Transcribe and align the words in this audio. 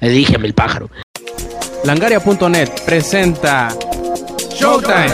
Elígeme 0.00 0.46
el 0.46 0.54
pájaro. 0.54 0.90
Langaria.net 1.84 2.68
presenta 2.84 3.68
Showtime. 4.54 5.06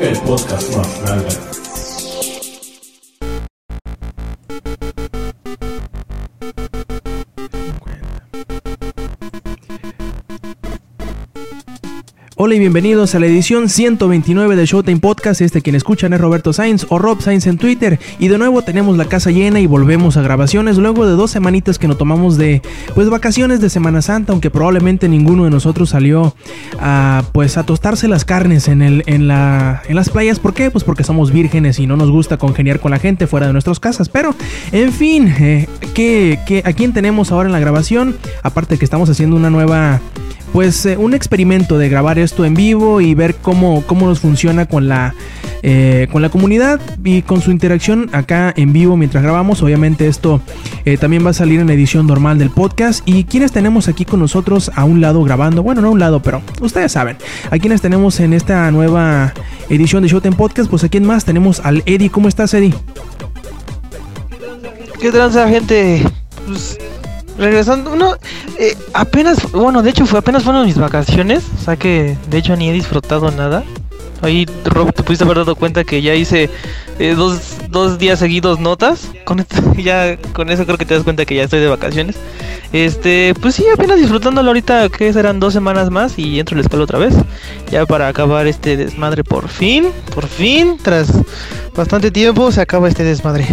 El 0.00 0.18
podcast 0.20 0.76
más 0.76 1.02
grande. 1.02 1.49
Hola 12.42 12.54
y 12.54 12.58
bienvenidos 12.58 13.14
a 13.14 13.20
la 13.20 13.26
edición 13.26 13.68
129 13.68 14.56
de 14.56 14.64
Showtime 14.64 14.98
Podcast. 14.98 15.42
Este 15.42 15.60
quien 15.60 15.76
escuchan 15.76 16.14
es 16.14 16.20
Roberto 16.22 16.54
Sainz 16.54 16.86
o 16.88 16.98
Rob 16.98 17.20
Sainz 17.20 17.46
en 17.46 17.58
Twitter. 17.58 18.00
Y 18.18 18.28
de 18.28 18.38
nuevo 18.38 18.62
tenemos 18.62 18.96
la 18.96 19.04
casa 19.04 19.30
llena 19.30 19.60
y 19.60 19.66
volvemos 19.66 20.16
a 20.16 20.22
grabaciones 20.22 20.78
luego 20.78 21.06
de 21.06 21.12
dos 21.12 21.30
semanitas 21.30 21.78
que 21.78 21.86
nos 21.86 21.98
tomamos 21.98 22.38
de 22.38 22.62
pues 22.94 23.10
vacaciones 23.10 23.60
de 23.60 23.68
Semana 23.68 24.00
Santa, 24.00 24.32
aunque 24.32 24.48
probablemente 24.48 25.06
ninguno 25.06 25.44
de 25.44 25.50
nosotros 25.50 25.90
salió 25.90 26.34
a 26.78 27.24
pues 27.32 27.58
a 27.58 27.64
tostarse 27.64 28.08
las 28.08 28.24
carnes 28.24 28.68
en 28.68 28.80
el 28.80 29.02
en 29.04 29.28
la 29.28 29.82
en 29.86 29.94
las 29.94 30.08
playas. 30.08 30.38
¿Por 30.38 30.54
qué? 30.54 30.70
Pues 30.70 30.82
porque 30.82 31.04
somos 31.04 31.32
vírgenes 31.32 31.78
y 31.78 31.86
no 31.86 31.98
nos 31.98 32.10
gusta 32.10 32.38
congeniar 32.38 32.80
con 32.80 32.90
la 32.90 32.98
gente 32.98 33.26
fuera 33.26 33.48
de 33.48 33.52
nuestras 33.52 33.80
casas. 33.80 34.08
Pero 34.08 34.34
en 34.72 34.94
fin, 34.94 35.28
eh, 35.28 35.68
¿qué, 35.92 36.38
qué, 36.46 36.62
¿a 36.64 36.72
quién 36.72 36.94
tenemos 36.94 37.32
ahora 37.32 37.50
en 37.50 37.52
la 37.52 37.60
grabación? 37.60 38.16
Aparte 38.42 38.78
que 38.78 38.86
estamos 38.86 39.10
haciendo 39.10 39.36
una 39.36 39.50
nueva 39.50 40.00
pues 40.52 40.84
eh, 40.86 40.96
un 40.96 41.14
experimento 41.14 41.78
de 41.78 41.88
grabar 41.88 42.18
esto 42.18 42.44
en 42.44 42.54
vivo 42.54 43.00
y 43.00 43.14
ver 43.14 43.36
cómo, 43.36 43.84
cómo 43.86 44.06
nos 44.06 44.20
funciona 44.20 44.66
con 44.66 44.88
la, 44.88 45.14
eh, 45.62 46.08
con 46.10 46.22
la 46.22 46.28
comunidad 46.28 46.80
y 47.04 47.22
con 47.22 47.40
su 47.40 47.50
interacción 47.50 48.10
acá 48.12 48.52
en 48.56 48.72
vivo 48.72 48.96
mientras 48.96 49.22
grabamos. 49.22 49.62
Obviamente 49.62 50.08
esto 50.08 50.40
eh, 50.84 50.96
también 50.96 51.24
va 51.24 51.30
a 51.30 51.34
salir 51.34 51.60
en 51.60 51.68
la 51.68 51.74
edición 51.74 52.06
normal 52.06 52.38
del 52.38 52.50
podcast. 52.50 53.02
¿Y 53.06 53.24
quienes 53.24 53.52
tenemos 53.52 53.88
aquí 53.88 54.04
con 54.04 54.20
nosotros 54.20 54.70
a 54.74 54.84
un 54.84 55.00
lado 55.00 55.22
grabando? 55.22 55.62
Bueno, 55.62 55.80
no 55.80 55.88
a 55.88 55.90
un 55.92 56.00
lado, 56.00 56.20
pero 56.20 56.42
ustedes 56.60 56.92
saben. 56.92 57.16
A 57.50 57.58
quienes 57.58 57.80
tenemos 57.80 58.18
en 58.20 58.32
esta 58.32 58.70
nueva 58.70 59.32
edición 59.68 60.02
de 60.02 60.08
Showtime 60.08 60.36
Podcast, 60.36 60.68
pues 60.68 60.82
a 60.84 60.88
quién 60.88 61.04
más 61.04 61.24
tenemos 61.24 61.60
al 61.60 61.82
Eddie. 61.86 62.10
¿Cómo 62.10 62.28
estás, 62.28 62.52
Eddie? 62.54 62.74
¿Qué 65.00 65.10
tranza, 65.10 65.48
gente? 65.48 66.02
Pues 66.46 66.76
regresando, 67.40 67.92
uno 67.92 68.16
eh, 68.58 68.76
apenas, 68.92 69.50
bueno, 69.52 69.82
de 69.82 69.90
hecho 69.90 70.06
fue 70.06 70.18
apenas 70.18 70.42
fueron 70.44 70.66
mis 70.66 70.78
vacaciones, 70.78 71.44
o 71.58 71.64
sea 71.64 71.76
que 71.76 72.16
de 72.28 72.38
hecho 72.38 72.54
ni 72.54 72.68
he 72.68 72.72
disfrutado 72.72 73.30
nada. 73.30 73.64
Ahí 74.22 74.46
Rob 74.66 74.92
te 74.92 75.02
pudiste 75.02 75.24
haber 75.24 75.38
dado 75.38 75.56
cuenta 75.56 75.82
que 75.82 76.02
ya 76.02 76.14
hice 76.14 76.50
eh, 76.98 77.14
dos, 77.16 77.56
dos 77.70 77.98
días 77.98 78.18
seguidos 78.18 78.60
notas. 78.60 79.08
Con 79.24 79.46
ya 79.78 80.18
con 80.34 80.50
eso 80.50 80.66
creo 80.66 80.76
que 80.76 80.84
te 80.84 80.92
das 80.92 81.04
cuenta 81.04 81.24
que 81.24 81.36
ya 81.36 81.44
estoy 81.44 81.60
de 81.60 81.68
vacaciones. 81.68 82.16
Este, 82.72 83.34
pues 83.40 83.54
sí, 83.54 83.64
apenas 83.72 83.98
disfrutándolo 83.98 84.50
ahorita, 84.50 84.90
que 84.90 85.10
serán 85.14 85.40
dos 85.40 85.54
semanas 85.54 85.90
más 85.90 86.18
y 86.18 86.38
entro 86.38 86.54
a 86.54 86.58
la 86.58 86.62
escuela 86.62 86.84
otra 86.84 86.98
vez. 86.98 87.14
Ya 87.70 87.86
para 87.86 88.08
acabar 88.08 88.46
este 88.46 88.76
desmadre 88.76 89.24
por 89.24 89.48
fin, 89.48 89.88
por 90.14 90.26
fin, 90.26 90.76
tras 90.82 91.10
bastante 91.74 92.10
tiempo 92.10 92.52
se 92.52 92.60
acaba 92.60 92.88
este 92.88 93.04
desmadre. 93.04 93.46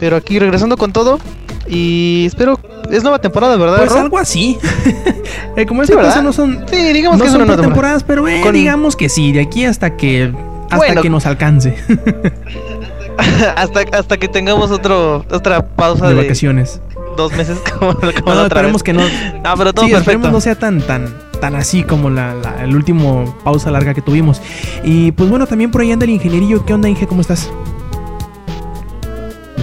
Pero 0.00 0.16
aquí 0.16 0.40
regresando 0.40 0.76
con 0.76 0.92
todo 0.92 1.20
y 1.68 2.24
espero 2.26 2.58
es 2.90 3.02
nueva 3.02 3.18
temporada, 3.20 3.56
¿verdad? 3.56 3.78
Pues 3.78 3.90
Rob? 3.92 4.00
algo 4.00 4.18
así. 4.18 4.58
eh, 5.56 5.66
como 5.66 5.82
Sí, 5.82 5.92
esta 5.92 5.96
¿verdad? 5.96 6.10
cosa 6.10 6.22
no 6.22 6.32
son, 6.32 6.64
Sí, 6.70 6.92
digamos 6.92 7.18
no 7.18 7.24
que 7.24 7.30
son 7.30 7.46
nueva 7.46 7.60
temporadas, 7.62 8.02
pero 8.04 8.26
eh, 8.28 8.40
Con- 8.42 8.52
digamos 8.54 8.96
que 8.96 9.08
sí, 9.08 9.32
de 9.32 9.40
aquí 9.40 9.64
hasta 9.64 9.96
que 9.96 10.32
hasta 10.64 10.76
Bueno. 10.76 11.02
que 11.02 11.10
nos 11.10 11.26
alcance 11.26 11.74
hasta, 13.56 13.80
hasta 13.92 14.16
que 14.18 14.28
tengamos 14.28 14.70
otro, 14.70 15.24
otra 15.30 15.66
pausa 15.66 16.08
de 16.08 16.14
de, 16.14 16.22
vacaciones. 16.22 16.80
dos 17.16 17.32
meses 17.32 17.58
como, 17.78 17.94
como 17.94 18.04
No, 18.06 18.12
otra 18.32 18.44
esperemos 18.46 18.72
vez. 18.74 18.82
que 18.82 18.92
no. 18.92 19.02
Ah, 19.44 19.54
pero 19.56 19.72
todo 19.72 19.86
sí, 19.86 19.92
perfecto. 19.92 20.30
no 20.30 20.40
sea 20.40 20.54
tan 20.54 20.80
tan 20.80 21.12
tan 21.40 21.54
así 21.56 21.82
como 21.82 22.10
la, 22.10 22.34
la- 22.34 22.62
el 22.64 22.74
último 22.76 23.34
pausa 23.44 23.70
larga 23.70 23.94
que 23.94 24.02
tuvimos. 24.02 24.40
Y 24.84 25.12
pues 25.12 25.28
bueno, 25.30 25.46
también 25.46 25.70
por 25.70 25.80
ahí 25.80 25.90
anda 25.90 26.04
el 26.04 26.10
ingenierillo. 26.10 26.64
¿Qué 26.66 26.74
onda, 26.74 26.88
Inge? 26.88 27.06
¿Cómo 27.06 27.20
estás? 27.22 27.50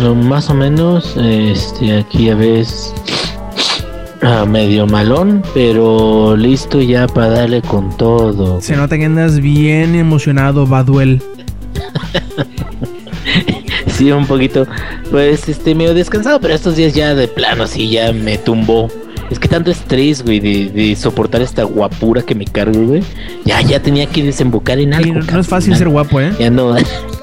No, 0.01 0.13
más 0.13 0.49
o 0.49 0.53
menos, 0.53 1.15
este, 1.17 1.97
aquí 1.97 2.29
a 2.29 2.35
veces 2.35 2.93
ah, 4.21 4.45
medio 4.45 4.85
malón, 4.85 5.41
pero 5.53 6.35
listo 6.37 6.81
ya 6.81 7.07
para 7.07 7.29
darle 7.29 7.61
con 7.61 7.95
todo. 7.97 8.61
Se 8.61 8.75
nota 8.75 8.97
que 8.97 9.05
andas 9.05 9.39
bien 9.39 9.95
emocionado, 9.95 10.67
Baduel. 10.67 11.21
Sí, 13.97 14.11
un 14.11 14.27
poquito, 14.27 14.67
pues, 15.09 15.49
este, 15.49 15.73
medio 15.73 15.95
descansado, 15.95 16.39
pero 16.39 16.53
estos 16.53 16.75
días 16.75 16.93
ya 16.93 17.15
de 17.15 17.27
plano, 17.27 17.65
sí, 17.65 17.89
ya 17.89 18.13
me 18.13 18.37
tumbó. 18.37 18.89
Es 19.31 19.39
que 19.39 19.47
tanto 19.47 19.71
estrés, 19.71 20.23
güey, 20.23 20.39
de, 20.39 20.69
de 20.69 20.95
soportar 20.95 21.41
esta 21.41 21.63
guapura 21.63 22.21
que 22.21 22.35
me 22.35 22.45
cargo, 22.45 22.79
güey. 22.79 23.01
Ya, 23.43 23.59
ya 23.61 23.81
tenía 23.81 24.05
que 24.05 24.21
desembocar 24.21 24.77
en 24.77 24.93
algo. 24.93 25.15
no, 25.15 25.21
no 25.21 25.39
es 25.39 25.47
fácil 25.47 25.75
ser 25.75 25.89
guapo, 25.89 26.21
¿eh? 26.21 26.31
Ya 26.39 26.45
ando. 26.45 26.75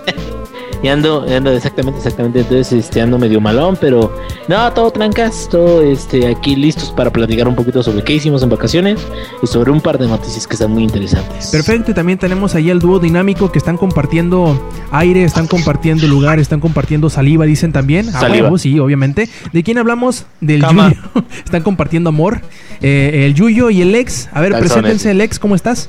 ya 0.84 0.92
ando, 0.92 1.24
ando, 1.26 1.50
exactamente, 1.50 1.98
exactamente. 1.98 2.40
Entonces, 2.40 2.72
este, 2.72 3.00
ando 3.00 3.18
medio 3.18 3.40
malón, 3.40 3.78
pero 3.80 4.14
no, 4.48 4.70
todo 4.74 4.90
trancas, 4.90 5.48
todo 5.50 5.82
este, 5.82 6.26
aquí 6.26 6.56
listos 6.56 6.92
para 6.92 7.10
platicar 7.10 7.48
un 7.48 7.54
poquito 7.54 7.82
sobre 7.82 8.04
qué 8.04 8.12
hicimos 8.12 8.42
en 8.42 8.50
vacaciones 8.50 9.00
y 9.42 9.46
sobre 9.46 9.70
un 9.70 9.80
par 9.80 9.96
de 9.96 10.06
noticias 10.06 10.46
que 10.46 10.52
están 10.52 10.72
muy 10.72 10.82
interesantes. 10.82 11.48
Perfecto, 11.48 11.92
y 11.92 11.94
también 11.94 12.18
tenemos 12.18 12.54
ahí 12.54 12.68
el 12.68 12.80
dúo 12.80 12.98
dinámico 12.98 13.50
que 13.50 13.58
están 13.58 13.78
compartiendo 13.78 14.60
aire, 14.90 15.24
están 15.24 15.46
compartiendo 15.46 16.06
lugar, 16.06 16.38
están 16.38 16.60
compartiendo 16.60 17.08
saliva, 17.08 17.46
dicen 17.46 17.72
también. 17.72 18.10
A 18.10 18.20
Saliva. 18.20 18.50
sí, 18.58 18.78
obviamente. 18.78 19.30
¿De 19.54 19.62
quién 19.62 19.78
hablamos? 19.78 20.26
Del 20.42 20.60
Cama. 20.60 20.90
Yuyo. 20.90 21.26
están 21.44 21.62
compartiendo 21.62 22.10
amor. 22.10 22.42
Eh, 22.82 23.24
el 23.24 23.34
Yuyo 23.34 23.70
y 23.70 23.80
el 23.80 23.94
ex. 23.94 24.28
A 24.32 24.42
ver, 24.42 24.52
Calzones. 24.52 24.72
preséntense, 24.72 25.10
el 25.12 25.22
ex, 25.22 25.38
¿cómo 25.38 25.54
estás? 25.54 25.88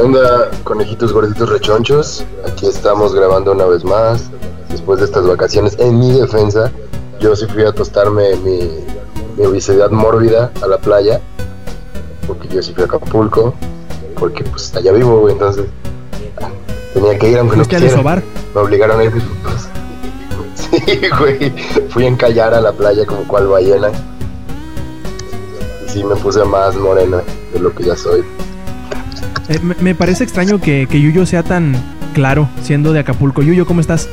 ¿Qué 0.00 0.06
onda, 0.06 0.50
conejitos 0.64 1.12
gorditos 1.12 1.50
rechonchos? 1.50 2.24
Aquí 2.50 2.66
estamos 2.66 3.14
grabando 3.14 3.52
una 3.52 3.66
vez 3.66 3.84
más, 3.84 4.30
después 4.70 4.98
de 4.98 5.04
estas 5.04 5.26
vacaciones. 5.26 5.78
En 5.78 5.98
mi 5.98 6.12
defensa, 6.12 6.72
yo 7.20 7.36
sí 7.36 7.44
fui 7.44 7.64
a 7.64 7.72
tostarme 7.72 8.34
mi, 8.36 8.60
mi 9.36 9.44
obesidad 9.44 9.90
mórbida 9.90 10.50
a 10.62 10.68
la 10.68 10.78
playa, 10.78 11.20
porque 12.26 12.48
yo 12.48 12.62
sí 12.62 12.72
fui 12.72 12.84
a 12.84 12.86
Acapulco, 12.86 13.52
porque 14.18 14.42
pues 14.44 14.74
allá 14.74 14.90
vivo, 14.92 15.20
güey, 15.20 15.34
entonces 15.34 15.66
tenía 16.94 17.18
que 17.18 17.32
ir 17.32 17.38
aunque 17.38 17.58
no 17.58 17.64
quisiera. 17.64 18.22
Me 18.54 18.60
obligaron 18.62 19.00
a 19.00 19.04
ir 19.04 19.12
papás. 19.12 19.68
Sí, 20.54 21.00
güey, 21.18 21.50
fui 21.90 22.06
a 22.06 22.08
encallar 22.08 22.54
a 22.54 22.62
la 22.62 22.72
playa 22.72 23.04
como 23.04 23.28
cual 23.28 23.48
ballena. 23.48 23.90
Y 25.84 25.90
sí, 25.90 26.02
me 26.02 26.16
puse 26.16 26.42
más 26.44 26.74
morena 26.76 27.22
de 27.52 27.60
lo 27.60 27.74
que 27.74 27.84
ya 27.84 27.94
soy. 27.94 28.24
Eh, 29.50 29.58
me, 29.80 29.96
parece 29.96 30.22
extraño 30.22 30.60
que, 30.60 30.86
que 30.88 31.00
Yuyo 31.00 31.26
sea 31.26 31.42
tan 31.42 31.74
claro 32.14 32.48
siendo 32.62 32.92
de 32.92 33.00
Acapulco. 33.00 33.42
Yuyo, 33.42 33.66
¿cómo 33.66 33.80
estás? 33.80 34.08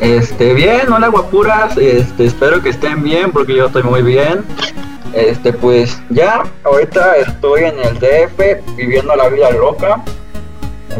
Este, 0.00 0.54
bien, 0.54 0.92
hola 0.92 1.08
guapuras, 1.08 1.76
este, 1.76 2.26
espero 2.26 2.62
que 2.62 2.68
estén 2.68 3.02
bien 3.02 3.32
porque 3.32 3.56
yo 3.56 3.66
estoy 3.66 3.82
muy 3.82 4.02
bien. 4.02 4.44
Este, 5.14 5.52
pues 5.52 6.00
ya, 6.10 6.44
ahorita 6.62 7.16
estoy 7.16 7.64
en 7.64 7.78
el 7.80 7.98
DF 7.98 8.76
viviendo 8.76 9.16
la 9.16 9.28
vida 9.28 9.50
loca. 9.50 10.04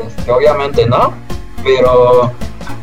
Este, 0.05 0.33
obviamente 0.33 0.89
no, 0.89 1.15
pero 1.63 2.33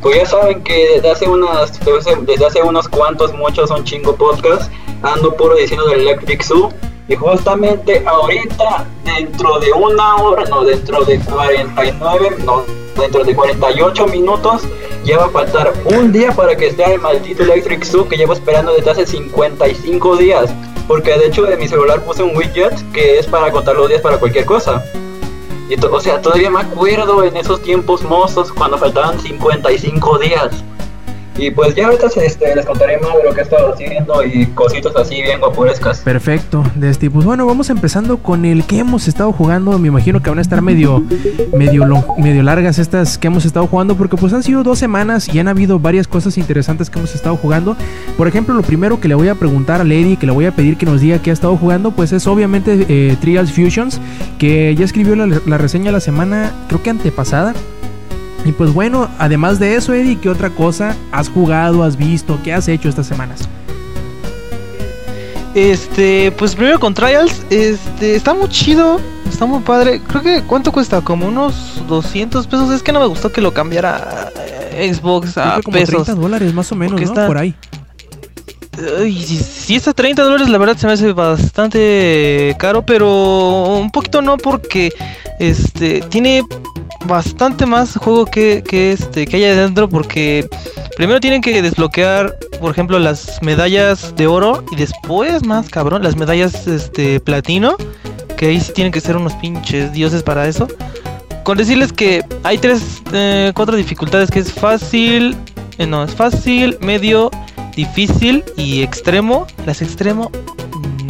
pues 0.02 0.16
ya 0.16 0.26
saben 0.28 0.64
que 0.64 0.92
desde 0.96 1.12
hace 1.12 1.28
unas, 1.28 1.78
desde, 1.84 2.16
desde 2.26 2.46
hace 2.46 2.62
unos 2.62 2.88
cuantos, 2.88 3.34
muchos, 3.34 3.70
un 3.70 3.84
chingo 3.84 4.16
podcast, 4.16 4.72
ando 5.02 5.36
puro 5.36 5.56
diciendo 5.56 5.88
del 5.88 6.02
Electric 6.02 6.42
Zoo. 6.42 6.72
Y 7.08 7.16
justamente 7.16 8.04
ahorita, 8.06 8.86
dentro 9.04 9.60
de 9.60 9.72
una 9.74 10.16
hora, 10.18 10.46
no, 10.46 10.64
dentro 10.64 11.04
de 11.04 11.20
49, 11.20 12.38
no, 12.46 12.64
dentro 12.98 13.24
de 13.24 13.36
48 13.36 14.08
minutos, 14.08 14.62
ya 15.04 15.18
va 15.18 15.26
a 15.26 15.30
faltar 15.30 15.74
un 15.86 16.12
día 16.12 16.32
para 16.32 16.56
que 16.56 16.68
esté 16.68 16.94
el 16.94 17.02
maldito 17.02 17.44
Electric 17.44 17.84
Zoo 17.84 18.08
que 18.08 18.18
llevo 18.18 18.34
esperando 18.34 18.74
desde 18.74 18.92
hace 18.92 19.06
55 19.06 20.18
días. 20.18 20.54
Porque 20.88 21.18
de 21.18 21.28
hecho 21.28 21.50
en 21.50 21.60
mi 21.60 21.68
celular 21.68 22.02
puse 22.04 22.24
un 22.24 22.36
widget 22.36 22.74
que 22.92 23.20
es 23.20 23.28
para 23.28 23.52
contar 23.52 23.76
los 23.76 23.88
días 23.88 24.02
para 24.02 24.18
cualquier 24.18 24.46
cosa. 24.46 24.84
Y 25.70 25.86
o 25.86 26.00
sea, 26.02 26.22
todavía 26.22 26.50
me 26.50 26.60
acuerdo 26.60 27.24
en 27.24 27.38
esos 27.38 27.62
tiempos 27.62 28.04
mozos 28.04 28.52
cuando 28.52 28.78
faltaban 28.78 29.20
55 29.20 30.18
días. 30.20 30.64
Y 31.38 31.50
pues 31.50 31.74
ya 31.76 31.88
ahorita 31.88 32.08
este, 32.24 32.56
les 32.56 32.66
contaré 32.66 33.00
más 33.00 33.16
de 33.16 33.24
lo 33.24 33.34
que 33.34 33.40
he 33.40 33.44
estado 33.44 33.74
haciendo 33.74 34.24
y 34.24 34.46
cositas 34.48 34.96
así 34.96 35.22
bien 35.22 35.40
guapurescas. 35.40 36.00
Perfecto, 36.00 36.64
de 36.76 36.90
este, 36.90 37.10
pues 37.10 37.26
bueno, 37.26 37.46
vamos 37.46 37.70
empezando 37.70 38.18
con 38.18 38.46
el 38.46 38.66
que 38.66 38.80
hemos 38.80 39.08
estado 39.08 39.32
jugando. 39.32 39.80
Me 39.80 39.88
imagino 39.88 40.22
que 40.22 40.30
van 40.30 40.40
a 40.40 40.42
estar 40.42 40.62
medio, 40.62 41.04
medio, 41.58 41.86
medio 42.18 42.44
largas 42.44 42.80
estas 42.80 43.18
que 43.18 43.28
hemos 43.28 43.46
estado 43.46 43.66
jugando, 43.68 43.96
porque 43.96 44.18
pues 44.18 44.34
han 44.34 44.44
sido 44.44 44.64
dos 44.64 44.78
semanas 44.78 45.34
y 45.34 45.40
han 45.40 45.48
habido 45.48 45.80
varias 45.80 46.08
cosas 46.08 46.38
interesantes 46.38 46.90
que 46.90 47.00
hemos 47.00 47.16
estado 47.16 47.38
jugando. 47.38 47.78
Por 48.18 48.28
ejemplo, 48.28 48.54
lo 48.54 48.62
primero 48.62 49.00
que 49.00 49.08
le 49.08 49.16
voy 49.16 49.30
a 49.30 49.36
preguntar 49.36 49.82
a 49.82 49.84
Lady, 49.84 50.18
que 50.18 50.26
le 50.26 50.34
voy 50.34 50.46
a 50.46 50.52
pedir 50.52 50.78
que 50.78 50.86
nos 50.86 51.02
diga 51.02 51.20
qué 51.20 51.30
ha 51.30 51.34
estado 51.34 51.56
jugando, 51.56 51.92
pues 51.92 52.12
es 52.12 52.28
obviamente 52.28 52.86
eh, 52.90 53.16
Trials 53.22 53.52
Fusions, 53.54 54.02
que 54.38 54.76
ya 54.76 54.84
escribió 54.84 55.16
la, 55.16 55.40
la 55.46 55.58
reseña 55.58 55.92
la 55.92 56.02
semana, 56.02 56.52
creo 56.68 56.84
que 56.84 56.90
antepasada. 56.90 57.54
Y 58.46 58.52
pues 58.54 58.74
bueno, 58.74 59.08
además 59.20 59.60
de 59.60 59.76
eso, 59.76 59.94
Eddie, 59.94 60.18
¿qué 60.20 60.30
otra 60.30 60.50
cosa 60.50 60.96
has 61.12 61.30
jugado, 61.30 61.84
has 61.84 61.96
visto, 61.96 62.40
qué 62.44 62.54
has 62.54 62.68
hecho 62.68 62.90
estas 62.90 63.06
semanas? 63.08 63.42
Este, 65.54 66.32
pues 66.38 66.56
primero 66.56 66.80
con 66.80 66.94
Trials, 66.94 67.42
este, 67.50 68.16
está 68.16 68.34
muy 68.34 68.48
chido, 68.50 69.00
está 69.30 69.46
muy 69.46 69.60
padre. 69.62 70.02
Creo 70.08 70.22
que, 70.24 70.42
¿cuánto 70.44 70.72
cuesta? 70.72 71.02
Como 71.02 71.28
unos 71.28 71.82
200 71.88 72.48
pesos. 72.48 72.72
Es 72.72 72.82
que 72.82 72.92
no 72.94 73.00
me 73.02 73.06
gustó 73.08 73.32
que 73.32 73.42
lo 73.42 73.54
cambiara 73.54 74.32
eh, 74.72 74.94
Xbox 74.94 75.38
a 75.38 75.58
que 75.58 75.64
como 75.64 75.74
pesos. 75.78 76.06
30 76.06 76.16
dólares 76.16 76.54
más 76.54 76.72
o 76.72 76.76
menos, 76.76 77.00
¿no? 77.00 77.06
está- 77.06 77.28
Por 77.28 77.38
ahí. 77.38 77.54
Ay, 79.00 79.22
si, 79.22 79.36
si 79.38 79.76
está 79.76 79.92
a 79.92 79.94
30 79.94 80.24
dólares, 80.24 80.48
la 80.50 80.58
verdad 80.58 80.78
se 80.78 80.88
me 80.88 80.94
hace 80.94 81.12
bastante 81.12 82.56
caro, 82.58 82.86
pero 82.86 83.76
un 83.78 83.92
poquito 83.92 84.22
no 84.22 84.38
porque 84.38 84.94
este 85.40 86.00
tiene 86.10 86.44
bastante 87.06 87.66
más 87.66 87.96
juego 87.98 88.26
que, 88.26 88.64
que 88.64 88.92
este 88.92 89.26
que 89.26 89.38
hay 89.38 89.46
adentro 89.46 89.90
porque 89.90 90.48
primero 90.96 91.20
tienen 91.20 91.42
que 91.42 91.62
desbloquear, 91.62 92.38
por 92.60 92.72
ejemplo, 92.72 93.00
las 93.00 93.42
medallas 93.42 94.16
de 94.16 94.28
oro 94.28 94.64
y 94.72 94.76
después 94.76 95.44
más 95.44 95.70
cabrón, 95.70 96.04
las 96.04 96.16
medallas 96.16 96.68
este 96.68 97.20
platino, 97.20 97.76
que 98.38 98.48
ahí 98.48 98.60
sí 98.60 98.72
tienen 98.74 98.92
que 98.92 99.02
ser 99.02 99.16
unos 99.18 99.34
pinches 99.36 99.92
dioses 99.94 100.24
para 100.24 100.48
eso. 100.48 100.68
Con 101.44 101.58
decirles 101.58 101.92
que 101.92 102.24
hay 102.44 102.58
tres, 102.60 103.02
eh, 103.14 103.52
cuatro 103.56 103.76
dificultades 103.76 104.30
que 104.30 104.40
es 104.40 104.54
fácil, 104.54 105.36
eh, 105.80 105.88
no, 105.88 106.04
es 106.04 106.14
fácil, 106.14 106.78
medio, 106.82 107.32
difícil 107.76 108.44
y 108.58 108.84
extremo. 108.84 109.48
Las 109.66 109.82
extremo 109.82 110.30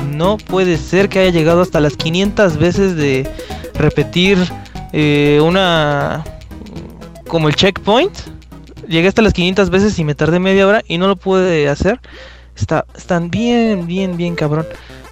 no 0.10 0.38
puede 0.38 0.78
ser 0.78 1.10
que 1.10 1.20
haya 1.20 1.32
llegado 1.32 1.62
hasta 1.62 1.82
las 1.82 1.98
500 1.98 2.58
veces 2.58 2.96
de 2.96 3.30
repetir 3.74 4.38
eh, 4.94 5.40
una 5.42 6.24
como 7.28 7.48
el 7.48 7.56
checkpoint. 7.56 8.14
Llegué 8.88 9.08
hasta 9.08 9.22
las 9.22 9.34
500 9.34 9.70
veces 9.70 9.98
y 10.00 10.04
me 10.04 10.16
tardé 10.16 10.40
media 10.40 10.68
hora 10.68 10.84
y 10.88 10.98
no 10.98 11.08
lo 11.08 11.16
pude 11.16 11.70
hacer. 11.70 12.00
Está, 12.56 12.86
están 12.96 13.32
bien, 13.32 13.88
bien, 13.88 14.18
bien 14.18 14.36
cabrón. 14.36 14.66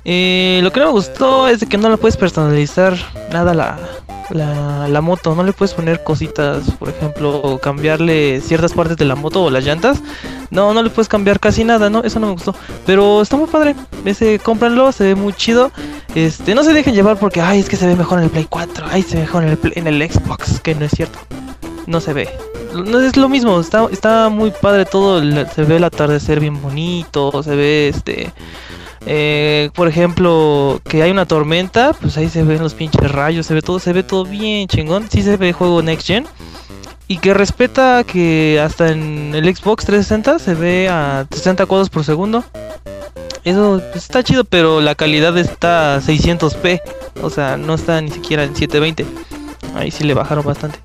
Eh, 0.06 0.60
lo 0.63 0.72
que 0.72 0.80
no 0.80 0.88
me 0.88 0.92
gustó 0.94 1.48
es 1.48 1.66
que 1.66 1.78
no 1.78 1.90
le 1.90 1.98
puedes 1.98 2.18
personalizar 2.18 2.96
nada 3.31 3.54
la, 3.54 3.78
la, 4.30 4.88
la 4.88 5.01
moto. 5.01 5.36
No 5.36 5.44
le 5.44 5.54
puedes 5.54 5.74
poner 5.74 6.04
cositas, 6.04 6.72
por 6.72 6.90
ejemplo, 6.90 7.60
cambiarle 7.62 8.42
ciertas 8.42 8.74
partes 8.74 8.98
de 8.98 9.06
la 9.06 9.16
moto 9.16 9.44
o 9.44 9.50
las 9.50 9.66
llantas. 9.66 10.01
No, 10.51 10.74
no 10.74 10.81
le 10.81 10.90
puedes 10.90 11.07
cambiar 11.07 11.40
casi 11.40 11.63
nada, 11.63 11.90
¿no? 11.90 12.04
Eso 12.04 12.19
no 12.19 12.28
me 12.28 12.34
gustó. 12.34 12.56
Pero 12.86 13.22
está 13.22 13.38
muy 13.38 13.48
padre. 13.48 13.75
Ese, 14.06 14.40
cómpranlo, 14.40 14.92
se 14.92 15.04
ve 15.04 15.16
muy 15.16 15.34
chido. 15.34 15.72
Este, 16.16 16.56
no 16.56 16.63
se 16.63 16.74
dejen 16.74 16.95
llevar 16.95 17.18
porque, 17.18 17.42
ay, 17.42 17.60
es 17.60 17.69
que 17.69 17.75
se 17.75 17.86
ve 17.86 17.95
mejor 17.95 18.19
en 18.19 18.25
el 18.25 18.30
Play 18.31 18.48
4. 18.50 18.88
Ay, 18.90 19.04
se 19.04 19.16
ve 19.18 19.22
mejor 19.22 19.44
en 19.44 19.50
el, 19.50 19.60
en 19.75 19.88
el 19.88 20.10
Xbox, 20.10 20.60
que 20.60 20.74
no 20.75 20.86
es 20.86 20.92
cierto. 20.92 21.19
No 21.86 22.02
se 22.02 22.13
ve. 22.13 22.30
No 22.74 23.00
es 23.00 23.18
lo 23.18 23.30
mismo, 23.30 23.60
está, 23.60 23.88
está 23.92 24.30
muy 24.30 24.52
padre 24.52 24.86
todo. 24.86 25.22
Se 25.48 25.63
ve 25.63 25.78
el 25.78 25.84
atardecer 25.84 26.40
bien 26.40 26.62
bonito. 26.62 27.44
Se 27.44 27.56
ve 27.56 27.90
este. 27.90 28.31
Eh, 29.06 29.69
por 29.74 29.88
ejemplo, 29.88 30.81
que 30.84 31.04
hay 31.04 31.12
una 31.12 31.25
tormenta, 31.25 31.94
pues 32.00 32.18
ahí 32.18 32.30
se 32.30 32.44
ven 32.44 32.62
los 32.62 32.74
pinches 32.74 33.12
rayos, 33.12 33.46
se 33.46 33.54
ve 33.54 33.62
todo, 33.62 33.80
se 33.80 33.94
ve 33.94 34.04
todo 34.04 34.25
bien 34.25 34.68
chingón. 34.68 35.10
Sí 35.10 35.22
se 35.22 35.38
ve 35.38 35.54
juego 35.54 35.81
next 35.81 36.07
gen. 36.07 36.25
Y 37.07 37.18
que 37.18 37.34
respeta 37.34 38.04
que 38.04 38.62
hasta 38.63 38.92
en 38.92 39.34
el 39.34 39.44
Xbox 39.56 39.86
360 39.86 40.38
se 40.38 40.54
ve 40.54 40.90
a 40.90 41.25
60 41.31 41.66
cuadros 41.66 41.90
por 41.90 42.04
segundo. 42.04 42.44
Eso 43.44 43.81
pues, 43.92 44.04
está 44.04 44.24
chido, 44.24 44.44
pero 44.44 44.80
la 44.80 44.94
calidad 44.94 45.36
está 45.38 45.95
a 45.95 46.02
600p. 46.02 46.81
O 47.24 47.30
sea, 47.30 47.57
no 47.57 47.74
está 47.74 48.00
ni 48.02 48.12
siquiera 48.12 48.44
en 48.44 48.56
720. 48.56 49.06
Ahí 49.75 49.90
sí 49.92 50.04
le 50.04 50.13
bajaron 50.13 50.45
bastante. 50.45 50.80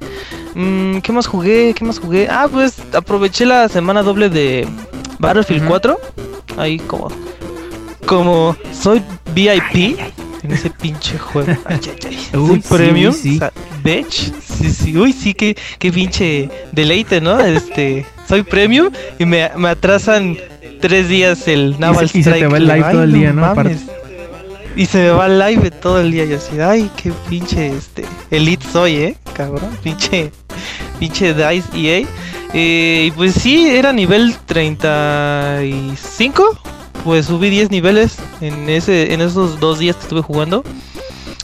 Mm, 0.55 0.99
¿Qué 0.99 1.13
más 1.13 1.27
jugué? 1.27 1.75
¿Qué 1.75 1.85
más 1.85 1.99
jugué? 1.99 2.29
Ah, 2.31 2.49
pues 2.51 2.77
aproveché 2.95 3.45
la 3.45 3.69
semana 3.69 4.03
doble 4.03 4.31
de 4.31 4.67
Battlefield 5.19 5.63
Ujú. 5.63 5.71
4. 5.71 6.01
Ahí 6.57 6.79
como... 6.79 7.09
Como 8.07 8.57
soy 8.73 9.03
VIP 9.35 9.99
en 10.43 10.51
ese 10.53 10.71
pinche 10.71 11.19
juego. 11.19 11.53
Ay, 11.67 11.81
ay, 11.85 11.97
ay. 12.07 12.19
Uy, 12.39 12.49
Soy 12.49 12.63
sí, 12.63 12.69
premium. 12.69 13.15
sí. 13.15 13.37
o 13.37 13.39
sea, 13.39 13.53
bitch. 13.83 14.33
Sí, 14.59 14.71
sí. 14.71 14.97
Uy, 14.97 15.13
sí, 15.13 15.35
qué, 15.35 15.57
qué 15.79 15.93
pinche 15.93 16.49
deleite, 16.73 17.21
¿no? 17.21 17.39
Este, 17.41 18.05
soy 18.29 18.43
premium 18.43 18.91
y 19.19 19.25
me, 19.25 19.51
me 19.57 19.69
atrasan 19.71 20.37
tres 20.81 21.09
días 21.09 21.49
el 21.49 21.79
Naval 21.81 22.09
se- 22.11 22.19
y 22.19 22.23
se 22.23 22.31
te 22.33 22.37
Strike. 22.41 22.53
va 22.53 22.57
el 22.59 22.67
live 22.67 22.91
todo 22.93 23.03
el 23.05 23.13
día, 23.13 23.33
¿no? 23.33 23.55
mames. 23.55 23.81
Y 24.77 24.87
se 24.87 24.99
me 24.99 25.11
va 25.11 25.27
el 25.27 25.39
live 25.39 25.71
todo 25.71 26.01
el 26.01 26.11
día. 26.13 26.25
Y 26.25 26.33
así, 26.35 26.59
ay, 26.61 26.91
qué 27.03 27.13
pinche 27.31 27.69
este, 27.69 28.05
elite 28.31 28.67
soy, 28.71 28.97
eh, 28.97 29.17
cabrón. 29.33 29.71
Pinche, 29.83 30.31
pinche 30.99 31.33
Dice 31.33 31.69
EA. 31.75 32.07
Eh, 32.53 33.05
y 33.07 33.11
pues 33.13 33.33
sí, 33.35 33.67
era 33.69 33.93
nivel 33.93 34.37
35. 34.47 36.59
Pues 37.05 37.27
subí 37.27 37.51
10 37.51 37.71
niveles 37.71 38.17
en 38.41 38.69
ese 38.71 39.13
en 39.13 39.21
esos 39.21 39.61
dos 39.61 39.79
días 39.79 39.97
que 39.97 40.03
estuve 40.03 40.23
jugando. 40.23 40.65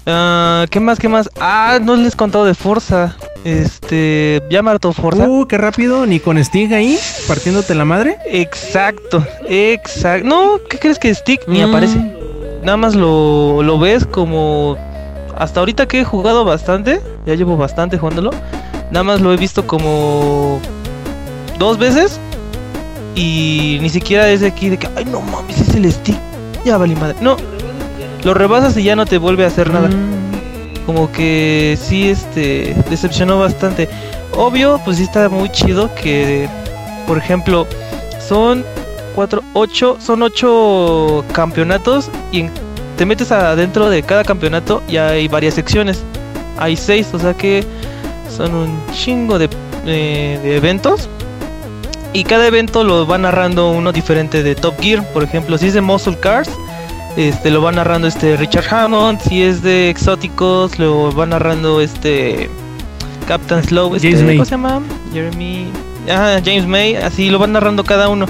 Ah, 0.06 0.64
¿Qué 0.70 0.80
más? 0.80 0.98
¿Qué 0.98 1.08
más? 1.08 1.28
Ah, 1.38 1.78
no 1.82 1.96
les 1.96 2.14
he 2.14 2.16
contado 2.16 2.44
de 2.46 2.54
Forza. 2.54 3.16
Este, 3.44 4.42
ya 4.50 4.62
me 4.62 4.70
hartó 4.70 4.92
Forza. 4.92 5.26
Uh, 5.28 5.46
qué 5.46 5.56
rápido, 5.58 6.04
ni 6.06 6.20
con 6.20 6.36
Sting 6.38 6.72
ahí, 6.72 6.98
partiéndote 7.28 7.74
la 7.74 7.84
madre. 7.84 8.16
Exacto, 8.26 9.24
exacto. 9.48 10.26
No, 10.26 10.58
¿qué 10.68 10.78
crees 10.78 10.98
que 10.98 11.14
Stick 11.14 11.46
ni 11.46 11.60
Mm. 11.64 11.68
aparece? 11.68 11.98
Nada 12.62 12.76
más 12.76 12.94
lo, 12.94 13.62
lo 13.62 13.78
ves 13.78 14.04
como... 14.06 14.76
Hasta 15.38 15.60
ahorita 15.60 15.88
que 15.88 16.00
he 16.00 16.04
jugado 16.04 16.44
bastante, 16.44 17.00
ya 17.24 17.34
llevo 17.34 17.56
bastante 17.56 17.96
jugándolo, 17.96 18.30
nada 18.90 19.04
más 19.04 19.22
lo 19.22 19.32
he 19.32 19.38
visto 19.38 19.66
como 19.66 20.60
dos 21.58 21.78
veces 21.78 22.20
y 23.14 23.78
ni 23.80 23.88
siquiera 23.88 24.28
es 24.30 24.40
de 24.40 24.48
aquí 24.48 24.68
de 24.68 24.78
que, 24.78 24.88
ay 24.96 25.04
no 25.04 25.20
mames, 25.20 25.60
es 25.60 25.74
el 25.74 25.90
Stick, 25.90 26.16
ya 26.64 26.78
vale 26.78 26.94
madre. 26.96 27.16
No, 27.20 27.36
lo 28.24 28.34
rebasas 28.34 28.76
y 28.76 28.84
ya 28.84 28.96
no 28.96 29.06
te 29.06 29.18
vuelve 29.18 29.44
a 29.44 29.48
hacer 29.48 29.72
nada 29.72 29.88
Mm, 29.88 30.86
como 30.86 31.10
que 31.12 31.78
sí 31.80 32.08
este 32.08 32.74
decepcionó 32.88 33.38
bastante. 33.38 33.88
Obvio, 34.36 34.80
pues 34.84 34.98
sí 34.98 35.04
está 35.04 35.28
muy 35.28 35.48
chido 35.50 35.94
que 35.94 36.48
por 37.10 37.18
ejemplo, 37.18 37.66
son 38.20 38.64
cuatro, 39.16 39.42
ocho, 39.52 39.96
son 40.00 40.22
ocho 40.22 41.24
campeonatos 41.32 42.08
y 42.30 42.44
te 42.96 43.04
metes 43.04 43.32
adentro 43.32 43.90
de 43.90 44.04
cada 44.04 44.22
campeonato 44.22 44.80
y 44.88 44.96
hay 44.96 45.26
varias 45.26 45.54
secciones. 45.54 46.04
Hay 46.56 46.76
seis, 46.76 47.08
o 47.12 47.18
sea 47.18 47.34
que 47.34 47.64
son 48.28 48.54
un 48.54 48.80
chingo 48.92 49.40
de, 49.40 49.50
eh, 49.86 50.38
de 50.40 50.56
eventos. 50.56 51.08
Y 52.12 52.24
cada 52.24 52.46
evento 52.46 52.82
lo 52.82 53.06
va 53.06 53.18
narrando 53.18 53.70
uno 53.70 53.92
diferente 53.92 54.42
de 54.42 54.54
Top 54.54 54.80
Gear. 54.80 55.04
Por 55.12 55.22
ejemplo, 55.22 55.56
si 55.58 55.68
es 55.68 55.74
de 55.74 55.80
Muscle 55.80 56.18
Cars, 56.18 56.50
este 57.16 57.50
lo 57.50 57.62
va 57.62 57.70
narrando 57.70 58.08
este 58.08 58.36
Richard 58.36 58.72
Hammond. 58.72 59.20
Si 59.20 59.42
es 59.42 59.62
de 59.62 59.90
exóticos, 59.90 60.78
lo 60.78 61.14
va 61.14 61.26
narrando 61.26 61.80
este 61.80 62.50
Captain 63.28 63.62
Slow. 63.62 63.94
Este, 63.94 64.12
James. 64.12 64.32
¿Cómo 64.32 64.44
se 64.44 64.50
llama? 64.50 64.82
Jeremy. 65.12 65.68
Ajá, 66.10 66.40
James 66.44 66.66
May. 66.66 66.96
Así 66.96 67.30
lo 67.30 67.38
van 67.38 67.52
narrando 67.52 67.84
cada 67.84 68.08
uno. 68.08 68.26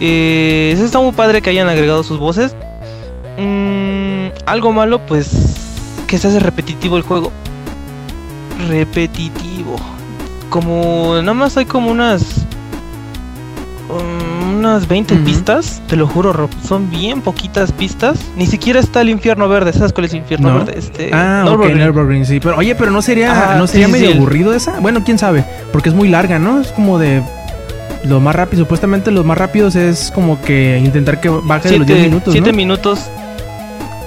Eh, 0.00 0.72
eso 0.74 0.84
está 0.84 0.98
muy 0.98 1.12
padre 1.12 1.42
que 1.42 1.50
hayan 1.50 1.68
agregado 1.68 2.02
sus 2.02 2.18
voces. 2.18 2.56
Mm, 3.38 4.28
algo 4.46 4.72
malo, 4.72 4.98
pues 5.06 5.30
que 6.08 6.18
se 6.18 6.26
hace 6.26 6.40
repetitivo 6.40 6.96
el 6.96 7.02
juego. 7.02 7.30
Repetitivo. 8.68 9.76
Como 10.50 11.14
nada 11.20 11.34
más 11.34 11.56
hay 11.56 11.66
como 11.66 11.90
unas 11.90 12.45
unas 13.88 14.88
20 14.88 15.14
Ujú. 15.14 15.24
pistas, 15.24 15.80
te 15.86 15.96
lo 15.96 16.06
juro, 16.06 16.32
Rob, 16.32 16.50
son 16.66 16.90
bien 16.90 17.20
poquitas 17.20 17.72
pistas. 17.72 18.18
Ni 18.36 18.46
siquiera 18.46 18.80
está 18.80 19.00
el 19.00 19.08
infierno 19.10 19.48
verde, 19.48 19.72
¿sabes 19.72 19.92
cuál 19.92 20.06
es 20.06 20.12
el 20.12 20.18
infierno 20.20 20.50
No. 20.50 20.58
verde? 20.58 20.74
Este, 20.78 21.10
Ah, 21.12 21.44
ok, 21.48 21.66
sí. 22.24 22.40
Pero, 22.40 22.56
oye, 22.56 22.74
pero 22.74 22.90
no 22.90 23.02
sería, 23.02 23.52
Ah, 23.52 23.54
no 23.56 23.66
sería 23.66 23.86
sí, 23.86 23.92
medio 23.92 24.10
sí. 24.10 24.16
aburrido 24.16 24.54
esa. 24.54 24.80
Bueno, 24.80 25.02
quién 25.04 25.18
sabe, 25.18 25.44
porque 25.72 25.88
es 25.90 25.94
muy 25.94 26.08
larga, 26.08 26.38
¿no? 26.38 26.60
Es 26.60 26.72
como 26.72 26.98
de 26.98 27.22
lo 28.04 28.20
más 28.20 28.34
rápido. 28.34 28.62
Supuestamente 28.64 29.10
los 29.10 29.24
más 29.24 29.38
rápidos 29.38 29.76
es 29.76 30.10
como 30.14 30.40
que 30.42 30.78
intentar 30.84 31.20
que 31.20 31.28
baje 31.28 31.68
de 31.70 31.78
los 31.78 31.86
10 31.86 32.00
minutos, 32.00 32.32
siete 32.32 32.50
¿no? 32.52 32.56
minutos. 32.56 33.00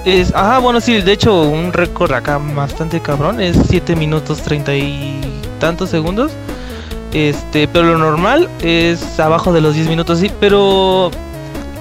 Es, 0.04 0.34
ajá, 0.34 0.58
bueno, 0.58 0.80
sí, 0.80 1.00
de 1.02 1.12
hecho, 1.12 1.42
un 1.42 1.72
récord 1.74 2.12
acá 2.12 2.38
bastante 2.38 3.00
cabrón 3.00 3.38
es 3.40 3.56
7 3.68 3.94
minutos 3.96 4.40
30 4.42 4.74
y 4.74 5.20
tantos 5.58 5.90
segundos. 5.90 6.32
Este, 7.12 7.66
pero 7.68 7.86
lo 7.86 7.98
normal 7.98 8.48
es 8.62 9.18
abajo 9.18 9.52
de 9.52 9.60
los 9.60 9.74
10 9.74 9.88
minutos, 9.88 10.20
sí, 10.20 10.30
pero 10.38 11.06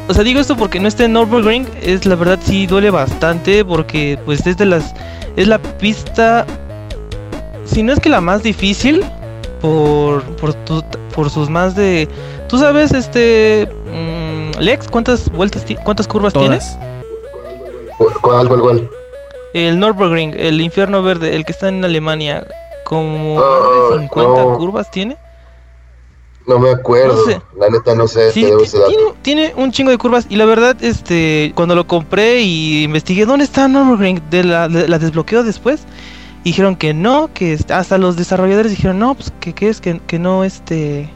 o 0.08 0.14
sea, 0.14 0.24
digo 0.24 0.40
esto 0.40 0.56
porque 0.58 0.80
no 0.80 0.88
esté 0.88 1.06
en 1.06 1.14
Nürburgring, 1.14 1.68
es 1.84 2.06
la 2.08 2.16
verdad 2.16 2.40
sí 2.44 2.66
duele 2.66 2.90
bastante 2.90 3.64
porque 3.64 4.18
pues 4.26 4.46
es 4.48 4.58
de 4.58 4.66
las 4.66 4.94
es 5.36 5.48
la 5.48 5.60
pista 5.60 6.48
si 7.64 7.84
no 7.84 7.94
es 7.94 8.00
que 8.00 8.10
la 8.10 8.20
más 8.22 8.42
difícil 8.42 9.04
por 9.62 10.24
por, 10.38 10.56
tu- 10.66 10.84
por 11.14 11.30
sus 11.30 11.48
más 11.50 11.76
de 11.76 12.08
tú 12.48 12.58
sabes 12.58 12.92
este 12.92 13.70
mm, 13.94 14.60
Lex 14.60 14.88
cuántas 14.88 15.30
vueltas 15.32 15.64
cuántas 15.84 16.08
curvas 16.08 16.34
Todas. 16.34 16.76
¿Cuál, 18.22 18.48
cuál, 18.48 18.60
cuál? 18.62 18.90
el 19.54 19.80
Nürburgring 19.80 20.34
el 20.38 20.60
infierno 20.62 21.04
verde 21.04 21.36
el 21.36 21.46
que 21.46 21.52
está 21.52 21.68
en 21.70 21.86
Alemania 21.86 22.46
como 22.90 23.40
Ah, 23.40 23.90
más 23.92 24.00
de 24.00 24.04
50 24.08 24.44
no. 24.44 24.58
curvas 24.58 24.90
tiene 24.90 25.16
No 26.48 26.58
me 26.58 26.72
acuerdo. 26.72 27.16
No 27.16 27.32
sé. 27.32 27.40
La 27.60 27.70
neta 27.70 27.94
no 27.94 28.08
sé, 28.08 28.32
Sí, 28.32 28.44
debo 28.44 28.64
tiene, 28.64 29.14
tiene 29.22 29.54
un 29.56 29.72
chingo 29.72 29.92
de 29.92 30.00
curvas 30.00 30.26
y 30.28 30.36
la 30.38 30.46
verdad, 30.46 30.76
este, 30.84 31.52
cuando 31.54 31.76
lo 31.76 31.86
compré 31.86 32.42
y 32.42 32.84
investigué 32.86 33.28
dónde 33.28 33.46
está 33.46 33.68
de 33.68 34.44
la, 34.44 34.68
de- 34.68 34.88
la 34.88 34.98
desbloqueo 34.98 35.44
después, 35.44 35.82
y 36.44 36.50
dijeron 36.50 36.76
que 36.76 36.96
no, 36.96 37.30
que 37.32 37.60
hasta 37.70 38.00
los 38.00 38.16
desarrolladores 38.16 38.72
dijeron 38.72 38.98
no, 38.98 39.14
pues 39.14 39.32
que, 39.40 39.54
que 39.54 39.70
es 39.70 39.80
que, 39.82 40.00
que 40.08 40.18
no, 40.18 40.44
este, 40.44 41.08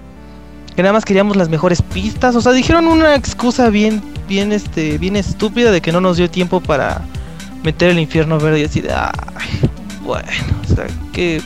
que 0.76 0.84
nada 0.84 0.94
más 0.94 1.06
queríamos 1.06 1.36
las 1.38 1.50
mejores 1.50 1.82
pistas, 1.82 2.36
o 2.36 2.42
sea, 2.42 2.52
dijeron 2.52 2.86
una 2.86 3.16
excusa 3.16 3.70
bien, 3.70 4.04
bien, 4.28 4.52
este, 4.52 5.00
bien 5.00 5.16
estúpida 5.16 5.72
de 5.72 5.82
que 5.82 5.92
no 5.92 6.00
nos 6.02 6.18
dio 6.18 6.30
tiempo 6.30 6.60
para 6.62 7.02
meter 7.64 7.90
el 7.90 8.00
infierno 8.00 8.38
verde 8.38 8.60
y 8.60 8.64
así 8.66 8.82
de, 8.82 8.92
ay, 8.94 9.12
bueno, 10.04 10.28
o 10.70 10.76
sea, 10.76 10.86
que, 11.14 11.42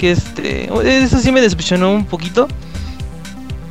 que 0.00 0.12
este, 0.12 0.70
eso 1.04 1.18
sí 1.18 1.30
me 1.30 1.42
decepcionó 1.42 1.92
un 1.92 2.06
poquito. 2.06 2.48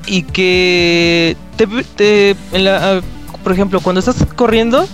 Y 0.06 0.22
que 0.24 1.36
te, 1.58 1.68
te- 1.96 2.36
en 2.52 2.64
la- 2.66 2.98
ah, 2.98 3.02
por 3.44 3.52
ejemplo 3.52 3.80
cuando 3.82 4.00
estás 4.00 4.16
corriendo 4.36 4.88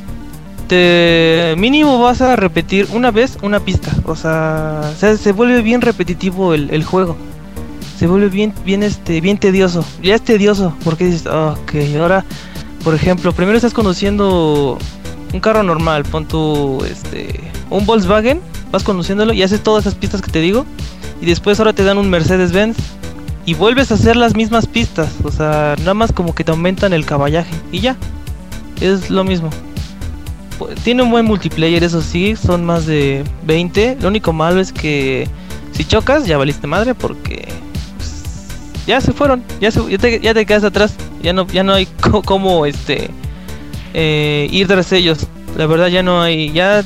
te 0.67 1.53
mínimo 1.57 1.99
vas 1.99 2.21
a 2.21 2.35
repetir 2.35 2.87
una 2.93 3.11
vez 3.11 3.37
una 3.41 3.59
pista. 3.59 3.91
O 4.05 4.15
sea 4.15 4.93
se, 4.97 5.17
se 5.17 5.31
vuelve 5.33 5.61
bien 5.61 5.81
repetitivo 5.81 6.53
el, 6.53 6.83
juego. 6.83 7.17
Se 7.99 8.07
vuelve 8.07 8.29
bien 8.29 8.53
bien 8.65 8.81
este 8.83 9.19
bien 9.21 9.37
tedioso. 9.37 9.85
Ya 10.01 10.15
es 10.15 10.21
tedioso 10.21 10.73
porque 10.83 11.05
dices 11.05 11.27
"Ah, 11.27 11.55
ok 11.61 11.73
ahora 11.99 12.23
por 12.83 12.95
ejemplo 12.95 13.31
primero 13.33 13.57
estás 13.57 13.73
conduciendo 13.73 14.77
un 15.33 15.39
carro 15.39 15.63
normal 15.63 16.03
pon 16.03 16.25
tu 16.27 16.83
este 16.85 17.41
un 17.69 17.85
Volkswagen 17.85 18.39
vas 18.71 18.83
conduciéndolo 18.83 19.33
y 19.33 19.41
haces 19.43 19.61
todas 19.63 19.85
esas 19.85 19.95
pistas 19.95 20.21
que 20.21 20.29
te 20.31 20.39
digo 20.39 20.65
y 21.21 21.25
después 21.25 21.59
ahora 21.59 21.73
te 21.73 21.83
dan 21.83 21.97
un 21.97 22.09
Mercedes 22.09 22.51
Benz 22.51 22.77
y 23.45 23.53
vuelves 23.53 23.91
a 23.91 23.95
hacer 23.95 24.15
las 24.15 24.35
mismas 24.35 24.67
pistas. 24.67 25.09
O 25.23 25.31
sea, 25.31 25.75
nada 25.79 25.93
más 25.93 26.11
como 26.11 26.33
que 26.33 26.43
te 26.43 26.51
aumentan 26.51 26.93
el 26.93 27.05
caballaje 27.05 27.53
y 27.71 27.79
ya. 27.79 27.95
Es 28.81 29.09
lo 29.09 29.23
mismo. 29.23 29.49
Tiene 30.83 31.03
un 31.03 31.11
buen 31.11 31.25
multiplayer, 31.25 31.83
eso 31.83 32.01
sí, 32.01 32.35
son 32.35 32.65
más 32.65 32.85
de 32.85 33.23
20. 33.45 33.97
Lo 34.01 34.07
único 34.07 34.33
malo 34.33 34.59
es 34.59 34.71
que 34.71 35.27
si 35.71 35.85
chocas 35.85 36.25
ya 36.25 36.37
valiste 36.37 36.67
madre 36.67 36.95
porque 36.95 37.47
pues, 37.97 38.47
ya 38.87 39.01
se 39.01 39.11
fueron, 39.11 39.43
ya, 39.59 39.69
ya, 39.69 40.33
te, 40.33 40.45
quedas 40.45 40.63
atrás. 40.63 40.95
Ya 41.21 41.33
no, 41.33 41.47
ya 41.47 41.63
no 41.63 41.73
hay 41.73 41.85
cómo 42.25 42.65
este, 42.65 43.09
eh, 43.93 44.47
ir 44.51 44.67
tras 44.67 44.91
ellos. 44.91 45.27
La 45.57 45.67
verdad 45.67 45.87
ya 45.87 46.03
no 46.03 46.21
hay, 46.21 46.51
ya 46.51 46.83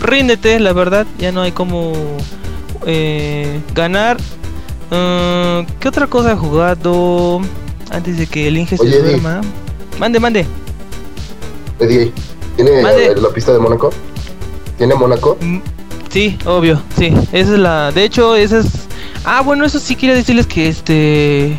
ríndete, 0.00 0.58
la 0.58 0.72
verdad, 0.72 1.06
ya 1.18 1.32
no 1.32 1.42
hay 1.42 1.52
cómo 1.52 1.92
eh, 2.86 3.60
ganar. 3.74 4.16
Mm, 4.90 5.66
¿Qué 5.80 5.88
otra 5.88 6.06
cosa 6.06 6.32
he 6.32 6.36
jugado 6.36 7.40
antes 7.90 8.18
de 8.18 8.26
que 8.26 8.48
el 8.48 8.58
Inge 8.58 8.76
se 8.76 8.84
duerma? 8.86 9.40
Mande, 9.98 10.20
mande. 10.20 10.46
Eddie, 11.78 12.12
¿tiene 12.56 12.82
Mande. 12.82 13.14
la 13.16 13.28
pista 13.30 13.52
de 13.52 13.58
Mónaco? 13.58 13.90
¿Tiene 14.78 14.94
Mónaco? 14.94 15.36
Mm, 15.40 15.58
Sí, 16.10 16.36
obvio, 16.44 16.82
sí. 16.98 17.06
Esa 17.32 17.52
es 17.54 17.58
la. 17.58 17.90
De 17.90 18.04
hecho, 18.04 18.36
esa 18.36 18.58
es. 18.58 18.66
Ah, 19.24 19.40
bueno, 19.40 19.64
eso 19.64 19.78
sí 19.78 19.96
quiero 19.96 20.14
decirles 20.14 20.46
que 20.46 20.68
este. 20.68 21.56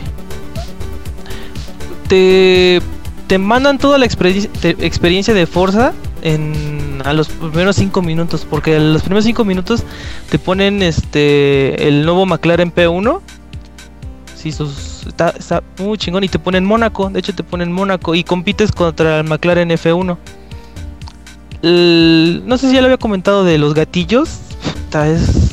Te. 2.08 2.82
Te 3.28 3.38
mandan 3.40 3.78
toda 3.80 3.98
la 3.98 4.08
te- 4.08 4.76
experiencia 4.86 5.34
de 5.34 5.48
Forza 5.48 5.94
en 6.24 7.02
a 7.06 7.14
los 7.14 7.28
primeros 7.30 7.76
5 7.76 8.02
minutos. 8.02 8.48
Porque 8.50 8.76
a 8.78 8.80
los 8.80 9.02
primeros 9.04 9.26
5 9.26 9.46
minutos 9.46 9.84
te 10.30 10.40
ponen 10.40 10.82
este. 10.82 11.88
El 11.88 12.06
nuevo 12.06 12.26
McLaren 12.26 12.74
P1. 12.74 13.20
Sí, 14.36 14.50
está, 15.08 15.30
está 15.30 15.62
muy 15.80 15.98
chingón. 15.98 16.24
Y 16.24 16.30
te 16.30 16.40
ponen 16.40 16.66
Mónaco. 16.66 17.10
De 17.10 17.20
hecho, 17.20 17.34
te 17.36 17.44
ponen 17.44 17.72
Mónaco. 17.72 18.16
Y 18.16 18.24
compites 18.24 18.72
contra 18.72 19.20
el 19.20 19.26
McLaren 19.26 19.70
F1. 19.70 20.18
El- 21.62 22.44
no 22.46 22.58
sé 22.58 22.68
si 22.70 22.76
ya 22.76 22.82
lo 22.82 22.88
había 22.88 22.98
comentado 22.98 23.44
de 23.44 23.58
los 23.58 23.74
gatillos. 23.74 24.40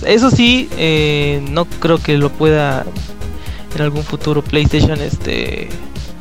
Eso 0.05 0.31
sí, 0.31 0.69
eh, 0.77 1.43
no 1.51 1.65
creo 1.65 1.99
que 1.99 2.19
lo 2.19 2.31
pueda 2.31 2.85
en 3.75 3.81
algún 3.83 4.03
futuro 4.03 4.43
PlayStation 4.43 5.01
este 5.01 5.69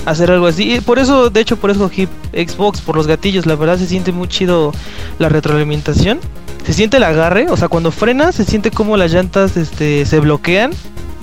hacer 0.09 0.31
algo 0.31 0.47
así. 0.47 0.75
Y 0.75 0.81
por 0.81 0.99
eso, 0.99 1.29
de 1.29 1.39
hecho, 1.39 1.57
por 1.57 1.71
eso 1.71 1.89
Xbox 2.33 2.81
por 2.81 2.95
los 2.95 3.07
gatillos. 3.07 3.45
La 3.45 3.55
verdad 3.55 3.77
se 3.77 3.87
siente 3.87 4.11
muy 4.11 4.27
chido 4.27 4.71
la 5.19 5.29
retroalimentación. 5.29 6.19
Se 6.65 6.73
siente 6.73 6.97
el 6.97 7.03
agarre, 7.03 7.47
o 7.49 7.57
sea, 7.57 7.67
cuando 7.67 7.91
frenas 7.91 8.35
se 8.35 8.45
siente 8.45 8.69
como 8.69 8.97
las 8.97 9.11
llantas 9.11 9.57
este 9.57 10.05
se 10.05 10.19
bloquean 10.19 10.71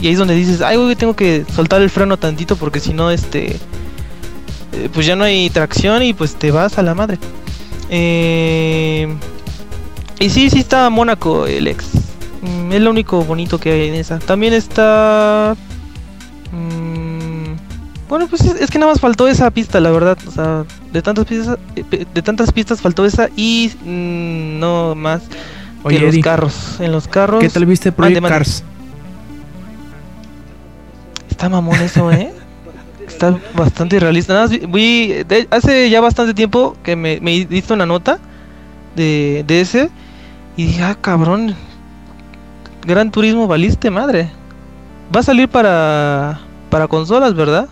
y 0.01 0.07
ahí 0.07 0.13
es 0.15 0.19
donde 0.19 0.35
dices, 0.35 0.61
"Ay, 0.61 0.77
güey, 0.77 0.97
tengo 0.97 1.15
que 1.15 1.45
soltar 1.55 1.83
el 1.83 1.91
freno 1.91 2.17
tantito 2.17 2.57
porque 2.57 2.81
si 2.81 2.93
no 2.93 3.11
este 3.11 3.57
eh, 4.73 4.89
pues 4.93 5.07
ya 5.07 5.15
no 5.15 5.25
hay 5.25 5.49
tracción 5.51 6.03
y 6.03 6.15
pues 6.15 6.35
te 6.35 6.51
vas 6.51 6.79
a 6.79 6.83
la 6.83 6.95
madre." 6.95 7.19
Eh, 7.91 9.09
y 10.19 10.31
sí, 10.31 10.51
sí 10.51 10.59
está 10.61 10.89
Mónaco, 10.91 11.47
el 11.47 11.69
ex. 11.69 11.85
Mm, 12.43 12.73
es 12.73 12.81
lo 12.81 12.91
único 12.91 13.23
bonito 13.25 13.59
que 13.59 13.71
hay 13.71 13.89
en 13.89 13.95
esa. 13.95 14.19
También 14.19 14.55
está. 14.55 15.57
Bueno, 18.09 18.27
pues 18.29 18.43
es, 18.43 18.61
es 18.61 18.71
que 18.71 18.79
nada 18.79 18.93
más 18.93 19.01
faltó 19.01 19.27
esa 19.29 19.51
pista, 19.51 19.81
la 19.81 19.91
verdad. 19.91 20.17
O 20.27 20.31
sea, 20.31 20.65
de 20.93 21.03
tantas 21.03 21.25
pistas, 21.27 21.59
eh, 21.77 22.07
de 22.13 22.23
tantas 22.23 22.53
pistas 22.53 22.81
faltó 22.81 23.05
esa 23.05 23.29
y 23.37 23.73
mm, 23.85 24.59
no 24.61 24.95
más 24.95 25.23
Oye, 25.83 25.99
que 25.99 26.07
los 26.07 26.19
carros. 26.19 26.81
En 26.81 26.93
los 26.93 27.09
carros. 27.09 27.41
¿qué 27.43 27.49
tal 27.49 27.67
viste 27.67 27.93
Project 27.93 28.21
mande. 28.23 28.37
Cars? 28.39 28.65
Está 31.31 31.49
mamón 31.49 31.81
eso, 31.81 32.11
¿eh? 32.13 32.33
Está 33.07 33.39
bastante 33.55 34.01
realista. 34.01 34.33
Nada 34.35 34.47
más 34.47 34.51
vi- 34.53 34.67
vi- 34.67 35.13
de- 35.25 35.47
hace 35.51 35.89
ya 35.91 36.01
bastante 36.01 36.35
tiempo 36.35 36.77
que 36.83 36.97
me, 36.97 37.21
me 37.21 37.45
diste 37.45 37.73
una 37.73 37.87
nota 37.87 38.19
de, 38.95 39.45
de 39.47 39.61
ese 39.61 39.91
y 40.57 40.67
dije, 40.67 40.83
ah, 40.83 40.97
cabrón, 41.01 41.55
Gran 42.87 43.11
Turismo 43.11 43.47
valiste 43.47 43.91
madre. 43.91 44.31
Va 45.15 45.21
a 45.21 45.23
salir 45.23 45.49
para, 45.49 46.41
para 46.71 46.89
consolas, 46.89 47.35
¿verdad? 47.35 47.69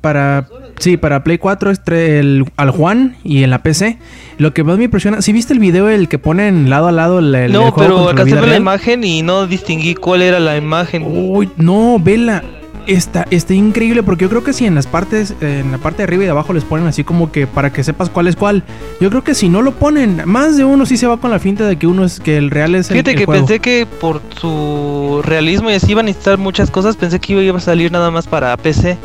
Para 0.00 0.46
sí, 0.78 0.96
para 0.96 1.24
Play 1.24 1.38
4 1.38 1.70
entre 1.70 2.20
el 2.20 2.44
al 2.56 2.70
Juan 2.70 3.16
y 3.24 3.42
en 3.42 3.50
la 3.50 3.62
PC. 3.62 3.98
Lo 4.38 4.54
que 4.54 4.62
más 4.62 4.78
me 4.78 4.84
impresiona, 4.84 5.22
si 5.22 5.32
viste 5.32 5.52
el 5.52 5.58
video 5.58 5.88
el 5.88 6.08
que 6.08 6.18
ponen 6.18 6.70
lado 6.70 6.86
a 6.86 6.92
lado 6.92 7.18
el, 7.18 7.34
el 7.34 7.52
no, 7.52 7.72
juego 7.72 7.76
pero 7.76 8.08
alcancé 8.10 8.46
la 8.46 8.56
imagen 8.56 9.02
y 9.02 9.22
no 9.22 9.46
distinguí 9.46 9.94
cuál 9.94 10.22
era 10.22 10.38
la 10.38 10.56
imagen. 10.56 11.04
Uy, 11.06 11.50
no, 11.56 11.98
vela. 11.98 12.44
Está, 12.86 13.26
está 13.30 13.52
increíble 13.52 14.02
porque 14.02 14.24
yo 14.24 14.30
creo 14.30 14.42
que 14.42 14.54
si 14.54 14.64
en 14.64 14.74
las 14.74 14.86
partes, 14.86 15.34
en 15.42 15.72
la 15.72 15.76
parte 15.76 15.98
de 15.98 16.04
arriba 16.04 16.22
y 16.22 16.24
de 16.24 16.30
abajo 16.30 16.54
les 16.54 16.64
ponen 16.64 16.86
así 16.86 17.04
como 17.04 17.30
que 17.30 17.46
para 17.46 17.70
que 17.70 17.84
sepas 17.84 18.08
cuál 18.08 18.28
es 18.28 18.36
cuál. 18.36 18.62
Yo 18.98 19.10
creo 19.10 19.22
que 19.22 19.34
si 19.34 19.50
no 19.50 19.60
lo 19.60 19.72
ponen, 19.72 20.22
más 20.24 20.56
de 20.56 20.64
uno 20.64 20.86
sí 20.86 20.96
se 20.96 21.06
va 21.06 21.18
con 21.18 21.30
la 21.30 21.38
finta 21.38 21.66
de 21.66 21.76
que 21.76 21.86
uno 21.86 22.02
es 22.02 22.18
que 22.18 22.38
el 22.38 22.50
real 22.50 22.74
es 22.74 22.90
el, 22.90 22.94
Fíjate 22.94 23.14
que 23.14 23.26
juego. 23.26 23.42
pensé 23.42 23.60
que 23.60 23.86
por 24.00 24.22
su 24.40 25.20
realismo 25.22 25.70
y 25.70 25.74
así 25.74 25.90
iban 25.90 26.06
a 26.06 26.08
necesitar 26.08 26.38
muchas 26.38 26.70
cosas, 26.70 26.96
pensé 26.96 27.20
que 27.20 27.34
iba 27.34 27.58
a 27.58 27.60
salir 27.60 27.92
nada 27.92 28.10
más 28.10 28.26
para 28.26 28.56
PC. 28.56 28.96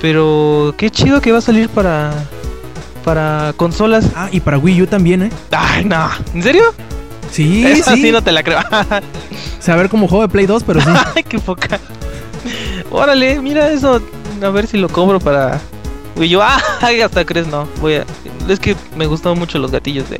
Pero 0.00 0.74
qué 0.78 0.90
chido 0.90 1.20
que 1.20 1.32
va 1.32 1.38
a 1.38 1.42
salir 1.42 1.68
para 1.68 2.12
para 3.04 3.52
consolas. 3.56 4.06
Ah, 4.14 4.28
y 4.30 4.40
para 4.40 4.58
Wii 4.58 4.82
U 4.82 4.86
también, 4.86 5.22
¿eh? 5.24 5.30
Ay, 5.50 5.84
no. 5.84 6.08
¿En 6.34 6.42
serio? 6.42 6.64
Sí, 7.30 7.64
Esa 7.66 7.94
sí. 7.94 8.02
sí 8.02 8.12
no 8.12 8.22
te 8.22 8.32
la 8.32 8.42
creo. 8.42 8.58
Saber 9.60 9.88
como 9.88 10.08
juego 10.08 10.22
de 10.22 10.28
Play 10.28 10.46
2, 10.46 10.64
pero 10.64 10.80
sí. 10.80 10.88
Ay, 11.16 11.22
qué 11.22 11.38
poca. 11.38 11.78
Órale, 12.90 13.40
mira 13.40 13.70
eso. 13.70 14.00
A 14.42 14.48
ver 14.48 14.66
si 14.66 14.78
lo 14.78 14.88
cobro 14.88 15.20
para 15.20 15.60
Wii 16.16 16.28
yo, 16.30 16.42
ah, 16.42 16.60
hasta 17.04 17.24
crees 17.24 17.46
no. 17.46 17.68
Voy 17.80 17.94
a 17.94 18.04
es 18.48 18.58
que 18.58 18.74
me 18.96 19.06
gustaron 19.06 19.38
mucho 19.38 19.58
los 19.58 19.70
gatillos 19.70 20.08
de 20.10 20.18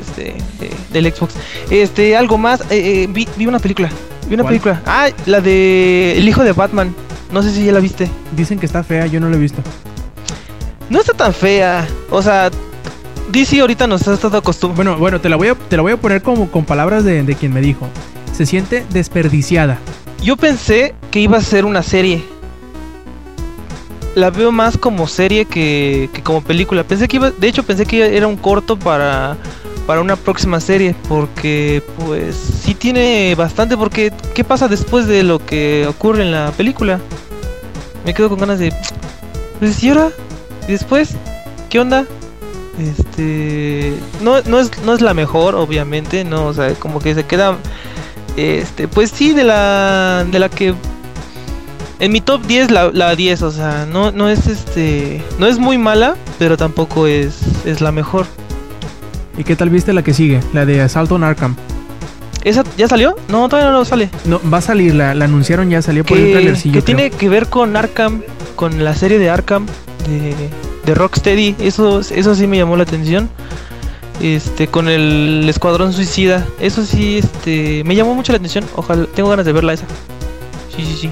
este 0.00 0.34
de- 0.58 0.70
del 0.90 1.12
Xbox. 1.14 1.34
Este, 1.70 2.16
algo 2.16 2.38
más, 2.38 2.60
eh, 2.62 3.04
eh, 3.04 3.06
vi, 3.08 3.28
vi 3.36 3.46
una 3.46 3.58
película. 3.58 3.88
Vi 4.26 4.34
una 4.34 4.42
¿Cuál? 4.42 4.52
película. 4.52 4.82
Ah, 4.86 5.08
la 5.26 5.40
de 5.40 6.16
El 6.18 6.28
hijo 6.28 6.42
de 6.42 6.52
Batman. 6.52 6.94
No 7.32 7.42
sé 7.42 7.52
si 7.52 7.64
ya 7.64 7.72
la 7.72 7.80
viste. 7.80 8.10
Dicen 8.36 8.58
que 8.58 8.66
está 8.66 8.82
fea, 8.82 9.06
yo 9.06 9.20
no 9.20 9.28
lo 9.28 9.36
he 9.36 9.38
visto. 9.38 9.62
No 10.88 11.00
está 11.00 11.14
tan 11.14 11.32
fea. 11.32 11.86
O 12.10 12.20
sea, 12.22 12.50
DC 13.30 13.60
ahorita 13.60 13.86
nos 13.86 14.06
ha 14.08 14.14
estado 14.14 14.38
acostumbrando. 14.38 14.92
Bueno, 14.92 14.98
bueno, 14.98 15.20
te 15.20 15.28
la 15.28 15.36
voy 15.36 15.48
a, 15.48 15.54
te 15.54 15.76
la 15.76 15.82
voy 15.82 15.92
a 15.92 15.96
poner 15.96 16.22
como 16.22 16.50
con 16.50 16.64
palabras 16.64 17.04
de, 17.04 17.22
de 17.22 17.34
quien 17.34 17.52
me 17.52 17.60
dijo. 17.60 17.86
Se 18.32 18.46
siente 18.46 18.84
desperdiciada. 18.90 19.78
Yo 20.22 20.36
pensé 20.36 20.94
que 21.10 21.20
iba 21.20 21.38
a 21.38 21.42
ser 21.42 21.64
una 21.64 21.82
serie. 21.82 22.24
La 24.16 24.30
veo 24.30 24.50
más 24.50 24.76
como 24.76 25.06
serie 25.06 25.44
que, 25.44 26.10
que 26.12 26.22
como 26.22 26.42
película. 26.42 26.82
Pensé 26.82 27.06
que 27.06 27.16
iba, 27.16 27.30
de 27.30 27.48
hecho 27.48 27.62
pensé 27.62 27.86
que 27.86 28.16
era 28.16 28.26
un 28.26 28.36
corto 28.36 28.76
para 28.76 29.36
para 29.90 30.02
una 30.02 30.14
próxima 30.14 30.60
serie 30.60 30.94
porque 31.08 31.82
pues 31.98 32.36
sí 32.36 32.76
tiene 32.76 33.34
bastante 33.34 33.76
porque 33.76 34.12
qué 34.36 34.44
pasa 34.44 34.68
después 34.68 35.08
de 35.08 35.24
lo 35.24 35.44
que 35.44 35.84
ocurre 35.88 36.22
en 36.22 36.30
la 36.30 36.52
película. 36.52 37.00
Me 38.04 38.14
quedo 38.14 38.28
con 38.28 38.38
ganas 38.38 38.60
de 38.60 38.72
pues 39.58 39.82
y 39.82 39.88
ahora 39.88 40.10
y 40.68 40.70
después 40.70 41.16
qué 41.70 41.80
onda? 41.80 42.06
Este 42.78 43.94
no 44.22 44.40
no 44.42 44.60
es 44.60 44.70
no 44.84 44.94
es 44.94 45.00
la 45.00 45.12
mejor 45.12 45.56
obviamente, 45.56 46.22
no, 46.22 46.46
o 46.46 46.54
sea, 46.54 46.72
como 46.74 47.00
que 47.00 47.12
se 47.16 47.24
queda 47.24 47.56
este, 48.36 48.86
pues 48.86 49.10
sí, 49.10 49.32
de 49.32 49.42
la, 49.42 50.24
de 50.30 50.38
la 50.38 50.48
que 50.48 50.72
En 51.98 52.12
mi 52.12 52.20
top 52.20 52.42
10 52.46 52.70
la, 52.70 52.92
la 52.92 53.16
10, 53.16 53.42
o 53.42 53.50
sea, 53.50 53.86
no, 53.86 54.12
no 54.12 54.28
es 54.28 54.46
este. 54.46 55.20
No 55.40 55.48
es 55.48 55.58
muy 55.58 55.78
mala, 55.78 56.14
pero 56.38 56.56
tampoco 56.56 57.08
es, 57.08 57.40
es 57.66 57.80
la 57.80 57.90
mejor. 57.90 58.28
¿Y 59.40 59.44
qué 59.44 59.56
tal 59.56 59.70
viste 59.70 59.94
la 59.94 60.02
que 60.02 60.12
sigue? 60.12 60.38
La 60.52 60.66
de 60.66 60.82
Assault 60.82 61.10
on 61.12 61.24
Arkham. 61.24 61.56
¿Esa 62.44 62.62
ya 62.76 62.88
salió? 62.88 63.16
No, 63.28 63.48
todavía 63.48 63.70
no 63.70 63.86
sale. 63.86 64.10
No, 64.26 64.38
va 64.52 64.58
a 64.58 64.60
salir, 64.60 64.94
la, 64.94 65.14
la 65.14 65.24
anunciaron 65.24 65.70
ya, 65.70 65.80
salió 65.80 66.04
por 66.04 66.18
el 66.18 66.32
trailercillo. 66.32 66.74
que 66.74 66.82
tiene 66.82 67.10
que 67.10 67.30
ver 67.30 67.46
con 67.46 67.74
Arkham, 67.74 68.20
con 68.54 68.84
la 68.84 68.94
serie 68.94 69.18
de 69.18 69.30
Arkham 69.30 69.64
de, 70.06 70.34
de 70.84 70.94
Rocksteady. 70.94 71.56
Eso, 71.58 72.00
eso 72.00 72.34
sí 72.34 72.46
me 72.46 72.58
llamó 72.58 72.76
la 72.76 72.82
atención. 72.82 73.30
Este, 74.20 74.66
con 74.66 74.90
el 74.90 75.46
Escuadrón 75.48 75.94
Suicida. 75.94 76.46
Eso 76.60 76.84
sí, 76.84 77.16
este, 77.16 77.82
me 77.84 77.94
llamó 77.94 78.14
mucho 78.14 78.32
la 78.32 78.36
atención. 78.36 78.66
Ojalá, 78.76 79.06
tengo 79.14 79.30
ganas 79.30 79.46
de 79.46 79.52
verla 79.52 79.72
esa. 79.72 79.86
Sí, 80.76 80.84
sí, 80.84 80.98
sí. 81.00 81.10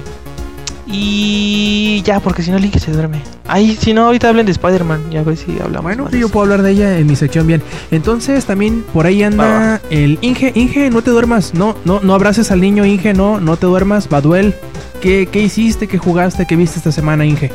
Y 0.91 2.01
ya, 2.03 2.19
porque 2.19 2.41
si 2.41 2.49
no, 2.51 2.57
Link 2.57 2.77
se 2.77 2.91
duerme. 2.91 3.21
Ay, 3.47 3.77
si 3.79 3.93
no, 3.93 4.05
ahorita 4.07 4.29
hablen 4.29 4.45
de 4.45 4.51
Spider-Man. 4.51 5.11
Ya 5.11 5.21
ver 5.23 5.37
si 5.37 5.51
hablamos. 5.59 5.83
Bueno, 5.83 6.03
más 6.05 6.13
yo 6.13 6.29
puedo 6.29 6.43
hablar 6.45 6.63
de 6.63 6.71
ella 6.71 6.97
en 6.97 7.05
mi 7.05 7.15
sección 7.15 7.45
bien. 7.45 7.61
Entonces 7.91 8.45
también 8.45 8.83
por 8.93 9.05
ahí 9.05 9.21
anda 9.23 9.43
Va, 9.43 9.59
va. 9.59 9.81
el 9.91 10.17
Inge. 10.21 10.51
Inge, 10.55 10.89
no 10.89 11.01
te 11.03 11.11
duermas. 11.11 11.53
No, 11.53 11.75
no, 11.85 11.99
no 12.01 12.15
abraces 12.15 12.49
al 12.51 12.61
niño, 12.61 12.85
Inge, 12.85 13.13
no, 13.13 13.39
no 13.39 13.55
te 13.57 13.67
duermas. 13.67 14.09
Baduel, 14.09 14.55
¿qué, 15.01 15.27
qué 15.31 15.41
hiciste? 15.41 15.87
¿Qué 15.87 15.97
jugaste? 15.99 16.47
¿Qué 16.47 16.55
viste 16.55 16.77
esta 16.79 16.91
semana, 16.91 17.23
Inge? 17.25 17.51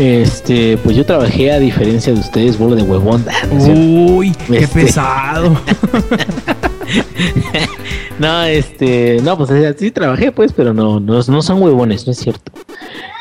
Este, 0.00 0.78
pues 0.78 0.96
yo 0.96 1.04
trabajé 1.04 1.52
a 1.52 1.58
diferencia 1.58 2.14
de 2.14 2.20
ustedes, 2.20 2.56
vuelo 2.58 2.74
de 2.74 2.82
huevón. 2.82 3.22
Ah. 3.28 3.46
Uy, 3.52 4.32
qué 4.46 4.60
Este. 4.60 4.80
pesado. 4.82 5.60
No, 8.18 8.44
este, 8.44 9.18
no, 9.22 9.38
pues 9.38 9.50
o 9.50 9.54
sea, 9.58 9.72
sí 9.72 9.90
trabajé, 9.90 10.30
pues, 10.30 10.52
pero 10.52 10.74
no, 10.74 11.00
no, 11.00 11.22
no 11.26 11.42
son 11.42 11.62
huevones, 11.62 12.04
no 12.06 12.12
es 12.12 12.18
cierto. 12.18 12.52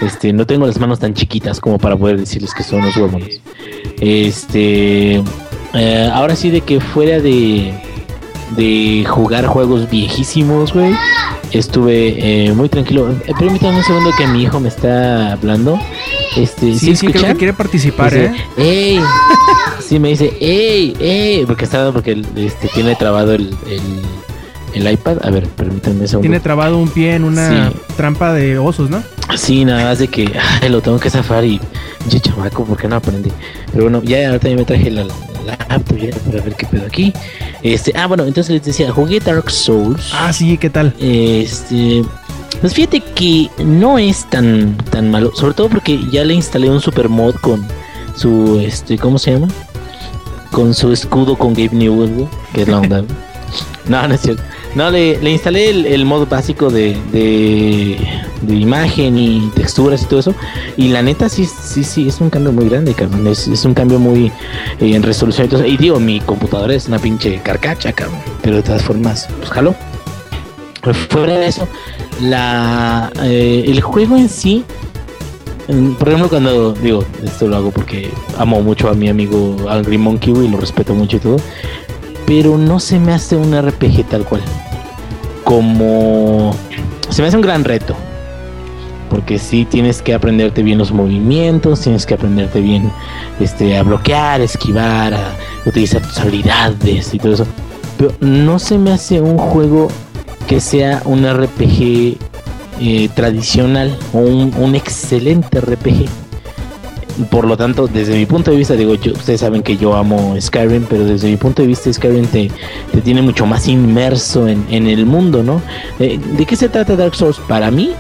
Este, 0.02 0.34
no 0.34 0.46
tengo 0.46 0.68
las 0.68 0.78
manos 0.78 1.00
tan 1.00 1.14
chiquitas 1.14 1.62
como 1.62 1.78
para 1.78 1.96
poder 1.96 2.20
decirles 2.20 2.54
que 2.54 2.64
son 2.64 2.82
los 2.84 2.98
huevones. 2.98 3.40
Este, 4.02 5.24
eh, 5.74 6.10
ahora 6.14 6.36
sí 6.36 6.50
de 6.50 6.60
que 6.60 6.82
fuera 6.82 7.22
de, 7.22 7.74
de 8.56 9.06
jugar 9.08 9.46
juegos 9.46 9.90
viejísimos, 9.90 10.74
güey, 10.74 10.94
estuve 11.52 12.48
eh, 12.48 12.54
muy 12.54 12.70
tranquilo. 12.70 13.10
Eh, 13.28 13.34
permítanme 13.38 13.78
un 13.78 13.84
segundo 13.84 14.12
que 14.18 14.28
mi 14.28 14.44
hijo 14.44 14.60
me 14.60 14.70
está 14.70 15.34
hablando. 15.34 15.80
Este, 16.36 16.74
Sí, 16.74 16.96
sí, 16.96 17.08
creo 17.08 17.10
escuchan? 17.16 17.32
que 17.34 17.38
quiere 17.38 17.54
participar, 17.54 18.12
Dice, 18.14 18.26
¿eh? 18.26 18.36
¡Ey! 18.58 19.00
Sí, 19.88 20.00
me 20.00 20.10
dice, 20.10 20.34
¡Ey! 20.40 20.96
¡Ey! 21.00 21.46
Porque 21.46 21.66
está, 21.66 21.92
porque 21.92 22.22
este, 22.36 22.68
tiene 22.70 22.96
trabado 22.96 23.34
el, 23.34 23.50
el, 23.68 24.84
el 24.86 24.92
iPad. 24.94 25.18
A 25.24 25.32
ver, 25.32 25.48
permítanme 25.48 26.02
un 26.02 26.08
segundo. 26.08 26.22
Tiene 26.30 26.40
trabado 26.40 26.78
un 26.78 26.90
pie 26.90 27.16
en 27.16 27.24
una 27.24 27.70
Sí. 27.72 27.76
trampa 27.98 28.34
de 28.34 28.58
osos, 28.60 28.90
¿no? 28.90 29.02
Sí, 29.36 29.64
nada 29.66 29.84
más 29.86 30.00
de 30.00 30.08
que 30.08 30.32
ay, 30.62 30.70
lo 30.70 30.82
tengo 30.82 31.00
que 31.00 31.10
zafar 31.10 31.44
y 31.46 31.60
yo 32.10 32.20
chamaco, 32.20 32.66
¿por 32.66 32.78
qué 32.78 32.88
no 32.88 32.96
aprendí? 32.96 33.32
Pero 33.72 33.84
bueno, 33.86 34.02
ya 34.04 34.28
ahorita 34.30 34.50
ya 34.50 34.56
me 34.56 34.66
traje 34.66 34.90
la, 34.92 35.04
la 35.04 35.14
laptop 35.58 35.98
ya 35.98 36.16
para 36.26 36.44
ver 36.44 36.56
qué 36.56 36.66
pedo 36.66 36.86
aquí. 36.86 37.14
Este, 37.62 37.92
ah, 37.96 38.08
bueno, 38.08 38.26
entonces 38.26 38.54
les 38.54 38.64
decía, 38.64 38.92
jugué 38.92 39.20
Dark 39.20 39.50
Souls. 39.50 40.12
Ah, 40.14 40.32
sí, 40.34 40.58
¿qué 40.58 40.70
tal? 40.70 40.94
Este, 41.00 42.04
pues 42.62 42.74
fíjate 42.74 43.02
que 43.02 43.50
no 43.64 43.98
es 43.98 44.30
tan 44.30 44.76
tan 44.92 45.10
malo, 45.12 45.32
sobre 45.36 45.54
todo 45.54 45.70
porque 45.70 46.00
ya 46.12 46.24
le 46.24 46.34
instalé 46.34 46.70
un 46.70 46.82
super 46.82 47.10
mod 47.10 47.36
con 47.36 47.66
su 48.16 48.60
este, 48.60 48.98
¿cómo 48.98 49.18
se 49.18 49.32
llama? 49.32 49.48
Con 50.52 50.74
su 50.74 50.92
escudo 50.92 51.38
con 51.38 51.54
Gabe 51.54 51.70
Newell, 51.74 52.14
güey, 52.14 52.28
que 52.54 52.64
es 52.64 52.68
la 52.68 52.80
onda. 52.80 53.04
no, 53.88 54.08
no 54.08 54.14
es 54.14 54.22
cierto. 54.22 54.44
No, 54.76 54.92
le, 54.92 55.20
le 55.22 55.32
instalé 55.32 55.70
el, 55.70 55.86
el 55.86 56.06
mod 56.06 56.28
básico 56.28 56.70
de, 56.70 56.96
de, 57.12 57.98
de 58.42 58.56
imagen 58.56 59.18
y 59.18 59.52
texturas 59.56 60.04
y 60.04 60.06
todo 60.06 60.20
eso. 60.20 60.36
Y 60.78 60.90
la 60.90 61.02
neta, 61.02 61.30
sí, 61.30 61.46
sí, 61.46 61.84
sí, 61.84 62.08
es 62.08 62.22
un 62.22 62.30
cambio 62.30 62.52
muy 62.52 62.70
grande, 62.70 62.94
cabrón. 62.94 63.28
Es, 63.28 63.48
un 63.66 63.74
cambio 63.74 64.00
muy 64.00 64.28
eh, 64.80 64.96
en 64.96 65.04
resolución 65.04 65.48
y 65.48 65.50
todo. 65.50 65.66
Y 65.66 65.78
digo, 65.78 66.00
mi 66.00 66.20
computadora 66.20 66.74
es 66.74 66.88
una 66.88 67.00
pinche 67.00 67.40
carcacha, 67.42 67.94
cabrón. 67.94 68.20
Pero 68.42 68.58
de 68.58 68.64
todas 68.64 68.84
formas, 68.84 69.28
pues 69.38 69.50
jalo. 69.50 69.76
Fuera 71.10 71.38
de 71.38 71.48
eso, 71.48 71.68
la, 72.22 73.12
eh, 73.22 73.66
el 73.68 73.82
juego 73.82 74.16
en 74.16 74.30
sí, 74.30 74.64
por 76.00 76.08
ejemplo, 76.08 76.30
cuando 76.30 76.74
digo, 76.74 77.06
esto 77.24 77.48
lo 77.48 77.58
hago 77.58 77.70
porque 77.70 78.10
amo 78.40 78.62
mucho 78.62 78.90
a 78.90 78.96
mi 78.96 79.08
amigo 79.08 79.56
Angry 79.70 80.00
Monkey 80.00 80.34
y 80.34 80.48
lo 80.48 80.58
respeto 80.58 80.96
mucho 80.96 81.18
y 81.18 81.20
todo, 81.20 81.38
pero 82.26 82.58
no 82.58 82.80
se 82.80 82.98
me 83.00 83.14
hace 83.14 83.36
un 83.36 83.54
RPG 83.56 84.06
tal 84.10 84.24
cual. 84.26 84.42
Como 85.44 86.56
se 87.10 87.22
me 87.22 87.28
hace 87.28 87.38
un 87.38 87.44
gran 87.44 87.64
reto. 87.64 87.96
Porque 89.10 89.40
sí 89.40 89.66
tienes 89.66 90.02
que 90.02 90.14
aprenderte 90.14 90.62
bien 90.64 90.78
los 90.78 90.92
movimientos, 90.92 91.82
tienes 91.82 92.06
que 92.06 92.14
aprenderte 92.14 92.62
bien 92.62 92.92
este, 93.40 93.78
a 93.78 93.84
bloquear, 93.84 94.42
esquivar, 94.42 95.14
a 95.14 95.36
utilizar 95.66 96.02
tus 96.02 96.20
habilidades 96.20 97.14
y 97.14 97.18
todo 97.20 97.34
eso. 97.34 97.48
Pero 97.98 98.14
no 98.22 98.60
se 98.60 98.78
me 98.78 98.92
hace 98.92 99.20
un 99.20 99.38
juego 99.38 99.90
que 100.48 100.60
sea 100.60 101.02
un 101.06 101.26
RPG 101.26 102.18
eh, 102.82 103.10
tradicional 103.14 103.98
o 104.14 104.20
un, 104.20 104.54
un 104.58 104.76
excelente 104.76 105.60
RPG. 105.60 106.06
Por 107.30 107.46
lo 107.46 107.58
tanto, 107.58 107.88
desde 107.88 108.16
mi 108.16 108.26
punto 108.26 108.52
de 108.52 108.58
vista, 108.58 108.76
digo, 108.76 108.96
yo, 108.96 109.12
ustedes 109.12 109.42
saben 109.42 109.62
que 109.62 109.76
yo 109.76 109.94
amo 109.94 110.36
Skyrim, 110.40 110.86
pero 110.90 111.04
desde 111.04 111.30
mi 111.30 111.36
punto 111.36 111.62
de 111.62 111.68
vista, 111.68 111.92
Skyrim 111.92 112.26
te, 112.28 112.50
te 112.94 113.02
tiene 113.02 113.22
mucho 113.22 113.46
más 113.46 113.68
inmerso 113.68 114.48
en, 114.48 114.66
en 114.70 114.88
el 114.88 115.06
mundo, 115.06 115.44
¿no? 115.44 115.62
Eh, 116.00 116.18
¿De 116.38 116.46
qué 116.46 116.56
se 116.56 116.70
trata 116.70 116.96
Dark 116.96 117.16
Souls? 117.16 117.38
Para 117.50 117.70
mí, 117.72 117.92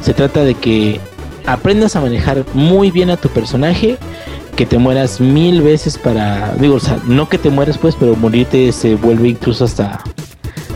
se 0.00 0.14
trata 0.14 0.44
de 0.44 0.54
que 0.54 1.00
aprendas 1.46 1.96
a 1.96 2.00
manejar 2.00 2.44
muy 2.54 2.90
bien 2.90 3.10
a 3.10 3.16
tu 3.16 3.28
personaje, 3.28 3.98
que 4.56 4.66
te 4.66 4.78
mueras 4.78 5.20
mil 5.20 5.62
veces 5.62 5.98
para, 5.98 6.54
digo, 6.54 6.74
o 6.74 6.80
sea, 6.80 6.98
no 7.06 7.28
que 7.28 7.38
te 7.38 7.50
mueras 7.50 7.78
pues, 7.78 7.94
pero 7.98 8.16
morirte 8.16 8.72
se 8.72 8.96
vuelve 8.96 9.28
incluso 9.28 9.64
hasta 9.64 10.02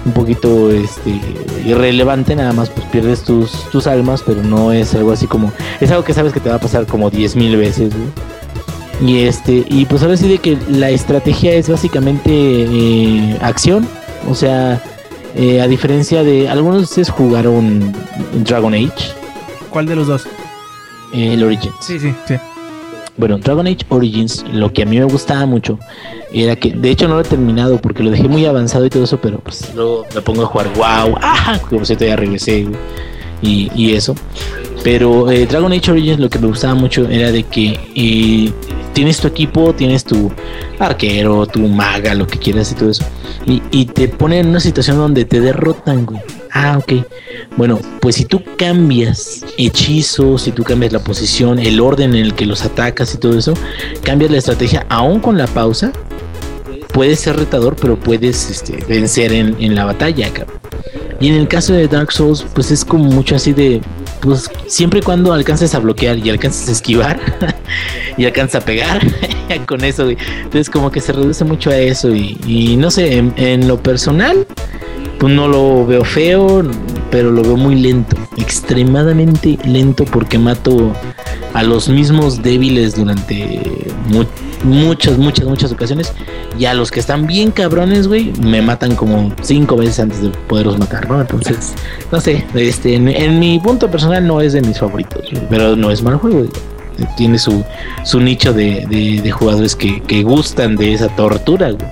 un 0.05 0.13
poquito 0.13 0.71
este 0.71 1.21
irrelevante, 1.65 2.35
nada 2.35 2.53
más 2.53 2.71
pues 2.71 2.87
pierdes 2.87 3.23
tus, 3.23 3.69
tus 3.71 3.87
almas, 3.87 4.23
pero 4.25 4.43
no 4.43 4.73
es 4.73 4.95
algo 4.95 5.13
así 5.13 5.27
como, 5.27 5.53
es 5.81 5.91
algo 5.91 6.05
que 6.05 6.15
sabes 6.15 6.33
que 6.33 6.41
te 6.41 6.49
va 6.49 6.57
a 6.57 6.61
pasar 6.61 6.87
como 6.87 7.11
diez 7.11 7.37
mil 7.37 7.57
veces. 7.57 7.93
Y 9.01 9.23
este, 9.23 9.65
y 9.69 9.85
pues 9.87 10.03
ahora 10.03 10.17
sí 10.17 10.29
de 10.29 10.39
que 10.39 10.57
la 10.69 10.91
estrategia 10.91 11.53
es 11.53 11.69
básicamente 11.69 12.31
eh, 12.31 13.39
acción, 13.43 13.87
o 14.29 14.35
sea, 14.35 14.81
eh, 15.35 15.61
a 15.61 15.67
diferencia 15.69 16.23
de 16.23 16.49
algunos 16.49 16.79
de 16.79 16.85
ustedes 16.85 17.11
jugaron 17.11 17.93
Dragon 18.45 18.75
Age, 18.75 19.13
¿Cuál 19.71 19.87
de 19.87 19.97
los 19.97 20.07
dos? 20.07 20.27
eh, 21.15 21.35
el 21.35 21.43
Origins. 21.45 21.75
Sí, 21.81 21.99
sí, 21.99 22.13
sí. 22.27 22.35
Bueno, 23.17 23.39
Dragon 23.39 23.67
Age 23.67 23.85
Origins, 23.91 24.45
lo 24.53 24.73
que 24.73 24.83
a 24.83 24.87
mí 24.87 24.99
me 24.99 25.05
gustaba 25.05 25.45
mucho 25.45 25.79
era 26.33 26.57
que, 26.57 26.71
de 26.73 26.91
hecho 26.91 27.09
no 27.09 27.15
lo 27.15 27.21
he 27.21 27.25
terminado 27.25 27.79
porque 27.79 28.03
lo 28.03 28.11
dejé 28.11 28.27
muy 28.27 28.47
avanzado 28.47 28.87
y 28.87 28.91
todo 28.91 29.05
eso, 29.05 29.21
pero 29.21 29.39
pues 29.39 29.71
luego 29.75 30.07
me 30.15 30.23
pongo 30.23 30.43
a 30.43 30.47
jugar 30.47 30.69
wow, 30.75 31.17
ajá, 31.21 31.59
que 31.59 31.77
por 31.77 31.85
cierto 31.87 32.07
ya 32.07 32.17
regresé 32.17 32.67
y, 33.43 33.71
y 33.75 33.93
eso. 33.95 34.15
Pero 34.83 35.31
eh, 35.31 35.47
Dragon 35.47 35.71
Age 35.73 35.91
Origins 35.91 36.19
lo 36.21 36.31
que 36.31 36.39
me 36.39 36.47
gustaba 36.49 36.75
mucho 36.75 37.07
era 37.09 37.31
de 37.31 37.43
que 37.45 37.79
eh, 37.95 38.51
tienes 38.93 39.19
tu 39.19 39.29
equipo, 39.29 39.75
tienes 39.75 40.05
tu 40.05 40.31
arquero, 40.79 41.47
tu 41.47 41.61
maga, 41.61 42.15
lo 42.15 42.27
que 42.27 42.39
quieras 42.39 42.73
y 42.73 42.75
todo 42.75 42.91
eso. 42.91 43.05
Y, 43.47 43.87
te 43.87 44.09
ponen 44.09 44.41
en 44.41 44.49
una 44.49 44.61
situación 44.61 44.97
donde 44.97 45.25
te 45.25 45.41
derrotan, 45.41 46.07
güey. 46.07 46.21
Ah, 46.53 46.79
ok. 46.79 47.05
Bueno, 47.57 47.81
pues 48.01 48.17
si 48.17 48.25
tú 48.25 48.43
cambias 48.57 49.45
hechizos, 49.59 50.43
si 50.43 50.53
tú 50.53 50.63
cambias 50.63 50.93
la 50.93 51.01
posición, 51.01 51.59
el 51.59 51.81
orden 51.81 52.15
en 52.15 52.25
el 52.25 52.35
que 52.35 52.47
los 52.47 52.65
atacas 52.65 53.15
y 53.15 53.19
todo 53.19 53.37
eso, 53.37 53.55
cambias 54.03 54.31
la 54.31 54.39
estrategia, 54.39 54.87
aún 54.89 55.21
con 55.21 55.37
la 55.37 55.47
pausa, 55.47 55.93
puedes 56.93 57.21
ser 57.21 57.37
retador, 57.37 57.77
pero 57.81 57.99
puedes 57.99 58.51
este, 58.51 58.85
vencer 58.87 59.33
en, 59.33 59.57
en 59.61 59.75
la 59.75 59.85
batalla. 59.85 60.31
Y 61.21 61.29
en 61.29 61.35
el 61.35 61.49
caso 61.49 61.73
de 61.73 61.89
Dark 61.89 62.13
Souls, 62.13 62.45
pues 62.55 62.71
es 62.71 62.85
como 62.85 63.05
mucho 63.05 63.37
así 63.37 63.53
de, 63.53 63.81
pues 64.23 64.49
siempre 64.67 65.01
y 65.01 65.03
cuando 65.03 65.33
alcances 65.33 65.75
a 65.75 65.79
bloquear 65.81 66.17
y 66.19 66.31
alcances 66.31 66.69
a 66.69 66.73
esquivar 66.73 67.21
y 68.17 68.25
alcanzas 68.25 68.63
a 68.63 68.65
pegar 68.65 69.01
con 69.67 69.85
eso. 69.85 70.09
Entonces 70.09 70.71
como 70.71 70.91
que 70.91 71.01
se 71.01 71.13
reduce 71.13 71.45
mucho 71.45 71.71
a 71.71 71.77
eso 71.77 72.15
y, 72.15 72.77
no 72.79 72.91
sé, 72.91 73.17
en, 73.19 73.35
en 73.37 73.69
lo 73.69 73.83
personal, 73.83 74.47
pues 75.19 75.35
no 75.35 75.49
lo 75.49 75.85
veo 75.87 76.05
feo, 76.05 76.63
pero 77.11 77.31
lo 77.31 77.43
veo 77.43 77.57
muy 77.57 77.75
lento, 77.75 78.17
extremadamente 78.39 79.59
lento 79.65 80.05
porque 80.05 80.39
mato 80.39 80.93
a 81.55 81.63
los 81.63 81.89
mismos 81.89 82.43
débiles 82.43 82.95
durante 82.97 83.61
mu- 84.09 84.25
muchas, 84.65 85.19
muchas, 85.19 85.47
muchas 85.47 85.73
ocasiones 85.73 86.13
y 86.59 86.65
a 86.67 86.75
los 86.75 86.91
que 86.91 87.01
están 87.01 87.27
bien 87.27 87.51
cabrones, 87.51 88.09
güey, 88.09 88.33
me 88.43 88.61
matan 88.63 88.95
como 88.95 89.33
cinco 89.43 89.77
veces 89.77 90.01
antes 90.01 90.23
de 90.23 90.29
poderlos 90.31 90.79
matar, 90.79 91.09
¿no? 91.09 91.21
Entonces, 91.21 91.75
no 92.13 92.21
sé, 92.21 92.45
este, 92.55 92.95
en, 92.95 93.09
en 93.09 93.39
mi 93.39 93.59
punto 93.59 93.91
personal 93.91 94.27
no 94.27 94.41
es 94.41 94.53
de 94.53 94.61
mis 94.63 94.79
favoritos, 94.79 95.23
güey, 95.31 95.47
pero 95.49 95.77
no 95.77 95.91
es 95.91 96.03
mal 96.03 96.17
juego. 96.17 96.39
güey. 96.39 96.51
Tiene 97.17 97.39
su, 97.39 97.65
su 98.05 98.21
nicho 98.21 98.53
de, 98.53 98.87
de- 98.89 99.21
de 99.23 99.31
jugadores 99.31 99.75
que, 99.75 100.01
que 100.03 100.23
gustan 100.23 100.77
de 100.77 100.93
esa 100.93 101.09
tortura, 101.09 101.71
güey. 101.71 101.87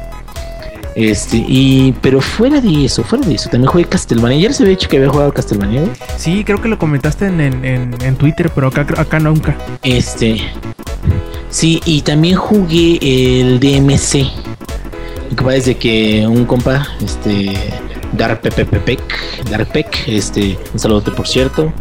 Este, 0.95 1.37
y, 1.49 1.95
pero 2.03 2.21
fuera 2.21 2.61
de 2.61 2.85
eso, 2.85 3.03
fuera 3.05 3.27
de 3.27 3.35
eso, 3.35 3.49
también 3.49 3.71
jugué 3.71 3.85
Castlevania. 3.87 4.39
Ya 4.39 4.49
les 4.49 4.61
había 4.61 4.71
dicho 4.71 4.89
que 4.89 4.99
había 4.99 5.09
jugado 5.09 5.33
Castlevania. 5.33 5.81
güey? 5.83 5.93
Sí, 6.19 6.45
creo 6.45 6.61
que 6.61 6.69
lo 6.69 6.79
comentaste 6.79 7.27
en, 7.27 7.41
en, 7.41 7.65
en- 7.65 7.95
en 8.03 8.17
Twitter, 8.17 8.51
pero 8.55 8.69
acá, 8.69 8.87
acá 8.99 9.19
nunca. 9.19 9.57
Este, 9.83 10.43
sí, 11.51 11.81
y 11.85 12.03
también 12.03 12.37
jugué 12.37 12.99
el 13.03 13.61
DMC. 13.61 14.27
Lo 15.31 15.37
que 15.37 15.45
pasa 15.45 15.57
de 15.59 15.77
que 15.77 16.27
un 16.27 16.45
compa, 16.45 16.89
este, 17.05 17.53
Dark 18.13 18.41
Peck, 19.73 20.05
este, 20.07 20.59
un 20.73 20.79
saludote 20.79 21.11
por 21.13 21.29
cierto. 21.29 21.73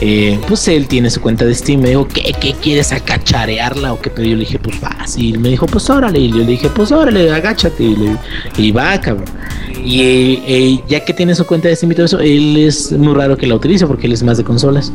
eh, 0.00 0.38
pues 0.48 0.66
él 0.68 0.88
tiene 0.88 1.10
su 1.10 1.20
cuenta 1.20 1.44
de 1.44 1.54
Steam. 1.54 1.80
Me 1.80 1.90
dijo, 1.90 2.08
¿qué, 2.08 2.32
qué 2.40 2.54
quieres 2.54 2.92
acacharearla 2.92 3.92
o 3.92 4.00
qué? 4.00 4.10
Pero 4.10 4.28
yo 4.28 4.34
le 4.34 4.40
dije, 4.40 4.58
pues 4.58 4.76
fácil. 4.78 5.38
Me 5.38 5.48
dijo, 5.50 5.66
pues 5.66 5.88
órale. 5.90 6.18
Y 6.18 6.30
yo 6.30 6.38
le 6.38 6.44
dije, 6.46 6.68
pues 6.70 6.90
órale, 6.92 7.30
agáchate. 7.32 7.84
Y, 7.84 8.18
y 8.56 8.72
va, 8.72 9.00
cabrón. 9.00 9.26
Y 9.84 10.42
eh, 10.46 10.80
ya 10.88 11.04
que 11.04 11.14
tiene 11.14 11.34
su 11.34 11.46
cuenta 11.46 11.68
de 11.68 11.76
Steam 11.76 11.92
y 11.92 11.94
todo 11.94 12.06
eso, 12.06 12.18
él 12.20 12.56
es 12.56 12.92
muy 12.92 13.14
raro 13.14 13.36
que 13.36 13.46
la 13.46 13.54
utilice 13.54 13.86
porque 13.86 14.06
él 14.06 14.12
es 14.12 14.22
más 14.22 14.36
de 14.38 14.44
consolas. 14.44 14.92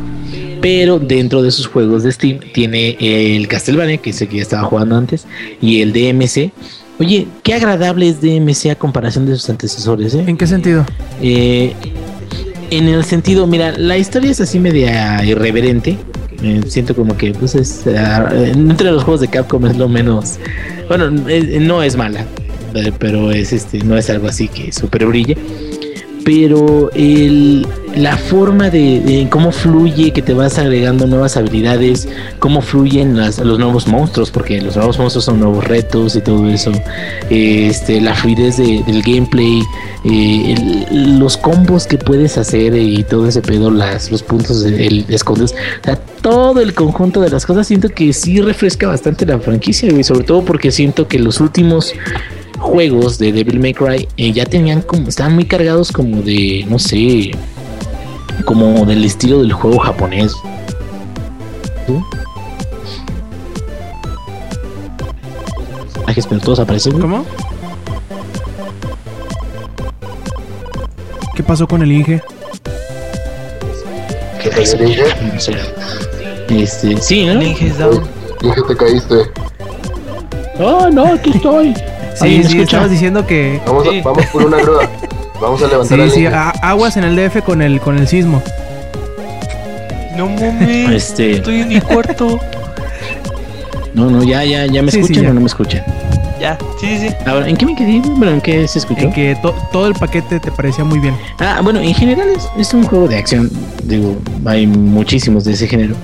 Pero 0.62 1.00
dentro 1.00 1.42
de 1.42 1.52
sus 1.52 1.68
juegos 1.68 2.04
de 2.04 2.12
Steam 2.12 2.40
tiene 2.54 2.98
el 3.00 3.48
Castlevania, 3.48 3.98
que 3.98 4.14
sé 4.14 4.28
que 4.28 4.38
ya 4.38 4.42
estaba 4.42 4.64
jugando 4.64 4.96
antes, 4.96 5.26
y 5.62 5.82
el 5.82 5.94
DMC. 5.94 6.52
Oye, 7.00 7.28
qué 7.44 7.54
agradable 7.54 8.10
es 8.10 8.22
DMC 8.22 8.72
a 8.72 8.76
comparación 8.76 9.28
de 9.28 9.36
sus 9.36 9.50
antecesores, 9.50 10.16
¿eh? 10.16 10.24
¿En 10.26 10.36
qué 10.36 10.48
sentido? 10.48 10.86
Eh, 11.22 11.74
en 12.72 12.88
el 12.88 13.04
sentido, 13.06 13.48
mira, 13.48 13.78
la 13.78 13.98
historia 13.98 14.32
es 14.32 14.42
así 14.42 14.60
media 14.60 15.24
irreverente. 15.24 15.98
Eh, 16.42 16.62
siento 16.68 16.96
como 16.96 17.18
que, 17.18 17.34
pues, 17.34 17.56
es. 17.56 17.86
ah, 17.88 18.30
entre 18.34 18.92
los 18.92 19.04
juegos 19.04 19.22
de 19.22 19.28
Capcom 19.28 19.66
es 19.66 19.78
lo 19.78 19.88
menos. 19.88 20.38
Bueno, 20.88 21.10
eh, 21.28 21.60
no 21.62 21.82
es 21.82 21.96
mala, 21.96 22.26
eh, 22.76 22.92
pero 22.98 23.32
es 23.32 23.54
este, 23.54 23.80
no 23.80 23.98
es 23.98 24.10
algo 24.10 24.28
así 24.28 24.48
que 24.48 24.72
super 24.72 25.06
brille. 25.06 25.38
Pero 26.24 26.92
el, 26.94 27.66
la 27.98 28.18
forma 28.18 28.70
de, 28.70 29.28
cómo 29.30 29.52
fluye, 29.52 30.12
que 30.12 30.22
te 30.22 30.34
vas 30.34 30.58
agregando 30.58 31.08
nuevas 31.08 31.38
habilidades, 31.38 32.08
cómo 32.40 32.62
fluyen 32.62 33.18
los 33.18 33.40
nuevos 33.60 33.88
monstruos, 33.88 34.32
porque 34.32 34.62
los 34.62 34.76
nuevos 34.76 34.98
monstruos 35.00 35.26
son 35.26 35.40
nuevos 35.40 35.64
retos 35.64 36.16
y 36.16 36.22
todo 36.22 36.48
eso. 36.50 36.72
Este, 37.30 38.00
la 38.02 38.14
fluidez 38.16 38.58
de- 38.58 38.84
del 38.86 39.02
gameplay, 39.02 39.62
eh, 40.04 40.86
los 40.92 41.38
combos 41.38 41.88
que 41.88 41.98
puedes 41.98 42.38
hacer 42.38 42.76
y 42.76 43.04
todo 43.04 43.28
ese 43.28 43.42
pedo, 43.42 43.70
los 43.72 44.24
puntos 44.24 44.64
el, 44.64 45.06
escondes, 45.10 45.54
o 45.54 45.84
sea, 45.84 45.96
todo 46.22 46.62
el 46.62 46.74
conjunto 46.74 47.22
de 47.22 47.30
las 47.30 47.46
cosas 47.46 47.68
siento 47.68 47.90
que 47.90 48.14
sí 48.14 48.42
refresca 48.42 48.88
bastante 48.88 49.26
la 49.26 49.40
franquicia, 49.40 49.90
güey, 49.92 50.04
sobre 50.04 50.24
todo 50.24 50.44
porque 50.44 50.72
siento 50.72 51.08
que 51.08 51.20
los 51.20 51.40
últimos 51.40 51.94
juegos 52.60 53.18
de 53.20 53.32
Devil 53.32 53.60
May 53.60 53.74
Cry 53.74 54.08
eh, 54.18 54.32
ya 54.32 54.46
tenían 54.46 54.82
como, 54.82 55.08
estaban 55.10 55.36
muy 55.36 55.46
cargados 55.46 55.92
como 55.92 56.22
de, 56.22 56.66
no 56.70 56.80
sé, 56.80 57.32
como 58.46 58.86
del 58.86 59.04
estilo 59.06 59.40
del 59.42 59.54
juego 59.54 59.80
japonés. 59.80 60.34
¿Sí? 61.86 61.94
Pero 66.30 66.42
todos 66.42 66.60
aparecen. 66.60 67.00
¿Cómo? 67.00 67.26
¿Qué 71.36 71.44
pasó 71.44 71.68
con 71.68 71.82
el 71.84 71.92
Inge? 71.92 72.22
¿Qué 74.42 74.50
Inge? 74.84 75.04
No 75.34 75.40
sé. 75.40 75.54
Este, 76.50 76.98
sí, 76.98 77.26
¿no? 77.26 77.36
Link 77.36 77.62
is 77.62 77.78
down. 77.78 78.04
Inge, 78.42 78.62
te 78.68 78.76
caíste. 78.76 79.16
Oh, 80.60 80.90
no, 80.90 81.14
aquí 81.14 81.32
estoy. 81.36 81.76
Sí, 81.76 81.82
¿Alguien 82.22 82.42
me 82.42 82.48
sí, 82.48 82.48
escucha? 82.58 82.64
estabas 82.64 82.90
diciendo 82.90 83.28
que... 83.28 83.62
Vamos, 83.68 83.84
Sí. 83.88 84.00
a, 84.00 84.04
vamos 84.04 84.26
por 84.28 84.46
una 84.46 84.58
grúa. 84.58 84.90
Vamos 85.42 85.62
a 85.62 85.68
levantar 85.68 86.10
Sí, 86.10 86.26
a- 86.26 86.50
aguas 86.62 86.98
en 86.98 87.04
el 87.04 87.16
DF 87.16 87.42
con 87.44 87.62
el, 87.62 87.80
con 87.80 87.98
el 87.98 88.08
sismo. 88.08 88.42
No 90.18 90.28
mames. 90.30 90.90
Este, 90.92 91.34
Estoy 91.34 91.62
en 91.62 91.68
mi 91.70 91.80
cuarto. 91.82 92.40
no, 93.94 94.10
no, 94.10 94.24
ya, 94.24 94.44
ya, 94.44 94.66
ya 94.66 94.82
me 94.82 94.90
Sí, 94.92 94.98
sí, 94.98 95.02
escuchan 95.04 95.24
ya. 95.24 95.30
o 95.30 95.34
no 95.34 95.40
me 95.42 95.46
escuchan. 95.48 95.84
Ya, 96.40 96.56
sí, 96.80 96.88
sí, 97.00 97.08
sí. 97.10 97.16
Ahora, 97.26 97.48
¿en 97.50 97.58
qué 97.58 97.66
me 97.66 97.76
quedé? 97.76 98.00
Bueno, 98.00 98.32
¿en 98.34 98.42
qué 98.42 98.68
se 98.68 98.78
escuchó? 98.78 99.02
En 99.02 99.12
que 99.14 99.36
to- 99.42 99.56
todo 99.72 99.88
el 99.88 99.94
paquete 99.96 100.40
te 100.40 100.52
parecía 100.52 100.84
muy 100.84 101.00
bien. 101.00 101.16
Ah, 101.40 101.62
bueno, 101.64 101.80
en 101.80 101.94
general 101.96 102.28
es, 102.30 102.48
es 102.60 102.74
un 102.76 102.84
juego 102.84 103.08
de 103.08 103.18
acción. 103.18 103.50
Digo, 103.84 104.18
hay 104.46 104.68
muchísimos 104.68 105.46
de 105.46 105.54
ese 105.54 105.68
género. 105.68 105.96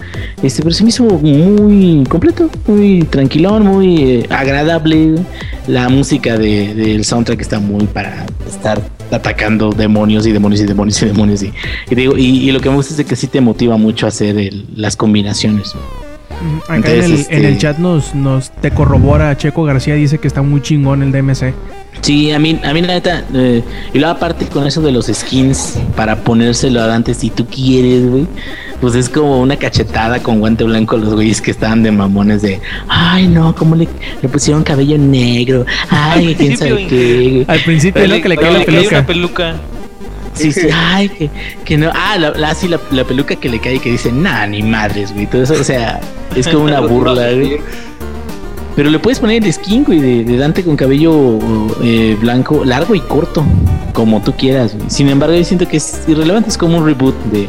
Este, 0.42 0.64
pero 0.64 0.74
se 0.74 0.84
me 0.84 0.90
hizo 0.90 1.04
muy 1.04 2.04
completo, 2.10 2.50
muy 2.68 3.04
tranquilón, 3.04 3.64
muy 3.66 4.02
eh, 4.02 4.28
agradable. 4.32 5.16
La 5.68 5.88
música 5.90 6.36
de- 6.38 6.74
del 6.74 7.06
soundtrack 7.06 7.40
está 7.42 7.60
muy 7.60 7.86
para 7.86 8.26
estar 8.50 8.82
atacando 9.14 9.70
demonios 9.72 10.26
y 10.28 10.32
demonios 10.32 10.62
y 10.62 10.66
demonios 10.66 11.02
y 11.02 11.06
demonios. 11.06 11.44
Y, 11.44 11.54
y 11.90 11.96
digo, 11.96 12.18
y, 12.18 12.24
y 12.50 12.52
lo 12.52 12.60
que 12.60 12.70
me 12.70 12.76
gusta 12.76 12.92
es 12.94 12.98
de 12.98 13.06
que 13.06 13.16
sí 13.16 13.28
te 13.28 13.42
motiva 13.42 13.78
mucho 13.78 14.06
a 14.06 14.10
hacer 14.10 14.38
el- 14.38 14.66
las 14.76 14.96
combinaciones. 14.96 15.74
Acá 16.68 16.76
Entonces, 16.76 17.06
en, 17.06 17.12
el, 17.14 17.20
este- 17.20 17.38
en 17.38 17.46
el 17.46 17.58
chat 17.58 17.78
nos, 17.78 18.14
nos 18.16 18.50
te 18.52 18.72
corrobora 18.72 19.38
Checo 19.38 19.64
García, 19.64 19.96
dice 19.96 20.18
que 20.18 20.28
está 20.28 20.42
muy 20.42 20.62
chingón 20.62 21.02
el 21.04 21.12
DMC. 21.12 21.54
Sí, 22.02 22.32
a 22.32 22.40
mí, 22.40 22.60
a 22.64 22.74
mí 22.74 22.82
la 22.82 22.88
neta, 22.96 23.24
eh, 23.34 23.62
y 23.94 24.00
luego 24.00 24.14
aparte 24.16 24.48
con 24.48 24.66
eso 24.68 24.82
de 24.82 24.92
los 24.92 25.06
skins 25.08 25.76
para 25.96 26.18
ponérselo 26.18 26.82
a 26.82 26.88
Dante 26.88 27.14
si 27.14 27.30
tú 27.30 27.46
quieres, 27.46 28.10
güey, 28.10 28.26
pues 28.84 28.96
es 28.96 29.08
como 29.08 29.40
una 29.40 29.56
cachetada 29.56 30.22
con 30.22 30.42
guante 30.42 30.66
blanco 30.66 30.98
a 30.98 31.00
los 31.00 31.14
güeyes 31.14 31.42
que 31.42 31.52
estaban 31.52 31.84
de 31.84 31.92
mamones 31.94 32.42
de, 32.42 32.60
ay 32.90 33.30
no, 33.30 33.56
cómo 33.56 33.78
le, 33.78 33.88
le 34.22 34.28
pusieron 34.28 34.62
cabello 34.62 34.98
negro, 34.98 35.66
ay, 35.90 36.28
Al 36.28 36.36
quién 36.36 36.58
sabe 36.58 36.88
qué. 36.88 37.30
güey". 37.32 37.46
Al 37.48 37.62
principio, 37.62 38.06
¿no? 38.06 38.22
Que 38.22 38.28
le 38.28 38.36
cae 38.36 38.52
la 38.52 38.66
peluca. 38.66 38.98
una 38.98 39.06
peluca. 39.06 39.56
Sí, 40.34 40.52
sí, 40.52 40.68
ay, 40.74 41.08
que, 41.08 41.30
que 41.64 41.78
no, 41.78 41.92
ah, 41.96 42.18
la, 42.20 42.32
la, 42.32 42.54
sí, 42.56 42.68
la, 42.68 42.78
la 42.92 43.06
peluca 43.06 43.38
que 43.38 43.48
le 43.48 43.60
cae 43.62 43.76
y 43.76 43.80
que 43.80 43.90
dice, 43.90 44.12
nah, 44.12 44.46
ni 44.48 44.62
madres, 44.62 45.14
güey, 45.14 45.28
todo 45.28 45.44
eso, 45.44 45.54
o 45.54 45.64
sea, 45.64 46.02
es 46.36 46.46
como 46.50 46.66
una 46.66 46.80
burla, 46.82 47.32
güey. 47.32 47.62
Pero 48.76 48.90
le 48.90 49.00
puedes 49.00 49.20
poner 49.20 49.44
el 49.44 49.54
skin, 49.54 49.84
güey, 49.84 50.24
de, 50.24 50.38
Dante 50.38 50.64
con 50.64 50.76
cabello 50.76 51.40
eh, 51.84 52.18
blanco, 52.20 52.66
largo 52.66 52.96
y 52.96 53.02
corto, 53.02 53.44
como 53.94 54.22
tú 54.22 54.34
quieras. 54.34 54.76
Sin 54.88 55.10
embargo, 55.10 55.36
yo 55.36 55.44
siento 55.44 55.68
que 55.68 55.78
es 55.78 56.02
irrelevante, 56.08 56.50
es 56.50 56.58
como 56.58 56.78
un 56.80 56.86
reboot 56.86 57.16
de, 57.26 57.48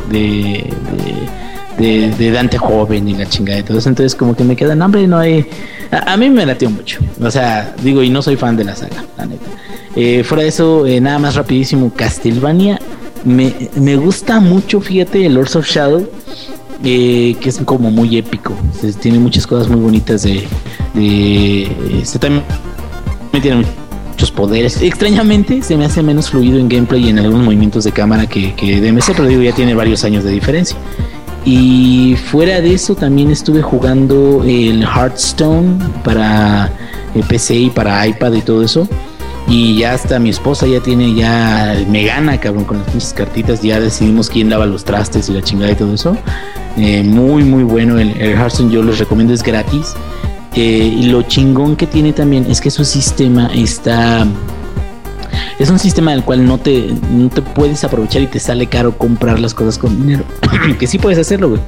de, 1.79 2.15
de, 2.19 2.31
Dante 2.31 2.59
joven 2.59 3.09
y 3.09 3.15
la 3.15 3.27
chingada 3.27 3.57
de 3.57 3.63
todo. 3.63 3.79
Entonces, 3.79 4.15
como 4.15 4.37
que 4.37 4.45
me 4.45 4.55
queda, 4.55 4.75
no, 4.75 4.85
hombre, 4.85 5.07
no 5.07 5.19
hay. 5.19 5.47
A, 5.91 6.13
a 6.13 6.17
mí 6.19 6.29
me 6.29 6.45
latió 6.45 6.69
mucho. 6.69 7.01
O 7.23 7.31
sea, 7.31 7.75
digo, 7.83 8.03
y 8.03 8.11
no 8.11 8.21
soy 8.21 8.37
fan 8.37 8.57
de 8.57 8.65
la 8.65 8.77
saga, 8.77 9.05
la 9.17 9.25
neta. 9.25 9.47
Eh, 9.97 10.25
fuera 10.25 10.43
de 10.43 10.49
eso, 10.49 10.87
eh, 10.87 11.01
nada 11.01 11.19
más 11.19 11.37
rapidísimo, 11.37 11.91
Castlevania. 11.95 12.79
Me, 13.25 13.71
me 13.77 13.97
gusta 13.97 14.41
mucho, 14.41 14.81
fíjate, 14.83 15.25
el 15.25 15.35
Lords 15.35 15.57
of 15.57 15.67
Shadow 15.67 16.07
eh, 16.83 17.37
que 17.41 17.49
es 17.49 17.59
como 17.65 17.91
muy 17.91 18.17
épico. 18.17 18.55
Tiene 19.01 19.19
muchas 19.19 19.47
cosas 19.47 19.69
muy 19.69 19.81
bonitas 19.81 20.23
de. 20.23 20.47
de 20.95 22.01
este 22.01 22.19
también 22.19 22.45
tiene 23.41 23.65
muchos 24.11 24.31
poderes. 24.31 24.81
Extrañamente 24.81 25.63
se 25.63 25.77
me 25.77 25.85
hace 25.85 26.03
menos 26.03 26.31
fluido 26.31 26.59
en 26.59 26.69
gameplay 26.69 27.07
y 27.07 27.09
en 27.11 27.19
algunos 27.19 27.45
movimientos 27.45 27.85
de 27.85 27.93
cámara 27.93 28.27
que, 28.27 28.55
que 28.55 28.81
DMC, 28.81 29.13
pero 29.17 29.29
digo, 29.29 29.43
ya 29.43 29.53
tiene 29.53 29.75
varios 29.75 30.05
años 30.05 30.25
de 30.25 30.31
diferencia. 30.31 30.77
Y 31.45 32.17
fuera 32.31 32.61
de 32.61 32.73
eso 32.73 32.95
también 32.95 33.31
estuve 33.31 33.61
jugando 33.61 34.43
el 34.47 34.83
Hearthstone 34.83 35.79
para 36.03 36.73
eh, 37.15 37.23
PC 37.29 37.55
y 37.55 37.71
para 37.71 38.07
iPad 38.07 38.33
y 38.33 38.41
todo 38.41 38.63
eso. 38.63 38.89
Y 39.47 39.79
ya 39.79 39.93
hasta 39.93 40.19
mi 40.19 40.31
esposa 40.31 40.67
ya 40.67 40.81
tiene, 40.81 41.15
ya 41.15 41.77
me 41.89 42.05
gana, 42.05 42.41
cabrón, 42.41 42.65
con 42.65 42.83
las 42.95 43.13
cartitas. 43.13 43.63
Ya 43.63 43.79
decidimos 43.79 44.31
quién 44.31 44.49
lava 44.49 44.67
los 44.67 44.85
trastes 44.85 45.29
y 45.29 45.33
la 45.33 45.43
chingada 45.43 45.73
y 45.73 45.75
todo 45.75 45.95
eso. 45.95 46.17
Eh, 46.77 47.03
muy, 47.03 47.45
muy 47.45 47.63
bueno. 47.63 47.99
El, 47.99 48.11
el 48.21 48.33
Hearthstone 48.33 48.71
yo 48.73 48.83
les 48.83 48.99
recomiendo, 48.99 49.35
es 49.35 49.43
gratis. 49.43 49.95
Eh, 50.55 50.97
y 50.99 51.07
lo 51.07 51.23
chingón 51.23 51.77
que 51.77 51.87
tiene 51.87 52.13
también 52.13 52.51
es 52.51 52.61
que 52.61 52.71
su 52.71 52.85
sistema 52.85 53.51
está. 53.55 54.27
Es 55.59 55.69
un 55.69 55.79
sistema 55.79 56.13
del 56.13 56.25
cual 56.25 56.47
no 56.47 56.59
te, 56.59 56.95
no 57.11 57.29
te 57.29 57.43
puedes 57.43 57.85
aprovechar 57.85 58.23
y 58.23 58.27
te 58.27 58.41
sale 58.41 58.67
caro 58.67 58.97
comprar 58.97 59.41
las 59.41 59.53
cosas 59.53 59.79
con 59.79 60.01
dinero. 60.01 60.25
que 60.79 60.87
sí 60.87 60.99
puedes 60.99 61.19
hacerlo, 61.19 61.51
güey. 61.51 61.61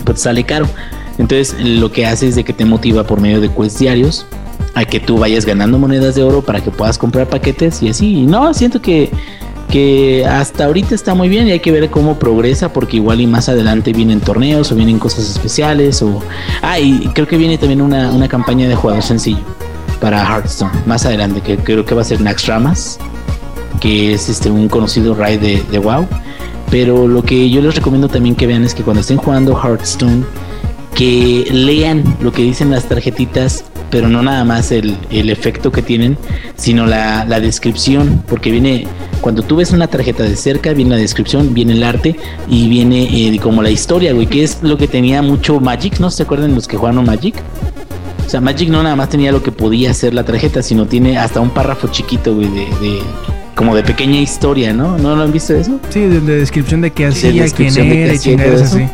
Pero 0.00 0.14
te 0.14 0.20
sale 0.20 0.44
caro. 0.44 0.66
Entonces, 1.18 1.54
lo 1.58 1.92
que 1.92 2.06
hace 2.06 2.28
es 2.28 2.34
de 2.34 2.44
que 2.44 2.52
te 2.52 2.64
motiva 2.64 3.04
por 3.04 3.20
medio 3.20 3.40
de 3.40 3.48
quests 3.50 3.78
diarios 3.78 4.26
a 4.74 4.84
que 4.84 5.00
tú 5.00 5.18
vayas 5.18 5.44
ganando 5.44 5.78
monedas 5.78 6.14
de 6.14 6.22
oro 6.22 6.42
para 6.42 6.60
que 6.62 6.70
puedas 6.70 6.98
comprar 6.98 7.28
paquetes 7.28 7.82
y 7.82 7.88
así. 7.88 8.22
No, 8.22 8.54
siento 8.54 8.80
que, 8.80 9.10
que 9.70 10.24
hasta 10.26 10.64
ahorita 10.64 10.94
está 10.94 11.14
muy 11.14 11.28
bien 11.28 11.48
y 11.48 11.52
hay 11.52 11.60
que 11.60 11.72
ver 11.72 11.90
cómo 11.90 12.18
progresa 12.18 12.72
porque 12.72 12.96
igual 12.96 13.20
y 13.20 13.26
más 13.26 13.48
adelante 13.48 13.92
vienen 13.92 14.20
torneos 14.20 14.72
o 14.72 14.74
vienen 14.74 14.98
cosas 14.98 15.28
especiales 15.28 16.02
o... 16.02 16.20
Ah, 16.62 16.78
y 16.78 17.08
creo 17.14 17.28
que 17.28 17.36
viene 17.36 17.58
también 17.58 17.82
una, 17.82 18.10
una 18.10 18.28
campaña 18.28 18.68
de 18.68 18.74
jugador 18.74 19.02
sencillo 19.02 19.42
para 20.00 20.24
Hearthstone 20.24 20.72
más 20.84 21.06
adelante 21.06 21.40
que 21.42 21.56
creo 21.58 21.84
que 21.84 21.94
va 21.94 22.00
a 22.00 22.04
ser 22.04 22.20
Nax 22.20 22.46
Ramas 22.46 22.98
que 23.82 24.14
es 24.14 24.28
este 24.28 24.48
un 24.48 24.68
conocido 24.68 25.12
raid 25.14 25.40
de, 25.40 25.62
de 25.70 25.78
WoW. 25.80 26.06
Pero 26.70 27.08
lo 27.08 27.24
que 27.24 27.50
yo 27.50 27.60
les 27.60 27.74
recomiendo 27.74 28.08
también 28.08 28.36
que 28.36 28.46
vean 28.46 28.64
es 28.64 28.74
que 28.74 28.84
cuando 28.84 29.00
estén 29.00 29.16
jugando 29.16 29.60
Hearthstone, 29.60 30.24
que 30.94 31.48
lean 31.50 32.04
lo 32.20 32.32
que 32.32 32.42
dicen 32.42 32.70
las 32.70 32.84
tarjetitas 32.84 33.64
pero 33.92 34.08
no 34.08 34.22
nada 34.22 34.42
más 34.42 34.72
el, 34.72 34.96
el 35.10 35.28
efecto 35.28 35.70
que 35.70 35.82
tienen, 35.82 36.16
sino 36.56 36.86
la, 36.86 37.26
la 37.26 37.40
descripción, 37.40 38.24
porque 38.26 38.50
viene, 38.50 38.86
cuando 39.20 39.42
tú 39.42 39.56
ves 39.56 39.70
una 39.72 39.86
tarjeta 39.86 40.22
de 40.22 40.34
cerca, 40.34 40.72
viene 40.72 40.92
la 40.92 40.96
descripción, 40.96 41.52
viene 41.52 41.74
el 41.74 41.84
arte 41.84 42.16
y 42.48 42.70
viene 42.70 43.02
eh, 43.28 43.38
como 43.38 43.62
la 43.62 43.68
historia, 43.68 44.14
güey, 44.14 44.26
que 44.26 44.44
es 44.44 44.62
lo 44.62 44.78
que 44.78 44.88
tenía 44.88 45.20
mucho 45.20 45.60
Magic, 45.60 46.00
¿no 46.00 46.10
se 46.10 46.22
acuerdan 46.22 46.54
los 46.54 46.66
que 46.66 46.78
jugaron 46.78 47.04
Magic? 47.04 47.34
O 48.26 48.30
sea, 48.30 48.40
Magic 48.40 48.70
no 48.70 48.82
nada 48.82 48.96
más 48.96 49.10
tenía 49.10 49.30
lo 49.30 49.42
que 49.42 49.52
podía 49.52 49.90
hacer 49.90 50.14
la 50.14 50.24
tarjeta, 50.24 50.62
sino 50.62 50.86
tiene 50.86 51.18
hasta 51.18 51.40
un 51.40 51.50
párrafo 51.50 51.88
chiquito, 51.88 52.34
güey, 52.34 52.48
de, 52.48 52.60
de 52.60 53.02
como 53.54 53.76
de 53.76 53.82
pequeña 53.82 54.18
historia, 54.20 54.72
¿no? 54.72 54.96
¿No 54.96 55.14
lo 55.14 55.22
han 55.22 55.32
visto 55.32 55.54
eso? 55.54 55.78
Sí, 55.90 56.00
de, 56.00 56.20
de 56.20 56.38
descripción 56.38 56.80
de 56.80 56.92
qué 56.92 57.08
hacía, 57.08 57.30
quién 57.30 57.74
de 57.74 57.82
qué 57.82 58.04
era 58.04 58.14
y 58.14 58.62
así. 58.62 58.88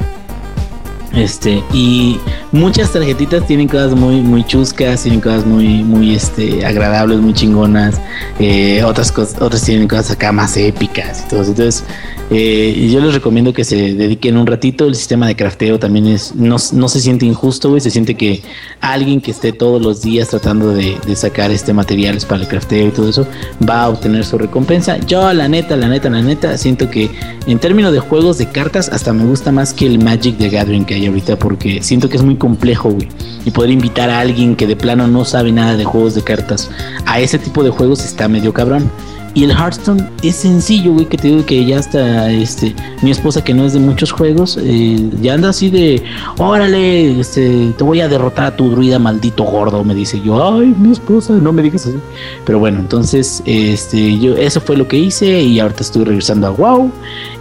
Este, 1.19 1.65
y 1.73 2.19
muchas 2.53 2.93
tarjetitas 2.93 3.45
tienen 3.47 3.67
cosas 3.67 3.93
muy, 3.95 4.21
muy 4.21 4.45
chuscas, 4.45 5.03
tienen 5.03 5.21
cosas 5.21 5.45
muy, 5.45 5.83
muy 5.83 6.15
este, 6.15 6.65
agradables, 6.65 7.19
muy 7.19 7.35
chingonas. 7.35 8.01
eh, 8.39 8.85
otras 8.85 9.13
otras 9.41 9.65
tienen 9.65 9.89
cosas 9.89 10.13
acá 10.13 10.31
más 10.31 10.57
épicas 10.57 11.25
y 11.25 11.29
todo 11.29 11.43
eso. 11.43 11.51
Entonces, 11.51 11.85
eh, 12.31 12.89
yo 12.93 13.01
les 13.01 13.15
recomiendo 13.15 13.53
que 13.53 13.65
se 13.65 13.95
dediquen 13.95 14.37
un 14.37 14.47
ratito. 14.47 14.87
El 14.87 14.95
sistema 14.95 15.27
de 15.27 15.35
crafteo 15.35 15.79
también 15.79 16.07
es, 16.07 16.35
no, 16.35 16.57
no 16.73 16.89
se 16.89 17.01
siente 17.01 17.27
injusto, 17.27 17.71
güey. 17.71 17.81
Se 17.81 17.91
siente 17.91 18.15
que 18.15 18.43
alguien 18.81 19.21
que 19.21 19.31
esté 19.31 19.53
todos 19.53 19.83
los 19.83 20.03
días 20.03 20.29
tratando 20.29 20.71
de, 20.75 20.99
de 21.07 21.17
sacar 21.17 21.51
este 21.51 21.73
materiales 21.73 22.25
para 22.25 22.43
el 22.43 22.49
crafteo 22.49 22.89
y 22.89 22.91
todo 22.91 23.09
eso 23.09 23.27
va 23.69 23.83
a 23.83 23.89
obtener 23.89 24.25
su 24.25 24.39
recompensa. 24.39 24.99
Yo, 24.99 25.33
la 25.33 25.49
neta, 25.49 25.77
la 25.77 25.89
neta, 25.89 26.11
la 26.11 26.23
neta, 26.23 26.57
siento 26.59 26.91
que 26.91 27.11
en 27.47 27.59
términos 27.59 27.93
de 27.93 28.01
juegos 28.01 28.39
de 28.39 28.47
cartas, 28.47 28.89
hasta 28.91 29.13
me 29.13 29.25
gusta 29.25 29.51
más 29.51 29.73
que 29.73 29.87
el 29.87 29.99
Magic 29.99 30.37
the 30.39 30.51
Gathering 30.51 30.85
que 30.85 30.95
hay 30.95 31.08
ahorita, 31.09 31.39
porque 31.39 31.83
siento 31.83 32.09
que 32.09 32.17
es 32.17 32.23
muy 32.23 32.37
complejo, 32.37 32.91
güey. 32.91 33.09
Y 33.45 33.51
poder 33.51 33.71
invitar 33.71 34.11
a 34.11 34.21
alguien 34.21 34.57
que 34.57 34.67
de 34.67 34.77
plano 34.77 35.07
no 35.07 35.25
sabe 35.25 35.53
nada 35.53 35.77
de 35.77 35.85
juegos 35.85 36.15
de 36.15 36.23
cartas 36.23 36.71
a 37.07 37.21
ese 37.21 37.39
tipo 37.39 37.63
de 37.63 37.71
juegos 37.71 38.05
está 38.05 38.29
medio 38.29 38.53
cabrón. 38.53 38.91
Y 39.35 39.45
el 39.45 39.51
Hearthstone 39.51 40.09
es 40.23 40.37
sencillo, 40.37 40.93
güey, 40.93 41.07
que 41.07 41.17
te 41.17 41.29
digo 41.29 41.47
que 41.47 41.65
ya 41.65 41.77
está, 41.77 42.31
este, 42.31 42.75
mi 43.03 43.11
esposa 43.11 43.45
que 43.45 43.55
no 43.55 43.65
es 43.65 43.73
de 43.73 43.79
muchos 43.79 44.11
juegos, 44.11 44.59
eh, 44.61 45.11
ya 45.21 45.35
anda 45.35 45.51
así 45.51 45.71
de, 45.71 46.03
órale, 46.39 47.21
este, 47.21 47.73
te 47.77 47.85
voy 47.85 48.01
a 48.01 48.09
derrotar 48.09 48.47
a 48.47 48.57
tu 48.57 48.71
druida 48.71 48.99
maldito 48.99 49.45
gordo, 49.45 49.85
me 49.85 49.95
dice 49.95 50.21
yo, 50.21 50.57
ay, 50.57 50.75
mi 50.79 50.93
esposa, 50.93 51.35
no 51.35 51.53
me 51.53 51.63
digas 51.63 51.87
así. 51.87 51.99
Pero 52.45 52.59
bueno, 52.59 52.81
entonces, 52.81 53.43
este, 53.45 54.19
yo, 54.19 54.37
eso 54.37 54.61
fue 54.61 54.77
lo 54.77 54.89
que 54.89 54.99
hice 54.99 55.41
y 55.43 55.61
ahorita 55.61 55.83
estoy 55.83 56.05
regresando 56.05 56.47
a 56.47 56.51
WoW. 56.51 56.91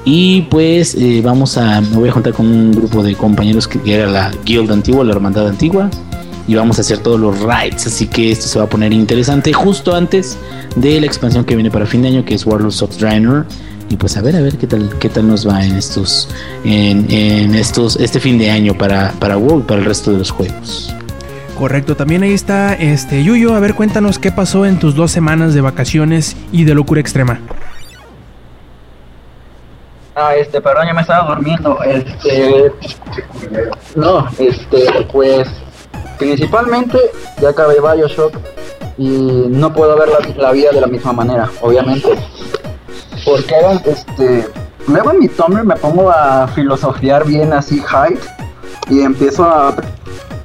Y 0.05 0.43
pues 0.43 0.95
eh, 0.95 1.21
vamos 1.23 1.57
a, 1.57 1.81
me 1.81 1.97
voy 1.97 2.09
a 2.09 2.11
juntar 2.13 2.33
con 2.33 2.45
un 2.45 2.71
grupo 2.71 3.03
de 3.03 3.15
compañeros 3.15 3.67
que 3.67 3.79
era 3.93 4.07
la 4.07 4.31
guild 4.45 4.71
antigua, 4.71 5.03
la 5.03 5.13
hermandad 5.13 5.47
antigua. 5.47 5.89
Y 6.47 6.55
vamos 6.55 6.77
a 6.77 6.81
hacer 6.81 6.99
todos 6.99 7.19
los 7.19 7.41
raids, 7.41 7.87
así 7.87 8.07
que 8.07 8.31
esto 8.31 8.47
se 8.47 8.57
va 8.57 8.65
a 8.65 8.69
poner 8.69 8.93
interesante 8.93 9.51
justo 9.51 9.93
antes 9.93 10.37
de 10.75 10.99
la 11.01 11.05
expansión 11.05 11.43
que 11.43 11.55
viene 11.55 11.69
para 11.69 11.85
fin 11.85 12.01
de 12.01 12.07
año, 12.07 12.25
que 12.25 12.35
es 12.35 12.45
Warlords 12.45 12.81
of 12.81 12.97
Draenor. 12.97 13.45
Y 13.89 13.95
pues 13.95 14.17
a 14.17 14.21
ver, 14.21 14.35
a 14.35 14.41
ver 14.41 14.57
qué 14.57 14.67
tal, 14.67 14.89
qué 14.99 15.09
tal 15.09 15.27
nos 15.27 15.47
va 15.47 15.65
en 15.65 15.75
estos, 15.75 16.29
en, 16.63 17.09
en 17.09 17.55
estos, 17.55 17.95
este 17.97 18.19
fin 18.19 18.37
de 18.37 18.51
año 18.51 18.77
para, 18.77 19.11
para 19.19 19.37
WoW 19.37 19.59
y 19.59 19.63
para 19.63 19.79
el 19.79 19.85
resto 19.85 20.11
de 20.11 20.17
los 20.19 20.31
juegos. 20.31 20.93
Correcto, 21.57 21.95
también 21.95 22.21
ahí 22.21 22.33
está 22.33 22.75
este 22.75 23.23
Yuyo. 23.23 23.55
A 23.55 23.59
ver, 23.59 23.73
cuéntanos 23.73 24.19
qué 24.19 24.31
pasó 24.31 24.65
en 24.65 24.77
tus 24.77 24.93
dos 24.93 25.11
semanas 25.11 25.53
de 25.53 25.61
vacaciones 25.61 26.35
y 26.51 26.65
de 26.65 26.75
locura 26.75 27.01
extrema. 27.01 27.39
Ah, 30.15 30.35
este, 30.35 30.61
perdón, 30.61 30.87
ya 30.87 30.93
me 30.93 31.01
estaba 31.01 31.27
durmiendo. 31.33 31.79
Este. 31.83 32.71
No, 33.95 34.27
este, 34.37 34.85
pues. 35.11 35.47
Principalmente, 36.17 36.99
ya 37.41 37.49
acabé 37.49 37.75
Bioshock. 37.79 38.33
Y 38.97 39.45
no 39.49 39.71
puedo 39.73 39.95
ver 39.97 40.09
la, 40.09 40.41
la 40.41 40.51
vida 40.51 40.71
de 40.71 40.81
la 40.81 40.87
misma 40.87 41.13
manera, 41.13 41.49
obviamente. 41.61 42.09
Porque, 43.25 43.55
este. 43.85 44.47
Luego 44.87 45.11
en 45.11 45.19
mi 45.19 45.27
Tumblr 45.27 45.65
me 45.65 45.75
pongo 45.75 46.09
a 46.09 46.47
filosofiar 46.47 47.25
bien 47.25 47.51
así, 47.53 47.79
high. 47.81 48.17
Y 48.89 49.01
empiezo 49.01 49.43
a 49.43 49.75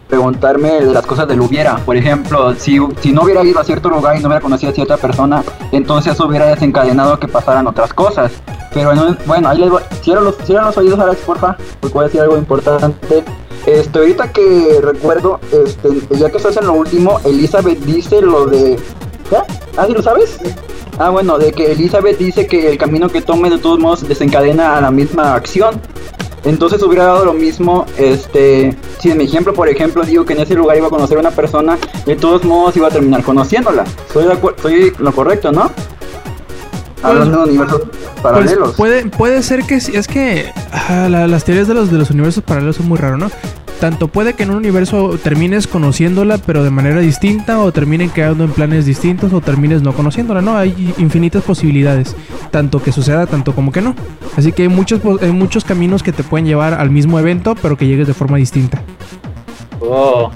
preguntarme 0.08 0.80
de 0.84 0.92
las 0.92 1.06
cosas 1.06 1.26
del 1.28 1.40
hubiera. 1.40 1.76
Por 1.76 1.96
ejemplo, 1.96 2.52
si, 2.56 2.78
si 3.00 3.12
no 3.12 3.22
hubiera 3.22 3.42
ido 3.44 3.60
a 3.60 3.64
cierto 3.64 3.88
lugar 3.88 4.16
y 4.16 4.20
no 4.20 4.26
hubiera 4.28 4.42
conocido 4.42 4.72
a 4.72 4.74
cierta 4.74 4.96
persona, 4.98 5.42
entonces 5.70 6.18
hubiera 6.20 6.46
desencadenado 6.46 7.18
que 7.18 7.28
pasaran 7.28 7.66
otras 7.66 7.94
cosas. 7.94 8.32
Pero 8.74 8.92
en 8.92 8.98
un- 8.98 9.18
bueno, 9.26 9.48
ahí 9.48 9.58
les 9.58 9.70
voy. 9.70 9.82
Cierra 10.02 10.20
los, 10.20 10.36
cierra 10.38 10.66
los 10.66 10.76
oídos, 10.76 10.98
Alex, 10.98 11.20
porfa, 11.22 11.56
porque 11.80 11.94
voy 11.94 12.02
a 12.02 12.06
decir 12.08 12.20
algo 12.20 12.36
importante. 12.36 13.24
Este, 13.66 13.98
ahorita 13.98 14.32
que 14.32 14.80
recuerdo, 14.82 15.38
este, 15.52 15.88
ya 16.16 16.30
que 16.30 16.36
estás 16.36 16.56
en 16.56 16.66
lo 16.66 16.74
último, 16.74 17.20
Elizabeth 17.24 17.78
dice 17.80 18.20
lo 18.20 18.46
de. 18.46 18.76
¿Ah, 19.76 19.86
sí 19.86 19.92
lo 19.92 20.02
sabes? 20.02 20.38
Ah, 20.98 21.10
bueno, 21.10 21.38
de 21.38 21.52
que 21.52 21.72
Elizabeth 21.72 22.18
dice 22.18 22.46
que 22.46 22.70
el 22.70 22.78
camino 22.78 23.08
que 23.08 23.22
tome 23.22 23.50
de 23.50 23.58
todos 23.58 23.78
modos 23.78 24.06
desencadena 24.06 24.76
a 24.76 24.80
la 24.80 24.90
misma 24.90 25.34
acción. 25.34 25.80
Entonces 26.44 26.82
hubiera 26.82 27.04
dado 27.04 27.24
lo 27.24 27.34
mismo, 27.34 27.86
este, 27.96 28.76
si 28.98 29.12
en 29.12 29.18
mi 29.18 29.24
ejemplo, 29.24 29.54
por 29.54 29.68
ejemplo, 29.68 30.02
digo 30.02 30.24
que 30.24 30.32
en 30.32 30.40
ese 30.40 30.54
lugar 30.54 30.76
iba 30.76 30.88
a 30.88 30.90
conocer 30.90 31.16
a 31.16 31.20
una 31.20 31.30
persona, 31.30 31.78
de 32.04 32.16
todos 32.16 32.44
modos 32.44 32.76
iba 32.76 32.88
a 32.88 32.90
terminar 32.90 33.22
conociéndola. 33.22 33.84
Soy, 34.12 34.26
soy 34.60 34.92
lo 34.98 35.12
correcto, 35.12 35.52
¿no? 35.52 35.70
Hablando 37.02 37.38
de 37.44 37.50
universos 37.50 37.80
Pues, 37.82 38.22
paralelos. 38.22 38.74
puede, 38.74 39.06
puede 39.06 39.42
ser 39.42 39.64
que 39.64 39.80
sí, 39.80 39.92
es 39.96 40.06
que 40.08 40.46
ah, 40.72 41.08
la- 41.10 41.26
las 41.26 41.44
teorías 41.44 41.66
de 41.68 41.74
los, 41.74 41.90
de 41.90 41.98
los 41.98 42.10
universos 42.10 42.42
paralelos 42.44 42.76
son 42.76 42.88
muy 42.88 42.98
raros, 42.98 43.18
¿no? 43.18 43.30
Tanto 43.80 44.06
puede 44.06 44.34
que 44.34 44.44
en 44.44 44.50
un 44.50 44.56
universo 44.58 45.18
termines 45.20 45.66
conociéndola, 45.66 46.38
pero 46.38 46.62
de 46.62 46.70
manera 46.70 47.00
distinta, 47.00 47.58
o 47.58 47.72
terminen 47.72 48.10
quedando 48.10 48.44
en 48.44 48.52
planes 48.52 48.86
distintos, 48.86 49.32
o 49.32 49.40
termines 49.40 49.82
no 49.82 49.92
conociéndola, 49.92 50.40
¿no? 50.40 50.56
Hay 50.56 50.94
infinitas 50.98 51.42
posibilidades, 51.42 52.14
tanto 52.52 52.80
que 52.80 52.92
suceda, 52.92 53.26
tanto 53.26 53.56
como 53.56 53.72
que 53.72 53.80
no. 53.80 53.96
Así 54.36 54.52
que 54.52 54.62
hay 54.62 54.68
muchos, 54.68 55.00
hay 55.20 55.32
muchos 55.32 55.64
caminos 55.64 56.04
que 56.04 56.12
te 56.12 56.22
pueden 56.22 56.46
llevar 56.46 56.74
al 56.74 56.90
mismo 56.90 57.18
evento, 57.18 57.56
pero 57.60 57.76
que 57.76 57.88
llegues 57.88 58.06
de 58.06 58.14
forma 58.14 58.36
distinta. 58.36 58.80
Oh, 59.80 60.30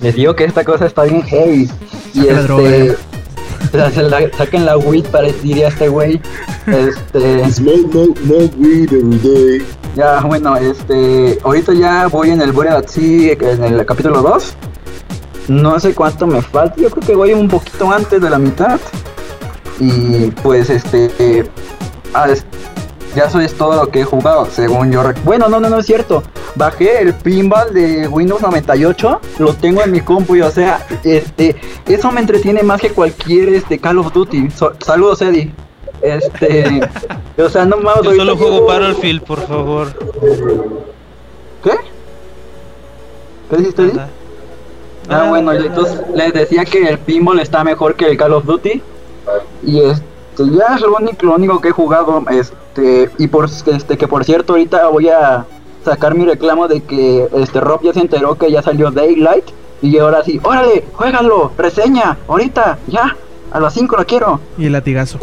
les 0.00 0.14
digo 0.14 0.36
que 0.36 0.44
esta 0.44 0.62
cosa 0.62 0.84
está 0.84 1.04
bien 1.04 1.22
heavy. 1.22 1.70
Y 2.12 2.26
este. 2.28 2.94
Saquen 3.72 4.66
la 4.66 4.76
weed 4.76 5.04
para 5.06 5.28
diría 5.28 5.68
este 5.68 5.88
güey. 5.88 6.20
Este. 6.66 7.50
Smoke, 7.50 7.90
smoke, 7.90 8.18
smoke 8.18 8.54
weed 8.58 8.92
every 8.92 9.18
day. 9.18 9.66
Ya, 9.96 10.20
bueno, 10.20 10.56
este. 10.56 11.38
Ahorita 11.42 11.72
ya 11.72 12.06
voy 12.06 12.30
en 12.30 12.40
el 12.40 12.50
at 12.68 12.86
Sea, 12.86 13.32
en 13.40 13.64
el 13.64 13.84
capítulo 13.86 14.22
2. 14.22 14.54
No 15.48 15.80
sé 15.80 15.94
cuánto 15.94 16.26
me 16.26 16.40
falta. 16.40 16.76
Yo 16.80 16.90
creo 16.90 17.06
que 17.06 17.14
voy 17.14 17.32
un 17.32 17.48
poquito 17.48 17.90
antes 17.90 18.20
de 18.20 18.30
la 18.30 18.38
mitad. 18.38 18.78
Y 19.80 20.30
pues 20.42 20.70
este. 20.70 21.10
eh, 21.18 21.44
ah, 22.14 22.28
ya 23.14 23.24
eso 23.24 23.40
es 23.40 23.54
todo 23.54 23.76
lo 23.84 23.90
que 23.90 24.00
he 24.00 24.04
jugado, 24.04 24.46
según 24.46 24.90
yo. 24.92 25.02
Bueno, 25.24 25.48
no, 25.48 25.60
no, 25.60 25.68
no 25.68 25.78
es 25.78 25.86
cierto. 25.86 26.22
Bajé 26.54 27.00
el 27.02 27.14
pinball 27.14 27.72
de 27.72 28.08
Windows 28.08 28.42
98, 28.42 29.20
lo 29.38 29.54
tengo 29.54 29.82
en 29.82 29.90
mi 29.90 30.00
compu 30.00 30.36
y 30.36 30.42
o 30.42 30.50
sea, 30.50 30.86
este, 31.04 31.56
eso 31.86 32.10
me 32.12 32.20
entretiene 32.20 32.62
más 32.62 32.80
que 32.80 32.90
cualquier 32.90 33.50
este 33.50 33.78
Call 33.78 33.98
of 33.98 34.12
Duty. 34.12 34.50
So- 34.50 34.72
saludos, 34.84 35.22
Eddie. 35.22 35.52
Este, 36.02 36.80
o 37.38 37.48
sea, 37.48 37.64
no 37.64 37.76
mames. 37.78 38.02
Yo 38.04 38.14
solo 38.14 38.36
juego 38.36 38.66
Battlefield, 38.66 39.22
por 39.22 39.40
favor. 39.46 39.88
¿Qué? 41.62 41.72
¿Qué 43.50 43.56
dijiste, 43.56 43.82
Eddie? 43.82 44.00
Ah, 45.08 45.26
bueno, 45.28 45.52
entonces 45.52 46.00
les 46.14 46.32
decía 46.32 46.64
que 46.64 46.84
el 46.88 46.98
pinball 46.98 47.40
está 47.40 47.64
mejor 47.64 47.96
que 47.96 48.06
el 48.06 48.16
Call 48.16 48.32
of 48.34 48.44
Duty. 48.44 48.82
Y 49.64 49.80
este, 49.80 50.04
ya 50.38 50.74
es 50.74 50.80
lo 50.80 50.96
único, 50.96 51.26
lo 51.26 51.34
único 51.34 51.60
que 51.60 51.68
he 51.68 51.72
jugado. 51.72 52.24
Este, 52.30 53.10
y 53.18 53.28
por 53.28 53.46
este, 53.46 53.96
que 53.96 54.08
por 54.08 54.24
cierto, 54.24 54.54
ahorita 54.54 54.88
voy 54.88 55.08
a 55.08 55.46
sacar 55.84 56.14
mi 56.14 56.24
reclamo 56.24 56.68
de 56.68 56.82
que 56.82 57.28
este 57.34 57.60
Rob 57.60 57.82
ya 57.82 57.92
se 57.92 58.00
enteró 58.00 58.36
que 58.36 58.50
ya 58.50 58.62
salió 58.62 58.90
Daylight. 58.90 59.44
Y 59.82 59.98
ahora 59.98 60.22
sí, 60.24 60.40
órale, 60.44 60.84
juégalo, 60.92 61.50
reseña, 61.58 62.16
ahorita, 62.28 62.78
ya, 62.86 63.16
a 63.50 63.60
las 63.60 63.74
5 63.74 63.96
lo 63.96 64.06
quiero. 64.06 64.40
Y 64.56 64.66
el 64.66 64.72
latigazo. 64.72 65.18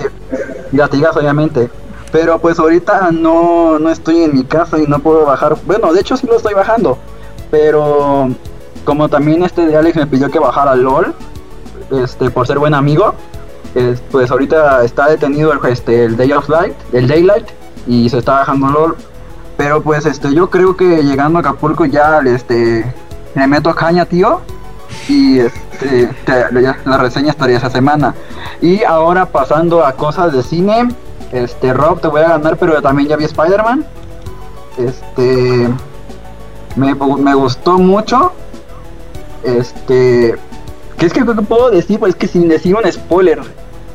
Latigas, 0.73 1.15
obviamente. 1.15 1.69
Pero 2.11 2.39
pues 2.39 2.59
ahorita 2.59 3.11
no, 3.11 3.79
no 3.79 3.89
estoy 3.89 4.23
en 4.23 4.35
mi 4.35 4.43
casa 4.43 4.77
y 4.77 4.85
no 4.87 4.99
puedo 4.99 5.25
bajar. 5.25 5.55
Bueno, 5.65 5.93
de 5.93 6.01
hecho 6.01 6.17
sí 6.17 6.27
lo 6.27 6.37
estoy 6.37 6.53
bajando. 6.53 6.97
Pero 7.51 8.29
como 8.83 9.09
también 9.09 9.43
este 9.43 9.65
de 9.65 9.77
Alex 9.77 9.95
me 9.95 10.07
pidió 10.07 10.29
que 10.29 10.39
bajara 10.39 10.75
LOL, 10.75 11.13
este, 12.03 12.29
por 12.29 12.47
ser 12.47 12.59
buen 12.59 12.73
amigo, 12.73 13.13
es- 13.75 14.01
pues 14.11 14.29
ahorita 14.31 14.83
está 14.83 15.07
detenido 15.09 15.51
el, 15.53 15.59
este, 15.71 16.05
el 16.05 16.17
Day 16.17 16.31
of 16.33 16.49
Light, 16.49 16.73
el 16.93 17.07
Daylight, 17.07 17.47
y 17.87 18.09
se 18.09 18.19
está 18.19 18.33
bajando 18.33 18.67
LOL. 18.69 18.95
Pero 19.57 19.81
pues 19.81 20.05
este, 20.05 20.33
yo 20.33 20.49
creo 20.49 20.75
que 20.77 21.03
llegando 21.03 21.37
a 21.37 21.41
Acapulco 21.41 21.85
ya 21.85 22.19
este, 22.25 22.93
le 23.35 23.47
meto 23.47 23.73
caña, 23.75 24.05
tío. 24.05 24.41
Y 25.07 25.39
este, 25.39 26.07
te- 26.25 26.45
la 26.85 26.97
reseña 26.97 27.31
estaría 27.31 27.57
esa 27.57 27.69
semana. 27.69 28.15
Y 28.61 28.83
ahora 28.83 29.25
pasando 29.25 29.85
a 29.85 29.93
cosas 29.93 30.33
de 30.33 30.43
cine, 30.43 30.89
este 31.31 31.73
Rob 31.73 31.99
te 32.01 32.07
voy 32.07 32.21
a 32.21 32.29
ganar, 32.29 32.57
pero 32.57 32.81
también 32.81 33.09
ya 33.09 33.17
vi 33.17 33.25
Spider-Man. 33.25 33.85
Este 34.77 35.69
me, 36.75 36.95
me 36.95 37.33
gustó 37.35 37.77
mucho. 37.77 38.31
Este 39.43 40.35
¿Qué 40.99 41.05
es 41.05 41.13
que 41.13 41.25
qué 41.25 41.33
puedo 41.33 41.71
decir? 41.71 41.97
Pues 41.97 42.13
que 42.13 42.27
sin 42.27 42.49
decir 42.49 42.75
un 42.75 42.91
spoiler. 42.91 43.39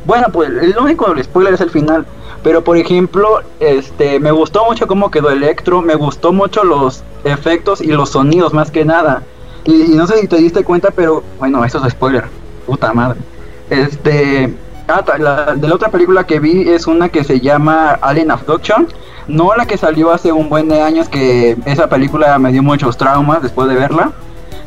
Bueno, 0.06 0.28
pues 0.32 0.48
el 0.48 0.74
único 0.78 1.14
spoiler 1.22 1.52
es 1.52 1.60
el 1.60 1.68
final. 1.68 2.06
Pero 2.42 2.64
por 2.64 2.78
ejemplo, 2.78 3.42
este, 3.60 4.18
me 4.20 4.30
gustó 4.30 4.64
mucho 4.64 4.86
cómo 4.86 5.10
quedó 5.10 5.30
Electro, 5.30 5.82
me 5.82 5.96
gustó 5.96 6.32
mucho 6.32 6.64
los 6.64 7.04
efectos 7.24 7.82
y 7.82 7.88
los 7.88 8.08
sonidos 8.08 8.54
más 8.54 8.70
que 8.70 8.86
nada. 8.86 9.22
Y, 9.64 9.94
no 9.94 10.06
sé 10.06 10.18
si 10.18 10.28
te 10.28 10.36
diste 10.36 10.64
cuenta, 10.64 10.92
pero 10.92 11.22
bueno, 11.38 11.62
eso 11.62 11.84
es 11.84 11.92
spoiler. 11.92 12.24
Puta 12.64 12.94
madre. 12.94 13.20
Este, 13.68 14.54
ah, 14.88 15.04
la, 15.18 15.54
de 15.56 15.68
la 15.68 15.74
otra 15.74 15.90
película 15.90 16.24
que 16.24 16.40
vi 16.40 16.70
es 16.70 16.86
una 16.86 17.10
que 17.10 17.22
se 17.22 17.38
llama 17.38 17.98
Alien 18.00 18.30
Abduction. 18.30 18.88
No 19.28 19.54
la 19.54 19.66
que 19.66 19.76
salió 19.76 20.10
hace 20.10 20.32
un 20.32 20.48
buen 20.48 20.68
de 20.68 20.80
años, 20.80 21.10
que 21.10 21.58
esa 21.66 21.86
película 21.86 22.38
me 22.38 22.50
dio 22.50 22.62
muchos 22.62 22.96
traumas 22.96 23.42
después 23.42 23.68
de 23.68 23.74
verla 23.74 24.12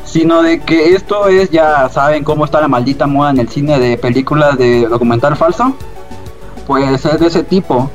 sino 0.07 0.41
de 0.41 0.61
que 0.61 0.95
esto 0.95 1.27
es, 1.27 1.49
ya 1.51 1.89
saben 1.89 2.23
cómo 2.23 2.45
está 2.45 2.61
la 2.61 2.67
maldita 2.67 3.07
moda 3.07 3.31
en 3.31 3.39
el 3.39 3.49
cine 3.49 3.77
de 3.77 3.97
películas 3.97 4.57
de 4.57 4.87
documental 4.87 5.35
falso, 5.35 5.75
pues 6.65 7.05
es 7.05 7.19
de 7.19 7.27
ese 7.27 7.43
tipo. 7.43 7.89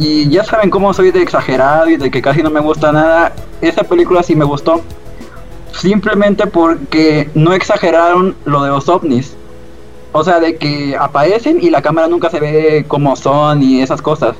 Y 0.00 0.28
ya 0.28 0.44
saben 0.44 0.70
cómo 0.70 0.92
soy 0.92 1.10
de 1.10 1.22
exagerado 1.22 1.88
y 1.88 1.96
de 1.96 2.10
que 2.10 2.22
casi 2.22 2.42
no 2.42 2.50
me 2.50 2.60
gusta 2.60 2.92
nada. 2.92 3.32
Esa 3.60 3.84
película 3.84 4.22
sí 4.22 4.34
me 4.36 4.44
gustó. 4.44 4.80
Simplemente 5.72 6.46
porque 6.46 7.30
no 7.34 7.52
exageraron 7.52 8.36
lo 8.44 8.62
de 8.62 8.70
los 8.70 8.88
ovnis. 8.88 9.36
O 10.12 10.24
sea, 10.24 10.40
de 10.40 10.56
que 10.56 10.96
aparecen 10.98 11.58
y 11.60 11.70
la 11.70 11.82
cámara 11.82 12.08
nunca 12.08 12.30
se 12.30 12.40
ve 12.40 12.84
cómo 12.86 13.14
son 13.16 13.62
y 13.62 13.80
esas 13.80 14.02
cosas. 14.02 14.36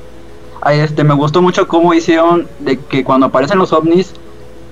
Este, 0.69 1.03
me 1.03 1.13
gustó 1.13 1.41
mucho 1.41 1.67
cómo 1.67 1.93
hicieron 1.93 2.47
de 2.59 2.77
que 2.77 3.03
cuando 3.03 3.27
aparecen 3.27 3.57
los 3.57 3.71
ovnis 3.71 4.13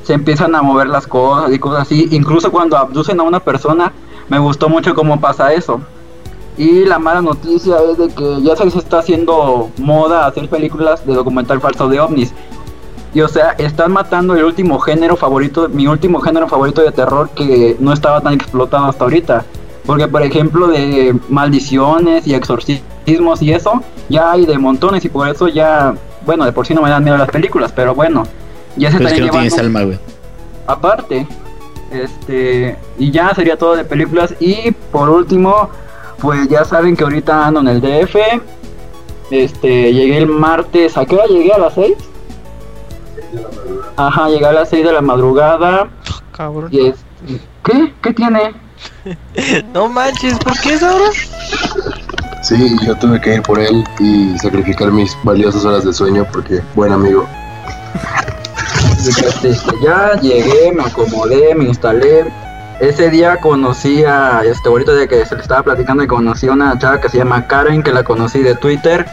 se 0.08 0.14
empiezan 0.14 0.56
a 0.56 0.62
mover 0.62 0.88
las 0.88 1.06
cosas 1.06 1.52
y 1.52 1.60
cosas 1.60 1.82
así. 1.82 2.08
Incluso 2.12 2.50
cuando 2.50 2.78
abducen 2.78 3.20
a 3.20 3.24
una 3.24 3.42
persona, 3.42 3.92
me 4.30 4.40
gustó 4.40 4.70
mucho 4.70 4.96
cómo 4.96 5.20
pasa 5.20 5.52
eso. 5.52 5.82
Y 6.58 6.86
la 6.86 6.98
mala 6.98 7.22
noticia 7.22 7.76
es 7.92 7.98
de 7.98 8.08
que 8.08 8.42
ya 8.42 8.56
se 8.56 8.66
está 8.70 9.00
haciendo 9.00 9.70
moda 9.78 10.26
hacer 10.26 10.48
películas 10.48 11.06
de 11.06 11.14
documental 11.14 11.60
falso 11.60 11.90
de 11.90 12.00
ovnis. 12.00 12.34
Y 13.14 13.20
o 13.20 13.28
sea, 13.28 13.52
están 13.58 13.92
matando 13.92 14.34
el 14.34 14.46
último 14.46 14.80
género 14.80 15.18
favorito, 15.18 15.68
mi 15.68 15.88
último 15.88 16.22
género 16.22 16.48
favorito 16.48 16.82
de 16.82 16.94
terror 16.94 17.30
que 17.36 17.76
no 17.82 17.92
estaba 17.92 18.22
tan 18.22 18.34
explotado 18.34 18.86
hasta 18.86 19.04
ahorita. 19.04 19.44
Porque 19.86 20.08
por 20.08 20.22
ejemplo 20.22 20.70
de 20.70 21.20
maldiciones 21.28 22.26
y 22.26 22.34
exorcismos 22.34 23.42
y 23.42 23.52
eso, 23.52 23.84
ya 24.08 24.32
hay 24.32 24.46
de 24.46 24.58
montones 24.58 25.04
y 25.04 25.10
por 25.10 25.28
eso 25.28 25.50
ya, 25.50 25.96
bueno, 26.26 26.46
de 26.46 26.54
por 26.54 26.66
sí 26.66 26.74
no 26.74 26.82
me 26.82 26.90
dan 26.90 27.04
miedo 27.04 27.18
las 27.18 27.30
películas, 27.30 27.74
pero 27.76 27.94
bueno, 27.94 28.24
ya 28.78 28.92
se 28.92 28.98
Pero 28.98 29.10
es 29.10 29.16
que 29.16 29.30
tienes 29.30 29.58
alma, 29.58 29.84
güey. 29.84 30.00
aparte. 30.68 31.28
Este, 31.92 32.76
y 33.00 33.12
ya 33.12 33.34
sería 33.34 33.58
todo 33.58 33.76
de 33.76 33.86
películas. 33.86 34.34
Y 34.40 34.72
por 34.92 35.10
último, 35.10 35.70
pues 36.20 36.48
ya 36.50 36.66
saben 36.66 36.96
que 36.96 37.04
ahorita 37.04 37.48
ando 37.48 37.62
en 37.62 37.68
el 37.68 37.82
DF. 37.82 38.16
Este, 39.32 39.94
llegué 39.94 40.18
el 40.18 40.28
martes. 40.28 40.98
¿A 40.98 41.06
qué 41.06 41.16
hora 41.16 41.26
llegué? 41.28 41.54
¿A 41.54 41.58
las 41.60 41.74
6? 41.76 41.96
Ajá, 43.96 44.30
llegué 44.30 44.46
a 44.46 44.52
las 44.54 44.70
6 44.70 44.86
de 44.86 44.94
la 44.94 45.02
madrugada. 45.02 45.88
Cabrón. 46.32 46.70
Y 46.72 46.88
es. 46.88 46.96
¿Qué? 47.64 47.94
¿Qué 48.02 48.14
tiene? 48.14 48.54
No 49.74 49.88
manches, 49.90 50.38
¿por 50.40 50.54
qué 50.60 50.74
es 50.76 50.84
ahora? 50.84 51.06
Sí, 52.44 52.76
yo 52.86 52.96
tuve 52.96 53.20
que 53.20 53.36
ir 53.36 53.42
por 53.42 53.60
él 53.60 53.84
y 54.00 54.38
sacrificar 54.38 54.92
mis 54.92 55.18
valiosas 55.24 55.66
horas 55.66 55.84
de 55.84 55.92
sueño 55.94 56.26
porque 56.32 56.62
buen 56.76 56.92
amigo. 56.92 57.26
Este, 59.06 59.56
ya 59.84 60.20
llegué, 60.22 60.72
me 60.74 60.84
acomodé, 60.84 61.54
me 61.56 61.66
instalé. 61.66 62.26
Ese 62.80 63.10
día 63.10 63.38
conocí 63.38 64.04
a, 64.04 64.42
este, 64.44 64.70
ahorita 64.70 64.94
de 64.94 65.08
que 65.08 65.26
se 65.26 65.36
le 65.36 65.42
estaba 65.42 65.64
platicando, 65.64 66.04
y 66.04 66.08
conocí 66.08 66.48
a 66.48 66.52
una 66.52 66.78
chava 66.78 67.00
que 67.00 67.10
se 67.10 67.18
llama 67.18 67.48
Karen, 67.48 67.84
que 67.84 67.92
la 67.92 68.04
conocí 68.04 68.42
de 68.42 68.56
Twitter. 68.56 69.06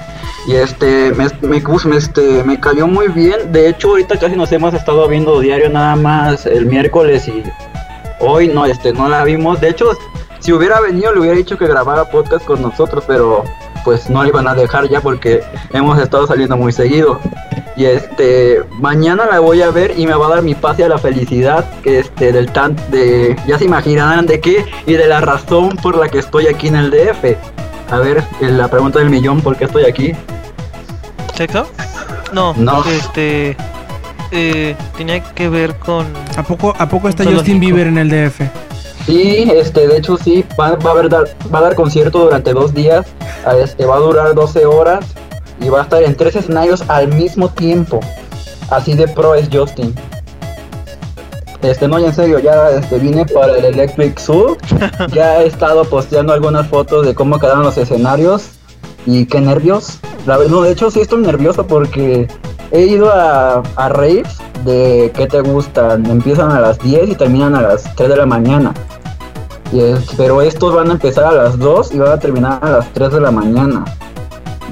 Y 0.46 0.54
este, 0.54 1.12
me, 1.12 1.26
me, 1.42 1.62
este, 1.96 2.44
me 2.44 2.60
cayó 2.60 2.86
muy 2.86 3.08
bien. 3.08 3.52
De 3.52 3.68
hecho, 3.68 3.90
ahorita 3.90 4.18
casi 4.18 4.36
nos 4.36 4.52
hemos 4.52 4.74
estado 4.74 5.06
viendo 5.08 5.40
diario 5.40 5.70
nada 5.70 5.96
más 5.96 6.44
el 6.46 6.66
miércoles 6.66 7.28
y 7.28 7.42
hoy 8.20 8.48
no, 8.48 8.66
este, 8.66 8.92
no 8.92 9.08
la 9.08 9.24
vimos. 9.24 9.60
De 9.60 9.70
hecho, 9.70 9.92
si 10.40 10.52
hubiera 10.52 10.80
venido 10.80 11.12
le 11.12 11.20
hubiera 11.20 11.36
dicho 11.36 11.56
que 11.56 11.66
grabara 11.66 12.04
podcast 12.04 12.44
con 12.44 12.60
nosotros, 12.60 13.04
pero 13.06 13.44
pues 13.84 14.10
no 14.10 14.22
le 14.22 14.30
iban 14.30 14.46
a 14.46 14.54
dejar 14.54 14.88
ya 14.88 15.00
porque 15.00 15.42
hemos 15.72 15.98
estado 15.98 16.26
saliendo 16.26 16.56
muy 16.56 16.72
seguido. 16.72 17.20
Y 17.76 17.86
este, 17.86 18.60
mañana 18.78 19.26
la 19.30 19.40
voy 19.40 19.62
a 19.62 19.70
ver 19.70 19.94
y 19.98 20.06
me 20.06 20.14
va 20.14 20.26
a 20.26 20.30
dar 20.30 20.42
mi 20.42 20.54
pase 20.54 20.84
a 20.84 20.88
la 20.88 20.98
felicidad, 20.98 21.64
que 21.82 21.98
este, 22.00 22.32
del 22.32 22.52
tan, 22.52 22.76
de, 22.90 23.36
ya 23.46 23.58
se 23.58 23.64
imaginarán 23.64 24.26
de 24.26 24.40
qué 24.40 24.64
y 24.86 24.92
de 24.92 25.06
la 25.08 25.20
razón 25.20 25.76
por 25.82 25.96
la 25.96 26.08
que 26.08 26.20
estoy 26.20 26.46
aquí 26.46 26.68
en 26.68 26.76
el 26.76 26.90
DF. 26.90 27.36
A 27.90 27.98
ver, 27.98 28.18
eh, 28.40 28.48
la 28.48 28.68
pregunta 28.68 29.00
del 29.00 29.10
millón, 29.10 29.40
¿por 29.40 29.56
qué 29.56 29.64
estoy 29.64 29.84
aquí? 29.84 30.12
¿Sexo? 31.34 31.66
No, 32.32 32.54
No. 32.56 32.84
este. 32.84 33.56
Eh, 34.30 34.74
tenía 34.96 35.22
que 35.22 35.48
ver 35.48 35.76
con. 35.76 36.06
¿A 36.36 36.42
poco, 36.42 36.74
¿A 36.78 36.88
poco 36.88 37.08
está. 37.08 37.24
Justin 37.24 37.60
Bieber 37.60 37.86
en 37.86 37.98
el 37.98 38.08
DF? 38.08 38.40
Sí, 39.06 39.48
este, 39.52 39.86
de 39.86 39.98
hecho 39.98 40.16
sí, 40.16 40.44
va, 40.58 40.76
va 40.76 40.90
a 40.90 40.92
haber 40.92 41.08
dar, 41.08 41.24
va 41.52 41.58
a 41.58 41.62
dar 41.62 41.74
concierto 41.74 42.20
durante 42.20 42.52
dos 42.52 42.72
días, 42.72 43.06
a 43.44 43.54
este, 43.56 43.84
va 43.84 43.96
a 43.96 43.98
durar 43.98 44.34
12 44.34 44.64
horas 44.64 45.04
y 45.60 45.68
va 45.68 45.80
a 45.80 45.82
estar 45.84 46.02
en 46.02 46.16
tres 46.16 46.36
escenarios 46.36 46.82
al 46.88 47.08
mismo 47.08 47.48
tiempo. 47.48 48.00
Así 48.70 48.94
de 48.94 49.06
pro 49.08 49.34
es 49.34 49.48
Justin. 49.52 49.94
Este, 51.62 51.88
no, 51.88 51.98
y 51.98 52.04
en 52.04 52.14
serio, 52.14 52.38
ya 52.40 52.68
este, 52.70 52.98
vine 52.98 53.24
para 53.24 53.56
el 53.56 53.64
Electric 53.64 54.18
Zoo, 54.18 54.56
ya 55.12 55.40
he 55.42 55.46
estado 55.46 55.84
posteando 55.84 56.32
algunas 56.34 56.66
fotos 56.68 57.06
de 57.06 57.14
cómo 57.14 57.38
quedaron 57.38 57.62
los 57.62 57.78
escenarios 57.78 58.50
y 59.06 59.24
qué 59.26 59.40
nervios. 59.40 59.98
La 60.26 60.36
verdad, 60.36 60.52
no, 60.52 60.62
de 60.62 60.72
hecho 60.72 60.90
sí 60.90 61.00
estoy 61.00 61.22
nervioso 61.22 61.66
porque 61.66 62.28
he 62.70 62.80
ido 62.82 63.10
a, 63.10 63.62
a 63.76 63.88
raves 63.88 64.28
de 64.64 65.10
qué 65.14 65.26
te 65.26 65.40
gustan, 65.40 66.04
empiezan 66.06 66.50
a 66.52 66.60
las 66.60 66.78
10 66.80 67.08
y 67.10 67.14
terminan 67.14 67.54
a 67.54 67.62
las 67.62 67.94
3 67.96 68.10
de 68.10 68.16
la 68.16 68.26
mañana. 68.26 68.74
Y 69.72 69.80
es- 69.80 70.06
pero 70.18 70.42
estos 70.42 70.74
van 70.74 70.90
a 70.90 70.92
empezar 70.92 71.24
a 71.24 71.32
las 71.32 71.58
2 71.58 71.92
y 71.94 71.98
van 71.98 72.12
a 72.12 72.18
terminar 72.18 72.58
a 72.62 72.70
las 72.70 72.92
3 72.92 73.10
de 73.10 73.20
la 73.20 73.30
mañana. 73.30 73.84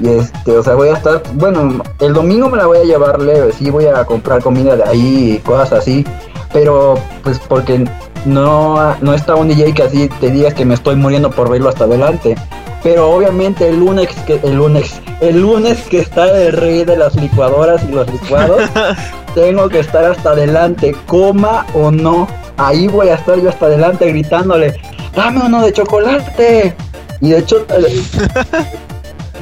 Y 0.02 0.08
este, 0.08 0.58
o 0.58 0.62
sea, 0.64 0.74
voy 0.74 0.88
a 0.88 0.94
estar, 0.94 1.22
bueno, 1.34 1.80
el 2.00 2.12
domingo 2.12 2.50
me 2.50 2.56
la 2.56 2.66
voy 2.66 2.78
a 2.78 2.82
llevar 2.82 3.20
leve, 3.20 3.52
sí 3.52 3.70
voy 3.70 3.86
a 3.86 4.04
comprar 4.04 4.42
comida 4.42 4.74
de 4.74 4.82
ahí 4.82 5.34
y 5.34 5.38
cosas 5.38 5.72
así, 5.72 6.04
pero 6.52 6.94
pues 7.22 7.38
porque 7.38 7.84
no, 8.24 8.96
no 9.00 9.14
está 9.14 9.36
un 9.36 9.46
DJ 9.46 9.74
que 9.74 9.82
así 9.84 10.08
te 10.20 10.32
digas 10.32 10.54
que 10.54 10.64
me 10.64 10.74
estoy 10.74 10.96
muriendo 10.96 11.30
por 11.30 11.48
verlo 11.48 11.68
hasta 11.68 11.84
adelante. 11.84 12.36
Pero 12.82 13.12
obviamente 13.12 13.68
el 13.68 13.78
lunes 13.78 14.08
que 14.26 14.40
el 14.42 14.56
lunes, 14.56 15.00
el 15.20 15.40
lunes 15.40 15.78
que 15.88 16.00
está 16.00 16.36
el 16.36 16.52
rey 16.52 16.84
de 16.84 16.96
las 16.96 17.14
licuadoras 17.14 17.84
y 17.88 17.92
los 17.92 18.10
licuados, 18.10 18.60
tengo 19.36 19.68
que 19.68 19.78
estar 19.78 20.04
hasta 20.04 20.30
adelante, 20.30 20.96
coma 21.06 21.64
o 21.74 21.92
no. 21.92 22.26
Ahí 22.56 22.88
voy 22.88 23.08
a 23.08 23.14
estar 23.14 23.40
yo 23.40 23.50
hasta 23.50 23.66
adelante 23.66 24.08
gritándole, 24.08 24.74
dame 25.14 25.42
uno 25.46 25.62
de 25.62 25.72
chocolate. 25.72 26.74
Y 27.20 27.30
de 27.30 27.38
hecho 27.38 27.64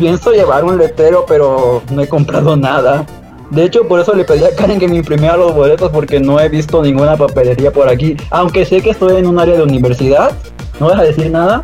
pienso 0.01 0.33
llevar 0.33 0.65
un 0.65 0.79
letrero, 0.79 1.27
pero 1.29 1.83
no 1.93 2.01
he 2.01 2.09
comprado 2.09 2.57
nada. 2.57 3.07
De 3.51 3.65
hecho, 3.65 3.87
por 3.87 4.01
eso 4.01 4.15
le 4.15 4.25
pedí 4.25 4.45
a 4.45 4.55
Karen 4.57 4.79
que 4.79 4.89
me 4.89 4.97
imprimiera 4.97 5.37
los 5.37 5.55
boletos 5.55 5.91
porque 5.91 6.19
no 6.19 6.41
he 6.41 6.49
visto 6.49 6.83
ninguna 6.83 7.17
papelería 7.17 7.71
por 7.71 7.89
aquí. 7.89 8.17
Aunque 8.31 8.65
sé 8.65 8.81
que 8.81 8.91
estoy 8.91 9.19
en 9.19 9.27
un 9.27 9.39
área 9.39 9.57
de 9.57 9.63
universidad, 9.63 10.33
no 10.79 10.87
vas 10.87 11.01
a 11.01 11.03
decir 11.03 11.31
nada. 11.31 11.63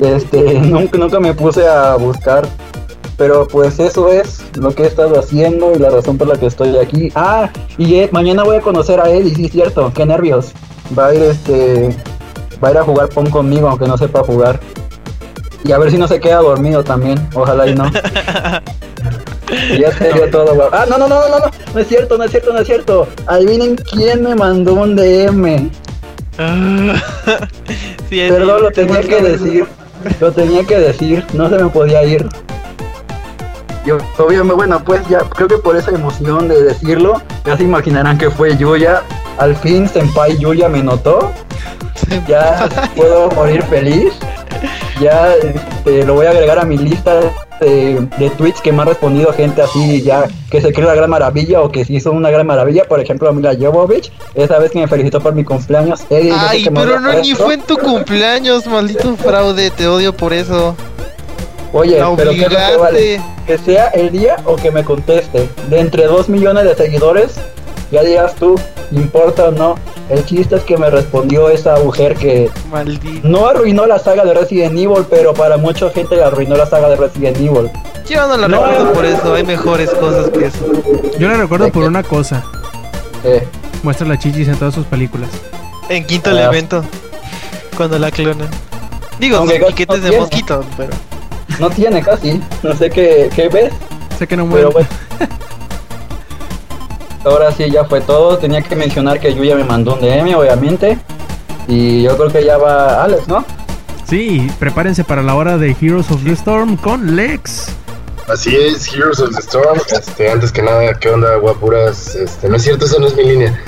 Este, 0.00 0.60
nunca, 0.60 0.98
nunca 0.98 1.20
me 1.20 1.32
puse 1.32 1.66
a 1.66 1.96
buscar. 1.96 2.46
Pero 3.16 3.46
pues 3.48 3.78
eso 3.78 4.10
es 4.10 4.42
lo 4.56 4.74
que 4.74 4.82
he 4.82 4.86
estado 4.86 5.18
haciendo 5.18 5.72
y 5.72 5.78
la 5.78 5.88
razón 5.88 6.18
por 6.18 6.28
la 6.28 6.36
que 6.36 6.46
estoy 6.46 6.76
aquí. 6.76 7.10
Ah, 7.14 7.48
y 7.78 7.94
eh, 7.94 8.08
mañana 8.12 8.42
voy 8.42 8.56
a 8.56 8.60
conocer 8.60 9.00
a 9.00 9.08
Eddie, 9.08 9.34
sí 9.34 9.44
es 9.46 9.52
cierto, 9.52 9.90
qué 9.94 10.04
nervios. 10.04 10.52
Va 10.98 11.06
a 11.06 11.14
ir 11.14 11.22
este, 11.22 11.96
va 12.62 12.68
a 12.68 12.70
ir 12.72 12.78
a 12.78 12.82
jugar 12.82 13.08
Pong 13.08 13.30
conmigo, 13.30 13.68
aunque 13.68 13.86
no 13.86 13.96
sepa 13.96 14.24
jugar. 14.24 14.60
Y 15.64 15.72
a 15.72 15.78
ver 15.78 15.90
si 15.90 15.96
no 15.96 16.06
se 16.06 16.20
queda 16.20 16.36
dormido 16.36 16.84
también, 16.84 17.26
ojalá 17.34 17.66
y 17.66 17.74
no. 17.74 17.90
Y 19.72 19.78
ya 19.80 19.90
sería 19.92 20.30
todo, 20.30 20.54
guau. 20.54 20.68
Ah, 20.72 20.84
no, 20.88 20.98
no, 20.98 21.08
no, 21.08 21.20
no, 21.20 21.28
no, 21.28 21.38
no, 21.38 21.50
no 21.72 21.80
es 21.80 21.88
cierto, 21.88 22.18
no 22.18 22.24
es 22.24 22.30
cierto, 22.30 22.52
no 22.52 22.58
es 22.58 22.66
cierto. 22.66 23.08
Adivinen 23.26 23.76
quién 23.76 24.22
me 24.22 24.34
mandó 24.34 24.74
un 24.74 24.94
DM. 24.94 25.70
sí, 28.10 28.28
Perdón, 28.28 28.62
lo 28.62 28.70
tenía 28.72 29.00
que 29.00 29.22
decir. 29.22 29.66
Lo 30.20 30.32
tenía 30.32 30.64
que 30.64 30.78
decir, 30.78 31.24
no 31.32 31.48
se 31.48 31.56
me 31.56 31.70
podía 31.70 32.04
ir. 32.04 32.28
Yo, 33.86 33.96
obviamente, 34.18 34.54
bueno, 34.54 34.82
pues 34.84 35.06
ya 35.08 35.20
creo 35.20 35.48
que 35.48 35.58
por 35.58 35.76
esa 35.76 35.90
emoción 35.92 36.48
de 36.48 36.62
decirlo, 36.62 37.22
ya 37.46 37.56
se 37.56 37.62
imaginarán 37.62 38.18
que 38.18 38.30
fue 38.30 38.56
Yuya. 38.56 39.02
Al 39.38 39.56
fin, 39.56 39.88
Senpai 39.88 40.36
Yuya 40.36 40.68
me 40.68 40.82
notó. 40.82 41.32
Ya 42.28 42.68
puedo 42.94 43.30
morir 43.30 43.62
feliz. 43.62 44.12
Ya 45.00 45.34
este, 45.34 46.04
lo 46.04 46.14
voy 46.14 46.26
a 46.26 46.30
agregar 46.30 46.58
a 46.58 46.64
mi 46.64 46.78
lista 46.78 47.14
de, 47.60 48.06
de 48.18 48.30
tweets 48.30 48.60
que 48.60 48.72
me 48.72 48.82
han 48.82 48.88
respondido 48.88 49.32
gente 49.32 49.62
así 49.62 50.02
ya 50.02 50.24
que 50.50 50.60
se 50.60 50.72
cree 50.72 50.84
una 50.86 50.94
gran 50.94 51.10
maravilla 51.10 51.62
o 51.62 51.70
que 51.70 51.84
sí 51.84 51.98
son 52.00 52.16
una 52.16 52.30
gran 52.30 52.46
maravilla. 52.46 52.84
Por 52.84 53.00
ejemplo, 53.00 53.32
Mila 53.32 53.54
Jovovich, 53.58 54.12
esa 54.34 54.58
vez 54.58 54.70
que 54.70 54.78
me 54.80 54.88
felicitó 54.88 55.20
por 55.20 55.34
mi 55.34 55.44
cumpleaños. 55.44 56.00
dijo 56.08 56.36
Ay, 56.38 56.68
pero 56.72 57.00
no 57.00 57.12
ni 57.20 57.34
fue 57.34 57.54
en 57.54 57.62
tu 57.62 57.76
cumpleaños, 57.76 58.66
maldito 58.66 59.16
fraude, 59.16 59.70
te 59.70 59.86
odio 59.88 60.12
por 60.12 60.32
eso. 60.32 60.76
Oye, 61.72 61.98
La 61.98 62.14
pero 62.14 62.30
¿qué 62.30 62.36
es 62.36 62.42
lo 62.42 62.48
que 62.48 62.54
obligaste. 62.54 62.76
vale? 62.78 63.22
Que 63.48 63.58
sea 63.58 63.88
el 63.88 64.12
día 64.12 64.36
o 64.44 64.54
que 64.54 64.70
me 64.70 64.84
conteste. 64.84 65.48
De 65.68 65.80
entre 65.80 66.06
dos 66.06 66.28
millones 66.28 66.64
de 66.64 66.76
seguidores, 66.76 67.32
ya 67.90 68.02
digas 68.02 68.34
tú, 68.36 68.54
importa 68.92 69.44
o 69.46 69.50
no. 69.50 69.74
El 70.10 70.24
chiste 70.26 70.56
es 70.56 70.62
que 70.64 70.76
me 70.76 70.90
respondió 70.90 71.48
esa 71.48 71.76
mujer 71.78 72.14
que 72.14 72.50
Maldito. 72.70 73.26
no 73.26 73.46
arruinó 73.46 73.86
la 73.86 73.98
saga 73.98 74.22
de 74.24 74.34
Resident 74.34 74.72
Evil, 74.78 75.04
pero 75.08 75.32
para 75.32 75.56
mucha 75.56 75.88
gente 75.90 76.22
arruinó 76.22 76.56
la 76.56 76.66
saga 76.66 76.90
de 76.90 76.96
Resident 76.96 77.38
Evil. 77.38 77.70
Yo 78.06 78.26
no 78.28 78.36
la 78.36 78.46
No. 78.48 78.62
recuerdo 78.66 78.92
por 78.92 79.04
eso, 79.06 79.34
hay 79.34 79.44
mejores 79.44 79.90
cosas 79.90 80.28
que 80.28 80.46
eso. 80.46 80.58
Yo 81.18 81.28
la 81.28 81.38
recuerdo 81.38 81.70
por 81.72 81.84
una 81.84 82.02
cosa. 82.02 82.44
Eh, 83.24 83.46
Muestra 83.82 84.06
las 84.06 84.18
chichis 84.18 84.48
en 84.48 84.56
todas 84.56 84.74
sus 84.74 84.84
películas. 84.86 85.30
En 85.88 86.04
quinto 86.04 86.28
Ah. 86.30 86.32
elemento, 86.34 86.84
cuando 87.76 87.98
la 87.98 88.10
clonan. 88.10 88.48
Digo, 89.18 89.38
Aunque 89.38 89.54
son 89.54 89.62
casi 89.62 89.72
piquetes 89.72 90.02
no 90.02 90.10
de 90.10 90.18
mosquito, 90.18 90.64
pero. 90.76 90.90
no 91.60 91.70
tiene 91.70 92.02
casi, 92.02 92.42
no 92.62 92.74
sé 92.74 92.90
qué, 92.90 93.30
qué 93.34 93.48
ves, 93.48 93.72
Sé 94.18 94.26
que 94.26 94.36
no 94.36 94.44
muere. 94.46 94.66
pero 94.68 94.72
bueno. 94.72 94.88
Ahora 97.24 97.50
sí, 97.52 97.70
ya 97.70 97.84
fue 97.84 98.00
todo. 98.00 98.38
Tenía 98.38 98.62
que 98.62 98.76
mencionar 98.76 99.18
que 99.18 99.34
Yuya 99.34 99.56
me 99.56 99.64
mandó 99.64 99.94
un 99.94 100.00
DM, 100.00 100.34
obviamente. 100.34 100.98
Y 101.66 102.02
yo 102.02 102.16
creo 102.16 102.30
que 102.30 102.44
ya 102.44 102.58
va 102.58 103.02
Alex, 103.02 103.26
¿no? 103.28 103.44
Sí, 104.06 104.50
prepárense 104.58 105.02
para 105.02 105.22
la 105.22 105.34
hora 105.34 105.56
de 105.56 105.74
Heroes 105.80 106.10
of 106.10 106.22
the 106.24 106.32
Storm 106.32 106.76
con 106.76 107.16
Lex. 107.16 107.68
Así 108.28 108.54
es, 108.54 108.92
Heroes 108.92 109.20
of 109.20 109.34
the 109.34 109.40
Storm. 109.40 109.78
Este, 109.90 110.30
antes 110.30 110.52
que 110.52 110.62
nada, 110.62 110.92
¿qué 110.94 111.08
onda, 111.08 111.36
guapuras? 111.36 112.14
Este, 112.14 112.48
no 112.48 112.56
es 112.56 112.62
cierto, 112.62 112.84
esa 112.84 112.98
no 112.98 113.06
es 113.06 113.16
mi 113.16 113.24
línea. 113.24 113.58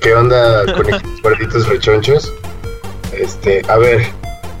¿Qué 0.00 0.14
onda 0.14 0.64
con 0.72 0.88
estos 0.94 1.22
gorditos 1.22 1.68
rechonchos? 1.68 2.32
Este, 3.12 3.62
a 3.68 3.76
ver, 3.78 4.06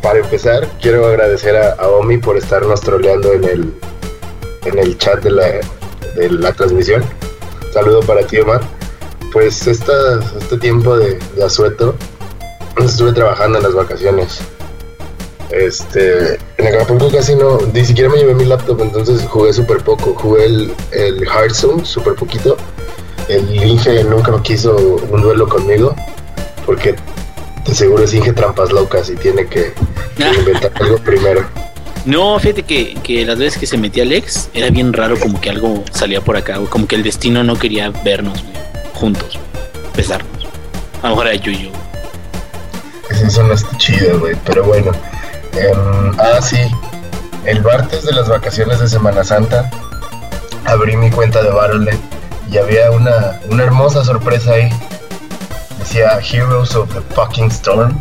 para 0.02 0.18
empezar, 0.18 0.68
quiero 0.80 1.06
agradecer 1.06 1.56
a, 1.56 1.74
a 1.74 1.88
Omi 1.88 2.18
por 2.18 2.36
estarnos 2.36 2.80
troleando 2.80 3.32
en 3.32 3.44
el, 3.44 3.74
en 4.64 4.78
el 4.78 4.98
chat 4.98 5.22
de 5.22 5.30
la, 5.30 5.44
de 6.16 6.30
la 6.30 6.52
transmisión. 6.52 7.04
Saludo 7.72 8.00
para 8.00 8.26
ti, 8.26 8.38
Omar. 8.38 8.60
Pues 9.32 9.66
esta, 9.66 10.20
este 10.38 10.58
tiempo 10.58 10.96
de, 10.96 11.18
de 11.36 11.44
asueto, 11.44 11.94
estuve 12.76 13.12
trabajando 13.12 13.58
en 13.58 13.64
las 13.64 13.74
vacaciones. 13.74 14.40
Este, 15.50 16.38
en 16.56 16.66
Acapulco 16.66 17.10
casi 17.10 17.34
no, 17.34 17.58
ni 17.72 17.84
siquiera 17.84 18.08
me 18.10 18.16
llevé 18.16 18.34
mi 18.34 18.44
laptop, 18.44 18.80
entonces 18.80 19.22
jugué 19.28 19.52
súper 19.52 19.78
poco. 19.78 20.14
Jugué 20.14 20.44
el, 20.46 20.74
el 20.92 21.22
Hearthstone 21.24 21.84
súper 21.84 22.14
poquito. 22.14 22.56
El 23.28 23.54
Inge 23.54 24.04
nunca 24.04 24.32
me 24.32 24.42
quiso 24.42 24.76
un 25.10 25.22
duelo 25.22 25.48
conmigo, 25.48 25.94
porque 26.66 26.94
de 27.66 27.74
seguro 27.74 28.04
es 28.04 28.12
Inge 28.12 28.32
trampas 28.32 28.72
locas 28.72 29.08
y 29.08 29.16
tiene 29.16 29.46
que 29.46 29.72
inventar 30.38 30.72
algo 30.74 30.98
primero. 30.98 31.42
No, 32.04 32.38
fíjate 32.38 32.64
que, 32.64 32.94
que 32.94 33.24
las 33.24 33.38
veces 33.38 33.58
que 33.58 33.66
se 33.66 33.78
metía 33.78 34.02
Alex 34.02 34.50
era 34.54 34.70
bien 34.70 34.92
raro 34.92 35.18
como 35.18 35.40
que 35.40 35.50
algo 35.50 35.84
salía 35.92 36.20
por 36.20 36.36
acá, 36.36 36.56
güey, 36.56 36.68
como 36.68 36.86
que 36.88 36.96
el 36.96 37.02
destino 37.02 37.44
no 37.44 37.56
quería 37.56 37.90
vernos 38.04 38.42
juntos, 38.94 39.38
güey, 39.38 39.92
besarnos. 39.96 40.46
A 41.02 41.08
lo 41.08 41.10
mejor 41.10 41.28
era 41.28 41.36
Yuyo. 41.36 41.70
Eso, 43.08 43.26
eso 43.26 43.42
no 43.44 43.54
está 43.54 43.76
chido, 43.78 44.18
güey, 44.18 44.34
pero 44.44 44.64
bueno. 44.64 44.90
Em, 45.54 46.18
ah, 46.18 46.40
sí. 46.40 46.58
El 47.44 47.62
martes 47.62 48.04
de 48.04 48.12
las 48.12 48.28
vacaciones 48.28 48.80
de 48.80 48.88
Semana 48.88 49.24
Santa 49.24 49.70
abrí 50.64 50.96
mi 50.96 51.10
cuenta 51.10 51.42
de 51.42 51.50
Battle.net 51.50 51.98
y 52.50 52.58
había 52.58 52.90
una, 52.90 53.40
una 53.48 53.64
hermosa 53.64 54.04
sorpresa 54.04 54.52
ahí. 54.52 54.70
Decía 55.78 56.20
Heroes 56.20 56.74
of 56.74 56.92
the 56.94 57.00
Fucking 57.14 57.50
Storm 57.50 57.98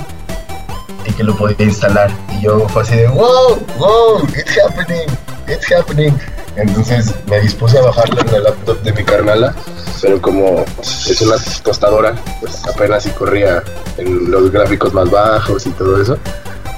y 1.06 1.12
que 1.14 1.24
lo 1.24 1.36
podía 1.36 1.66
instalar. 1.66 2.12
Yo 2.42 2.68
fue 2.70 2.82
así 2.82 2.96
de 2.96 3.08
wow, 3.08 3.60
wow, 3.78 4.24
it's 4.36 4.58
happening, 4.58 5.08
it's 5.48 5.72
happening. 5.72 6.12
Entonces 6.56 7.14
me 7.28 7.40
dispuse 7.40 7.78
a 7.78 7.84
bajarlo 7.84 8.20
en 8.22 8.36
el 8.36 8.44
laptop 8.44 8.82
de 8.82 8.92
mi 8.94 9.04
carnala, 9.04 9.56
pero 10.02 10.20
como 10.20 10.66
es 11.08 11.22
una 11.22 11.36
tostadora, 11.64 12.16
pues 12.40 12.68
apenas 12.68 13.04
si 13.04 13.12
corría 13.12 13.64
en 13.98 14.32
los 14.32 14.52
gráficos 14.52 14.92
más 14.92 15.10
bajos 15.12 15.68
y 15.68 15.70
todo 15.72 16.02
eso. 16.02 16.18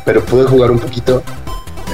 Pero 0.05 0.23
pude 0.25 0.45
jugar 0.45 0.69
un 0.69 0.79
poquito. 0.79 1.23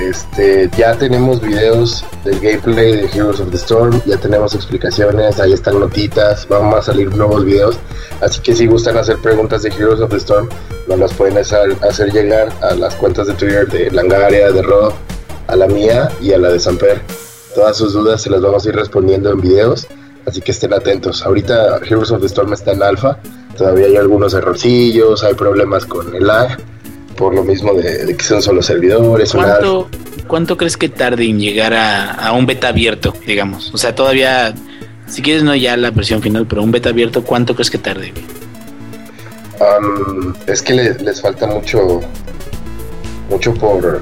Este, 0.01 0.69
ya 0.77 0.95
tenemos 0.95 1.41
videos 1.41 2.05
del 2.23 2.39
gameplay 2.39 2.93
de 2.93 3.05
Heroes 3.13 3.39
of 3.39 3.51
the 3.51 3.57
Storm, 3.57 4.01
ya 4.05 4.17
tenemos 4.17 4.55
explicaciones, 4.55 5.39
ahí 5.39 5.51
están 5.51 5.77
notitas, 5.79 6.47
van 6.47 6.73
a 6.73 6.81
salir 6.81 7.13
nuevos 7.15 7.43
videos. 7.45 7.77
Así 8.21 8.39
que 8.41 8.55
si 8.55 8.65
gustan 8.65 8.97
hacer 8.97 9.17
preguntas 9.17 9.61
de 9.61 9.69
Heroes 9.69 9.99
of 9.99 10.09
the 10.09 10.17
Storm, 10.17 10.47
nos 10.89 10.99
las 10.99 11.13
pueden 11.13 11.37
hacer, 11.37 11.77
hacer 11.87 12.11
llegar 12.11 12.49
a 12.61 12.73
las 12.73 12.95
cuentas 12.95 13.27
de 13.27 13.33
Twitter 13.35 13.67
de 13.67 13.91
Langaria, 13.91 14.51
de 14.51 14.61
Rob, 14.61 14.91
a 15.47 15.55
la 15.55 15.67
mía 15.67 16.09
y 16.19 16.33
a 16.33 16.37
la 16.39 16.49
de 16.49 16.59
Samper. 16.59 16.99
Todas 17.53 17.77
sus 17.77 17.93
dudas 17.93 18.21
se 18.21 18.29
las 18.29 18.41
vamos 18.41 18.65
a 18.65 18.69
ir 18.69 18.75
respondiendo 18.75 19.31
en 19.31 19.39
videos, 19.39 19.87
así 20.25 20.41
que 20.41 20.51
estén 20.51 20.73
atentos. 20.73 21.23
Ahorita 21.25 21.77
Heroes 21.87 22.11
of 22.11 22.21
the 22.21 22.27
Storm 22.27 22.53
está 22.53 22.71
en 22.71 22.81
alfa, 22.81 23.19
todavía 23.55 23.85
hay 23.85 23.97
algunos 23.97 24.33
errorcillos, 24.33 25.23
hay 25.23 25.35
problemas 25.35 25.85
con 25.85 26.15
el 26.15 26.25
lag, 26.25 26.57
por 27.15 27.35
lo 27.35 27.43
mismo 27.43 27.73
de, 27.73 28.05
de 28.05 28.17
que 28.17 28.23
son 28.23 28.41
solo 28.41 28.61
servidores. 28.63 29.33
¿Cuánto, 29.33 29.89
¿Cuánto 30.27 30.57
crees 30.57 30.75
que 30.75 30.89
tarde 30.89 31.25
en 31.25 31.39
llegar 31.39 31.73
a, 31.73 32.13
a 32.13 32.31
un 32.33 32.45
beta 32.45 32.69
abierto, 32.69 33.13
digamos? 33.27 33.71
O 33.73 33.77
sea, 33.77 33.93
todavía, 33.93 34.55
si 35.07 35.21
quieres 35.21 35.43
no 35.43 35.55
ya 35.55 35.77
la 35.77 35.91
versión 35.91 36.21
final, 36.21 36.47
pero 36.47 36.63
un 36.63 36.71
beta 36.71 36.89
abierto, 36.89 37.23
¿cuánto 37.23 37.53
crees 37.53 37.69
que 37.69 37.77
tarde? 37.77 38.13
Es 40.47 40.61
que 40.61 40.73
le- 40.73 40.93
les 40.95 41.21
falta 41.21 41.47
mucho, 41.47 42.01
mucho 43.29 43.53
por, 43.53 44.01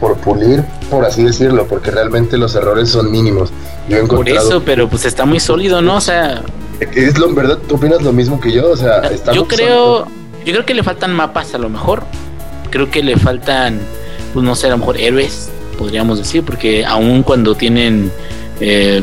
por 0.00 0.16
pulir, 0.18 0.62
por 0.90 1.04
así 1.04 1.24
decirlo, 1.24 1.66
porque 1.66 1.90
realmente 1.90 2.36
los 2.36 2.54
errores 2.54 2.90
son 2.90 3.10
mínimos. 3.10 3.50
Yo 3.88 3.96
he 3.96 4.00
Por 4.00 4.12
encontrado, 4.12 4.48
eso, 4.48 4.62
pero 4.64 4.88
pues 4.88 5.04
está 5.04 5.24
muy 5.24 5.40
sólido, 5.40 5.80
¿no? 5.82 5.96
O 5.96 6.00
sea, 6.00 6.42
es 6.80 7.18
lo 7.18 7.26
en 7.26 7.34
verdad, 7.34 7.58
¿tú 7.68 7.76
opinas 7.76 8.02
lo 8.02 8.12
mismo 8.12 8.40
que 8.40 8.52
yo? 8.52 8.70
O 8.70 8.76
sea, 8.76 8.98
está 9.08 9.32
yo 9.32 9.48
creo, 9.48 10.06
yo 10.44 10.52
creo 10.52 10.66
que 10.66 10.74
le 10.74 10.82
faltan 10.82 11.14
mapas 11.14 11.54
a 11.54 11.58
lo 11.58 11.68
mejor. 11.68 12.02
Creo 12.70 12.90
que 12.90 13.02
le 13.02 13.16
faltan, 13.16 13.80
pues 14.34 14.44
no 14.44 14.54
sé, 14.54 14.66
a 14.66 14.70
lo 14.70 14.78
mejor 14.78 14.98
héroes, 14.98 15.48
podríamos 15.78 16.18
decir, 16.18 16.44
porque 16.44 16.84
aún 16.84 17.22
cuando 17.22 17.54
tienen 17.54 18.12
eh, 18.60 19.02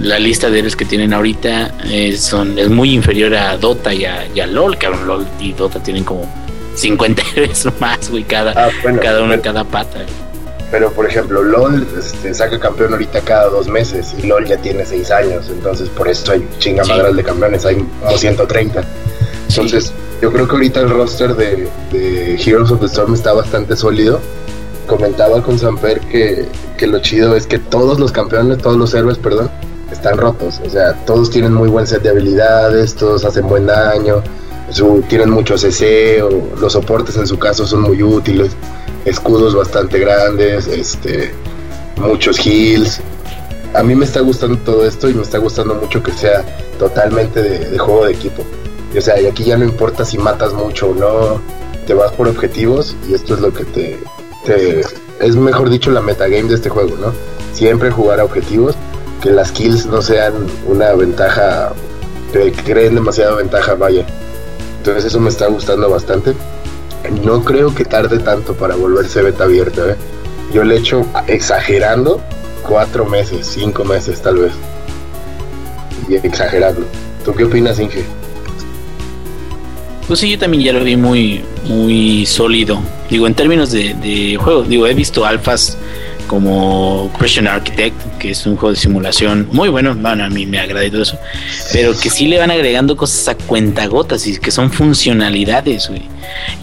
la 0.00 0.18
lista 0.18 0.48
de 0.50 0.58
héroes 0.60 0.76
que 0.76 0.84
tienen 0.84 1.12
ahorita 1.12 1.72
eh, 1.84 2.16
son 2.16 2.58
es 2.58 2.68
muy 2.68 2.92
inferior 2.94 3.34
a 3.34 3.56
Dota 3.56 3.92
y 3.92 4.04
a, 4.04 4.26
y 4.34 4.40
a 4.40 4.46
LOL, 4.46 4.78
que 4.78 4.88
LOL 4.88 5.26
y 5.40 5.52
Dota 5.52 5.82
tienen 5.82 6.04
como 6.04 6.30
50 6.74 7.22
héroes 7.36 7.66
más, 7.80 8.10
güey, 8.10 8.24
cada, 8.24 8.52
Ah, 8.56 8.70
bueno, 8.82 9.00
cada 9.02 9.20
uno 9.22 9.30
pero, 9.30 9.42
cada 9.42 9.64
pata. 9.64 10.00
pero, 10.70 10.90
por 10.92 11.06
ejemplo, 11.06 11.42
LOL 11.42 11.86
este, 11.98 12.32
saca 12.34 12.58
campeón 12.58 12.92
ahorita 12.92 13.20
cada 13.20 13.48
dos 13.48 13.68
meses 13.68 14.14
y 14.22 14.26
LOL 14.26 14.46
ya 14.46 14.56
tiene 14.56 14.84
seis 14.86 15.10
años, 15.10 15.46
entonces 15.50 15.88
por 15.90 16.08
eso 16.08 16.32
hay 16.32 16.46
chingamadras 16.58 17.14
de 17.14 17.22
campeones, 17.22 17.64
hay 17.66 17.76
como 18.02 18.16
130. 18.16 18.82
Entonces, 19.50 19.92
yo 20.20 20.32
creo 20.32 20.48
que 20.48 20.52
ahorita 20.54 20.80
el 20.80 20.90
roster 20.90 21.34
de, 21.36 21.68
de 21.92 22.40
Heroes 22.42 22.70
of 22.70 22.80
the 22.80 22.86
Storm 22.86 23.14
está 23.14 23.32
bastante 23.34 23.76
sólido. 23.76 24.20
Comentaba 24.86 25.42
con 25.42 25.58
Samper 25.58 26.00
que, 26.00 26.46
que 26.76 26.86
lo 26.86 26.98
chido 27.00 27.34
es 27.36 27.46
que 27.46 27.58
todos 27.58 27.98
los 27.98 28.12
campeones, 28.12 28.58
todos 28.58 28.76
los 28.76 28.92
héroes, 28.94 29.16
perdón, 29.18 29.50
están 29.90 30.18
rotos. 30.18 30.60
O 30.64 30.68
sea, 30.68 30.92
todos 31.06 31.30
tienen 31.30 31.54
muy 31.54 31.68
buen 31.68 31.86
set 31.86 32.02
de 32.02 32.10
habilidades, 32.10 32.94
todos 32.94 33.24
hacen 33.24 33.48
buen 33.48 33.66
daño, 33.66 34.22
su- 34.70 35.02
tienen 35.08 35.30
mucho 35.30 35.56
CC, 35.56 36.22
o 36.22 36.28
los 36.60 36.72
soportes 36.74 37.16
en 37.16 37.26
su 37.26 37.38
caso 37.38 37.66
son 37.66 37.80
muy 37.82 38.02
útiles, 38.02 38.52
escudos 39.06 39.54
bastante 39.54 39.98
grandes, 39.98 40.66
este, 40.66 41.32
muchos 41.96 42.38
heals. 42.44 43.00
A 43.72 43.82
mí 43.82 43.94
me 43.94 44.04
está 44.04 44.20
gustando 44.20 44.58
todo 44.58 44.84
esto 44.86 45.08
y 45.08 45.14
me 45.14 45.22
está 45.22 45.38
gustando 45.38 45.74
mucho 45.74 46.02
que 46.02 46.12
sea 46.12 46.44
totalmente 46.78 47.42
de, 47.42 47.58
de 47.70 47.78
juego 47.78 48.04
de 48.04 48.12
equipo. 48.12 48.44
O 48.96 49.00
sea, 49.00 49.20
y 49.20 49.26
aquí 49.26 49.44
ya 49.44 49.56
no 49.56 49.64
importa 49.64 50.04
si 50.04 50.18
matas 50.18 50.52
mucho 50.52 50.88
o 50.90 50.94
no, 50.94 51.40
te 51.86 51.94
vas 51.94 52.12
por 52.12 52.28
objetivos 52.28 52.94
y 53.08 53.14
esto 53.14 53.34
es 53.34 53.40
lo 53.40 53.52
que 53.52 53.64
te, 53.64 53.98
te- 54.44 54.80
es 55.20 55.36
mejor 55.36 55.70
dicho 55.70 55.90
la 55.90 56.00
metagame 56.00 56.48
de 56.48 56.54
este 56.54 56.68
juego, 56.68 56.96
¿no? 56.96 57.12
Siempre 57.52 57.90
jugar 57.90 58.20
a 58.20 58.24
objetivos, 58.24 58.74
que 59.22 59.30
las 59.30 59.52
kills 59.52 59.86
no 59.86 60.02
sean 60.02 60.34
una 60.66 60.92
ventaja, 60.92 61.72
que 62.32 62.52
creen 62.52 62.94
demasiada 62.96 63.34
ventaja, 63.36 63.74
vaya. 63.74 64.04
Entonces 64.78 65.04
eso 65.06 65.20
me 65.20 65.30
está 65.30 65.46
gustando 65.46 65.88
bastante. 65.88 66.34
No 67.22 67.42
creo 67.44 67.74
que 67.74 67.84
tarde 67.84 68.18
tanto 68.18 68.54
para 68.54 68.74
volverse 68.76 69.22
beta 69.22 69.44
abierta, 69.44 69.90
¿eh? 69.90 69.96
Yo 70.52 70.64
le 70.64 70.76
echo 70.76 71.06
exagerando 71.26 72.20
cuatro 72.66 73.04
meses, 73.06 73.46
cinco 73.46 73.84
meses 73.84 74.20
tal 74.20 74.38
vez. 74.38 74.52
Y 76.08 76.16
exagerando. 76.16 76.82
¿Tú 77.24 77.32
qué 77.34 77.44
opinas, 77.44 77.78
Inge? 77.80 78.04
Pues 80.06 80.20
sí, 80.20 80.30
yo 80.30 80.38
también 80.38 80.62
ya 80.62 80.72
lo 80.72 80.84
vi 80.84 80.96
muy, 80.96 81.40
muy 81.66 82.26
sólido. 82.26 82.80
Digo, 83.08 83.26
en 83.26 83.34
términos 83.34 83.70
de, 83.72 83.94
de 83.94 84.36
juego, 84.36 84.62
digo, 84.62 84.86
he 84.86 84.94
visto 84.94 85.24
alfas 85.24 85.78
como 86.26 87.10
Christian 87.18 87.46
Architect, 87.46 87.96
que 88.18 88.30
es 88.30 88.46
un 88.46 88.56
juego 88.56 88.70
de 88.70 88.76
simulación 88.76 89.48
muy 89.52 89.68
bueno, 89.68 89.94
bueno, 89.94 90.24
a 90.24 90.28
mí 90.28 90.46
me 90.46 90.58
agrada 90.58 90.84
y 90.84 90.90
todo 90.90 91.02
eso, 91.02 91.18
pero 91.72 91.98
que 91.98 92.10
sí 92.10 92.26
le 92.26 92.38
van 92.38 92.50
agregando 92.50 92.96
cosas 92.96 93.28
a 93.28 93.34
cuentagotas 93.34 94.26
y 94.26 94.38
que 94.38 94.50
son 94.50 94.70
funcionalidades, 94.70 95.88
güey. 95.88 96.02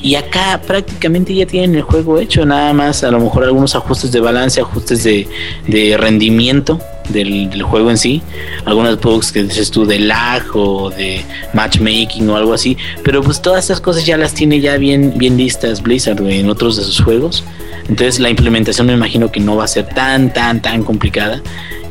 Y 0.01 0.15
acá 0.15 0.59
prácticamente 0.65 1.33
ya 1.33 1.45
tienen 1.45 1.75
el 1.75 1.83
juego 1.83 2.19
hecho, 2.19 2.45
nada 2.45 2.73
más 2.73 3.03
a 3.03 3.11
lo 3.11 3.19
mejor 3.19 3.43
algunos 3.43 3.75
ajustes 3.75 4.11
de 4.11 4.19
balance, 4.19 4.59
ajustes 4.59 5.03
de, 5.03 5.27
de 5.67 5.97
rendimiento 5.97 6.79
del, 7.09 7.49
del 7.49 7.63
juego 7.63 7.89
en 7.89 7.97
sí, 7.97 8.21
algunos 8.65 8.99
bugs 8.99 9.31
que 9.31 9.43
dices 9.43 9.71
tú 9.71 9.85
de 9.85 9.99
lag 9.99 10.43
o 10.55 10.89
de 10.89 11.23
matchmaking 11.53 12.29
o 12.29 12.37
algo 12.37 12.53
así, 12.53 12.77
pero 13.03 13.21
pues 13.21 13.41
todas 13.41 13.65
estas 13.65 13.81
cosas 13.81 14.05
ya 14.05 14.17
las 14.17 14.33
tiene 14.33 14.59
ya 14.59 14.77
bien, 14.77 15.13
bien 15.17 15.37
listas 15.37 15.81
Blizzard 15.81 16.21
en 16.27 16.49
otros 16.49 16.77
de 16.77 16.83
sus 16.83 17.01
juegos. 17.01 17.43
Entonces 17.91 18.21
la 18.21 18.29
implementación 18.29 18.87
me 18.87 18.93
imagino 18.93 19.33
que 19.33 19.41
no 19.41 19.57
va 19.57 19.65
a 19.65 19.67
ser 19.67 19.85
tan, 19.85 20.31
tan, 20.31 20.61
tan 20.61 20.81
complicada. 20.81 21.41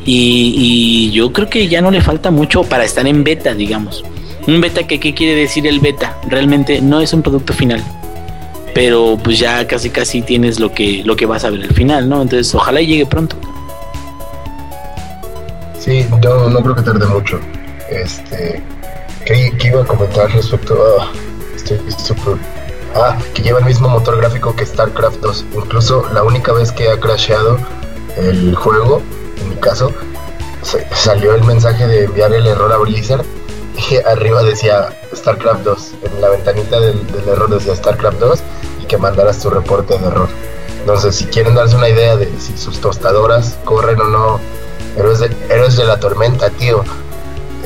Y, 0.06 1.10
yo 1.12 1.30
creo 1.30 1.50
que 1.50 1.68
ya 1.68 1.82
no 1.82 1.90
le 1.90 2.00
falta 2.00 2.30
mucho 2.30 2.62
para 2.62 2.84
estar 2.84 3.06
en 3.06 3.22
beta, 3.22 3.52
digamos. 3.52 4.02
Un 4.46 4.62
beta 4.62 4.86
que, 4.86 4.98
¿qué 4.98 5.12
quiere 5.12 5.38
decir 5.38 5.66
el 5.66 5.78
beta? 5.78 6.16
Realmente 6.26 6.80
no 6.80 7.02
es 7.02 7.12
un 7.12 7.20
producto 7.20 7.52
final. 7.52 7.84
Pero 8.72 9.18
pues 9.22 9.38
ya 9.38 9.66
casi 9.66 9.90
casi 9.90 10.22
tienes 10.22 10.58
lo 10.58 10.72
que, 10.72 11.02
lo 11.04 11.16
que 11.16 11.26
vas 11.26 11.44
a 11.44 11.50
ver 11.50 11.64
al 11.64 11.74
final, 11.74 12.08
¿no? 12.08 12.22
Entonces 12.22 12.54
ojalá 12.54 12.80
llegue 12.80 13.04
pronto. 13.04 13.36
Sí, 15.78 16.06
yo 16.22 16.48
no 16.48 16.62
creo 16.62 16.76
que 16.76 16.82
tarde 16.82 17.04
mucho. 17.08 17.38
Este, 17.90 18.62
¿qué, 19.26 19.52
iba 19.66 19.82
a 19.82 19.84
comentar 19.84 20.32
respecto 20.32 20.74
a... 20.98 21.12
Estoy 21.54 21.78
súper... 21.98 22.38
Ah, 22.94 23.16
que 23.34 23.42
lleva 23.42 23.60
el 23.60 23.64
mismo 23.64 23.88
motor 23.88 24.16
gráfico 24.16 24.54
que 24.56 24.66
StarCraft 24.66 25.20
2. 25.20 25.44
Incluso 25.54 26.04
la 26.12 26.22
única 26.22 26.52
vez 26.52 26.72
que 26.72 26.90
ha 26.90 26.98
crasheado 26.98 27.56
el 28.16 28.54
juego, 28.56 29.00
en 29.40 29.50
mi 29.50 29.56
caso, 29.56 29.92
se- 30.62 30.86
salió 30.94 31.34
el 31.34 31.44
mensaje 31.44 31.86
de 31.86 32.04
enviar 32.04 32.32
el 32.32 32.46
error 32.46 32.72
a 32.72 32.78
Blizzard 32.78 33.24
y 33.90 33.96
arriba 33.96 34.42
decía 34.42 34.88
StarCraft 35.14 35.62
2. 35.62 35.90
En 36.02 36.20
la 36.20 36.30
ventanita 36.30 36.80
del, 36.80 37.00
error 37.28 37.48
decía 37.50 37.76
StarCraft 37.76 38.18
2 38.18 38.40
y 38.82 38.86
que 38.86 38.98
mandaras 38.98 39.38
tu 39.38 39.50
reporte 39.50 39.96
de 39.96 40.06
error. 40.06 40.28
Entonces, 40.80 41.14
si 41.14 41.26
quieren 41.26 41.54
darse 41.54 41.76
una 41.76 41.88
idea 41.90 42.16
de 42.16 42.26
si 42.40 42.56
sus 42.58 42.80
tostadoras 42.80 43.56
corren 43.64 44.00
o 44.00 44.04
no, 44.04 44.40
héroes 44.96 45.20
de, 45.20 45.30
héroes 45.48 45.76
de 45.76 45.84
la 45.84 46.00
tormenta, 46.00 46.50
tío. 46.50 46.82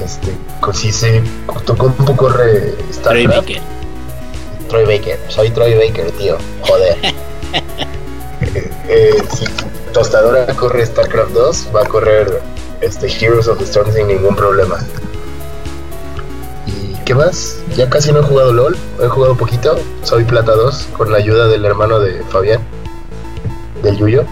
Este, 0.04 0.36
si 0.74 0.92
se 0.92 1.22
tu 1.64 1.76
compu 1.76 2.14
corre 2.16 2.72
Troy 2.72 2.92
StarCraft. 2.92 3.36
Troy 4.74 4.86
Baker, 4.98 5.20
soy 5.28 5.50
Troy 5.50 5.74
Baker, 5.76 6.10
tío. 6.12 6.36
Joder. 6.62 6.96
Eh, 8.54 8.70
eh, 8.88 9.22
si 9.34 9.46
tostadora 9.92 10.46
corre 10.54 10.84
StarCraft 10.84 11.30
2, 11.32 11.68
va 11.74 11.82
a 11.82 11.84
correr 11.86 12.40
este 12.80 13.06
Heroes 13.08 13.48
of 13.48 13.58
the 13.58 13.64
Storm 13.64 13.90
sin 13.92 14.06
ningún 14.08 14.36
problema. 14.36 14.78
¿Y 16.66 16.94
qué 17.04 17.14
más? 17.14 17.58
Ya 17.76 17.88
casi 17.88 18.12
no 18.12 18.20
he 18.20 18.22
jugado 18.22 18.52
LOL, 18.52 18.76
he 19.02 19.06
jugado 19.08 19.34
poquito. 19.36 19.76
Soy 20.02 20.24
Plata 20.24 20.52
2 20.52 20.88
con 20.96 21.10
la 21.10 21.18
ayuda 21.18 21.46
del 21.48 21.64
hermano 21.64 22.00
de 22.00 22.22
Fabián, 22.24 22.60
del 23.82 23.96
Yuyo. 23.96 24.24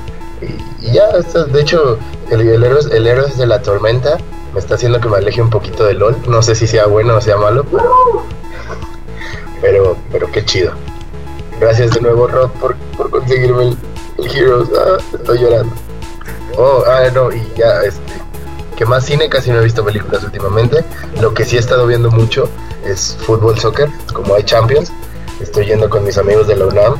Y, 0.43 0.86
y 0.88 0.93
ya, 0.93 1.09
está- 1.18 1.45
de 1.45 1.61
hecho, 1.61 1.99
el, 2.30 2.40
el, 2.43 2.62
héroe, 2.64 2.80
el 2.93 3.07
héroe 3.07 3.28
de 3.30 3.47
la 3.47 3.62
tormenta 3.62 4.18
me 4.53 4.61
está 4.61 4.74
haciendo 4.74 5.01
que 5.01 5.09
me 5.09 5.16
aleje 5.16 5.40
un 5.40 5.51
poquito 5.51 5.84
de 5.84 5.95
LOL. 5.95 6.16
No 6.28 6.43
sé 6.43 6.55
si 6.55 6.66
sea 6.66 6.86
bueno 6.86 7.16
o 7.16 7.20
sea 7.20 7.36
malo, 7.38 7.64
pero, 7.64 8.24
pero 9.62 10.30
qué 10.32 10.44
chido. 10.44 10.72
Gracias 11.60 11.92
de 11.92 12.00
nuevo, 12.00 12.26
Rod, 12.26 12.50
por, 12.60 12.76
por 12.96 13.10
conseguirme 13.10 13.76
el, 14.18 14.26
Heroes. 14.26 14.68
Ah, 14.76 14.98
estoy 15.14 15.38
llorando. 15.38 15.72
Oh, 16.56 16.82
ah, 16.86 17.08
no, 17.14 17.30
y 17.32 17.40
ya, 17.56 17.82
este. 17.82 18.00
Que 18.76 18.84
más 18.84 19.04
cine, 19.04 19.28
casi 19.28 19.50
no 19.50 19.60
he 19.60 19.64
visto 19.64 19.84
películas 19.84 20.24
últimamente. 20.24 20.84
Lo 21.20 21.32
que 21.32 21.44
sí 21.44 21.56
he 21.56 21.60
estado 21.60 21.86
viendo 21.86 22.10
mucho 22.10 22.48
es 22.84 23.16
fútbol, 23.20 23.58
soccer, 23.58 23.88
como 24.12 24.34
hay 24.34 24.42
Champions. 24.42 24.92
Estoy 25.40 25.66
yendo 25.66 25.88
con 25.88 26.04
mis 26.04 26.18
amigos 26.18 26.48
de 26.48 26.56
la 26.56 26.66
UNAM. 26.66 26.96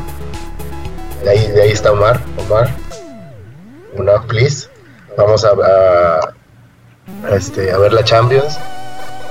De 1.25 1.31
ahí, 1.31 1.51
de 1.51 1.63
ahí 1.63 1.71
está 1.73 1.93
Omar. 1.93 2.21
Omar. 2.47 2.73
UNAM, 3.97 4.27
please. 4.27 4.69
Vamos 5.17 5.45
a, 5.45 6.21
este, 7.35 7.73
a 7.73 7.79
ver 7.79 7.93
la 7.93 8.05
Champions. 8.05 8.59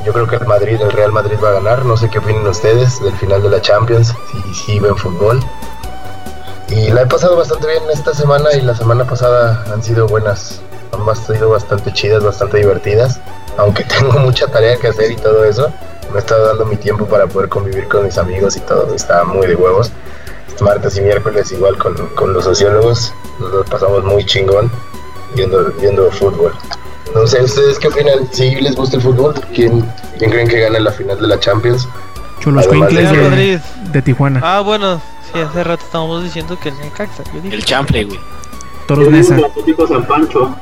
Yo 0.04 0.14
creo 0.14 0.28
que 0.28 0.36
el 0.38 0.48
Madrid, 0.48 0.80
el 0.82 0.92
Real 0.92 1.12
Madrid 1.12 1.38
va 1.44 1.50
a 1.50 1.54
ganar. 1.54 1.86
No 1.86 1.96
sé 1.96 2.10
qué 2.10 2.20
opinan 2.20 2.48
ustedes 2.48 3.02
del 3.02 3.14
final 3.18 3.44
de 3.44 3.50
la 3.50 3.62
Champions, 3.62 4.16
si, 4.32 4.54
si 4.54 4.80
ven 4.80 4.96
fútbol. 4.96 5.40
Y 6.70 6.90
la 6.90 7.02
he 7.02 7.06
pasado 7.06 7.36
bastante 7.36 7.68
bien 7.68 7.84
esta 7.92 8.14
semana 8.14 8.54
y 8.54 8.62
la 8.62 8.74
semana 8.74 9.06
pasada 9.06 9.64
han 9.72 9.84
sido 9.84 10.08
buenas. 10.08 10.62
Han 10.92 11.16
sido 11.16 11.50
bastante 11.50 11.94
chidas, 11.94 12.24
bastante 12.24 12.58
divertidas. 12.58 13.20
Aunque 13.58 13.84
tengo 14.00 14.14
mucha 14.14 14.48
tarea 14.48 14.78
que 14.78 14.88
hacer 14.88 15.12
y 15.12 15.18
todo 15.18 15.44
eso, 15.44 15.72
me 16.12 16.18
he 16.18 16.20
estado 16.20 16.48
dando 16.48 16.66
mi 16.66 16.78
tiempo 16.78 17.06
para 17.06 17.28
poder 17.28 17.50
convivir 17.50 17.88
con 17.88 18.06
mis 18.06 18.18
amigos 18.18 18.58
y 18.58 18.62
todo. 18.62 18.94
Está 18.96 19.24
muy 19.24 19.48
de 19.48 19.56
huevos. 19.56 19.92
Este 20.48 20.64
martes 20.64 20.98
y 20.98 21.02
miércoles 21.02 21.52
igual 21.52 21.78
con, 21.78 21.96
con 22.16 22.34
los 22.34 22.46
sociólogos. 22.46 23.14
Nos 23.40 23.70
pasamos 23.70 24.04
muy 24.04 24.26
chingón 24.26 24.72
viendo, 25.36 25.72
viendo 25.80 26.10
fútbol. 26.12 26.54
No 27.14 27.28
sé, 27.28 27.42
¿ustedes 27.44 27.78
qué 27.80 27.88
opinan? 27.88 28.28
Si 28.32 28.56
les 28.56 28.76
gusta 28.76 28.96
el 28.98 29.02
fútbol, 29.04 29.34
¿quién, 29.54 29.86
quién 30.18 30.32
creen 30.32 30.48
que 30.48 30.60
gana 30.62 30.80
la 30.80 30.92
final 30.92 31.20
de 31.20 31.28
la 31.28 31.40
Champions? 31.40 31.88
Cholos 32.40 32.66
Además 32.68 32.94
de, 32.94 33.04
Madrid. 33.04 33.60
de 33.92 34.02
Tijuana. 34.02 34.40
Ah, 34.44 34.62
bueno, 34.62 35.02
sí, 35.32 35.40
hace 35.40 35.64
rato 35.64 35.84
estábamos 35.84 36.24
diciendo 36.24 36.58
que 36.60 36.70
el 36.70 36.78
Necaxa. 36.80 37.24
El 37.44 37.64
chample, 37.66 38.06
güey. 38.06 38.20
Toros 38.88 39.10
Nesa. 39.10 39.36
El 39.38 39.46
Atlético 39.46 39.88
San 39.88 40.06
Pancho. 40.06 40.56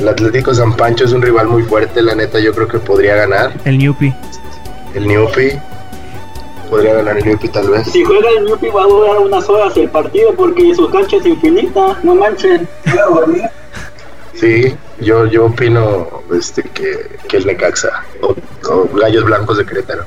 El 0.00 0.08
Atlético 0.08 0.54
San 0.54 0.76
Pancho 0.76 1.04
es 1.04 1.12
un 1.12 1.22
rival 1.22 1.48
muy 1.48 1.62
fuerte, 1.62 2.02
la 2.02 2.14
neta 2.14 2.38
yo 2.38 2.52
creo 2.52 2.68
que 2.68 2.78
podría 2.78 3.16
ganar. 3.16 3.52
El 3.64 3.78
Newpi. 3.78 4.12
El 4.94 5.06
Newpi 5.06 5.52
podría 6.68 6.94
ganar 6.94 7.18
el 7.18 7.24
Newpi 7.24 7.48
tal 7.48 7.70
vez. 7.70 7.86
Si 7.90 8.04
juega 8.04 8.28
el 8.38 8.44
Newpi 8.44 8.68
va 8.68 8.82
a 8.82 8.86
durar 8.86 9.18
unas 9.18 9.48
horas 9.48 9.76
el 9.76 9.88
partido 9.88 10.34
porque 10.34 10.74
su 10.74 10.88
cancha 10.90 11.16
es 11.16 11.26
infinita. 11.26 11.98
No 12.02 12.14
manchen. 12.14 12.68
Sí, 14.34 14.74
yo, 15.00 15.26
yo 15.26 15.46
opino 15.46 16.22
este, 16.36 16.62
que, 16.62 17.18
que 17.28 17.36
el 17.36 17.46
Necaxa 17.46 18.02
o, 18.22 18.34
o 18.68 18.88
Gallos 18.96 19.24
Blancos 19.24 19.58
de 19.58 19.66
Querétaro. 19.66 20.04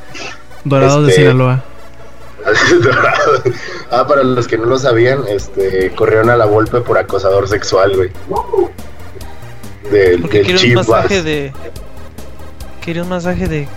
Dorados 0.63 1.05
de 1.05 1.11
Este- 1.11 1.21
Sinaloa. 1.21 1.63
ah, 3.91 4.05
para 4.07 4.23
los 4.23 4.47
que 4.47 4.57
no 4.57 4.65
lo 4.65 4.78
sabían, 4.78 5.23
este, 5.28 5.89
corrieron 5.95 6.30
a 6.30 6.38
la 6.38 6.45
Volpe 6.45 6.82
por 6.82 6.97
acosador 6.97 7.47
sexual, 7.47 7.95
güey. 7.95 8.11
Del, 9.91 10.21
porque 10.21 10.43
del 10.43 10.47
quiere 10.55 10.69
un 10.69 10.76
masaje 10.76 11.21
de. 11.23 11.53
Quiere 12.84 13.01
un 13.01 13.09
masaje 13.09 13.47
de. 13.47 13.67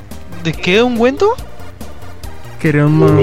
¿De 0.45 0.53
qué? 0.53 0.83
¿Un 0.83 0.97
cuento? 0.99 1.35
Quería 2.61 2.87
un, 2.87 2.99
ma- 2.99 3.21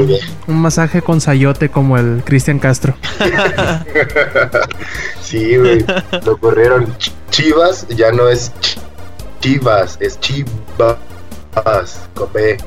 un 0.47 0.57
masaje 0.61 1.01
con 1.01 1.19
sayote 1.21 1.69
como 1.69 1.97
el 1.97 2.21
Cristian 2.25 2.59
Castro. 2.59 2.95
Sí, 5.21 5.57
güey. 5.57 5.85
Lo 6.25 6.37
corrieron. 6.37 6.85
Ch- 6.97 7.11
Chivas 7.31 7.87
ya 7.89 8.11
no 8.11 8.29
es 8.29 8.51
Ch- 8.61 8.77
Chivas, 9.41 9.97
es 9.99 10.19
Chivas. 10.19 10.49
Con 12.13 12.31
B. 12.33 12.57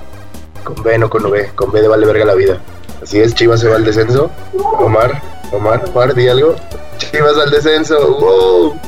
Con 0.64 0.82
B, 0.82 0.98
no 0.98 1.08
con 1.08 1.24
V. 1.26 1.50
Con 1.54 1.70
B 1.72 1.80
de 1.80 1.88
vale 1.88 2.06
verga 2.06 2.24
la 2.24 2.34
vida. 2.34 2.58
Así 3.02 3.20
es, 3.20 3.34
Chivas 3.34 3.60
se 3.60 3.68
va 3.68 3.76
al 3.76 3.84
descenso. 3.84 4.30
Omar, 4.78 5.22
Omar, 5.52 5.84
Omar, 5.94 6.14
di 6.14 6.28
algo. 6.28 6.56
Chivas 6.98 7.36
al 7.38 7.50
descenso. 7.50 7.96
¡Wow! 8.18 8.78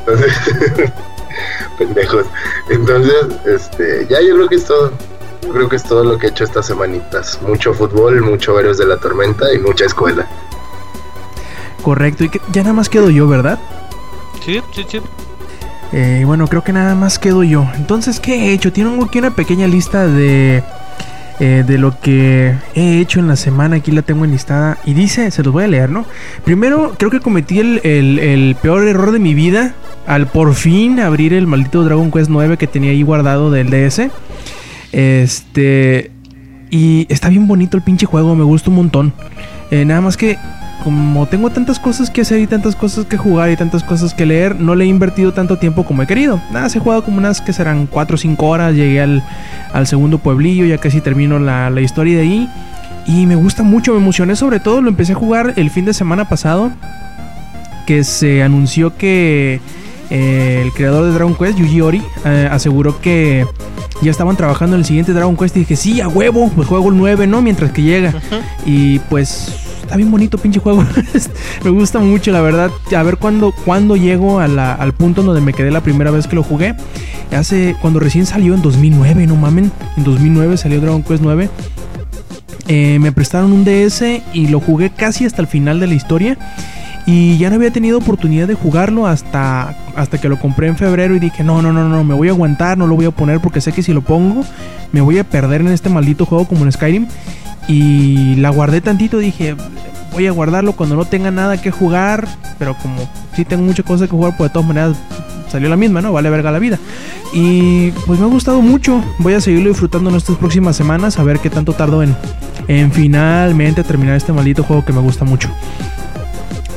Entonces, 0.00 0.32
pendejos. 1.78 2.24
Entonces, 2.70 3.14
este, 3.46 4.06
ya 4.08 4.20
yo 4.22 4.34
creo 4.36 4.48
que 4.48 4.56
es 4.56 4.64
todo. 4.64 4.90
Yo 5.42 5.52
creo 5.52 5.68
que 5.68 5.76
es 5.76 5.82
todo 5.82 6.04
lo 6.04 6.18
que 6.18 6.26
he 6.26 6.30
hecho 6.30 6.44
estas 6.44 6.66
semanitas. 6.66 7.40
Mucho 7.42 7.72
fútbol, 7.74 8.20
mucho 8.22 8.58
héroes 8.58 8.78
de 8.78 8.86
la 8.86 8.96
tormenta 8.98 9.46
y 9.54 9.58
mucha 9.58 9.84
escuela. 9.86 10.26
Correcto. 11.82 12.24
Y 12.24 12.28
que 12.28 12.40
ya 12.52 12.62
nada 12.62 12.74
más 12.74 12.88
quedo 12.88 13.10
yo, 13.10 13.26
¿verdad? 13.26 13.58
Sí, 14.44 14.60
sí, 14.74 14.84
sí. 14.88 15.00
Eh, 15.92 16.22
bueno, 16.26 16.46
creo 16.46 16.62
que 16.62 16.72
nada 16.72 16.94
más 16.94 17.18
quedo 17.18 17.42
yo. 17.42 17.66
Entonces, 17.74 18.20
¿qué 18.20 18.34
he 18.50 18.52
hecho? 18.52 18.72
Tengo 18.72 19.04
aquí 19.04 19.18
una 19.18 19.30
pequeña 19.34 19.66
lista 19.66 20.06
de, 20.06 20.62
eh, 21.40 21.64
de 21.66 21.78
lo 21.78 21.98
que 21.98 22.54
he 22.74 23.00
hecho 23.00 23.18
en 23.18 23.26
la 23.28 23.36
semana. 23.36 23.76
Aquí 23.76 23.90
la 23.90 24.02
tengo 24.02 24.24
enlistada. 24.24 24.78
Y 24.84 24.94
dice, 24.94 25.30
se 25.30 25.42
los 25.42 25.52
voy 25.52 25.64
a 25.64 25.68
leer, 25.68 25.90
¿no? 25.90 26.04
Primero, 26.44 26.94
creo 26.98 27.10
que 27.10 27.20
cometí 27.20 27.58
el, 27.60 27.80
el- 27.82 28.18
el 28.18 28.56
peor 28.60 28.86
error 28.86 29.10
de 29.10 29.18
mi 29.18 29.34
vida 29.34 29.74
al 30.06 30.26
por 30.26 30.54
fin 30.54 31.00
abrir 31.00 31.32
el 31.34 31.46
maldito 31.46 31.82
Dragon 31.84 32.10
Quest 32.10 32.30
9 32.30 32.56
que 32.56 32.66
tenía 32.66 32.90
ahí 32.90 33.02
guardado 33.02 33.50
del 33.50 33.70
DS. 33.70 34.10
Este... 34.92 36.10
Y 36.70 37.06
está 37.08 37.28
bien 37.28 37.48
bonito 37.48 37.76
el 37.76 37.82
pinche 37.82 38.06
juego, 38.06 38.36
me 38.36 38.44
gusta 38.44 38.70
un 38.70 38.76
montón. 38.76 39.12
Eh, 39.72 39.84
nada 39.84 40.00
más 40.00 40.16
que 40.16 40.38
como 40.84 41.26
tengo 41.26 41.50
tantas 41.50 41.78
cosas 41.78 42.10
que 42.10 42.22
hacer 42.22 42.40
y 42.40 42.46
tantas 42.46 42.74
cosas 42.74 43.04
que 43.04 43.16
jugar 43.16 43.50
y 43.50 43.56
tantas 43.56 43.84
cosas 43.84 44.14
que 44.14 44.26
leer, 44.26 44.58
no 44.58 44.74
le 44.74 44.84
he 44.84 44.88
invertido 44.88 45.32
tanto 45.32 45.58
tiempo 45.58 45.84
como 45.84 46.02
he 46.02 46.06
querido. 46.06 46.40
Nada, 46.52 46.68
se 46.68 46.78
he 46.78 46.80
jugado 46.80 47.04
como 47.04 47.18
unas 47.18 47.40
que 47.40 47.52
serán 47.52 47.86
4 47.86 48.14
o 48.14 48.18
5 48.18 48.46
horas, 48.46 48.74
llegué 48.74 49.00
al, 49.00 49.22
al 49.72 49.86
segundo 49.86 50.18
pueblillo, 50.18 50.64
ya 50.64 50.78
casi 50.78 51.00
termino 51.00 51.38
la, 51.38 51.70
la 51.70 51.80
historia 51.80 52.16
de 52.16 52.22
ahí. 52.22 52.48
Y 53.06 53.26
me 53.26 53.34
gusta 53.34 53.62
mucho, 53.62 53.92
me 53.92 53.98
emocioné 53.98 54.36
sobre 54.36 54.60
todo, 54.60 54.80
lo 54.80 54.88
empecé 54.88 55.12
a 55.12 55.16
jugar 55.16 55.54
el 55.56 55.70
fin 55.70 55.84
de 55.84 55.94
semana 55.94 56.28
pasado. 56.28 56.70
que 57.86 58.04
se 58.04 58.42
anunció 58.42 58.96
que 58.96 59.60
eh, 60.10 60.60
el 60.64 60.72
creador 60.72 61.04
de 61.06 61.12
Dragon 61.12 61.34
Quest, 61.34 61.58
Yuji 61.58 61.80
Ori, 61.80 62.02
eh, 62.24 62.48
aseguró 62.50 63.00
que 63.00 63.46
ya 64.02 64.10
estaban 64.10 64.36
trabajando 64.36 64.76
en 64.76 64.80
el 64.80 64.86
siguiente 64.86 65.12
Dragon 65.12 65.36
Quest 65.36 65.56
y 65.56 65.60
dije, 65.60 65.76
sí, 65.76 66.00
a 66.00 66.08
huevo, 66.08 66.50
pues 66.54 66.66
juego 66.68 66.88
el 66.90 66.96
9, 66.96 67.26
¿no? 67.26 67.42
Mientras 67.42 67.70
que 67.72 67.82
llega. 67.82 68.14
Y 68.66 68.98
pues 69.10 69.54
está 69.82 69.96
bien 69.96 70.10
bonito 70.10 70.38
pinche 70.38 70.58
juego. 70.60 70.84
me 71.64 71.70
gusta 71.70 71.98
mucho, 71.98 72.30
la 72.32 72.40
verdad. 72.40 72.70
A 72.96 73.02
ver 73.02 73.16
cuándo, 73.18 73.52
cuándo 73.64 73.96
llego 73.96 74.40
a 74.40 74.48
la- 74.48 74.74
al 74.74 74.92
punto 74.94 75.22
donde 75.22 75.40
me 75.40 75.52
quedé 75.52 75.70
la 75.70 75.82
primera 75.82 76.10
vez 76.10 76.26
que 76.26 76.36
lo 76.36 76.42
jugué. 76.42 76.74
Hace, 77.36 77.76
cuando 77.80 78.00
recién 78.00 78.26
salió 78.26 78.54
en 78.54 78.62
2009, 78.62 79.26
no 79.26 79.36
mamen. 79.36 79.70
En 79.96 80.04
2009 80.04 80.56
salió 80.56 80.80
Dragon 80.80 81.02
Quest 81.02 81.22
9. 81.22 81.48
Eh, 82.68 82.98
me 83.00 83.10
prestaron 83.12 83.52
un 83.52 83.64
DS 83.64 84.02
y 84.32 84.46
lo 84.48 84.60
jugué 84.60 84.90
casi 84.90 85.26
hasta 85.26 85.42
el 85.42 85.48
final 85.48 85.80
de 85.80 85.86
la 85.88 85.94
historia. 85.94 86.38
Y 87.12 87.38
ya 87.38 87.50
no 87.50 87.56
había 87.56 87.72
tenido 87.72 87.98
oportunidad 87.98 88.46
de 88.46 88.54
jugarlo 88.54 89.08
hasta, 89.08 89.76
hasta 89.96 90.18
que 90.18 90.28
lo 90.28 90.38
compré 90.38 90.68
en 90.68 90.76
febrero 90.76 91.16
y 91.16 91.18
dije, 91.18 91.42
no, 91.42 91.60
no, 91.60 91.72
no, 91.72 91.88
no, 91.88 92.04
me 92.04 92.14
voy 92.14 92.28
a 92.28 92.30
aguantar, 92.30 92.78
no 92.78 92.86
lo 92.86 92.94
voy 92.94 93.06
a 93.06 93.10
poner 93.10 93.40
porque 93.40 93.60
sé 93.60 93.72
que 93.72 93.82
si 93.82 93.92
lo 93.92 94.00
pongo 94.00 94.44
me 94.92 95.00
voy 95.00 95.18
a 95.18 95.24
perder 95.24 95.60
en 95.60 95.68
este 95.68 95.88
maldito 95.88 96.24
juego 96.24 96.46
como 96.46 96.64
en 96.64 96.70
Skyrim. 96.70 97.08
Y 97.66 98.36
la 98.36 98.50
guardé 98.50 98.80
tantito, 98.80 99.18
dije, 99.18 99.56
voy 100.12 100.28
a 100.28 100.30
guardarlo 100.30 100.74
cuando 100.74 100.94
no 100.94 101.04
tenga 101.04 101.32
nada 101.32 101.60
que 101.60 101.72
jugar, 101.72 102.28
pero 102.60 102.76
como 102.78 103.08
sí 103.34 103.44
tengo 103.44 103.64
muchas 103.64 103.84
cosas 103.84 104.08
que 104.08 104.14
jugar, 104.14 104.36
pues 104.36 104.50
de 104.50 104.52
todas 104.52 104.68
maneras 104.68 104.96
salió 105.50 105.68
la 105.68 105.76
misma, 105.76 106.00
¿no? 106.00 106.12
Vale 106.12 106.30
verga 106.30 106.52
la 106.52 106.60
vida. 106.60 106.78
Y 107.32 107.90
pues 108.06 108.20
me 108.20 108.26
ha 108.26 108.28
gustado 108.28 108.62
mucho, 108.62 109.02
voy 109.18 109.34
a 109.34 109.40
seguirlo 109.40 109.68
disfrutando 109.68 110.10
en 110.10 110.16
estas 110.16 110.36
próximas 110.36 110.76
semanas, 110.76 111.18
a 111.18 111.24
ver 111.24 111.40
qué 111.40 111.50
tanto 111.50 111.72
tardo 111.72 112.04
en, 112.04 112.14
en 112.68 112.92
finalmente 112.92 113.82
terminar 113.82 114.14
este 114.14 114.32
maldito 114.32 114.62
juego 114.62 114.84
que 114.84 114.92
me 114.92 115.00
gusta 115.00 115.24
mucho. 115.24 115.50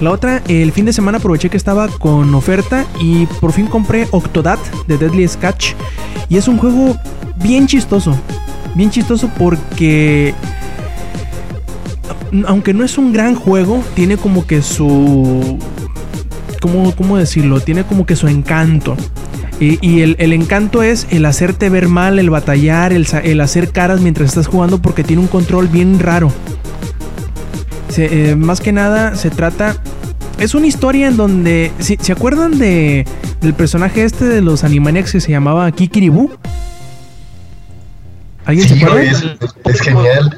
La 0.03 0.11
otra, 0.11 0.43
el 0.49 0.73
fin 0.73 0.83
de 0.83 0.91
semana 0.91 1.19
aproveché 1.19 1.49
que 1.49 1.55
estaba 1.55 1.87
con 1.87 2.35
oferta 2.35 2.85
y 2.99 3.25
por 3.39 3.53
fin 3.53 3.67
compré 3.67 4.05
Octodad 4.11 4.59
de 4.85 4.97
Deadly 4.97 5.25
Sketch. 5.25 5.75
Y 6.27 6.35
es 6.35 6.49
un 6.49 6.57
juego 6.57 6.97
bien 7.37 7.67
chistoso. 7.67 8.13
Bien 8.75 8.89
chistoso 8.89 9.31
porque... 9.39 10.33
Aunque 12.45 12.73
no 12.73 12.83
es 12.83 12.97
un 12.97 13.13
gran 13.13 13.33
juego, 13.35 13.81
tiene 13.95 14.17
como 14.17 14.45
que 14.45 14.61
su... 14.61 15.57
¿Cómo, 16.59 16.93
cómo 16.93 17.15
decirlo? 17.15 17.61
Tiene 17.61 17.85
como 17.85 18.05
que 18.05 18.17
su 18.17 18.27
encanto. 18.27 18.97
Y, 19.61 20.01
el, 20.01 20.33
encanto 20.33 20.83
es 20.83 21.07
el 21.11 21.23
hacerte 21.25 21.69
ver 21.69 21.87
mal, 21.87 22.19
el 22.19 22.29
batallar, 22.29 22.91
el 22.91 23.39
hacer 23.39 23.69
caras 23.69 24.01
mientras 24.01 24.27
estás 24.27 24.47
jugando 24.47 24.81
porque 24.81 25.05
tiene 25.05 25.21
un 25.21 25.29
control 25.29 25.69
bien 25.69 25.97
raro. 26.01 26.29
Se- 27.93 28.31
eh, 28.31 28.35
más 28.35 28.59
que 28.61 28.71
nada 28.71 29.15
se 29.15 29.29
trata. 29.29 29.75
Es 30.39 30.55
una 30.55 30.67
historia 30.67 31.07
en 31.07 31.17
donde. 31.17 31.71
¿sí- 31.79 31.97
¿Se 32.01 32.11
acuerdan 32.11 32.57
de 32.57 33.05
del 33.41 33.53
personaje 33.53 34.03
este 34.03 34.25
de 34.25 34.41
los 34.41 34.63
Animaniacs 34.63 35.11
que 35.11 35.21
se 35.21 35.31
llamaba 35.31 35.69
Kikiribu? 35.71 36.31
¿Alguien 38.45 38.67
se 38.67 38.75
Sí, 38.75 38.83
acuerda? 38.83 39.01
güey, 39.01 39.09
es, 39.09 39.75
es 39.75 39.81
genial. 39.81 40.37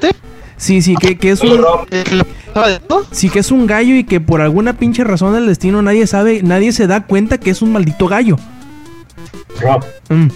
Sí, 0.57 0.81
sí, 0.81 0.95
que, 0.95 1.17
que 1.17 1.31
es 1.31 1.41
un. 1.41 1.59
Sí, 3.11 3.29
que 3.29 3.39
es 3.39 3.51
un 3.51 3.67
gallo 3.67 3.95
y 3.95 4.03
que 4.03 4.21
por 4.21 4.41
alguna 4.41 4.73
pinche 4.77 5.03
razón 5.03 5.33
del 5.33 5.47
destino 5.47 5.81
nadie 5.81 6.07
sabe, 6.07 6.41
nadie 6.43 6.71
se 6.71 6.87
da 6.87 7.05
cuenta 7.05 7.37
que 7.37 7.49
es 7.49 7.61
un 7.61 7.71
maldito 7.73 8.07
gallo. 8.07 8.37
Rob, 9.61 9.83
Mm, 10.09 10.27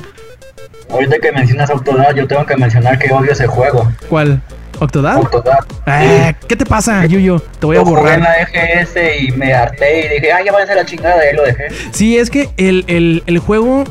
ahorita 0.91 1.19
que 1.19 1.31
mencionas 1.31 1.69
Octodad, 1.69 2.15
yo 2.15 2.25
tengo 2.27 2.45
que 2.45 2.55
mencionar 2.57 2.97
que 2.97 3.11
odio 3.13 3.31
ese 3.31 3.47
juego. 3.47 3.89
¿Cuál? 4.09 4.41
¿Octodad? 4.79 5.17
Octodad. 5.17 5.59
Ah, 5.85 6.33
¿Qué 6.47 6.55
te 6.55 6.65
pasa, 6.65 7.05
Yuyo? 7.05 7.39
Te 7.59 7.65
voy 7.65 7.77
a 7.77 7.81
borrar. 7.81 8.19
la 8.21 8.41
EGS 8.41 8.95
y 9.21 9.31
me 9.33 9.53
harté 9.53 10.05
y 10.05 10.09
dije, 10.15 10.31
ay, 10.31 10.45
ya 10.45 10.51
va 10.53 10.61
a 10.61 10.65
ser 10.65 10.77
la 10.77 10.85
chingada, 10.85 11.21
y 11.31 11.35
lo 11.35 11.43
dejé. 11.43 11.63
Sí, 11.91 12.17
es 12.17 12.29
que 12.29 12.49
el, 12.57 12.85
el- 12.87 13.23
el 13.25 13.39
juego. 13.39 13.83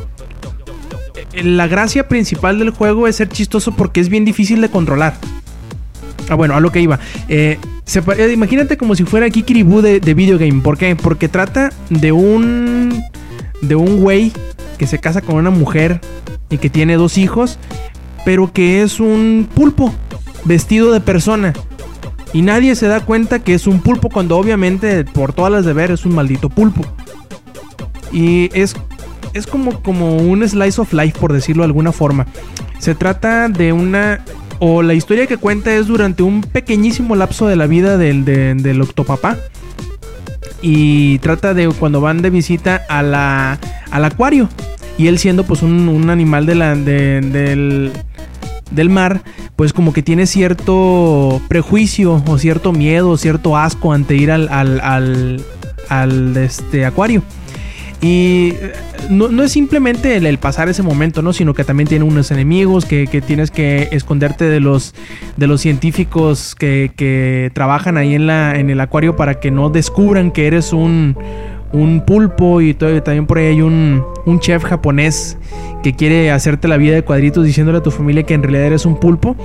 La 1.35 1.67
gracia 1.67 2.09
principal 2.09 2.59
del 2.59 2.71
juego 2.71 3.07
es 3.07 3.17
ser 3.17 3.29
chistoso 3.29 3.73
porque 3.73 4.01
es 4.01 4.09
bien 4.09 4.25
difícil 4.25 4.61
de 4.61 4.71
controlar. 4.71 5.15
Ah, 6.31 6.35
bueno, 6.35 6.55
a 6.57 6.61
lo 6.61 6.73
que 6.73 6.81
iba. 6.81 6.99
Eh, 7.29 7.59
se 7.85 8.01
eh, 8.17 8.33
imagínate 8.33 8.77
como 8.77 8.95
si 8.95 9.05
fuera 9.05 9.29
Kikiribu 9.31 9.81
de, 9.83 10.01
de 10.01 10.15
videogame. 10.15 10.63
¿Por 10.63 10.79
qué? 10.79 10.97
Porque 10.97 11.29
trata 11.29 11.71
de 11.91 12.13
un. 12.13 13.03
de 13.61 13.75
un 13.75 14.01
güey 14.01 14.33
que 14.79 14.87
se 14.87 14.99
casa 14.99 15.21
con 15.21 15.37
una 15.37 15.51
mujer 15.51 16.01
y 16.51 16.59
que 16.59 16.71
tiene 16.71 16.97
dos 16.97 17.19
hijos, 17.19 17.59
pero 18.25 18.53
que 18.53 18.83
es 18.83 19.01
un 19.01 19.49
pulpo 19.55 19.93
vestido 20.45 20.93
de 20.93 21.01
persona. 21.01 21.53
Y 22.33 22.43
nadie 22.43 22.75
se 22.75 22.89
da 22.89 23.01
cuenta 23.01 23.39
que 23.39 23.55
es 23.55 23.67
un 23.67 23.81
pulpo 23.81 24.11
cuando 24.11 24.37
obviamente 24.37 25.05
por 25.05 25.33
todas 25.33 25.51
las 25.51 25.65
de 25.65 25.73
ver 25.73 25.91
es 25.91 26.05
un 26.05 26.15
maldito 26.15 26.51
pulpo. 26.51 26.83
Y 28.13 28.51
es, 28.53 28.77
es 29.33 29.47
como, 29.47 29.83
como 29.83 30.17
un 30.17 30.47
slice 30.47 30.81
of 30.81 30.93
life, 30.93 31.19
por 31.19 31.33
decirlo 31.33 31.63
de 31.63 31.67
alguna 31.69 31.93
forma. 31.93 32.27
Se 32.79 32.95
trata 32.95 33.49
de 33.49 33.73
una... 33.73 34.25
O 34.61 34.83
la 34.83 34.95
historia 34.95 35.29
que 35.29 35.37
cuenta 35.37 35.73
es 35.75 35.87
durante 35.87 36.25
un 36.25 36.41
pequeñísimo 36.41 37.15
lapso 37.15 37.47
de 37.47 37.55
la 37.55 37.67
vida 37.69 37.97
del, 37.97 38.25
de- 38.25 38.55
del 38.55 38.81
octopapá. 38.83 39.37
Y 40.61 41.19
trata 41.21 41.55
de 41.55 41.69
cuando 41.69 42.01
van 42.01 42.23
de 42.23 42.31
visita 42.31 42.83
a 42.89 43.03
la, 43.03 43.59
al 43.91 44.05
acuario. 44.05 44.49
Y 44.99 45.07
él 45.07 45.19
siendo 45.19 45.45
pues 45.45 45.63
un, 45.63 45.89
un 45.89 46.11
animal 46.11 46.45
de 46.45 46.55
la, 46.57 46.75
de- 46.75 47.21
del, 47.21 47.93
del 48.73 48.91
mar, 48.91 49.23
pues 49.59 49.73
como 49.73 49.93
que 49.93 50.05
tiene 50.05 50.27
cierto 50.27 51.43
prejuicio 51.49 52.23
o 52.25 52.39
cierto 52.39 52.73
miedo 52.73 53.11
o 53.11 53.17
cierto 53.17 53.57
asco 53.57 53.93
ante 53.93 54.15
ir 54.15 54.31
al, 54.31 54.49
al, 54.49 55.43
al, 55.89 56.37
este, 56.37 56.87
acuario. 56.87 57.25
Y 58.01 58.51
eh, 58.53 58.73
no, 59.11 59.27
no 59.27 59.43
es 59.43 59.51
simplemente 59.51 60.15
el, 60.15 60.27
el 60.27 60.39
pasar 60.39 60.69
ese 60.69 60.85
momento, 60.85 61.23
¿no? 61.23 61.33
Sino 61.33 61.55
que 61.55 61.65
también 61.65 61.89
tiene 61.89 62.05
unos 62.05 62.31
enemigos 62.31 62.85
que, 62.85 63.09
que 63.09 63.21
tienes 63.21 63.51
que 63.51 63.89
esconderte 63.91 64.45
de 64.45 64.61
los, 64.61 64.95
de 65.37 65.49
los 65.49 65.61
científicos 65.61 66.55
que, 66.55 66.93
que 66.95 67.51
trabajan 67.53 67.97
ahí 67.97 68.15
en, 68.15 68.29
la, 68.29 68.61
en 68.61 68.71
el 68.71 68.81
acuario 68.81 69.17
para 69.17 69.41
que 69.41 69.51
no 69.51 69.71
descubran 69.71 70.31
que 70.31 70.47
eres 70.47 70.73
un, 70.73 71.17
un 71.73 72.01
pulpo. 72.05 72.61
Y 72.61 72.75
to- 72.75 73.03
también 73.03 73.27
por 73.27 73.39
ahí 73.39 73.47
hay 73.47 73.63
un, 73.63 74.03
un 74.27 74.41
chef 74.41 74.65
japonés 74.65 75.37
que 75.83 75.95
quiere 75.95 76.31
hacerte 76.33 76.67
la 76.69 76.77
vida 76.77 76.95
de 76.95 77.03
cuadritos 77.05 77.45
diciéndole 77.45 77.79
a 77.79 77.83
tu 77.83 77.91
familia 77.91 78.25
que 78.25 78.35
en 78.35 78.43
realidad 78.43 78.67
eres 78.67 78.85
un 78.87 78.99
pulpo. 78.99 79.37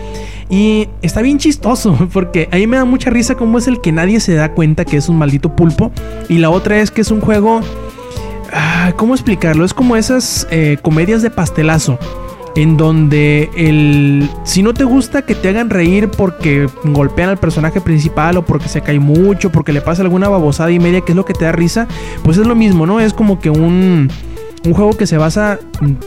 Y 0.50 0.90
está 1.02 1.22
bien 1.22 1.38
chistoso, 1.38 1.98
porque 2.14 2.50
ahí 2.52 2.68
me 2.68 2.78
da 2.78 2.86
mucha 2.86 3.10
risa 3.10 3.36
cómo 3.36 3.58
es 3.58 3.68
el 3.68 3.82
que 3.82 3.92
nadie 3.92 4.20
se 4.20 4.34
da 4.34 4.52
cuenta 4.54 4.86
que 4.86 4.98
es 4.98 5.10
un 5.10 5.18
maldito 5.18 5.56
pulpo. 5.56 5.92
Y 6.30 6.38
la 6.40 6.50
otra 6.50 6.80
es 6.80 6.92
que 6.92 7.02
es 7.02 7.12
un 7.12 7.22
juego... 7.22 7.62
ah, 8.52 8.94
¿Cómo 8.98 9.14
explicarlo? 9.14 9.66
Es 9.66 9.74
como 9.74 9.96
esas 9.96 10.48
eh, 10.52 10.78
comedias 10.82 11.22
de 11.22 11.30
pastelazo. 11.30 11.98
En 12.56 12.78
donde 12.78 13.50
el. 13.56 14.30
Si 14.44 14.62
no 14.62 14.76
te 14.76 14.84
gusta 14.84 15.24
que 15.24 15.34
te 15.34 15.50
hagan 15.50 15.72
reír 15.72 16.10
porque 16.10 16.68
golpean 16.84 17.30
al 17.30 17.38
personaje 17.38 17.82
principal 17.82 18.38
o 18.38 18.46
porque 18.46 18.70
se 18.70 18.82
cae 18.82 19.00
mucho, 19.00 19.52
porque 19.52 19.74
le 19.74 19.82
pasa 19.82 20.04
alguna 20.04 20.30
babosada 20.30 20.72
y 20.72 20.80
media 20.80 21.02
que 21.02 21.14
es 21.14 21.16
lo 21.16 21.26
que 21.26 21.34
te 21.34 21.46
da 21.46 21.52
risa, 21.52 21.88
pues 22.24 22.38
es 22.38 22.46
lo 22.46 22.54
mismo, 22.54 22.86
¿no? 22.86 23.00
Es 23.00 23.14
como 23.14 23.40
que 23.40 23.50
un. 23.50 24.10
Un 24.66 24.74
juego 24.74 24.96
que 24.96 25.08
se 25.08 25.18
basa 25.18 25.60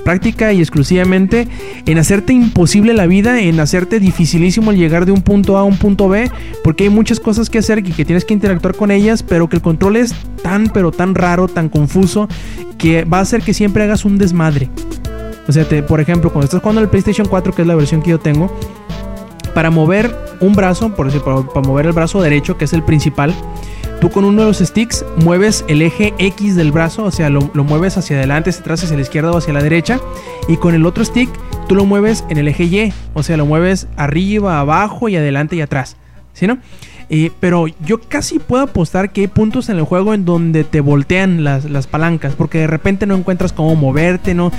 práctica 0.02 0.50
y 0.54 0.60
exclusivamente 0.60 1.46
en 1.84 1.98
hacerte 1.98 2.32
imposible 2.32 2.94
la 2.94 3.06
vida, 3.06 3.38
en 3.38 3.60
hacerte 3.60 4.00
dificilísimo 4.00 4.70
el 4.70 4.78
llegar 4.78 5.04
de 5.04 5.12
un 5.12 5.20
punto 5.20 5.58
A 5.58 5.60
a 5.60 5.64
un 5.64 5.76
punto 5.76 6.08
B, 6.08 6.30
porque 6.64 6.84
hay 6.84 6.90
muchas 6.90 7.20
cosas 7.20 7.50
que 7.50 7.58
hacer 7.58 7.80
y 7.80 7.92
que 7.92 8.06
tienes 8.06 8.24
que 8.24 8.32
interactuar 8.32 8.74
con 8.74 8.90
ellas, 8.90 9.22
pero 9.22 9.46
que 9.50 9.56
el 9.56 9.62
control 9.62 9.96
es 9.96 10.14
tan, 10.42 10.70
pero 10.70 10.90
tan 10.90 11.14
raro, 11.14 11.48
tan 11.48 11.68
confuso, 11.68 12.28
que 12.78 13.04
va 13.04 13.18
a 13.18 13.20
hacer 13.20 13.42
que 13.42 13.52
siempre 13.52 13.82
hagas 13.82 14.06
un 14.06 14.16
desmadre. 14.16 14.70
O 15.48 15.52
sea, 15.52 15.64
te- 15.68 15.82
por 15.82 16.00
ejemplo, 16.00 16.30
cuando 16.32 16.44
estás 16.46 16.60
jugando 16.60 16.80
el 16.80 16.88
PlayStation 16.88 17.26
4, 17.28 17.52
que 17.54 17.62
es 17.62 17.68
la 17.68 17.74
versión 17.74 18.02
que 18.02 18.10
yo 18.10 18.18
tengo, 18.18 18.50
para 19.54 19.70
mover 19.70 20.14
un 20.40 20.54
brazo, 20.54 20.94
por 20.94 21.06
decir, 21.06 21.22
para, 21.22 21.40
mover 21.66 21.86
el 21.86 21.92
brazo 21.92 22.20
derecho, 22.20 22.58
que 22.58 22.64
es 22.66 22.72
el 22.72 22.82
principal, 22.82 23.34
tú 24.00 24.10
con 24.10 24.24
uno 24.24 24.42
de 24.42 24.48
los 24.48 24.58
sticks 24.58 25.04
mueves 25.16 25.64
el 25.68 25.80
eje 25.82 26.12
X 26.18 26.56
del 26.56 26.72
brazo, 26.72 27.04
o 27.04 27.10
sea, 27.10 27.30
lo, 27.30 27.50
lo 27.54 27.64
mueves 27.64 27.96
hacia 27.96 28.16
adelante, 28.18 28.50
hacia 28.50 28.60
atrás, 28.60 28.84
hacia 28.84 28.96
la 28.96 29.02
izquierda 29.02 29.30
o 29.32 29.38
hacia 29.38 29.54
la 29.54 29.62
derecha, 29.62 29.98
y 30.48 30.56
con 30.58 30.74
el 30.74 30.84
otro 30.84 31.04
stick 31.04 31.30
tú 31.68 31.74
lo 31.74 31.84
mueves 31.86 32.24
en 32.28 32.36
el 32.38 32.48
eje 32.48 32.64
Y, 32.64 32.92
o 33.14 33.22
sea, 33.22 33.36
lo 33.38 33.46
mueves 33.46 33.86
arriba, 33.96 34.60
abajo 34.60 35.08
y 35.08 35.16
adelante 35.16 35.56
y 35.56 35.62
atrás, 35.62 35.96
¿sí 36.34 36.46
no? 36.46 36.58
Eh, 37.08 37.30
pero 37.38 37.66
yo 37.84 38.00
casi 38.00 38.40
puedo 38.40 38.64
apostar 38.64 39.10
que 39.12 39.20
hay 39.20 39.26
puntos 39.28 39.68
en 39.68 39.76
el 39.76 39.84
juego 39.84 40.12
en 40.12 40.24
donde 40.24 40.64
te 40.64 40.80
voltean 40.80 41.44
las, 41.44 41.64
las 41.64 41.86
palancas, 41.86 42.34
porque 42.34 42.58
de 42.58 42.66
repente 42.66 43.06
no 43.06 43.14
encuentras 43.14 43.52
cómo 43.52 43.76
moverte, 43.76 44.34
no 44.34 44.50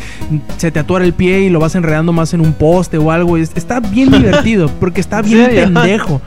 se 0.58 0.72
te 0.72 0.80
atora 0.80 1.04
el 1.04 1.12
pie 1.14 1.42
y 1.42 1.50
lo 1.50 1.60
vas 1.60 1.76
enredando 1.76 2.14
más 2.14 2.34
en 2.34 2.40
un 2.42 2.54
poste 2.54 2.98
o 2.98 3.12
algo. 3.12 3.36
Es- 3.38 3.52
está 3.56 3.82
bien 3.82 4.12
divertido, 4.12 4.70
porque 4.80 5.02
está 5.02 5.22
bien 5.22 5.50
pendejo. 5.74 6.22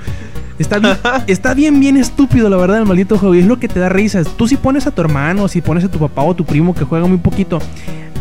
Está 0.59 0.79
bien, 0.79 0.95
está 1.27 1.55
bien, 1.55 1.81
bien 1.81 1.97
estúpido, 1.97 2.51
la 2.51 2.59
verdad, 2.59 2.81
el 2.81 2.85
maldito 2.85 3.17
juego. 3.17 3.35
Y 3.35 3.39
es 3.39 3.47
lo 3.47 3.59
que 3.59 3.67
te 3.67 3.81
da 3.81 3.89
risas. 3.89 4.27
Tú 4.37 4.47
si 4.47 4.59
pones 4.59 4.87
a 4.87 4.91
tu 4.91 5.01
hermano, 5.01 5.49
si 5.49 5.63
pones 5.63 5.85
a 5.85 5.89
tu 5.91 5.99
papá 5.99 6.21
o 6.23 6.35
tu 6.37 6.45
primo 6.45 6.75
que 6.75 6.85
juega 6.85 7.07
muy 7.07 7.17
poquito, 7.17 7.61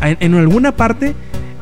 en, 0.01 0.15
en 0.21 0.35
alguna 0.35 0.71
parte 0.71 1.15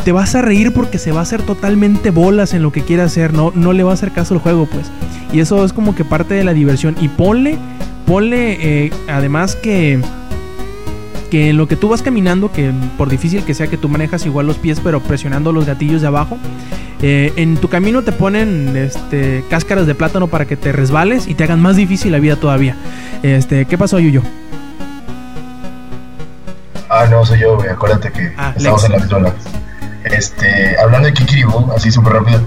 te 0.07 0.13
vas 0.13 0.35
a 0.35 0.41
reír 0.41 0.71
porque 0.71 0.99
se 0.99 1.11
va 1.11 1.19
a 1.19 1.23
hacer 1.23 1.41
totalmente 1.41 2.11
bolas 2.11 2.53
en 2.53 2.63
lo 2.63 2.71
que 2.71 2.81
quiera 2.81 3.03
hacer. 3.03 3.33
No, 3.33 3.51
no 3.53 3.73
le 3.73 3.83
va 3.83 3.91
a 3.91 3.93
hacer 3.93 4.13
caso 4.13 4.35
al 4.35 4.39
juego, 4.39 4.65
pues. 4.65 4.89
Y 5.33 5.41
eso 5.41 5.65
es 5.65 5.73
como 5.73 5.95
que 5.95 6.05
parte 6.05 6.33
de 6.33 6.45
la 6.45 6.53
diversión. 6.53 6.95
Y 7.01 7.09
ponle 7.09 7.57
ponle 8.05 8.85
eh, 8.85 8.93
además 9.09 9.57
que 9.57 9.99
que 11.29 11.49
en 11.49 11.57
lo 11.57 11.67
que 11.67 11.75
tú 11.75 11.89
vas 11.89 12.03
caminando, 12.03 12.53
que 12.53 12.71
por 12.97 13.09
difícil 13.09 13.43
que 13.43 13.53
sea 13.53 13.67
que 13.67 13.75
tú 13.75 13.89
manejas 13.89 14.25
igual 14.25 14.47
los 14.47 14.55
pies, 14.57 14.79
pero 14.81 15.01
presionando 15.01 15.51
los 15.51 15.65
gatillos 15.65 15.99
de 15.99 16.07
abajo, 16.07 16.37
eh, 17.01 17.33
en 17.35 17.57
tu 17.57 17.67
camino 17.67 18.01
te 18.01 18.13
ponen 18.13 18.77
este, 18.77 19.43
cáscaras 19.49 19.87
de 19.87 19.93
plátano 19.93 20.27
para 20.27 20.45
que 20.45 20.55
te 20.55 20.71
resbales 20.71 21.27
y 21.27 21.33
te 21.33 21.43
hagan 21.43 21.59
más 21.61 21.75
difícil 21.75 22.13
la 22.13 22.19
vida 22.19 22.37
todavía. 22.37 22.77
Este, 23.23 23.65
¿Qué 23.65 23.77
pasó, 23.77 23.99
Yuyo? 23.99 24.21
Ah, 26.89 27.07
no, 27.11 27.25
soy 27.25 27.41
yo, 27.41 27.57
güey. 27.57 27.67
Acuérdate 27.67 28.09
que 28.09 28.31
Ah, 28.37 28.53
estamos 28.55 28.83
Lex. 28.89 29.03
en 29.03 29.11
la 29.11 29.19
misma. 29.29 29.33
Este, 30.11 30.75
hablando 30.79 31.07
de 31.07 31.13
Kikiribu, 31.13 31.71
así 31.75 31.91
súper 31.91 32.13
rápido. 32.13 32.41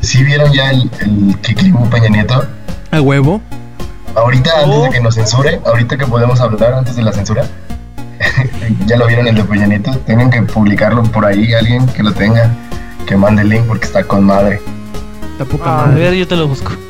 ¿Sí 0.00 0.22
vieron 0.24 0.52
ya 0.52 0.70
el, 0.70 0.90
el 1.00 1.36
Kikiribu 1.40 1.88
Peña 1.90 2.08
Nieto? 2.08 2.44
A 2.90 3.00
huevo. 3.00 3.40
Ahorita, 4.14 4.50
antes 4.62 4.76
Oh. 4.76 4.82
de 4.84 4.90
que 4.90 5.00
nos 5.00 5.14
censure, 5.14 5.60
ahorita 5.64 5.96
que 5.96 6.06
podemos 6.06 6.40
hablar 6.40 6.72
antes 6.74 6.96
de 6.96 7.02
la 7.02 7.12
censura, 7.12 7.44
ya 8.86 8.96
lo 8.96 9.06
vieron 9.06 9.26
el 9.28 9.34
de 9.34 9.44
Peña 9.44 9.66
Nieto. 9.66 9.90
Tienen 10.06 10.30
que 10.30 10.42
publicarlo 10.42 11.02
por 11.04 11.24
ahí, 11.24 11.52
alguien 11.54 11.86
que 11.88 12.02
lo 12.02 12.12
tenga, 12.12 12.50
que 13.06 13.16
mande 13.16 13.42
el 13.42 13.48
link 13.50 13.64
porque 13.66 13.86
está 13.86 14.04
con 14.04 14.24
madre. 14.24 14.60
Está 15.32 15.44
poca 15.44 15.64
Ah, 15.66 15.82
a 15.82 15.86
madre. 15.86 16.00
ver, 16.02 16.14
yo 16.14 16.26
te 16.28 16.36
lo 16.36 16.48
busco. 16.48 16.72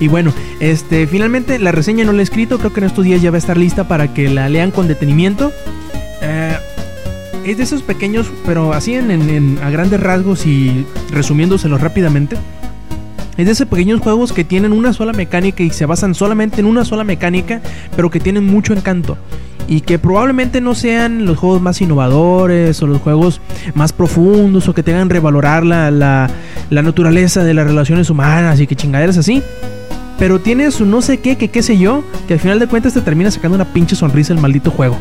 Y 0.00 0.08
bueno, 0.08 0.32
este, 0.60 1.06
finalmente 1.06 1.58
la 1.58 1.72
reseña 1.72 2.06
no 2.06 2.12
la 2.12 2.20
he 2.20 2.22
escrito, 2.22 2.56
creo 2.58 2.72
que 2.72 2.80
en 2.80 2.86
estos 2.86 3.04
días 3.04 3.20
ya 3.20 3.30
va 3.30 3.36
a 3.36 3.38
estar 3.38 3.58
lista 3.58 3.84
para 3.86 4.14
que 4.14 4.30
la 4.30 4.48
lean 4.48 4.70
con 4.70 4.88
detenimiento. 4.88 5.52
Es 7.44 7.56
de 7.56 7.62
esos 7.62 7.82
pequeños, 7.82 8.30
pero 8.44 8.72
así 8.72 8.94
en, 8.94 9.58
a 9.62 9.70
grandes 9.70 10.00
rasgos 10.00 10.46
y 10.46 10.84
resumiéndoselos 11.10 11.80
rápidamente. 11.80 12.36
Es 13.36 13.46
de 13.46 13.52
esos 13.52 13.66
pequeños 13.66 14.00
juegos 14.00 14.32
que 14.32 14.44
tienen 14.44 14.72
una 14.72 14.92
sola 14.92 15.12
mecánica 15.12 15.62
y 15.62 15.70
se 15.70 15.86
basan 15.86 16.14
solamente 16.14 16.60
en 16.60 16.66
una 16.66 16.84
sola 16.84 17.04
mecánica, 17.04 17.62
pero 17.96 18.10
que 18.10 18.20
tienen 18.20 18.44
mucho 18.44 18.74
encanto. 18.74 19.16
Y 19.66 19.80
que 19.80 19.98
probablemente 19.98 20.60
no 20.60 20.74
sean 20.74 21.24
los 21.24 21.38
juegos 21.38 21.62
más 21.62 21.80
innovadores 21.80 22.82
o 22.82 22.86
los 22.86 23.00
juegos 23.00 23.40
más 23.74 23.92
profundos 23.92 24.68
o 24.68 24.74
que 24.74 24.82
tengan 24.82 25.08
revalorar 25.08 25.64
la, 25.64 25.90
la, 25.90 26.28
la 26.68 26.82
naturaleza 26.82 27.44
de 27.44 27.54
las 27.54 27.66
relaciones 27.66 28.10
humanas 28.10 28.60
y 28.60 28.66
que 28.66 28.76
chingaderas 28.76 29.16
así. 29.16 29.42
Pero 30.18 30.40
tiene 30.40 30.70
su 30.70 30.84
no 30.84 31.00
sé 31.00 31.18
qué, 31.20 31.38
que 31.38 31.48
qué 31.48 31.62
sé 31.62 31.78
yo, 31.78 32.04
que 32.28 32.34
al 32.34 32.40
final 32.40 32.58
de 32.58 32.66
cuentas 32.66 32.92
te 32.92 33.00
termina 33.00 33.30
sacando 33.30 33.54
una 33.54 33.64
pinche 33.64 33.96
sonrisa 33.96 34.34
el 34.34 34.40
maldito 34.40 34.70
juego. 34.70 34.98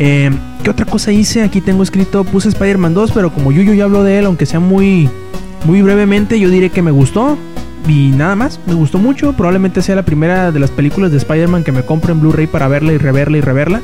Eh, 0.00 0.30
¿Qué 0.62 0.70
otra 0.70 0.86
cosa 0.86 1.10
hice? 1.10 1.42
Aquí 1.42 1.60
tengo 1.60 1.82
escrito, 1.82 2.22
puse 2.22 2.48
Spider-Man 2.48 2.94
2, 2.94 3.10
pero 3.10 3.32
como 3.32 3.50
Yuyu 3.50 3.74
ya 3.74 3.84
habló 3.84 4.04
de 4.04 4.20
él, 4.20 4.26
aunque 4.26 4.46
sea 4.46 4.60
muy, 4.60 5.10
muy 5.64 5.82
brevemente, 5.82 6.38
yo 6.38 6.48
diré 6.48 6.70
que 6.70 6.82
me 6.82 6.92
gustó. 6.92 7.36
Y 7.88 8.10
nada 8.10 8.36
más, 8.36 8.60
me 8.66 8.74
gustó 8.74 8.98
mucho. 8.98 9.32
Probablemente 9.32 9.82
sea 9.82 9.96
la 9.96 10.04
primera 10.04 10.52
de 10.52 10.60
las 10.60 10.70
películas 10.70 11.10
de 11.10 11.16
Spider-Man 11.16 11.64
que 11.64 11.72
me 11.72 11.82
compro 11.82 12.12
en 12.12 12.20
Blu-ray 12.20 12.46
para 12.46 12.68
verla 12.68 12.92
y 12.92 12.98
reverla 12.98 13.38
y 13.38 13.40
reverla. 13.40 13.80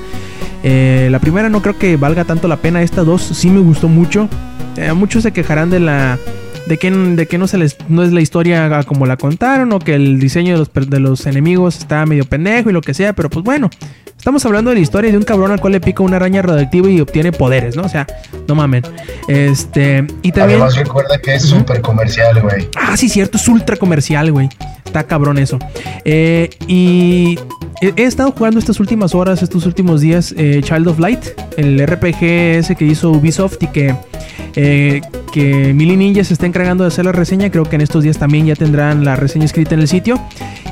Eh, 0.63 1.09
la 1.11 1.19
primera 1.19 1.49
no 1.49 1.63
creo 1.63 1.79
que 1.79 1.97
valga 1.97 2.25
tanto 2.25 2.47
la 2.47 2.59
pena. 2.59 2.83
Esta 2.83 3.03
dos 3.03 3.23
sí 3.23 3.49
me 3.51 3.61
gustó 3.61 3.89
mucho. 3.89 4.29
Eh, 4.77 4.93
muchos 4.93 5.23
se 5.23 5.33
quejarán 5.33 5.71
de 5.71 5.81
la. 5.81 6.19
De 6.67 6.79
que, 6.79 6.91
de 6.91 7.27
que 7.27 7.37
no, 7.37 7.47
se 7.47 7.59
les, 7.59 7.77
no 7.89 8.03
es 8.03 8.13
la 8.13 8.23
historia 8.23 8.83
como 8.87 9.05
la 9.05 9.19
contaron 9.19 9.71
o 9.73 9.79
que 9.79 9.95
el 9.95 10.19
diseño 10.19 10.53
de 10.53 10.59
los, 10.61 10.89
de 10.89 10.99
los 10.99 11.27
enemigos 11.27 11.77
está 11.77 12.07
medio 12.07 12.25
pendejo 12.25 12.71
y 12.71 12.73
lo 12.73 12.81
que 12.81 12.95
sea, 12.95 13.13
pero 13.13 13.29
pues 13.29 13.45
bueno, 13.45 13.69
estamos 14.25 14.47
hablando 14.47 14.71
de 14.71 14.77
la 14.77 14.81
historia 14.81 15.11
de 15.11 15.19
un 15.19 15.23
cabrón 15.23 15.51
al 15.51 15.61
cual 15.61 15.75
le 15.75 15.83
pica 15.83 16.03
una 16.03 16.17
araña 16.17 16.41
radioactiva 16.41 16.89
y 16.89 16.99
obtiene 16.99 17.31
poderes, 17.31 17.77
¿no? 17.77 17.83
O 17.83 17.89
sea, 17.91 18.07
no 18.49 18.55
mamen. 18.55 18.83
Este, 19.29 20.07
y 20.23 20.33
también... 20.33 20.63
Además, 20.63 20.77
recuerda 20.77 21.19
que 21.19 21.35
es 21.35 21.43
súper 21.43 21.83
comercial, 21.83 22.41
güey. 22.41 22.67
Ah, 22.75 22.97
sí, 22.97 23.11
cierto, 23.11 23.37
es 23.37 23.47
ultra 23.49 23.77
comercial, 23.77 24.33
güey. 24.33 24.49
Está 24.85 25.05
cabrón 25.05 25.39
eso. 25.39 25.59
Eh, 26.05 26.51
y 26.69 27.39
he, 27.81 28.05
estado 28.05 28.33
jugando 28.33 28.59
estas 28.59 28.81
últimas 28.81 29.15
horas, 29.15 29.43
estos 29.43 29.67
últimos 29.67 30.01
días, 30.01 30.35
eh, 30.37 30.61
Child 30.63 30.89
of 30.89 30.99
Light, 30.99 31.25
el 31.57 31.85
RPG 31.85 32.23
ese 32.23 32.77
que 32.77 32.85
hizo 32.85 33.11
Ubisoft 33.11 33.63
y 33.63 33.67
que, 33.69 33.95
eh, 34.57 35.01
que 35.33 35.75
Mili 35.75 35.97
Ninja 35.97 36.23
se 36.23 36.35
está 36.35 36.47
encargando 36.47 36.85
de 36.85 36.89
hacer 36.89 37.05
la 37.05 37.13
reseña. 37.13 37.51
Creo 37.51 37.65
que 37.65 37.77
en 37.77 37.83
estos 37.83 38.05
días 38.05 38.19
también 38.19 38.47
ya 38.47 38.55
tendrán 38.55 39.05
la 39.05 39.17
reseña 39.17 39.47
escrita 39.47 39.75
en 39.75 39.81
el 39.81 39.89
sitio. 39.89 40.21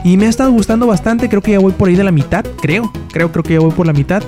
Y 0.04 0.16
me 0.16 0.26
ha 0.26 0.28
estado 0.28 0.50
gustando 0.50 0.86
bastante, 0.86 1.28
creo 1.28 1.42
que 1.42 1.52
ya 1.52 1.60
voy 1.60 1.72
por 1.72 1.88
ahí 1.88 1.94
de 1.94 2.02
la 2.02 2.10
mitad, 2.10 2.44
creo, 2.60 2.92
creo, 3.12 3.30
creo 3.30 3.44
que 3.44 3.54
ya 3.54 3.60
voy 3.60 3.70
por 3.70 3.86
la 3.86 3.92
mitad. 3.92 4.22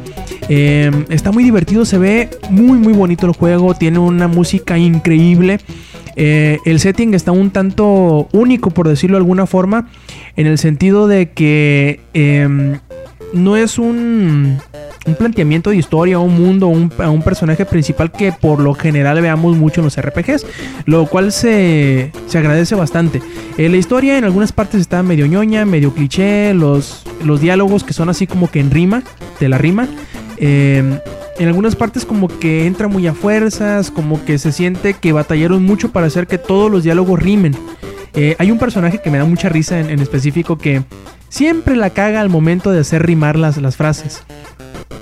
Está 0.49 1.33
muy 1.33 1.43
divertido, 1.43 1.85
se 1.85 1.99
ve 1.99 2.31
muy, 2.49 2.79
muy 2.79 2.93
bonito 2.93 3.27
el 3.27 3.33
juego, 3.33 3.75
tiene 3.75 3.99
una 3.99 4.29
música 4.29 4.79
increíble. 4.79 5.59
Eh, 6.17 6.59
el 6.65 6.81
setting 6.81 7.15
está 7.15 7.33
un 7.33 7.51
tanto 7.51 8.29
único, 8.33 8.71
por 8.71 8.89
decirlo 8.89 9.17
de 9.17 9.21
alguna 9.21 9.47
forma, 9.47 9.89
en 10.37 10.47
el 10.47 10.59
sentido 10.59 11.07
de 11.09 11.31
que 11.31 12.01
em, 12.13 12.79
no 13.33 13.57
es 13.57 13.79
un, 13.79 14.59
un 15.07 15.15
planteamiento 15.17 15.71
de 15.71 15.77
historia, 15.77 16.19
un 16.19 16.41
mundo, 16.41 16.69
un, 16.69 16.93
un 16.97 17.23
personaje 17.23 17.67
principal 17.67 18.13
que 18.13 18.33
por 18.33 18.61
lo 18.61 18.75
general 18.75 19.21
veamos 19.21 19.57
mucho 19.57 19.81
en 19.81 19.87
los 19.87 20.01
RPGs, 20.01 20.47
lo 20.87 21.07
cual 21.07 21.33
se, 21.33 22.13
se 22.27 22.39
agradece 22.39 22.75
bastante. 22.75 23.21
Eh, 23.59 23.69
la 23.69 23.77
historia 23.77 24.17
en 24.17 24.25
algunas 24.25 24.53
partes 24.53 24.81
está 24.81 25.03
medio 25.03 25.27
ñoña, 25.27 25.65
medio 25.65 25.93
cliché, 25.93 26.55
los, 26.55 27.05
los 27.25 27.41
diálogos 27.41 27.85
que 27.85 27.93
son 27.93 28.09
así 28.09 28.27
como 28.27 28.51
que 28.51 28.61
en 28.61 28.71
rima, 28.71 29.03
de 29.41 29.49
la 29.49 29.59
rima. 29.59 29.89
em, 30.39 30.99
en 31.39 31.49
algunas 31.49 31.77
partes 31.77 32.05
como 32.05 32.29
que 32.29 32.67
entra 32.67 32.89
muy 32.89 33.07
a 33.07 33.15
fuerzas, 33.15 33.91
como 33.91 34.25
que 34.25 34.39
se 34.39 34.53
siente 34.53 34.95
que 34.95 35.13
batallaron 35.13 35.65
mucho 35.65 35.91
para 35.91 36.07
hacer 36.07 36.27
que 36.27 36.39
todos 36.39 36.71
los 36.71 36.85
diálogos 36.85 37.21
rimen. 37.21 37.57
Eh, 38.15 38.37
hay 38.39 38.51
un 38.51 38.59
personaje 38.59 39.01
que 39.03 39.11
me 39.11 39.19
da 39.19 39.25
mucha 39.25 39.49
risa 39.49 39.81
en, 39.81 39.91
en 39.91 40.01
específico 40.01 40.57
que 40.57 40.83
siempre 41.29 41.75
la 41.75 41.91
caga 41.91 42.21
al 42.21 42.29
momento 42.29 42.71
de 42.71 42.81
hacer 42.81 43.05
rimar 43.05 43.37
las, 43.37 43.57
las 43.57 43.77
frases. 43.77 44.23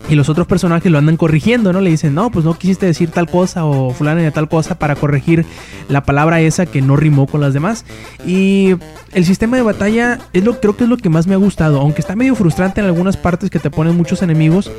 Y 0.09 0.15
los 0.15 0.29
otros 0.29 0.47
personajes 0.47 0.91
lo 0.91 0.99
andan 0.99 1.17
corrigiendo, 1.17 1.73
¿no? 1.73 1.81
Le 1.81 1.91
dicen, 1.91 2.15
no, 2.15 2.31
pues 2.31 2.45
no 2.45 2.59
quisiste 2.59 2.87
decir 2.87 3.11
tal 3.11 3.29
cosa 3.29 3.65
o 3.65 3.91
fulana 3.91 4.21
de 4.21 4.31
tal 4.31 4.49
cosa 4.49 4.79
para 4.79 4.95
corregir 4.95 5.47
la 5.89 6.05
palabra 6.05 6.41
esa 6.41 6.67
que 6.67 6.83
no 6.83 6.97
rimó 6.97 7.27
con 7.27 7.41
las 7.41 7.55
demás. 7.55 7.85
Y 8.27 8.75
el 9.13 9.25
sistema 9.25 9.57
de 9.57 9.63
batalla 9.63 10.19
es 10.33 10.45
lo, 10.45 10.61
creo 10.61 10.77
que 10.77 10.85
es 10.85 10.91
lo 10.91 10.97
que 10.97 11.09
más 11.09 11.27
me 11.27 11.35
ha 11.35 11.39
gustado, 11.39 11.81
aunque 11.81 12.01
está 12.01 12.17
medio 12.17 12.35
frustrante 12.35 12.81
en 12.81 12.87
algunas 12.87 13.17
partes 13.17 13.49
que 13.49 13.59
te 13.59 13.71
ponen 13.71 13.97
muchos 13.97 14.23
enemigos, 14.23 14.71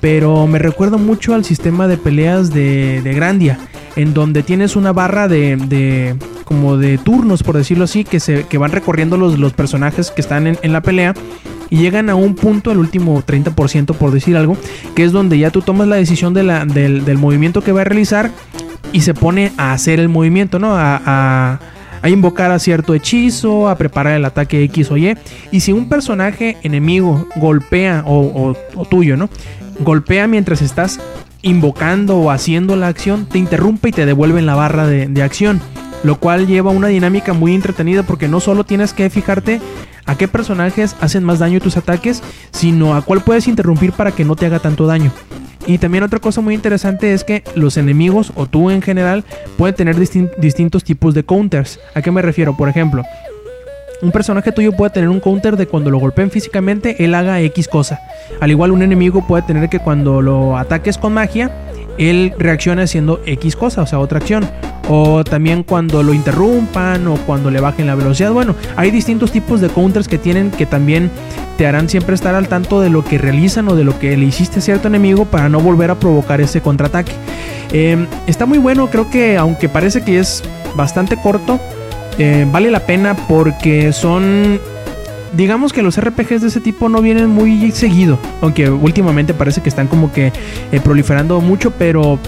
pero 0.00 0.46
me 0.46 0.58
recuerda 0.58 0.96
mucho 0.96 1.34
al 1.34 1.44
sistema 1.44 1.86
de 1.86 1.96
peleas 1.96 2.52
de 2.52 3.12
Grandia, 3.14 3.58
en 3.96 4.14
donde 4.14 4.42
tienes 4.42 4.76
una 4.76 4.92
barra 4.92 5.28
de, 5.28 5.56
de- 5.56 6.14
como 6.44 6.76
de 6.76 6.98
turnos, 6.98 7.42
por 7.42 7.56
decirlo 7.56 7.84
así, 7.84 8.02
que, 8.04 8.18
se, 8.20 8.44
que 8.44 8.58
van 8.58 8.72
recorriendo 8.72 9.16
los, 9.16 9.38
los 9.38 9.52
personajes 9.52 10.10
que 10.10 10.20
están 10.20 10.46
en, 10.48 10.58
en 10.62 10.72
la 10.72 10.80
pelea 10.80 11.14
y 11.70 11.76
llegan 11.78 12.10
a 12.10 12.16
un 12.16 12.34
punto, 12.34 12.72
el 12.72 12.78
último 12.78 13.22
30% 13.22 13.94
por 13.94 14.10
decir 14.10 14.36
algo, 14.36 14.56
que 14.96 15.04
es 15.04 15.12
donde 15.12 15.38
ya 15.38 15.50
tú 15.50 15.62
tomas 15.62 15.86
la 15.86 15.94
decisión 15.96 16.34
del, 16.34 16.48
del 16.74 17.18
movimiento 17.18 17.62
que 17.62 17.70
va 17.70 17.82
a 17.82 17.84
realizar 17.84 18.32
y 18.92 19.02
se 19.02 19.14
pone 19.14 19.52
a 19.56 19.72
hacer 19.72 20.00
el 20.00 20.08
movimiento, 20.08 20.58
¿no? 20.58 20.74
A, 20.76 21.00
a- 21.06 21.60
invocar 22.08 22.50
a 22.50 22.58
cierto 22.58 22.94
hechizo, 22.94 23.68
a 23.68 23.76
preparar 23.76 24.14
el 24.16 24.24
ataque 24.24 24.64
X 24.64 24.90
o 24.90 24.96
Y. 24.96 25.16
Y 25.52 25.60
si 25.60 25.72
un 25.72 25.86
personaje 25.88 26.56
enemigo 26.62 27.28
golpea, 27.36 28.02
o 28.06 28.56
tuyo, 28.90 29.16
¿no? 29.18 29.28
Golpea 29.80 30.26
mientras 30.26 30.62
estás 30.62 30.98
invocando 31.42 32.18
o 32.18 32.30
haciendo 32.30 32.76
la 32.76 32.88
acción, 32.88 33.26
te 33.26 33.38
interrumpe 33.38 33.88
y 33.88 33.92
te 33.92 34.06
devuelve 34.06 34.38
en 34.38 34.46
la 34.46 34.54
barra 34.54 34.86
de, 34.86 35.06
de 35.06 35.22
acción. 35.22 35.60
Lo 36.02 36.18
cual 36.18 36.46
lleva 36.46 36.70
una 36.70 36.88
dinámica 36.88 37.32
muy 37.32 37.54
entretenida 37.54 38.02
porque 38.02 38.28
no 38.28 38.40
solo 38.40 38.64
tienes 38.64 38.94
que 38.94 39.10
fijarte 39.10 39.60
a 40.06 40.16
qué 40.16 40.28
personajes 40.28 40.96
hacen 41.00 41.24
más 41.24 41.38
daño 41.38 41.60
tus 41.60 41.76
ataques, 41.76 42.22
sino 42.52 42.94
a 42.94 43.02
cuál 43.02 43.20
puedes 43.20 43.46
interrumpir 43.48 43.92
para 43.92 44.12
que 44.12 44.24
no 44.24 44.34
te 44.34 44.46
haga 44.46 44.58
tanto 44.58 44.86
daño. 44.86 45.12
Y 45.66 45.76
también 45.76 46.02
otra 46.02 46.18
cosa 46.18 46.40
muy 46.40 46.54
interesante 46.54 47.12
es 47.12 47.22
que 47.22 47.44
los 47.54 47.76
enemigos 47.76 48.32
o 48.34 48.46
tú 48.46 48.70
en 48.70 48.80
general 48.80 49.24
pueden 49.58 49.76
tener 49.76 49.96
distin- 49.96 50.30
distintos 50.38 50.84
tipos 50.84 51.12
de 51.14 51.22
counters. 51.22 51.78
¿A 51.94 52.00
qué 52.00 52.10
me 52.10 52.22
refiero? 52.22 52.56
Por 52.56 52.70
ejemplo, 52.70 53.04
un 54.02 54.12
personaje 54.12 54.52
tuyo 54.52 54.72
puede 54.72 54.90
tener 54.90 55.08
un 55.08 55.20
counter 55.20 55.56
de 55.56 55.66
cuando 55.66 55.90
lo 55.90 55.98
golpeen 55.98 56.30
físicamente, 56.30 57.04
él 57.04 57.14
haga 57.14 57.40
X 57.40 57.68
cosa. 57.68 58.00
Al 58.40 58.50
igual 58.50 58.72
un 58.72 58.82
enemigo 58.82 59.26
puede 59.26 59.42
tener 59.42 59.68
que 59.68 59.78
cuando 59.78 60.22
lo 60.22 60.56
ataques 60.56 60.96
con 60.98 61.12
magia, 61.12 61.50
él 61.98 62.32
reaccione 62.38 62.82
haciendo 62.82 63.20
X 63.26 63.56
cosa, 63.56 63.82
o 63.82 63.86
sea, 63.86 63.98
otra 63.98 64.18
acción. 64.18 64.48
O 64.88 65.22
también 65.22 65.62
cuando 65.62 66.02
lo 66.02 66.14
interrumpan 66.14 67.06
o 67.06 67.16
cuando 67.18 67.50
le 67.50 67.60
bajen 67.60 67.86
la 67.86 67.94
velocidad. 67.94 68.32
Bueno, 68.32 68.56
hay 68.76 68.90
distintos 68.90 69.30
tipos 69.30 69.60
de 69.60 69.68
counters 69.68 70.08
que 70.08 70.18
tienen 70.18 70.50
que 70.50 70.66
también 70.66 71.10
te 71.58 71.66
harán 71.66 71.88
siempre 71.88 72.14
estar 72.14 72.34
al 72.34 72.48
tanto 72.48 72.80
de 72.80 72.90
lo 72.90 73.04
que 73.04 73.18
realizan 73.18 73.68
o 73.68 73.76
de 73.76 73.84
lo 73.84 73.98
que 73.98 74.16
le 74.16 74.24
hiciste 74.24 74.58
a 74.58 74.62
cierto 74.62 74.88
enemigo 74.88 75.26
para 75.26 75.48
no 75.48 75.60
volver 75.60 75.90
a 75.90 75.94
provocar 75.94 76.40
ese 76.40 76.60
contraataque. 76.60 77.12
Eh, 77.72 78.06
está 78.26 78.46
muy 78.46 78.58
bueno, 78.58 78.88
creo 78.88 79.10
que 79.10 79.36
aunque 79.36 79.68
parece 79.68 80.02
que 80.02 80.18
es 80.18 80.42
bastante 80.74 81.16
corto, 81.16 81.60
eh, 82.18 82.46
vale 82.50 82.70
la 82.70 82.80
pena 82.80 83.14
porque 83.14 83.92
son 83.92 84.60
digamos 85.32 85.72
que 85.72 85.82
los 85.82 86.00
RPGs 86.00 86.42
de 86.42 86.48
ese 86.48 86.60
tipo 86.60 86.88
no 86.88 87.00
vienen 87.02 87.28
muy 87.28 87.70
seguido, 87.72 88.18
aunque 88.40 88.68
últimamente 88.68 89.32
parece 89.32 89.60
que 89.60 89.68
están 89.68 89.86
como 89.86 90.12
que 90.12 90.32
eh, 90.72 90.80
proliferando 90.80 91.40
mucho, 91.40 91.70
pero 91.72 92.18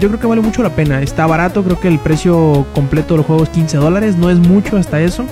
yo 0.00 0.08
creo 0.08 0.20
que 0.20 0.26
vale 0.26 0.40
mucho 0.40 0.62
la 0.62 0.70
pena. 0.70 1.00
Está 1.00 1.26
barato, 1.26 1.62
creo 1.62 1.80
que 1.80 1.88
el 1.88 1.98
precio 1.98 2.66
completo 2.74 3.14
del 3.14 3.24
juego 3.24 3.44
es 3.44 3.48
15 3.50 3.76
dólares, 3.78 4.16
no 4.16 4.30
es 4.30 4.38
mucho 4.38 4.76
hasta 4.76 5.00
eso. 5.00 5.24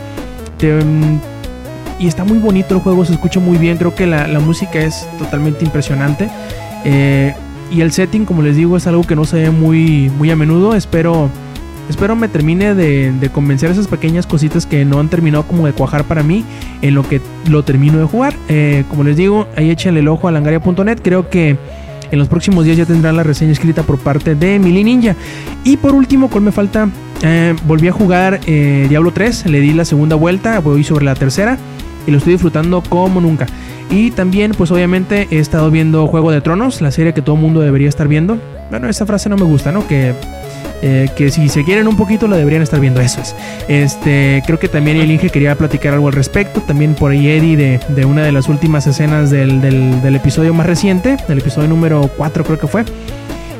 Y 1.99 2.07
está 2.07 2.25
muy 2.25 2.39
bonito 2.39 2.75
el 2.75 2.81
juego, 2.81 3.05
se 3.05 3.13
escucha 3.13 3.41
muy 3.41 3.59
bien, 3.59 3.77
creo 3.77 3.95
que 3.95 4.07
la, 4.07 4.27
la 4.29 4.41
música 4.41 4.79
es 4.81 5.07
totalmente 5.19 5.65
impresionante. 5.65 6.31
Eh, 6.85 7.35
y 7.71 7.81
el 7.81 7.93
setting, 7.93 8.25
como 8.25 8.43
les 8.43 8.57
digo, 8.57 8.77
es 8.77 8.87
algo 8.87 9.03
que 9.03 9.17
no 9.17 9.25
se 9.25 9.37
ve 9.37 9.51
muy, 9.51 10.11
muy 10.19 10.31
a 10.31 10.37
menudo. 10.37 10.75
Espero, 10.75 11.31
espero 11.89 12.17
me 12.17 12.29
termine 12.29 12.75
de, 12.75 13.13
de 13.13 13.29
convencer 13.31 13.71
esas 13.71 13.89
pequeñas 13.89 14.27
cositas 14.27 14.67
que 14.67 14.85
no 14.85 15.01
han 15.01 15.09
terminado 15.09 15.45
como 15.45 15.67
de 15.67 15.73
cuajar 15.73 16.05
para 16.05 16.23
mí 16.23 16.45
en 16.81 16.95
lo 16.95 17.09
que 17.09 17.21
lo 17.49 17.63
termino 17.63 17.99
de 17.99 18.05
jugar. 18.05 18.35
Eh, 18.49 18.85
como 18.89 19.05
les 19.05 19.17
digo, 19.17 19.49
ahí 19.57 19.71
échenle 19.71 20.01
el 20.01 20.09
ojo 20.09 20.29
a 20.29 20.33
langaria.net. 20.33 20.99
Creo 21.03 21.29
que 21.29 21.57
en 22.11 22.19
los 22.19 22.29
próximos 22.29 22.65
días 22.65 22.77
ya 22.77 22.87
tendrán 22.87 23.17
la 23.17 23.23
reseña 23.23 23.53
escrita 23.53 23.83
por 23.83 23.99
parte 23.99 24.35
de 24.35 24.59
Mili 24.59 24.85
Ninja. 24.85 25.17
Y 25.65 25.77
por 25.77 25.95
último, 25.95 26.29
¿cuál 26.29 26.45
me 26.45 26.53
falta? 26.53 26.89
Eh, 27.23 27.55
volví 27.67 27.89
a 27.89 27.93
jugar 27.93 28.41
eh, 28.47 28.87
Diablo 28.89 29.13
3, 29.13 29.47
le 29.47 29.61
di 29.61 29.73
la 29.73 29.85
segunda 29.85 30.17
vuelta, 30.17 30.59
voy 30.59 30.83
sobre 30.83 31.05
la 31.05 31.15
tercera 31.15 31.57
y 32.07 32.11
lo 32.11 32.19
estoy 32.19 32.33
disfrutando 32.35 32.83
como 32.83 33.21
nunca. 33.21 33.47
Y 33.91 34.11
también, 34.11 34.53
pues 34.53 34.71
obviamente 34.71 35.29
he 35.31 35.39
estado 35.39 35.71
viendo 35.71 36.07
Juego 36.07 36.31
de 36.31 36.41
Tronos, 36.41 36.81
la 36.81 36.91
serie 36.91 37.13
que 37.15 37.23
todo 37.23 37.37
el 37.37 37.43
mundo 37.43 37.61
debería 37.61 37.89
estar 37.89 38.09
viendo. 38.09 38.39
Bueno, 38.71 38.89
esa 38.89 39.07
frase 39.07 39.29
no 39.29 39.37
me 39.37 39.45
gusta, 39.45 39.71
¿no? 39.71 39.87
Que, 39.87 40.15
eh, 40.83 41.09
que 41.17 41.31
si 41.31 41.49
se 41.49 41.65
quieren 41.65 41.89
un 41.89 41.97
poquito 41.97 42.27
la 42.29 42.37
deberían 42.37 42.63
estar 42.63 42.81
viendo, 42.81 43.01
eso 43.01 43.21
es. 43.21 43.35
Este, 43.69 44.43
creo 44.47 44.59
que 44.59 44.69
también 44.69 44.97
el 44.97 45.11
Inge 45.11 45.31
quería 45.31 45.55
platicar 45.55 45.95
algo 45.95 46.09
al 46.09 46.15
respecto. 46.15 46.61
También 46.61 46.95
por 46.95 47.13
ahí 47.13 47.29
Eddie 47.29 47.57
de, 47.57 47.81
de 47.89 48.05
una 48.05 48.23
de 48.25 48.33
las 48.33 48.49
últimas 48.49 48.87
escenas 48.87 49.31
del, 49.31 49.61
del, 49.61 50.03
del 50.03 50.17
episodio 50.17 50.55
más 50.55 50.67
reciente, 50.67 51.17
del 51.29 51.39
episodio 51.39 51.69
número 51.69 52.11
4 52.17 52.45
creo 52.45 52.59
que 52.59 52.67
fue. 52.67 52.85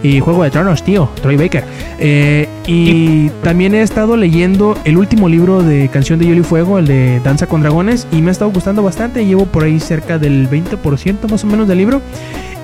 Y 0.03 0.19
Juego 0.19 0.43
de 0.43 0.51
Tronos, 0.51 0.83
tío, 0.83 1.09
Troy 1.21 1.37
Baker. 1.37 1.65
Eh, 1.99 2.49
y 2.67 3.29
también 3.45 3.75
he 3.75 3.83
estado 3.83 4.17
leyendo 4.17 4.77
el 4.85 4.97
último 4.97 5.29
libro 5.29 5.63
de 5.63 5.89
Canción 5.89 6.19
de 6.19 6.27
Hielo 6.27 6.41
y 6.41 6.45
Fuego, 6.45 6.79
el 6.79 6.87
de 6.87 7.21
Danza 7.21 7.47
con 7.47 7.63
Dragones, 7.63 8.09
y 8.11 8.21
me 8.21 8.31
ha 8.31 8.33
estado 8.33 8.51
gustando 8.51 8.83
bastante. 8.83 9.25
Llevo 9.25 9.47
por 9.47 9.63
ahí 9.63 9.79
cerca 9.79 10.19
del 10.19 10.51
20% 10.51 11.31
más 11.31 11.45
o 11.45 11.47
menos 11.47 11.69
del 11.69 11.79
libro. 11.79 12.03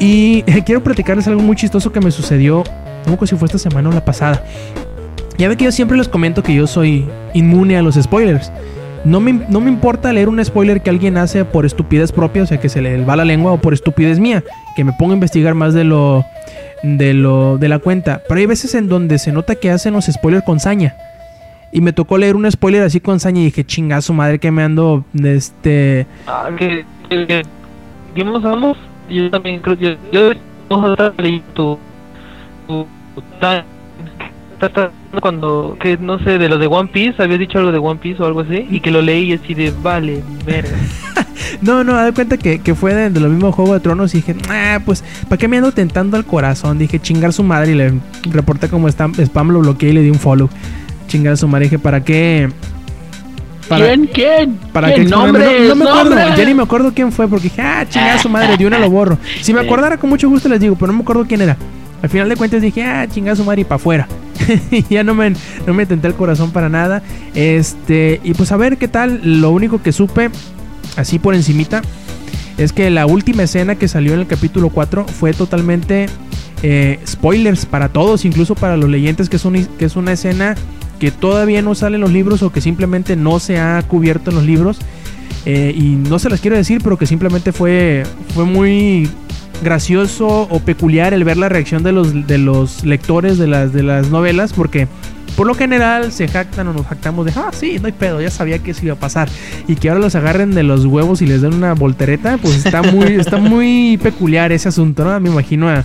Y 0.00 0.42
quiero 0.66 0.82
platicarles 0.82 1.28
algo 1.28 1.40
muy 1.40 1.54
chistoso 1.54 1.92
que 1.92 2.00
me 2.00 2.10
sucedió, 2.10 2.64
sé 3.16 3.28
si 3.28 3.36
fue 3.36 3.46
esta 3.46 3.58
semana 3.58 3.88
o 3.88 3.92
la 3.92 4.04
pasada. 4.04 4.44
Ya 5.38 5.48
ve 5.48 5.56
que 5.56 5.64
yo 5.64 5.72
siempre 5.72 5.96
les 5.96 6.08
comento 6.08 6.42
que 6.42 6.54
yo 6.54 6.66
soy 6.66 7.06
inmune 7.32 7.76
a 7.76 7.82
los 7.82 7.94
spoilers. 7.94 8.50
No 9.04 9.20
me, 9.20 9.32
no 9.32 9.60
me 9.60 9.70
importa 9.70 10.12
leer 10.12 10.28
un 10.28 10.44
spoiler 10.44 10.82
que 10.82 10.90
alguien 10.90 11.16
hace 11.16 11.44
por 11.44 11.64
estupidez 11.64 12.10
propia, 12.10 12.42
o 12.42 12.46
sea, 12.46 12.58
que 12.58 12.68
se 12.68 12.82
le 12.82 13.04
va 13.04 13.14
la 13.14 13.24
lengua 13.24 13.52
o 13.52 13.60
por 13.60 13.72
estupidez 13.72 14.18
mía, 14.18 14.42
que 14.74 14.82
me 14.82 14.92
ponga 14.92 15.12
a 15.12 15.14
investigar 15.14 15.54
más 15.54 15.72
de 15.74 15.84
lo 15.84 16.24
de 16.82 17.14
lo 17.14 17.58
de 17.58 17.68
la 17.68 17.78
cuenta. 17.78 18.22
Pero 18.28 18.40
hay 18.40 18.46
veces 18.46 18.74
en 18.74 18.88
donde 18.88 19.18
se 19.18 19.30
nota 19.30 19.54
que 19.54 19.70
hacen 19.70 19.94
los 19.94 20.06
spoilers 20.06 20.44
con 20.44 20.58
saña. 20.58 20.96
Y 21.70 21.80
me 21.80 21.92
tocó 21.92 22.18
leer 22.18 22.34
un 22.34 22.50
spoiler 22.50 22.82
así 22.82 22.98
con 22.98 23.20
saña 23.20 23.40
y 23.40 23.44
dije, 23.44 23.64
chingazo 23.64 24.12
madre 24.14 24.38
que 24.38 24.50
me 24.50 24.62
ando 24.62 25.04
este 25.22 26.06
Ah, 26.26 26.48
que, 26.56 26.84
que, 27.08 27.26
que, 27.26 27.42
que 28.14 28.20
hemos 28.20 28.44
hablado, 28.44 28.74
yo 29.08 29.30
también 29.30 29.60
creo 29.60 29.78
que 29.78 29.84
yo, 29.84 29.96
yo 30.10 30.32
estaba 30.32 31.12
leyendo 31.18 31.78
cuando 35.20 35.76
que 35.80 35.96
no 35.98 36.18
sé 36.18 36.38
de 36.38 36.48
lo 36.48 36.58
de 36.58 36.66
One 36.66 36.90
Piece 36.92 37.22
habías 37.22 37.38
dicho 37.38 37.58
algo 37.58 37.72
de 37.72 37.78
One 37.78 38.00
Piece 38.00 38.22
o 38.22 38.26
algo 38.26 38.40
así 38.40 38.66
y 38.68 38.80
que 38.80 38.90
lo 38.90 39.02
leí 39.02 39.30
y 39.30 39.32
así 39.34 39.54
de 39.54 39.72
vale 39.82 40.22
verga 40.44 40.76
No, 41.62 41.82
no, 41.82 41.96
de 41.96 42.12
cuenta 42.12 42.36
que, 42.36 42.60
que 42.60 42.74
fue 42.74 42.94
de, 42.94 43.10
de 43.10 43.20
lo 43.20 43.28
mismo 43.28 43.52
Juego 43.52 43.74
de 43.74 43.80
Tronos 43.80 44.14
y 44.14 44.18
dije, 44.18 44.36
ah, 44.48 44.80
pues, 44.84 45.02
¿para 45.28 45.38
qué 45.38 45.48
me 45.48 45.56
ando 45.56 45.72
tentando 45.72 46.16
al 46.16 46.24
corazón? 46.24 46.78
Dije, 46.78 47.00
chingar 47.00 47.32
su 47.32 47.42
madre 47.42 47.72
y 47.72 47.74
le 47.74 47.94
reporté 48.30 48.68
como 48.68 48.88
spam, 48.88 49.14
spam 49.14 49.50
lo 49.50 49.60
bloqueé 49.60 49.90
y 49.90 49.92
le 49.92 50.02
di 50.02 50.10
un 50.10 50.18
follow. 50.18 50.48
Chingar 51.06 51.36
su 51.36 51.48
madre, 51.48 51.64
dije, 51.64 51.78
¿para 51.78 52.04
qué? 52.04 52.50
Para, 53.68 53.86
¿Quién? 53.86 54.06
¿Quién? 54.06 54.58
¿Para 54.72 54.94
¿Quién? 54.94 55.10
¿Nombres? 55.10 55.62
no, 55.62 55.68
no 55.68 55.74
me 55.74 55.90
acuerdo, 55.90 56.14
nombres. 56.14 56.36
ya 56.36 56.44
ni 56.44 56.54
me 56.54 56.62
acuerdo 56.62 56.92
quién 56.94 57.12
fue 57.12 57.28
porque 57.28 57.44
dije, 57.44 57.62
ah, 57.62 57.86
chingar 57.88 58.18
su 58.18 58.28
madre, 58.28 58.56
de 58.56 58.66
una 58.66 58.78
lo 58.78 58.90
borro. 58.90 59.18
Si 59.40 59.52
me 59.52 59.60
acordara 59.64 59.98
con 59.98 60.10
mucho 60.10 60.28
gusto 60.28 60.48
les 60.48 60.60
digo, 60.60 60.76
pero 60.76 60.92
no 60.92 60.98
me 60.98 61.02
acuerdo 61.02 61.24
quién 61.26 61.42
era. 61.42 61.56
Al 62.02 62.08
final 62.08 62.28
de 62.28 62.36
cuentas 62.36 62.62
dije, 62.62 62.84
ah, 62.84 63.06
chingar 63.08 63.36
su 63.36 63.44
madre 63.44 63.62
y 63.62 63.64
para 63.64 63.76
afuera. 63.76 64.08
ya 64.90 65.02
no 65.04 65.14
me, 65.14 65.32
no 65.66 65.74
me 65.74 65.86
tenté 65.86 66.06
el 66.06 66.14
corazón 66.14 66.50
para 66.52 66.68
nada. 66.68 67.02
Este, 67.34 68.20
y 68.22 68.34
pues 68.34 68.52
a 68.52 68.56
ver 68.56 68.78
qué 68.78 68.88
tal. 68.88 69.20
Lo 69.40 69.50
único 69.50 69.82
que 69.82 69.92
supe, 69.92 70.30
así 70.96 71.18
por 71.18 71.34
encimita, 71.34 71.82
es 72.56 72.72
que 72.72 72.90
la 72.90 73.06
última 73.06 73.42
escena 73.44 73.74
que 73.74 73.88
salió 73.88 74.14
en 74.14 74.20
el 74.20 74.26
capítulo 74.26 74.70
4 74.70 75.06
fue 75.06 75.32
totalmente 75.32 76.06
eh, 76.62 76.98
spoilers 77.06 77.66
para 77.66 77.88
todos, 77.88 78.24
incluso 78.24 78.54
para 78.54 78.76
los 78.76 78.90
leyentes, 78.90 79.28
que 79.28 79.36
es, 79.36 79.44
que 79.78 79.84
es 79.84 79.96
una 79.96 80.12
escena 80.12 80.56
que 80.98 81.10
todavía 81.10 81.62
no 81.62 81.74
sale 81.74 81.96
en 81.96 82.00
los 82.00 82.12
libros 82.12 82.42
o 82.42 82.50
que 82.50 82.60
simplemente 82.60 83.16
no 83.16 83.38
se 83.38 83.58
ha 83.58 83.82
cubierto 83.82 84.30
en 84.30 84.36
los 84.36 84.44
libros. 84.44 84.78
Eh, 85.46 85.72
y 85.74 85.90
no 85.90 86.18
se 86.18 86.28
las 86.28 86.40
quiero 86.40 86.56
decir, 86.56 86.80
pero 86.82 86.98
que 86.98 87.06
simplemente 87.06 87.52
fue, 87.52 88.04
fue 88.34 88.44
muy 88.44 89.08
gracioso 89.62 90.42
o 90.50 90.60
peculiar 90.60 91.14
el 91.14 91.24
ver 91.24 91.36
la 91.36 91.48
reacción 91.48 91.82
de 91.82 91.92
los, 91.92 92.26
de 92.26 92.38
los 92.38 92.84
lectores 92.84 93.38
de 93.38 93.46
las, 93.46 93.72
de 93.72 93.82
las 93.82 94.10
novelas, 94.10 94.52
porque 94.52 94.88
por 95.36 95.46
lo 95.46 95.54
general 95.54 96.10
se 96.10 96.26
jactan 96.26 96.66
o 96.68 96.72
nos 96.72 96.86
jactamos 96.86 97.24
de, 97.26 97.32
ah, 97.36 97.50
sí, 97.52 97.78
no 97.80 97.86
hay 97.86 97.92
pedo, 97.92 98.20
ya 98.20 98.30
sabía 98.30 98.58
que 98.58 98.72
eso 98.72 98.84
iba 98.84 98.94
a 98.94 98.98
pasar. 98.98 99.28
Y 99.68 99.76
que 99.76 99.88
ahora 99.88 100.00
los 100.00 100.14
agarren 100.16 100.52
de 100.52 100.64
los 100.64 100.84
huevos 100.84 101.22
y 101.22 101.26
les 101.26 101.42
den 101.42 101.54
una 101.54 101.74
voltereta, 101.74 102.38
pues 102.38 102.56
está 102.56 102.82
muy, 102.82 103.14
está 103.14 103.36
muy 103.38 103.98
peculiar 104.02 104.50
ese 104.50 104.68
asunto, 104.68 105.04
¿no? 105.04 105.20
Me 105.20 105.30
imagino 105.30 105.68
a, 105.68 105.84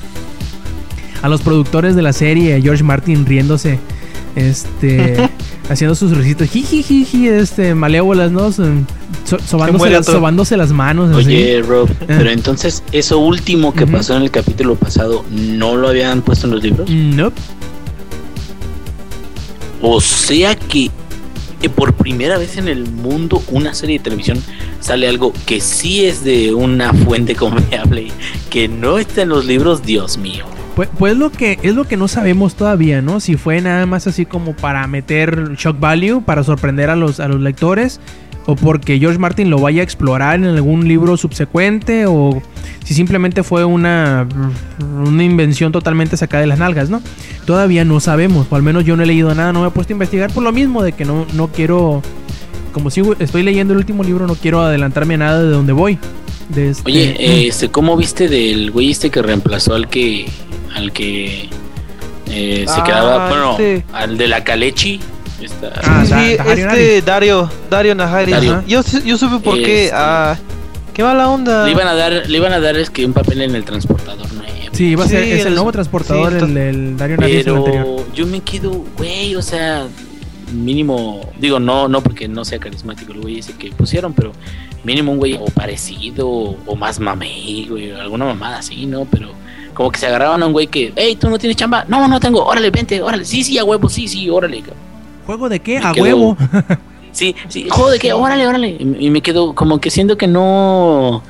a 1.22 1.30
los 1.30 1.42
productores 1.42 1.96
de 1.96 2.02
la 2.02 2.14
serie, 2.14 2.56
a 2.56 2.62
George 2.62 2.84
Martin 2.84 3.26
riéndose, 3.26 3.80
este, 4.36 5.18
haciendo 5.70 5.96
sus 5.96 6.16
risitos, 6.18 6.50
jijijiji, 6.50 7.28
este, 7.28 7.74
malévolas, 7.76 8.32
¿no? 8.32 8.52
So- 8.52 8.64
so- 9.26 9.40
sobándose, 9.40 9.90
las, 9.90 10.06
todo. 10.06 10.16
sobándose 10.18 10.58
las 10.58 10.72
manos. 10.72 11.16
así. 11.16 11.28
Oye, 11.28 11.62
Rob, 11.62 11.90
Ah. 12.02 12.06
pero 12.08 12.30
entonces, 12.30 12.84
eso 12.92 13.20
último 13.20 13.74
que 13.74 13.88
pasó 13.88 14.16
en 14.18 14.24
el 14.24 14.32
capítulo 14.32 14.76
pasado, 14.76 15.24
¿no 15.32 15.76
lo 15.78 15.88
habían 15.90 16.22
puesto 16.22 16.48
en 16.48 16.54
los 16.54 16.64
libros? 16.64 16.90
Nope. 16.90 17.40
O 19.82 20.00
sea 20.02 20.56
que 20.56 20.90
eh, 21.62 21.70
por 21.70 21.94
primera 21.94 22.38
vez 22.38 22.58
en 22.58 22.68
el 22.68 22.90
mundo 22.90 23.42
una 23.52 23.74
serie 23.74 23.98
de 23.98 24.04
televisión 24.04 24.42
sale 24.82 25.08
algo 25.08 25.34
que 25.46 25.62
sí 25.62 26.06
es 26.06 26.24
de 26.24 26.54
una 26.54 26.94
fuente 26.94 27.36
confiable, 27.38 28.12
que 28.50 28.68
no 28.68 28.98
está 28.98 29.22
en 29.22 29.30
los 29.30 29.46
libros, 29.46 29.84
Dios 29.84 30.18
mío. 30.18 30.46
Pues, 30.76 30.90
pues 30.98 31.16
lo 31.16 31.32
que 31.32 31.60
es 31.62 31.76
lo 31.76 31.84
que 31.84 31.98
no 31.98 32.08
sabemos 32.08 32.56
todavía, 32.56 33.02
¿no? 33.02 33.20
Si 33.20 33.38
fue 33.38 33.62
nada 33.62 33.86
más 33.86 34.08
así 34.08 34.26
como 34.26 34.56
para 34.56 34.88
meter 34.88 35.54
shock 35.56 35.80
value, 35.80 36.22
para 36.22 36.44
sorprender 36.44 36.90
a 36.90 36.96
los, 36.96 37.20
a 37.20 37.28
los 37.28 37.40
lectores, 37.42 38.00
o 38.46 38.56
porque 38.56 38.98
George 38.98 39.20
Martin 39.20 39.50
lo 39.52 39.60
vaya 39.60 39.82
a 39.82 39.84
explorar 39.84 40.36
en 40.36 40.46
algún 40.46 40.88
libro 40.88 41.16
subsecuente, 41.16 42.06
o 42.08 42.42
si 42.84 42.96
simplemente 42.96 43.44
fue 43.44 43.66
una, 43.66 44.28
una 45.06 45.24
invención 45.24 45.72
totalmente 45.72 46.18
sacada 46.18 46.42
de 46.42 46.48
las 46.48 46.58
nalgas, 46.58 46.90
¿no? 46.90 47.04
Todavía 47.46 47.86
no 47.86 48.00
sabemos, 48.00 48.48
o 48.50 48.56
al 48.56 48.64
menos 48.64 48.84
yo 48.84 48.98
no 48.98 49.04
he 49.04 49.06
leído 49.06 49.34
nada, 49.36 49.54
no 49.54 49.62
me 49.62 49.68
he 49.68 49.72
puesto 49.72 49.94
a 49.94 49.96
investigar 49.96 50.32
por 50.34 50.44
lo 50.44 50.52
mismo 50.52 50.82
de 50.82 50.94
que 50.94 51.06
no, 51.06 51.28
no 51.34 51.50
quiero, 51.50 52.02
como 52.74 52.90
si 52.90 53.04
estoy 53.20 53.44
leyendo 53.44 53.74
el 53.74 53.78
último 53.78 54.04
libro, 54.04 54.26
no 54.26 54.34
quiero 54.34 54.62
adelantarme 54.62 55.14
a 55.14 55.18
nada 55.18 55.44
de 55.44 55.50
donde 55.50 55.72
voy. 55.72 56.00
De 56.56 56.70
este- 56.70 56.90
Oye, 56.92 57.16
eh, 57.20 57.48
este, 57.48 57.70
¿cómo 57.70 57.96
viste 57.98 58.28
del 58.28 58.72
güey 58.72 58.92
este 58.92 59.10
que 59.10 59.22
reemplazó 59.22 59.74
al 59.76 59.88
que 59.90 60.28
al 60.76 60.92
que 60.92 61.50
eh, 62.30 62.66
se 62.68 62.74
Ah, 62.80 62.84
quedaba, 62.84 63.28
bueno, 63.30 63.52
este. 63.52 63.86
al 63.94 64.18
de 64.18 64.28
la 64.28 64.44
Calechi? 64.44 65.00
Esta- 65.42 65.72
Ah, 65.84 66.04
sí, 66.06 66.36
Da- 66.38 66.44
Dario 66.46 66.68
este 66.70 67.02
Dario 67.02 67.50
Dario 67.70 67.96
Nahari 67.96 68.32
Dario. 68.32 68.64
yo 68.68 68.82
yo 69.06 69.18
supe 69.18 69.40
por 69.44 69.56
qué 69.58 69.86
Este. 69.86 69.96
ah 69.96 70.38
qué 70.94 71.04
mala 71.04 71.28
onda 71.30 71.66
le 71.66 71.72
iban 71.72 71.88
a 71.88 71.94
dar, 71.96 72.24
le 72.28 72.38
iban 72.38 72.54
a 72.54 72.60
dar 72.60 72.78
es 72.78 72.90
que 72.90 73.06
un 73.06 73.14
papel 73.14 73.42
en 73.42 73.56
el 73.56 73.64
transportador 73.66 74.32
nuevo. 74.34 74.44
Sí, 74.72 74.96
va 74.96 75.06
a 75.06 75.08
ser, 75.08 75.24
Sí, 75.26 75.32
es 75.32 75.42
el 75.42 75.48
el- 75.50 75.54
nuevo 75.56 75.72
transportador, 75.72 76.32
sí, 76.32 76.38
el, 76.46 76.98
Dario 76.98 77.16
el 77.18 77.24
anterior. 77.24 77.64
Pero 77.66 78.06
yo 78.14 78.26
me 78.26 78.40
quedo, 78.42 78.84
güey, 78.98 79.36
o 79.36 79.42
sea, 79.42 79.86
mínimo, 80.54 81.22
digo, 81.40 81.60
no, 81.60 81.88
no 81.88 82.02
porque 82.02 82.28
no 82.28 82.46
sea 82.46 82.60
carismático 82.60 83.12
el 83.14 83.22
güey 83.22 83.40
ese 83.40 83.54
que 83.54 83.72
pusieron, 83.72 84.14
pero 84.14 84.32
mínimo 84.84 85.12
un 85.12 85.18
güey 85.18 85.34
o 85.36 85.46
parecido 85.46 86.28
o 86.28 86.76
más 86.76 87.00
mamey, 87.00 87.68
güey, 87.70 87.92
alguna 87.92 88.26
mamada 88.26 88.60
así, 88.60 88.86
¿no? 88.86 89.06
Pero 89.06 89.30
como 89.74 89.92
que 89.92 90.00
se 90.00 90.08
agarraban 90.08 90.44
a 90.44 90.46
un 90.48 90.54
güey 90.54 90.68
que, 90.68 90.94
hey, 90.96 91.18
tú 91.20 91.30
no 91.30 91.38
tienes 91.40 91.58
chamba, 91.58 91.86
no, 91.88 92.08
no 92.08 92.20
tengo, 92.20 92.44
órale, 92.46 92.70
vente, 92.70 93.02
órale, 93.02 93.26
sí, 93.26 93.44
sí, 93.44 93.58
a 93.58 93.64
huevo, 93.64 93.90
sí, 93.90 94.08
sí, 94.08 94.30
órale. 94.30 94.64
¿Juego 95.26 95.50
de 95.50 95.60
qué? 95.60 95.80
Me 95.80 95.86
A 95.88 95.92
quedo- 95.92 96.04
huevo. 96.04 96.38
Sí, 97.14 97.36
sí, 97.48 97.68
juego 97.70 97.92
de 97.92 98.00
que, 98.00 98.12
órale, 98.12 98.48
órale. 98.48 98.76
Y 98.80 99.12
me 99.12 99.22
quedo 99.22 99.54
como 99.54 99.80
que 99.80 99.92
siento 99.92 100.18
que 100.18 100.26
no. 100.28 101.22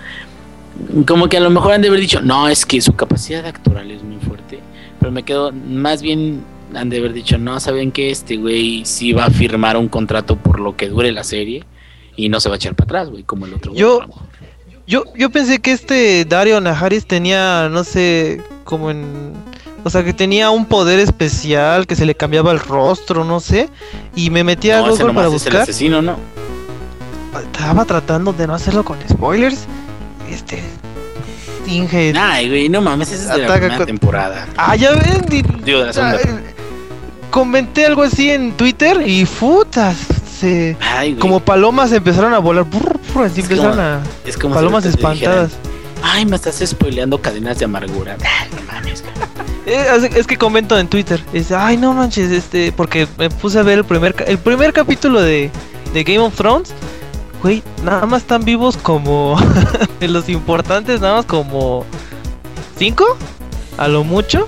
Como 1.05 1.27
que 1.27 1.35
a 1.35 1.39
lo 1.41 1.49
mejor 1.49 1.73
han 1.73 1.81
de 1.81 1.89
haber 1.89 1.99
dicho, 1.99 2.21
no, 2.21 2.47
es 2.47 2.65
que 2.65 2.79
su 2.79 2.93
capacidad 2.93 3.45
actoral 3.45 3.91
es 3.91 4.01
muy 4.01 4.15
fuerte. 4.17 4.59
Pero 4.99 5.11
me 5.11 5.23
quedo, 5.23 5.51
más 5.51 6.01
bien 6.01 6.41
han 6.75 6.89
de 6.89 6.97
haber 6.97 7.13
dicho, 7.13 7.37
no, 7.37 7.59
saben 7.59 7.91
que 7.91 8.09
este 8.11 8.37
güey 8.37 8.83
sí 8.85 9.13
va 9.13 9.25
a 9.25 9.29
firmar 9.29 9.77
un 9.77 9.87
contrato 9.89 10.35
por 10.37 10.59
lo 10.59 10.75
que 10.75 10.89
dure 10.89 11.11
la 11.11 11.23
serie 11.23 11.63
y 12.15 12.29
no 12.29 12.39
se 12.39 12.49
va 12.49 12.55
a 12.55 12.57
echar 12.57 12.75
para 12.75 12.85
atrás, 12.85 13.09
güey, 13.09 13.23
como 13.23 13.45
el 13.45 13.53
otro. 13.53 13.71
güey, 13.71 13.81
Yo- 13.81 13.99
mejor. 14.01 14.23
Yo, 14.85 15.05
yo 15.15 15.29
pensé 15.29 15.59
que 15.59 15.71
este 15.71 16.25
Dario 16.25 16.59
Naharis 16.59 17.05
tenía, 17.07 17.69
no 17.71 17.85
sé, 17.85 18.41
como 18.65 18.91
en... 18.91 19.31
O 19.85 19.89
sea, 19.89 20.03
que 20.03 20.11
tenía 20.13 20.49
un 20.49 20.65
poder 20.65 20.99
especial, 20.99 21.87
que 21.87 21.95
se 21.95 22.05
le 22.05 22.15
cambiaba 22.15 22.51
el 22.51 22.59
rostro, 22.59 23.23
no 23.23 23.39
sé. 23.39 23.69
Y 24.13 24.29
me 24.29 24.43
metí 24.43 24.71
a 24.71 24.81
No, 24.81 24.89
Google 24.89 25.13
para 25.13 25.21
es 25.21 25.25
el 25.27 25.31
buscar. 25.31 25.61
asesino, 25.61 26.01
¿no? 26.01 26.17
estaba 27.53 27.85
tratando 27.85 28.33
de 28.33 28.45
no 28.45 28.53
hacerlo 28.55 28.83
con 28.83 28.97
spoilers. 29.09 29.65
Este. 30.29 30.61
Inge. 31.67 32.13
Ay, 32.17 32.49
güey, 32.49 32.69
no 32.69 32.81
mames, 32.81 33.11
esa 33.11 33.33
es 33.35 33.39
de 33.41 33.47
la 33.47 33.53
primera 33.53 33.77
con- 33.77 33.85
temporada. 33.85 34.47
Ah, 34.57 34.75
ya 34.75 34.91
ven. 34.91 35.21
di- 35.29 35.43
Digo, 35.63 35.79
de 35.79 35.85
la 35.87 35.93
segunda. 35.93 36.17
Ah, 37.33 37.39
comenté 37.39 37.85
algo 37.85 38.03
así 38.03 38.29
en 38.31 38.51
Twitter 38.53 39.01
y 39.05 39.25
putas. 39.25 39.97
Se, 40.39 40.75
Ay, 40.81 41.11
güey. 41.11 41.19
como 41.19 41.39
palomas 41.39 41.91
empezaron 41.91 42.33
a 42.33 42.39
volar. 42.39 42.65
brr, 42.65 42.99
brr, 43.13 43.23
así 43.25 43.39
Es 43.41 43.45
empezaron 43.49 43.71
como- 43.71 43.81
a. 43.81 44.01
es 44.25 44.37
como 44.37 44.53
si 44.53 44.57
Palomas 44.59 44.83
dijeran, 44.83 45.13
espantadas. 45.13 45.51
Ay, 46.03 46.25
me 46.25 46.35
estás 46.35 46.61
spoileando 46.65 47.21
cadenas 47.21 47.59
de 47.59 47.65
amargura. 47.65 48.17
Ay, 48.19 48.49
no 48.55 48.71
mames. 48.73 49.03
Eh, 49.65 49.85
es- 49.95 50.15
es 50.15 50.27
que 50.27 50.37
comento 50.37 50.77
en 50.77 50.87
Twitter. 50.87 51.23
Es, 51.33 51.51
ay, 51.51 51.77
no 51.77 51.93
manches, 51.93 52.29
este. 52.31 52.71
Porque 52.73 53.07
me 53.17 53.29
puse 53.29 53.59
a 53.59 53.63
ver 53.63 53.77
el 53.79 53.85
primer, 53.85 54.13
el 54.27 54.37
primer 54.37 54.73
capítulo 54.73 55.21
de, 55.21 55.49
de 55.93 56.03
Game 56.03 56.19
of 56.19 56.35
Thrones. 56.35 56.73
Güey, 57.41 57.63
nada 57.83 58.05
más 58.05 58.21
están 58.23 58.43
vivos 58.43 58.75
como. 58.77 59.37
de 60.01 60.07
los 60.09 60.27
importantes, 60.27 60.99
nada 60.99 61.15
más 61.17 61.25
como. 61.25 61.85
¿Cinco? 62.77 63.05
A 63.77 63.87
lo 63.87 64.03
mucho. 64.03 64.45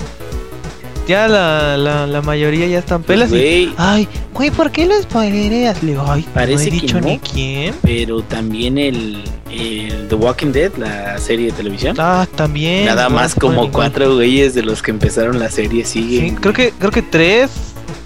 Ya 1.07 1.27
la, 1.27 1.77
la, 1.77 2.07
la 2.07 2.21
mayoría 2.23 2.65
ya 2.67 2.79
están 2.79 3.03
pelas. 3.03 3.29
y, 3.29 3.35
Güey, 3.35 3.73
ay, 3.77 4.07
güey, 4.33 4.49
¿por 4.49 4.71
qué 4.71 4.85
lo 4.87 4.99
spoilereas? 5.01 5.83
Le 5.83 5.91
digo, 5.91 6.03
ay, 6.07 6.25
Parece 6.33 6.55
no 6.55 6.61
he 6.61 6.65
que 6.65 6.71
dicho 6.81 6.99
no. 7.01 7.07
ni 7.07 7.19
quién. 7.19 7.75
pero 7.83 8.23
también 8.23 8.77
el, 8.79 9.23
el 9.51 10.07
The 10.07 10.15
Walking 10.15 10.51
Dead, 10.51 10.71
la 10.77 11.17
serie 11.19 11.47
de 11.47 11.51
televisión. 11.51 11.95
Ah, 11.99 12.27
también. 12.35 12.85
Nada 12.85 13.09
más 13.09 13.35
como 13.35 13.71
cuatro 13.71 14.15
güeyes 14.15 14.55
de 14.55 14.63
los 14.63 14.81
que 14.81 14.89
empezaron 14.91 15.37
la 15.37 15.51
serie 15.51 15.85
Sí, 15.85 16.01
siguen. 16.01 16.35
creo 16.35 16.53
que 16.53 16.71
creo 16.71 16.91
que 16.91 17.03
tres. 17.03 17.51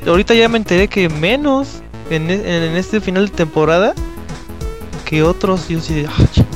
Ahorita 0.06 0.34
ya 0.34 0.50
me 0.50 0.58
enteré 0.58 0.88
que 0.90 1.08
menos 1.08 1.82
en, 2.10 2.30
e- 2.30 2.68
en 2.68 2.76
este 2.76 3.00
final 3.00 3.28
de 3.28 3.32
temporada 3.34 3.94
que 5.06 5.24
otros. 5.24 5.68
Yo 5.70 5.80
sí, 5.80 6.04
ah, 6.08 6.12
pues, 6.18 6.30
pues 6.36 6.49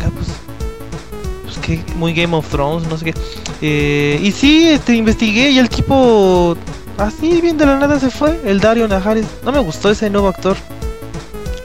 que 1.66 1.80
muy 1.96 2.14
Game 2.14 2.36
of 2.36 2.48
Thrones, 2.50 2.88
no 2.88 2.98
sé 2.98 3.06
qué. 3.06 3.14
Eh, 3.62 4.20
y 4.22 4.32
sí, 4.32 4.68
este, 4.68 4.96
investigué 4.96 5.50
y 5.52 5.58
el 5.60 5.70
tipo 5.70 6.56
así 6.98 7.40
bien 7.42 7.58
de 7.58 7.66
la 7.66 7.78
nada 7.80 8.00
se 8.00 8.10
fue. 8.12 8.40
El 8.46 8.60
Dario 8.60 8.88
Najares. 8.88 9.26
No 9.44 9.52
me 9.52 9.60
gustó 9.60 9.90
ese 9.90 10.10
nuevo 10.10 10.28
actor. 10.28 10.56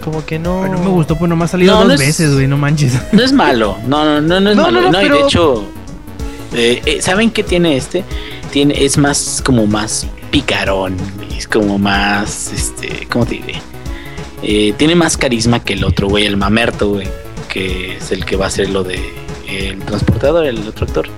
Como 0.02 0.24
que 0.24 0.38
no. 0.38 0.62
Ay, 0.64 0.70
no 0.70 0.78
me 0.78 0.88
gustó, 0.88 1.16
pues 1.16 1.28
nomás 1.28 1.50
ha 1.50 1.52
salido 1.52 1.72
No, 1.74 1.78
dos 1.80 1.88
no 1.88 1.92
es- 1.94 2.00
veces, 2.00 2.32
güey, 2.34 2.46
no 2.46 2.56
manches. 2.56 2.94
No 3.12 3.22
es 3.22 3.32
malo, 3.32 3.76
no, 3.86 4.04
no, 4.04 4.20
no, 4.20 4.40
no 4.40 4.50
es 4.50 4.56
No, 4.56 4.62
malo. 4.62 4.80
no, 4.82 4.90
no, 4.90 5.00
y 5.00 5.04
de 5.04 5.10
pero- 5.10 5.26
hecho, 5.26 5.64
eh, 6.54 6.80
eh, 6.86 7.02
¿saben 7.02 7.30
qué 7.30 7.42
tiene 7.42 7.76
este? 7.76 8.04
Tiene, 8.50 8.82
es 8.84 8.96
más 8.96 9.42
como 9.44 9.66
más 9.66 10.06
picarón, 10.30 10.96
es 11.36 11.46
como 11.46 11.78
más, 11.78 12.50
este, 12.54 13.06
¿cómo 13.10 13.26
te 13.26 13.34
diré? 13.34 13.60
Eh, 14.42 14.72
tiene 14.78 14.94
más 14.94 15.16
carisma 15.18 15.62
que 15.62 15.74
el 15.74 15.84
otro, 15.84 16.08
güey, 16.08 16.24
el 16.24 16.36
mamerto, 16.38 16.88
güey, 16.90 17.08
que 17.48 17.96
es 17.98 18.10
el 18.12 18.24
que 18.24 18.36
va 18.36 18.46
a 18.46 18.48
hacer 18.48 18.70
lo 18.70 18.84
de 18.84 18.98
el 19.48 19.78
transportador, 19.80 20.46
el 20.46 20.66
otro 20.66 20.86
actor. 20.86 21.08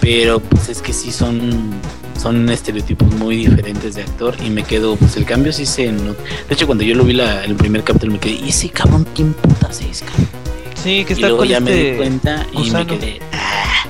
Pero 0.00 0.40
pues 0.40 0.68
es 0.68 0.82
que 0.82 0.92
sí 0.92 1.10
son 1.10 1.72
son 2.20 2.48
estereotipos 2.48 3.12
muy 3.14 3.36
diferentes 3.36 3.94
de 3.94 4.02
actor 4.02 4.34
y 4.44 4.50
me 4.50 4.62
quedo, 4.62 4.96
pues 4.96 5.16
el 5.16 5.24
cambio 5.24 5.52
sí 5.52 5.66
se 5.66 5.92
nota. 5.92 6.22
De 6.48 6.54
hecho, 6.54 6.66
cuando 6.66 6.82
yo 6.82 6.94
lo 6.94 7.04
vi 7.04 7.12
la, 7.12 7.44
el 7.44 7.54
primer 7.56 7.84
capítulo 7.84 8.12
me 8.12 8.18
quedé, 8.18 8.34
¿y 8.34 8.48
ese 8.48 8.68
cabrón 8.70 9.06
quién 9.14 9.32
putas 9.34 9.80
es, 9.82 10.02
cabrón? 10.02 10.28
Sí, 10.82 11.04
que 11.04 11.12
Y 11.12 11.14
está 11.14 11.26
luego 11.28 11.38
con 11.38 11.48
ya 11.48 11.60
me 11.60 11.72
di 11.72 11.80
este. 11.80 11.96
cuenta 11.96 12.46
y 12.52 12.56
gusano. 12.56 12.84
me 12.84 12.98
quedé, 12.98 13.20
ah, 13.32 13.84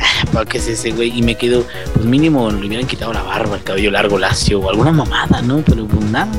ah, 0.00 0.24
¿para 0.32 0.44
qué 0.46 0.58
es 0.58 0.68
ese 0.68 0.92
güey? 0.92 1.18
Y 1.18 1.22
me 1.22 1.34
quedo, 1.36 1.64
pues 1.94 2.06
mínimo 2.06 2.50
le 2.50 2.66
hubieran 2.66 2.86
quitado 2.86 3.12
la 3.12 3.22
barba, 3.22 3.56
el 3.56 3.62
cabello 3.62 3.90
largo, 3.90 4.18
lacio 4.18 4.60
o 4.60 4.70
alguna 4.70 4.92
mamada, 4.92 5.42
¿no? 5.42 5.58
Pero 5.58 5.86
pues 5.86 6.04
nada. 6.10 6.30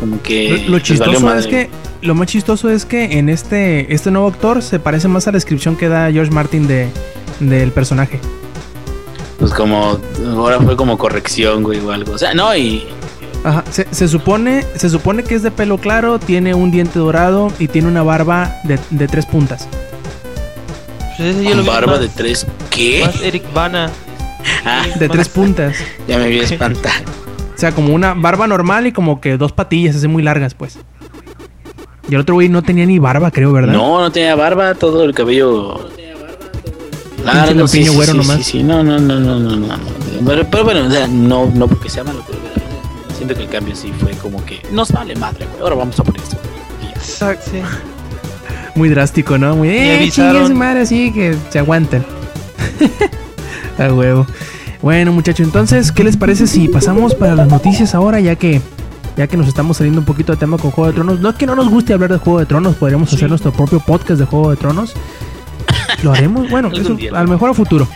Como 0.00 0.22
que. 0.22 0.64
Lo, 0.66 0.72
lo 0.74 0.78
chistoso 0.78 1.34
es 1.34 1.46
que 1.46 1.70
lo 2.02 2.14
más 2.14 2.28
chistoso 2.28 2.70
es 2.70 2.84
que 2.84 3.18
en 3.18 3.28
este 3.28 3.92
este 3.94 4.10
nuevo 4.10 4.28
actor 4.28 4.62
se 4.62 4.78
parece 4.78 5.08
más 5.08 5.26
a 5.26 5.30
la 5.32 5.36
descripción 5.36 5.76
que 5.76 5.88
da 5.88 6.10
George 6.10 6.30
Martin 6.30 6.66
de 6.68 6.88
del 7.40 7.72
personaje. 7.72 8.20
Pues 9.38 9.52
como. 9.52 9.98
Ahora 10.26 10.60
fue 10.60 10.76
como 10.76 10.98
corrección, 10.98 11.62
güey, 11.62 11.78
o 11.80 11.92
algo. 11.92 12.12
O 12.12 12.18
sea, 12.18 12.34
no, 12.34 12.54
y. 12.56 12.84
Ajá, 13.44 13.62
se, 13.70 13.86
se 13.92 14.08
supone 14.08 14.64
se 14.74 14.88
supone 14.90 15.22
que 15.22 15.36
es 15.36 15.42
de 15.44 15.52
pelo 15.52 15.78
claro, 15.78 16.18
tiene 16.18 16.54
un 16.54 16.72
diente 16.72 16.98
dorado 16.98 17.52
y 17.60 17.68
tiene 17.68 17.86
una 17.86 18.02
barba 18.02 18.56
de, 18.64 18.80
de 18.90 19.06
tres 19.06 19.26
puntas. 19.26 19.68
Pues 21.16 21.36
ese 21.36 21.44
yo 21.44 21.50
lo 21.50 21.56
Con 21.56 21.62
vi 21.64 21.68
barba 21.70 21.92
más- 21.92 22.00
de 22.00 22.08
tres. 22.08 22.46
¿Qué? 22.70 23.02
Más 23.06 23.20
Eric 23.22 23.44
Bana. 23.52 23.90
Ah, 24.64 24.84
De 24.98 25.08
tres 25.08 25.28
puntas. 25.28 25.76
ya 26.08 26.18
me 26.18 26.28
vi 26.28 26.38
espantar. 26.40 27.02
O 27.54 27.58
sea, 27.60 27.72
como 27.72 27.92
una 27.94 28.14
barba 28.14 28.46
normal 28.46 28.86
y 28.86 28.92
como 28.92 29.20
que 29.20 29.36
dos 29.36 29.52
patillas 29.52 29.96
así 29.96 30.08
muy 30.08 30.22
largas, 30.22 30.54
pues. 30.54 30.78
Y 32.08 32.14
el 32.14 32.20
otro 32.20 32.34
güey 32.34 32.48
no 32.48 32.62
tenía 32.62 32.86
ni 32.86 32.98
barba, 32.98 33.30
creo, 33.30 33.52
¿verdad? 33.52 33.72
No, 33.72 34.00
no 34.00 34.10
tenía 34.10 34.34
barba, 34.34 34.74
todo 34.74 35.04
el 35.04 35.14
cabello. 35.14 35.88
Pinche 37.16 37.24
Largo, 37.24 37.68
sí, 37.68 37.86
güero 37.88 38.12
sí, 38.12 38.18
nomás. 38.18 38.36
sí, 38.38 38.44
sí, 38.44 38.62
no, 38.62 38.82
no, 38.82 38.98
no, 38.98 39.20
no, 39.20 39.38
no, 39.38 39.56
no. 39.56 39.74
Pero, 40.26 40.46
pero 40.50 40.64
bueno, 40.64 40.86
o 40.86 40.90
sea, 40.90 41.06
no, 41.06 41.46
no 41.54 41.68
porque 41.68 41.90
sea 41.90 42.04
malo, 42.04 42.22
pero 42.26 42.38
siento 43.14 43.34
que 43.34 43.42
el 43.42 43.48
cambio 43.48 43.76
sí 43.76 43.92
fue 43.98 44.12
como 44.12 44.42
que 44.46 44.62
nos 44.72 44.90
vale 44.92 45.14
madre, 45.16 45.46
güey. 45.46 45.62
Ahora 45.62 45.74
vamos 45.74 45.98
a 46.00 46.04
poner 46.04 46.22
esto. 46.22 46.36
Exacto, 46.94 47.50
sí. 47.50 47.60
Muy 48.74 48.88
drástico, 48.88 49.36
¿no? 49.36 49.56
Muy, 49.56 49.68
eh, 49.68 49.96
avisaron. 49.96 50.34
chingue 50.34 50.48
su 50.48 50.54
madre, 50.54 50.80
así 50.80 51.12
que 51.12 51.36
se 51.50 51.58
aguanten. 51.58 52.04
A 53.78 53.92
huevo. 53.92 54.26
Bueno, 54.80 55.12
muchachos, 55.12 55.46
entonces, 55.46 55.92
¿qué 55.92 56.04
les 56.04 56.16
parece 56.16 56.46
si 56.46 56.68
pasamos 56.68 57.14
para 57.14 57.34
las 57.34 57.48
noticias 57.48 57.94
ahora, 57.94 58.20
ya 58.20 58.36
que 58.36 58.62
ya 59.18 59.26
que 59.26 59.36
nos 59.36 59.46
estamos 59.48 59.76
saliendo 59.76 60.00
un 60.00 60.06
poquito 60.06 60.32
de 60.32 60.38
tema 60.38 60.56
con 60.56 60.70
Juego 60.70 60.86
de 60.88 60.94
Tronos? 60.94 61.20
No 61.20 61.28
es 61.28 61.34
que 61.36 61.44
no 61.46 61.54
nos 61.54 61.68
guste 61.68 61.92
hablar 61.92 62.10
de 62.10 62.18
Juego 62.18 62.38
de 62.38 62.46
Tronos, 62.46 62.76
podríamos 62.76 63.12
hacer 63.12 63.28
nuestro 63.28 63.52
propio 63.52 63.80
podcast 63.80 64.18
de 64.18 64.24
Juego 64.24 64.50
de 64.50 64.56
Tronos. 64.56 64.94
Lo 66.02 66.12
haremos, 66.12 66.48
bueno, 66.48 66.70
eso, 66.72 66.96
a 67.14 67.22
lo 67.22 67.28
mejor 67.28 67.50
a 67.50 67.54
futuro. 67.54 67.86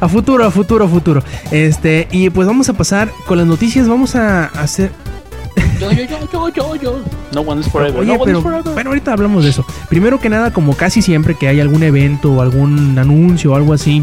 A 0.00 0.08
futuro, 0.08 0.44
a 0.46 0.50
futuro, 0.50 0.86
a 0.86 0.88
futuro. 0.88 1.22
Este, 1.50 2.08
y 2.10 2.30
pues 2.30 2.48
vamos 2.48 2.68
a 2.70 2.72
pasar 2.72 3.10
con 3.26 3.36
las 3.38 3.46
noticias, 3.46 3.86
vamos 3.86 4.16
a 4.16 4.46
hacer 4.46 4.90
Yo, 5.78 5.92
yo, 5.92 6.04
yo, 6.32 6.48
yo, 6.48 6.74
yo. 6.76 6.98
No 7.34 7.42
one 7.42 7.60
is 7.60 7.68
forever. 7.68 8.00
Oye, 8.00 8.06
no 8.06 8.14
one 8.14 8.24
pero 8.24 8.38
is 8.38 8.42
forever. 8.42 8.72
bueno, 8.72 8.90
ahorita 8.90 9.12
hablamos 9.12 9.44
de 9.44 9.50
eso. 9.50 9.64
Primero 9.90 10.18
que 10.18 10.30
nada, 10.30 10.52
como 10.54 10.74
casi 10.74 11.02
siempre 11.02 11.34
que 11.34 11.48
hay 11.48 11.60
algún 11.60 11.82
evento 11.82 12.32
o 12.32 12.40
algún 12.40 12.98
anuncio 12.98 13.52
o 13.52 13.56
algo 13.56 13.74
así 13.74 14.02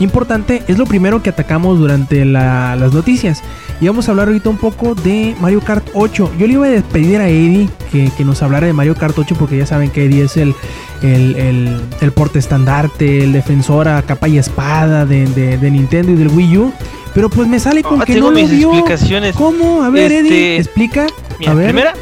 importante, 0.00 0.62
es 0.68 0.78
lo 0.78 0.86
primero 0.86 1.22
que 1.22 1.30
atacamos 1.30 1.78
durante 1.78 2.24
la- 2.24 2.76
las 2.76 2.92
noticias. 2.92 3.42
Y 3.80 3.86
vamos 3.86 4.06
a 4.08 4.10
hablar 4.10 4.28
ahorita 4.28 4.50
un 4.50 4.58
poco 4.58 4.94
de 4.94 5.34
Mario 5.40 5.60
Kart 5.62 5.86
8. 5.94 6.32
Yo 6.38 6.46
le 6.46 6.52
iba 6.52 6.66
a 6.66 6.82
pedir 6.82 7.18
a 7.20 7.28
Eddie 7.28 7.68
que, 7.90 8.10
que 8.14 8.24
nos 8.26 8.42
hablara 8.42 8.66
de 8.66 8.74
Mario 8.74 8.94
Kart 8.94 9.18
8 9.18 9.34
porque 9.38 9.56
ya 9.56 9.64
saben 9.64 9.90
que 9.90 10.04
Eddie 10.04 10.24
es 10.24 10.36
el, 10.36 10.54
el, 11.02 11.34
el, 11.36 11.80
el 12.02 12.12
porte 12.12 12.38
estandarte, 12.38 13.24
el 13.24 13.32
defensor 13.32 13.88
a 13.88 14.02
capa 14.02 14.28
y 14.28 14.36
espada 14.36 15.06
de, 15.06 15.26
de- 15.28 15.56
de 15.56 15.70
Nintendo 15.70 16.12
y 16.12 16.16
del 16.16 16.28
Wii 16.28 16.58
U. 16.58 16.72
Pero 17.14 17.30
pues 17.30 17.48
me 17.48 17.58
sale 17.58 17.82
con 17.82 18.02
Ah, 18.02 18.04
que 18.04 18.16
no 18.20 18.30
lo 18.30 18.32
mis 18.36 18.50
vio. 18.50 18.70
explicaciones. 18.70 19.34
¿Cómo? 19.34 19.82
A 19.82 19.88
ver, 19.90 20.12
Este, 20.12 20.28
Eddie, 20.28 20.56
explica. 20.58 21.06
Mira, 21.38 21.52
a 21.52 21.54
ver. 21.54 21.64
primera, 21.66 21.94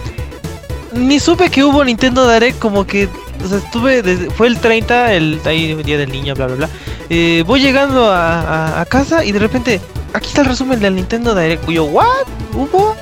ni 0.95 1.21
supe 1.21 1.49
que 1.49 1.63
hubo 1.63 1.85
Nintendo 1.85 2.31
Direct, 2.31 2.59
como 2.59 2.87
que, 2.87 3.09
o 3.45 3.49
sea, 3.49 3.59
estuve, 3.59 4.03
desde, 4.03 4.31
fue 4.31 4.49
el 4.49 4.59
30, 4.59 5.13
el 5.15 5.41
ahí, 5.45 5.75
Día 5.85 5.97
del 5.97 6.11
Niño, 6.11 6.35
bla, 6.35 6.47
bla, 6.47 6.57
bla. 6.57 6.69
Eh, 7.09 7.45
voy 7.47 7.61
llegando 7.61 8.11
a, 8.11 8.41
a- 8.41 8.81
a 8.81 8.85
casa 8.87 9.25
y 9.25 9.33
de 9.33 9.39
repente, 9.39 9.81
aquí 10.15 10.29
está 10.29 10.43
el 10.43 10.49
resumen 10.49 10.81
del 10.81 10.95
Nintendo 10.95 11.35
Direct. 11.35 11.69
Y 11.69 11.79
¿what? 11.79 12.27
¿Hubo? 12.55 12.97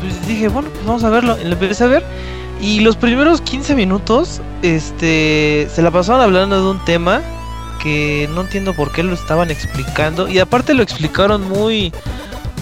Pues 0.00 0.26
dije, 0.26 0.48
bueno, 0.48 0.68
pues 0.70 0.84
vamos 0.84 1.04
a 1.04 1.10
verlo. 1.10 1.36
Y 1.40 1.44
lo 1.44 1.52
empecé 1.52 1.84
a 1.84 1.88
ver. 1.88 2.04
Y 2.60 2.80
los 2.80 2.96
primeros 2.96 3.40
15 3.40 3.74
minutos, 3.74 4.40
este, 4.62 5.68
se 5.72 5.82
la 5.82 5.90
pasaban 5.90 6.20
hablando 6.20 6.62
de 6.62 6.70
un 6.70 6.84
tema 6.84 7.22
que 7.82 8.28
no 8.34 8.42
entiendo 8.42 8.74
por 8.74 8.92
qué 8.92 9.02
lo 9.02 9.14
estaban 9.14 9.50
explicando. 9.50 10.28
Y 10.28 10.38
aparte 10.38 10.74
lo 10.74 10.82
explicaron 10.82 11.48
muy 11.48 11.92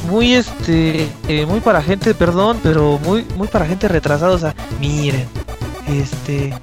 muy 0.09 0.35
este 0.35 1.09
eh, 1.29 1.45
muy 1.45 1.61
para 1.61 1.83
gente 1.83 2.15
perdón 2.15 2.59
pero 2.63 2.99
muy 3.05 3.27
muy 3.37 3.47
para 3.47 3.67
gente 3.67 3.89
retrasada 3.89 4.33
o 4.33 4.39
sea 4.39 4.55
miren 4.81 5.27
este 5.87 6.55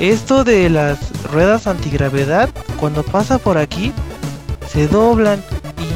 esto 0.00 0.42
de 0.42 0.70
las 0.70 0.98
ruedas 1.24 1.66
antigravedad 1.66 2.48
cuando 2.78 3.02
pasa 3.02 3.38
por 3.38 3.58
aquí 3.58 3.92
se 4.68 4.88
doblan 4.88 5.42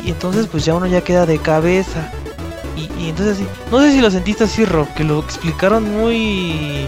y 0.09 0.13
entonces 0.13 0.47
pues 0.47 0.65
ya 0.65 0.75
uno 0.75 0.87
ya 0.87 1.03
queda 1.03 1.27
de 1.27 1.37
cabeza 1.39 2.11
y, 2.75 2.89
y 2.99 3.11
entonces 3.11 3.47
no 3.71 3.79
sé 3.83 3.93
si 3.93 4.01
lo 4.01 4.11
sentiste 4.11 4.45
así 4.45 4.65
Rob 4.65 4.89
que 4.95 5.05
lo 5.05 5.19
explicaron 5.19 5.85
muy 5.85 6.87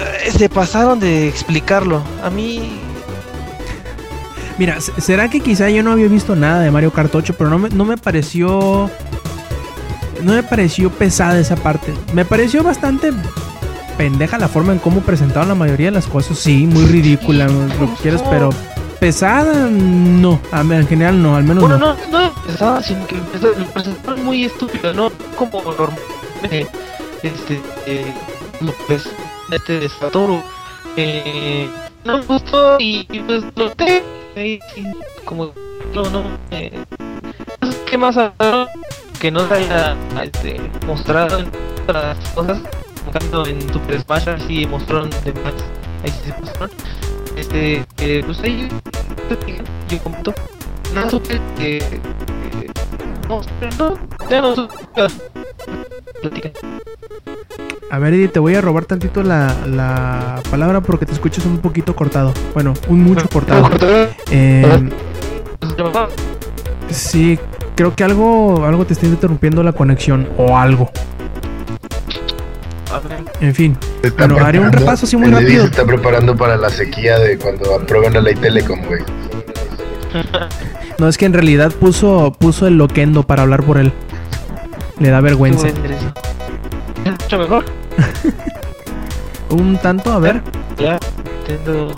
eh, 0.00 0.32
se 0.34 0.48
pasaron 0.48 0.98
de 0.98 1.28
explicarlo 1.28 2.02
a 2.24 2.30
mí 2.30 2.80
Mira, 4.58 4.80
será 4.80 5.28
que 5.28 5.40
quizá 5.40 5.68
yo 5.70 5.82
no 5.82 5.92
había 5.92 6.08
visto 6.08 6.36
nada 6.36 6.60
de 6.60 6.70
Mario 6.70 6.92
Kart 6.92 7.12
8, 7.12 7.34
pero 7.36 7.48
no 7.48 7.58
me, 7.58 7.70
no 7.70 7.86
me 7.86 7.96
pareció. 7.96 8.90
No 10.22 10.34
me 10.34 10.42
pareció 10.42 10.90
pesada 10.90 11.40
esa 11.40 11.56
parte. 11.56 11.92
Me 12.12 12.26
pareció 12.26 12.62
bastante 12.62 13.12
pendeja 13.96 14.38
la 14.38 14.48
forma 14.48 14.72
en 14.72 14.78
cómo 14.78 15.00
presentaron 15.00 15.48
la 15.48 15.54
mayoría 15.54 15.86
de 15.86 15.92
las 15.92 16.06
cosas. 16.06 16.38
Sí, 16.38 16.66
muy 16.66 16.84
ridícula, 16.84 17.46
lo 17.80 17.86
que 17.94 18.02
quieras, 18.02 18.22
pero 18.30 18.50
pesada, 19.02 19.68
no. 19.68 20.40
En 20.52 20.86
general, 20.86 21.20
no, 21.20 21.34
al 21.34 21.42
menos 21.42 21.62
Bueno, 21.64 21.76
no. 21.76 21.94
no, 21.94 22.08
no 22.20 22.26
empezaba, 22.28 22.80
sino 22.80 23.04
que 23.08 23.16
empezó- 23.16 23.52
lo 23.58 23.66
presentaron 23.66 24.24
muy 24.24 24.44
estúpido, 24.44 24.94
¿no? 24.94 25.10
Como 25.34 25.60
normal. 25.60 25.98
Este, 27.24 27.60
eh, 27.86 28.14
pues, 28.86 29.10
este 29.50 29.80
de 29.80 29.88
Satoru. 29.88 30.40
Eh, 30.96 31.68
no 32.04 32.18
me 32.18 32.24
gustó 32.26 32.76
y, 32.78 33.04
y 33.10 33.18
pues 33.20 33.42
lo 33.56 33.70
tengo 33.70 34.04
ahí, 34.36 34.60
y 34.76 34.84
como 35.24 35.50
no, 35.94 36.02
no, 36.10 36.22
eh, 36.52 36.84
¿qué 37.90 37.98
más 37.98 38.16
hablaron? 38.16 38.68
que 39.18 39.30
no 39.32 39.46
se 39.48 39.54
haya 39.54 39.96
este, 40.22 40.60
mostrado 40.86 41.38
en 41.40 41.50
otras 41.84 42.18
cosas, 42.34 42.58
enfocando 42.98 43.46
en 43.46 43.72
Super 43.72 44.00
Smash, 44.02 44.28
así 44.28 44.66
mostraron 44.66 45.10
de 45.24 45.32
más, 45.32 45.54
ahí 46.04 46.10
sí 46.10 46.30
se 46.30 46.40
mostraron. 46.40 46.70
Este, 47.36 47.84
eh, 47.98 48.22
pues 48.24 48.40
ahí 48.40 48.68
yo 49.88 49.98
comento, 50.02 50.34
no 50.94 51.10
supe 51.10 51.40
que, 51.56 51.78
eh, 51.78 52.70
no, 53.28 53.40
no, 53.78 53.98
ya 54.28 54.40
no 54.40 54.54
supe. 54.54 54.74
A 57.90 57.98
ver, 57.98 58.14
Eddie, 58.14 58.28
te 58.28 58.38
voy 58.38 58.54
a 58.54 58.60
robar 58.60 58.86
tantito 58.86 59.22
la, 59.22 59.54
la 59.66 60.40
palabra 60.50 60.80
porque 60.80 61.04
te 61.04 61.12
escuchas 61.12 61.44
un 61.44 61.58
poquito 61.58 61.94
cortado. 61.94 62.32
Bueno, 62.54 62.72
un 62.88 63.02
mucho 63.02 63.28
cortado. 63.28 63.68
Eh, 64.30 64.90
sí, 66.90 67.38
creo 67.74 67.94
que 67.94 68.04
algo, 68.04 68.64
algo 68.64 68.86
te 68.86 68.94
está 68.94 69.06
interrumpiendo 69.06 69.62
la 69.62 69.72
conexión 69.72 70.28
o 70.38 70.56
algo. 70.56 70.90
En 73.42 73.52
fin, 73.52 73.76
está 74.04 74.28
bueno, 74.28 74.46
haré 74.46 74.60
un 74.60 74.70
repaso 74.70 75.04
así 75.04 75.16
muy 75.16 75.26
el 75.26 75.32
rápido. 75.32 75.64
se 75.64 75.70
está 75.70 75.84
preparando 75.84 76.36
para 76.36 76.56
la 76.56 76.70
sequía 76.70 77.18
de 77.18 77.36
cuando 77.36 77.74
aprueben 77.74 78.14
la 78.14 78.20
ley 78.20 78.36
Telecom, 78.36 78.80
güey. 78.86 79.02
No, 80.98 81.08
es 81.08 81.18
que 81.18 81.24
en 81.24 81.32
realidad 81.32 81.72
puso, 81.72 82.32
puso 82.38 82.68
el 82.68 82.76
loquendo 82.76 83.24
para 83.24 83.42
hablar 83.42 83.64
por 83.64 83.78
él. 83.78 83.92
Le 85.00 85.10
da 85.10 85.20
vergüenza. 85.20 85.66
Mucho 87.04 87.38
mejor. 87.38 87.64
Un 89.50 89.76
tanto, 89.78 90.12
a 90.12 90.20
ver. 90.20 90.40
Ya, 90.78 91.00
entiendo 91.40 91.92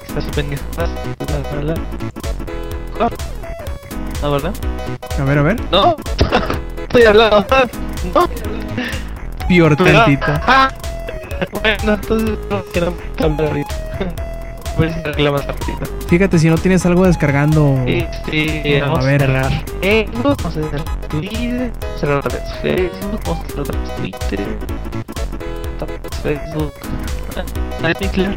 que 0.00 0.06
estás 0.08 0.24
pendiente. 0.34 0.64
para 0.74 1.58
hablar. 1.58 1.78
Mejor. 2.92 3.12
¿No, 4.22 4.32
verdad? 4.32 4.54
A 5.20 5.24
ver, 5.24 5.38
a 5.38 5.42
ver. 5.42 5.60
No. 5.70 5.96
Estoy 6.82 7.04
hablando. 7.04 7.46
No. 8.12 8.28
Peor 9.52 9.76
tantito. 9.76 10.26
Bueno, 11.60 11.94
entonces 11.94 12.38
no 12.48 12.62
quiero 12.72 12.94
hablar 13.18 13.48
ahorita. 13.48 13.74
A 14.76 14.80
ver 14.80 14.92
si. 15.66 16.08
Fíjate 16.08 16.38
si 16.38 16.48
no 16.48 16.56
tienes 16.56 16.86
algo 16.86 17.04
descargando. 17.04 17.76
Sí, 17.86 18.06
sí, 18.30 18.76
A 18.76 18.86
vamos 18.86 19.04
a 19.04 19.08
ver. 19.08 19.20
cerrar 19.20 19.52
Facebook, 19.82 20.36
vamos 20.42 20.46
a 20.46 20.50
cerrar 20.52 20.84
Twitter, 21.08 21.72
cerrar 22.00 22.18
otra 22.18 22.38
vez 22.38 22.54
Facebook, 22.62 23.20
vamos 23.26 23.44
a 23.44 23.48
cerrar 23.48 23.60
otra 23.60 23.78
vez 23.80 23.96
Twitter, 23.96 24.40
otra 25.74 25.86
vez 25.86 26.00
Facebook, 26.22 26.72
ah, 27.36 27.86
ahí 27.86 28.08
claro. 28.08 28.36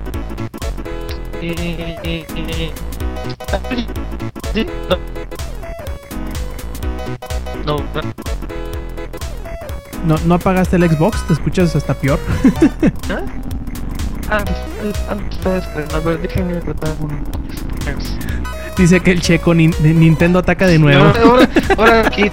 Eh, 1.41 1.95
eh, 2.03 2.26
eh, 2.36 2.72
ah, 3.53 3.59
sí, 4.53 4.68
no. 4.89 4.97
No, 7.66 7.84
no. 10.06 10.16
¿No, 10.18 10.26
¿No 10.26 10.36
apagaste 10.36 10.76
el 10.78 10.89
Xbox? 10.89 11.26
¿Te 11.28 11.34
escuchas 11.34 11.76
hasta 11.76 11.93
peor? 11.93 12.20
Ah, 14.28 14.43
antes 15.08 15.43
de 15.43 15.52
descargar, 15.54 15.96
a 15.96 16.00
ver, 16.00 16.20
déjenme 16.20 16.56
tratar 16.56 16.89
un... 17.00 17.12
Dice 18.76 19.00
que 19.00 19.12
el 19.12 19.22
checo 19.22 19.54
nin- 19.54 19.80
Nintendo 19.82 20.39
ataca 20.39 20.66
de 20.66 20.80
nuevo. 20.80 21.04
Ahora, 21.04 21.22
ahora, 21.24 21.50
ahora 21.78 22.08
aquí, 22.08 22.32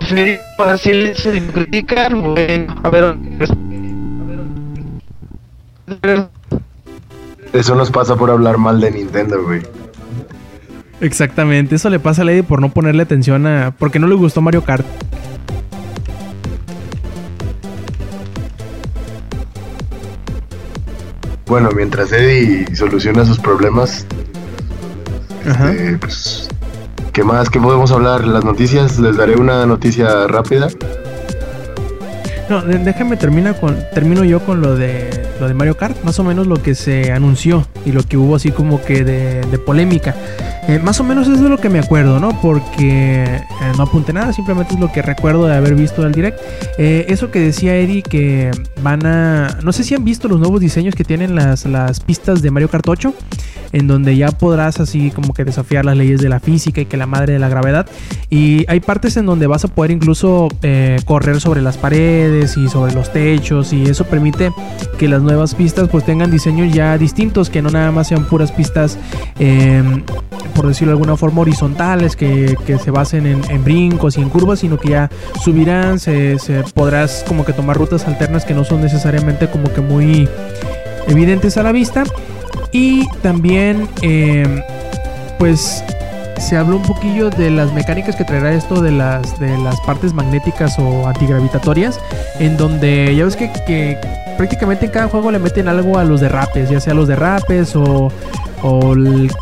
preferí 0.00 0.38
para 0.58 0.76
silencio 0.76 1.32
y 1.32 1.40
no 1.40 1.52
criticar, 1.52 2.16
bueno, 2.16 2.74
a 2.82 2.90
ver, 2.90 3.16
Eso 7.52 7.74
nos 7.76 7.92
pasa 7.92 8.16
por 8.16 8.28
hablar 8.30 8.58
mal 8.58 8.80
de 8.80 8.90
Nintendo, 8.90 9.40
güey. 9.42 9.62
Exactamente, 11.00 11.76
eso 11.76 11.88
le 11.90 12.00
pasa 12.00 12.22
a 12.22 12.24
Lady 12.24 12.42
por 12.42 12.60
no 12.60 12.70
ponerle 12.70 13.04
atención 13.04 13.46
a... 13.46 13.70
Porque 13.78 14.00
no 14.00 14.08
le 14.08 14.16
gustó 14.16 14.40
Mario 14.42 14.64
Kart. 14.64 14.84
Bueno, 21.50 21.70
mientras 21.74 22.12
Eddie 22.12 22.64
soluciona 22.76 23.24
sus 23.24 23.40
problemas, 23.40 24.06
Ajá. 25.44 25.72
eh, 25.72 25.98
pues, 26.00 26.48
¿qué 27.12 27.24
más? 27.24 27.50
¿Qué 27.50 27.58
podemos 27.58 27.90
hablar? 27.90 28.24
Las 28.24 28.44
noticias, 28.44 29.00
les 29.00 29.16
daré 29.16 29.34
una 29.34 29.66
noticia 29.66 30.28
rápida. 30.28 30.68
No, 32.48 32.62
déjame 32.62 33.16
termina 33.16 33.52
con, 33.54 33.76
termino 33.92 34.22
yo 34.22 34.38
con 34.38 34.60
lo 34.60 34.76
de 34.76 35.19
lo 35.40 35.48
de 35.48 35.54
Mario 35.54 35.76
Kart, 35.76 36.02
más 36.04 36.18
o 36.18 36.24
menos 36.24 36.46
lo 36.46 36.62
que 36.62 36.74
se 36.74 37.12
anunció 37.12 37.66
y 37.84 37.92
lo 37.92 38.02
que 38.02 38.16
hubo 38.16 38.36
así 38.36 38.50
como 38.50 38.82
que 38.82 39.04
de, 39.04 39.40
de 39.40 39.58
polémica. 39.58 40.14
Eh, 40.68 40.78
más 40.78 41.00
o 41.00 41.04
menos 41.04 41.26
es 41.26 41.40
de 41.40 41.48
lo 41.48 41.58
que 41.58 41.68
me 41.68 41.78
acuerdo, 41.78 42.20
¿no? 42.20 42.40
Porque 42.40 43.24
eh, 43.24 43.72
no 43.76 43.84
apunté 43.84 44.12
nada, 44.12 44.32
simplemente 44.32 44.74
es 44.74 44.80
lo 44.80 44.92
que 44.92 45.02
recuerdo 45.02 45.46
de 45.46 45.56
haber 45.56 45.74
visto 45.74 46.02
del 46.02 46.12
direct. 46.12 46.38
Eh, 46.78 47.06
eso 47.08 47.30
que 47.30 47.40
decía 47.40 47.76
Eddie 47.76 48.02
que 48.02 48.50
van 48.82 49.04
a... 49.06 49.58
No 49.64 49.72
sé 49.72 49.82
si 49.82 49.94
han 49.94 50.04
visto 50.04 50.28
los 50.28 50.38
nuevos 50.38 50.60
diseños 50.60 50.94
que 50.94 51.02
tienen 51.02 51.34
las, 51.34 51.64
las 51.64 52.00
pistas 52.00 52.42
de 52.42 52.50
Mario 52.50 52.68
Kart 52.68 52.86
8, 52.86 53.14
en 53.72 53.86
donde 53.86 54.16
ya 54.16 54.30
podrás 54.30 54.80
así 54.80 55.10
como 55.10 55.34
que 55.34 55.44
desafiar 55.44 55.84
las 55.84 55.96
leyes 55.96 56.20
de 56.20 56.28
la 56.28 56.40
física 56.40 56.80
y 56.80 56.86
que 56.86 56.96
la 56.96 57.06
madre 57.06 57.34
de 57.34 57.38
la 57.38 57.48
gravedad. 57.48 57.86
Y 58.28 58.64
hay 58.68 58.80
partes 58.80 59.16
en 59.16 59.26
donde 59.26 59.46
vas 59.46 59.64
a 59.64 59.68
poder 59.68 59.90
incluso 59.90 60.48
eh, 60.62 60.98
correr 61.04 61.40
sobre 61.40 61.62
las 61.62 61.76
paredes 61.78 62.56
y 62.56 62.68
sobre 62.68 62.92
los 62.94 63.12
techos 63.12 63.72
y 63.72 63.84
eso 63.84 64.04
permite 64.04 64.52
que 64.98 65.08
las 65.08 65.22
nuevas 65.30 65.54
pistas 65.54 65.88
pues 65.88 66.04
tengan 66.04 66.30
diseños 66.30 66.74
ya 66.74 66.98
distintos, 66.98 67.50
que 67.50 67.62
no 67.62 67.70
nada 67.70 67.92
más 67.92 68.08
sean 68.08 68.24
puras 68.26 68.50
pistas, 68.50 68.98
eh, 69.38 69.80
por 70.54 70.66
decirlo 70.66 70.90
de 70.90 70.96
alguna 70.96 71.16
forma, 71.16 71.42
horizontales, 71.42 72.16
que, 72.16 72.56
que 72.66 72.78
se 72.78 72.90
basen 72.90 73.26
en, 73.26 73.64
brincos 73.64 74.18
y 74.18 74.22
en 74.22 74.28
curvas, 74.28 74.58
sino 74.58 74.76
que 74.76 74.90
ya 74.90 75.10
subirán, 75.42 76.00
se, 76.00 76.36
podrás 76.74 77.24
como 77.28 77.44
que 77.44 77.52
tomar 77.52 77.76
rutas 77.76 78.08
alternas 78.08 78.44
que 78.44 78.54
no 78.54 78.64
son 78.64 78.80
necesariamente 78.80 79.48
como 79.48 79.72
que 79.72 79.80
muy 79.80 80.28
evidentes 81.06 81.56
a 81.56 81.62
la 81.62 81.70
vista. 81.70 82.02
Y 82.72 83.06
también, 83.22 83.88
eh, 84.02 84.64
pues, 85.38 85.84
se 86.40 86.56
habló 86.56 86.76
un 86.76 86.82
poquillo 86.82 87.30
de 87.30 87.50
las 87.50 87.72
mecánicas 87.72 88.16
que 88.16 88.24
traerá 88.24 88.52
esto 88.52 88.80
de 88.80 88.92
las, 88.92 89.38
de 89.38 89.56
las 89.58 89.80
partes 89.82 90.12
magnéticas 90.12 90.78
o 90.78 91.06
antigravitatorias, 91.06 92.00
en 92.38 92.56
donde 92.56 93.14
ya 93.14 93.24
ves 93.24 93.36
que, 93.36 93.50
que 93.66 93.98
prácticamente 94.36 94.86
en 94.86 94.92
cada 94.92 95.08
juego 95.08 95.30
le 95.30 95.38
meten 95.38 95.68
algo 95.68 95.98
a 95.98 96.04
los 96.04 96.20
derrapes, 96.20 96.70
ya 96.70 96.80
sea 96.80 96.94
los 96.94 97.08
derrapes 97.08 97.76
o, 97.76 98.10
o 98.62 98.94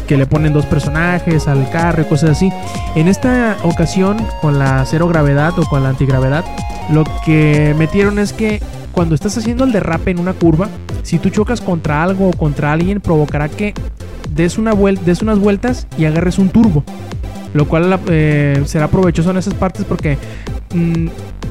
que 0.06 0.16
le 0.16 0.26
ponen 0.26 0.52
dos 0.52 0.66
personajes 0.66 1.48
al 1.48 1.70
carro 1.70 2.02
y 2.02 2.04
cosas 2.04 2.30
así. 2.30 2.52
En 2.94 3.08
esta 3.08 3.56
ocasión, 3.62 4.18
con 4.40 4.58
la 4.58 4.84
cero 4.86 5.08
gravedad 5.08 5.58
o 5.58 5.64
con 5.66 5.82
la 5.82 5.90
antigravedad, 5.90 6.44
lo 6.90 7.04
que 7.24 7.74
metieron 7.78 8.18
es 8.18 8.32
que 8.32 8.60
cuando 8.92 9.14
estás 9.14 9.36
haciendo 9.38 9.64
el 9.64 9.72
derrape 9.72 10.10
en 10.10 10.18
una 10.18 10.32
curva, 10.32 10.68
si 11.02 11.18
tú 11.18 11.30
chocas 11.30 11.60
contra 11.60 12.02
algo 12.02 12.30
o 12.30 12.32
contra 12.32 12.72
alguien, 12.72 13.00
provocará 13.00 13.48
que 13.48 13.74
des, 14.42 14.58
una 14.58 14.74
des 14.74 15.22
unas 15.22 15.38
vueltas 15.38 15.86
y 15.98 16.04
agarres 16.06 16.38
un 16.38 16.48
turbo. 16.48 16.84
Lo 17.54 17.66
cual 17.66 17.98
eh, 18.08 18.62
será 18.66 18.88
provechoso 18.88 19.30
en 19.30 19.38
esas 19.38 19.54
partes 19.54 19.84
porque 19.84 20.18
mm, 20.74 21.08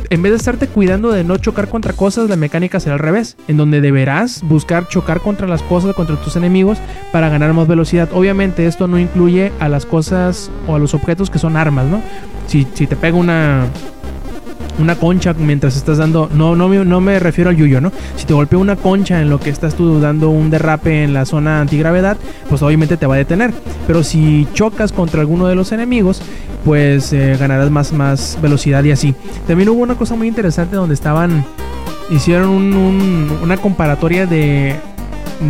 en 0.09 0.21
vez 0.21 0.31
de 0.31 0.37
estarte 0.37 0.67
cuidando 0.67 1.11
de 1.11 1.23
no 1.23 1.37
chocar 1.37 1.67
contra 1.67 1.93
cosas, 1.93 2.29
la 2.29 2.35
mecánica 2.35 2.79
será 2.79 2.95
al 2.95 2.99
revés. 2.99 3.35
En 3.47 3.57
donde 3.57 3.81
deberás 3.81 4.41
buscar 4.43 4.87
chocar 4.87 5.21
contra 5.21 5.47
las 5.47 5.61
cosas, 5.63 5.95
contra 5.95 6.15
tus 6.15 6.35
enemigos, 6.35 6.77
para 7.11 7.29
ganar 7.29 7.53
más 7.53 7.67
velocidad. 7.67 8.09
Obviamente 8.13 8.67
esto 8.67 8.87
no 8.87 8.99
incluye 8.99 9.51
a 9.59 9.67
las 9.69 9.85
cosas 9.85 10.49
o 10.67 10.75
a 10.75 10.79
los 10.79 10.93
objetos 10.93 11.29
que 11.29 11.39
son 11.39 11.57
armas, 11.57 11.87
¿no? 11.87 12.01
Si, 12.47 12.65
si 12.73 12.87
te 12.87 12.95
pega 12.95 13.17
una, 13.17 13.65
una 14.79 14.95
concha 14.95 15.33
mientras 15.33 15.75
estás 15.75 15.97
dando. 15.97 16.29
No, 16.33 16.55
no, 16.55 16.67
no 16.83 17.01
me 17.01 17.19
refiero 17.19 17.49
al 17.49 17.55
yuyo, 17.57 17.81
¿no? 17.81 17.91
Si 18.15 18.25
te 18.25 18.33
golpea 18.33 18.59
una 18.59 18.75
concha 18.75 19.21
en 19.21 19.29
lo 19.29 19.39
que 19.39 19.49
estás 19.49 19.75
tú 19.75 19.99
dando 19.99 20.29
un 20.29 20.49
derrape 20.49 21.03
en 21.03 21.13
la 21.13 21.25
zona 21.25 21.61
antigravedad, 21.61 22.17
pues 22.49 22.61
obviamente 22.61 22.97
te 22.97 23.05
va 23.07 23.15
a 23.15 23.17
detener. 23.17 23.53
Pero 23.87 24.03
si 24.03 24.47
chocas 24.53 24.91
contra 24.91 25.21
alguno 25.21 25.47
de 25.47 25.55
los 25.55 25.71
enemigos, 25.71 26.21
pues 26.65 27.13
eh, 27.13 27.37
ganarás 27.39 27.69
más, 27.71 27.93
más 27.93 28.37
velocidad 28.41 28.83
y 28.83 28.91
así. 28.91 29.15
También 29.47 29.69
hubo 29.69 29.81
una 29.81 29.95
cosa 29.95 30.15
muy 30.15 30.27
interesante 30.27 30.75
donde 30.75 30.93
estaban. 30.95 31.45
Hicieron 32.09 32.49
un- 32.49 33.31
una 33.43 33.57
comparatoria 33.57 34.25
de. 34.25 34.75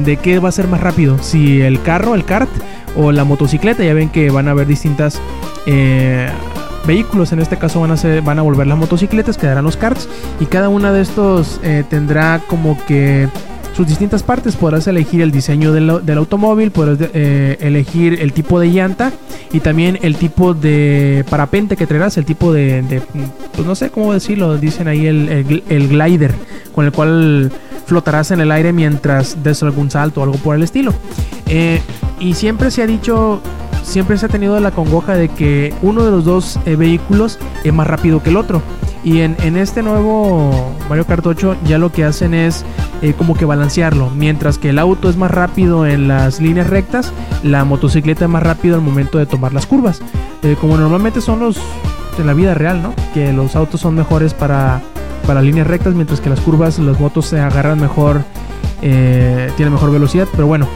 De 0.03 0.17
qué 0.17 0.39
va 0.39 0.49
a 0.49 0.51
ser 0.51 0.67
más 0.67 0.81
rápido, 0.81 1.17
si 1.23 1.61
el 1.61 1.81
carro, 1.81 2.13
el 2.13 2.25
kart 2.25 2.49
o 2.97 3.13
la 3.13 3.23
motocicleta. 3.23 3.85
Ya 3.85 3.93
ven 3.93 4.09
que 4.09 4.29
van 4.29 4.49
a 4.49 4.51
haber 4.51 4.67
distintas 4.67 5.21
eh, 5.65 6.27
vehículos. 6.87 7.31
En 7.31 7.39
este 7.39 7.57
caso 7.57 7.81
van 7.81 7.91
a 7.91 7.97
ser, 7.97 8.21
van 8.21 8.39
a 8.39 8.41
volver 8.41 8.65
las 8.65 8.77
motocicletas, 8.77 9.37
quedarán 9.37 9.63
los 9.63 9.77
karts 9.77 10.09
y 10.39 10.45
cada 10.45 10.69
una 10.69 10.91
de 10.91 11.01
estos 11.01 11.59
eh, 11.63 11.83
tendrá 11.87 12.41
como 12.47 12.77
que 12.87 13.27
sus 13.75 13.85
distintas 13.85 14.23
partes. 14.23 14.55
Podrás 14.55 14.87
elegir 14.87 15.21
el 15.21 15.31
diseño 15.31 15.71
del, 15.71 16.03
del 16.03 16.17
automóvil, 16.17 16.71
podrás 16.71 16.97
eh, 17.13 17.57
elegir 17.59 18.19
el 18.21 18.33
tipo 18.33 18.59
de 18.59 18.71
llanta 18.71 19.11
y 19.51 19.59
también 19.59 19.99
el 20.01 20.15
tipo 20.15 20.55
de 20.55 21.23
parapente 21.29 21.75
que 21.75 21.85
traerás, 21.85 22.17
el 22.17 22.25
tipo 22.25 22.51
de, 22.51 23.03
pues 23.53 23.67
no 23.67 23.75
sé 23.75 23.91
cómo 23.91 24.13
decirlo, 24.13 24.57
dicen 24.57 24.87
ahí 24.87 25.05
el, 25.05 25.63
el 25.67 25.87
glider 25.87 26.33
con 26.73 26.85
el 26.85 26.91
cual 26.91 27.51
flotarás 27.87 28.31
en 28.31 28.41
el 28.41 28.51
aire 28.51 28.73
mientras 28.73 29.41
des 29.43 29.63
algún 29.63 29.89
salto 29.89 30.19
o 30.19 30.23
algo 30.23 30.37
por 30.37 30.55
el 30.55 30.63
estilo. 30.63 30.93
Eh, 31.47 31.81
y 32.19 32.33
siempre 32.33 32.69
se 32.69 32.83
ha 32.83 32.87
dicho, 32.87 33.41
siempre 33.83 34.17
se 34.17 34.25
ha 34.25 34.29
tenido 34.29 34.59
la 34.59 34.71
congoja 34.71 35.15
de 35.15 35.29
que 35.29 35.73
uno 35.81 36.03
de 36.03 36.11
los 36.11 36.25
dos 36.25 36.59
eh, 36.65 36.75
vehículos 36.75 37.39
es 37.63 37.73
más 37.73 37.87
rápido 37.87 38.21
que 38.21 38.29
el 38.29 38.37
otro. 38.37 38.61
Y 39.03 39.21
en, 39.21 39.37
en 39.41 39.55
este 39.55 39.83
nuevo 39.83 40.75
Mario 40.89 41.05
Kart 41.05 41.25
8 41.25 41.55
ya 41.65 41.77
lo 41.77 41.91
que 41.91 42.03
hacen 42.03 42.33
es 42.33 42.65
eh, 43.01 43.13
como 43.17 43.35
que 43.35 43.45
balancearlo. 43.45 44.09
Mientras 44.09 44.57
que 44.57 44.69
el 44.69 44.79
auto 44.79 45.09
es 45.09 45.17
más 45.17 45.31
rápido 45.31 45.85
en 45.85 46.07
las 46.07 46.41
líneas 46.41 46.67
rectas, 46.69 47.13
la 47.43 47.63
motocicleta 47.63 48.25
es 48.25 48.31
más 48.31 48.43
rápido 48.43 48.75
al 48.75 48.81
momento 48.81 49.17
de 49.17 49.25
tomar 49.25 49.53
las 49.53 49.65
curvas. 49.65 50.01
Eh, 50.43 50.55
como 50.59 50.77
normalmente 50.77 51.21
son 51.21 51.39
los 51.39 51.57
de 52.17 52.23
la 52.23 52.33
vida 52.33 52.53
real, 52.53 52.81
¿no? 52.81 52.93
Que 53.13 53.31
los 53.31 53.55
autos 53.55 53.79
son 53.81 53.95
mejores 53.95 54.33
para, 54.33 54.81
para 55.25 55.41
líneas 55.41 55.67
rectas, 55.67 55.93
mientras 55.93 56.19
que 56.19 56.29
las 56.29 56.39
curvas, 56.39 56.79
las 56.79 56.99
motos 56.99 57.27
se 57.27 57.39
agarran 57.39 57.79
mejor, 57.79 58.23
tienen 58.81 59.71
mejor 59.71 59.91
velocidad. 59.91 60.27
Pero 60.31 60.47
bueno, 60.47 60.67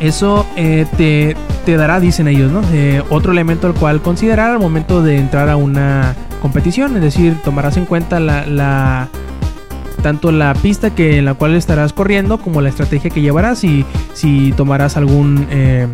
eso 0.00 0.44
te, 0.96 1.36
te 1.64 1.76
dará, 1.76 2.00
dicen 2.00 2.28
ellos, 2.28 2.50
¿no? 2.50 2.62
Eh, 2.72 3.02
otro 3.10 3.32
elemento 3.32 3.66
al 3.66 3.74
cual 3.74 4.00
considerar 4.02 4.50
al 4.50 4.58
momento 4.58 5.02
de 5.02 5.18
entrar 5.18 5.48
a 5.48 5.56
una 5.56 6.14
competición. 6.42 6.96
Es 6.96 7.02
decir, 7.02 7.36
tomarás 7.44 7.76
en 7.76 7.84
cuenta 7.86 8.18
la, 8.20 8.46
la- 8.46 9.08
tanto 10.02 10.32
la 10.32 10.54
pista 10.54 10.90
que 10.94 11.18
en 11.18 11.26
la 11.26 11.34
cual 11.34 11.54
estarás 11.54 11.92
corriendo 11.92 12.38
como 12.38 12.62
la 12.62 12.70
estrategia 12.70 13.10
que 13.10 13.20
llevarás 13.20 13.64
y 13.64 13.84
si 14.14 14.52
tomarás 14.52 14.96
algún 14.96 15.46
eh, 15.50 15.88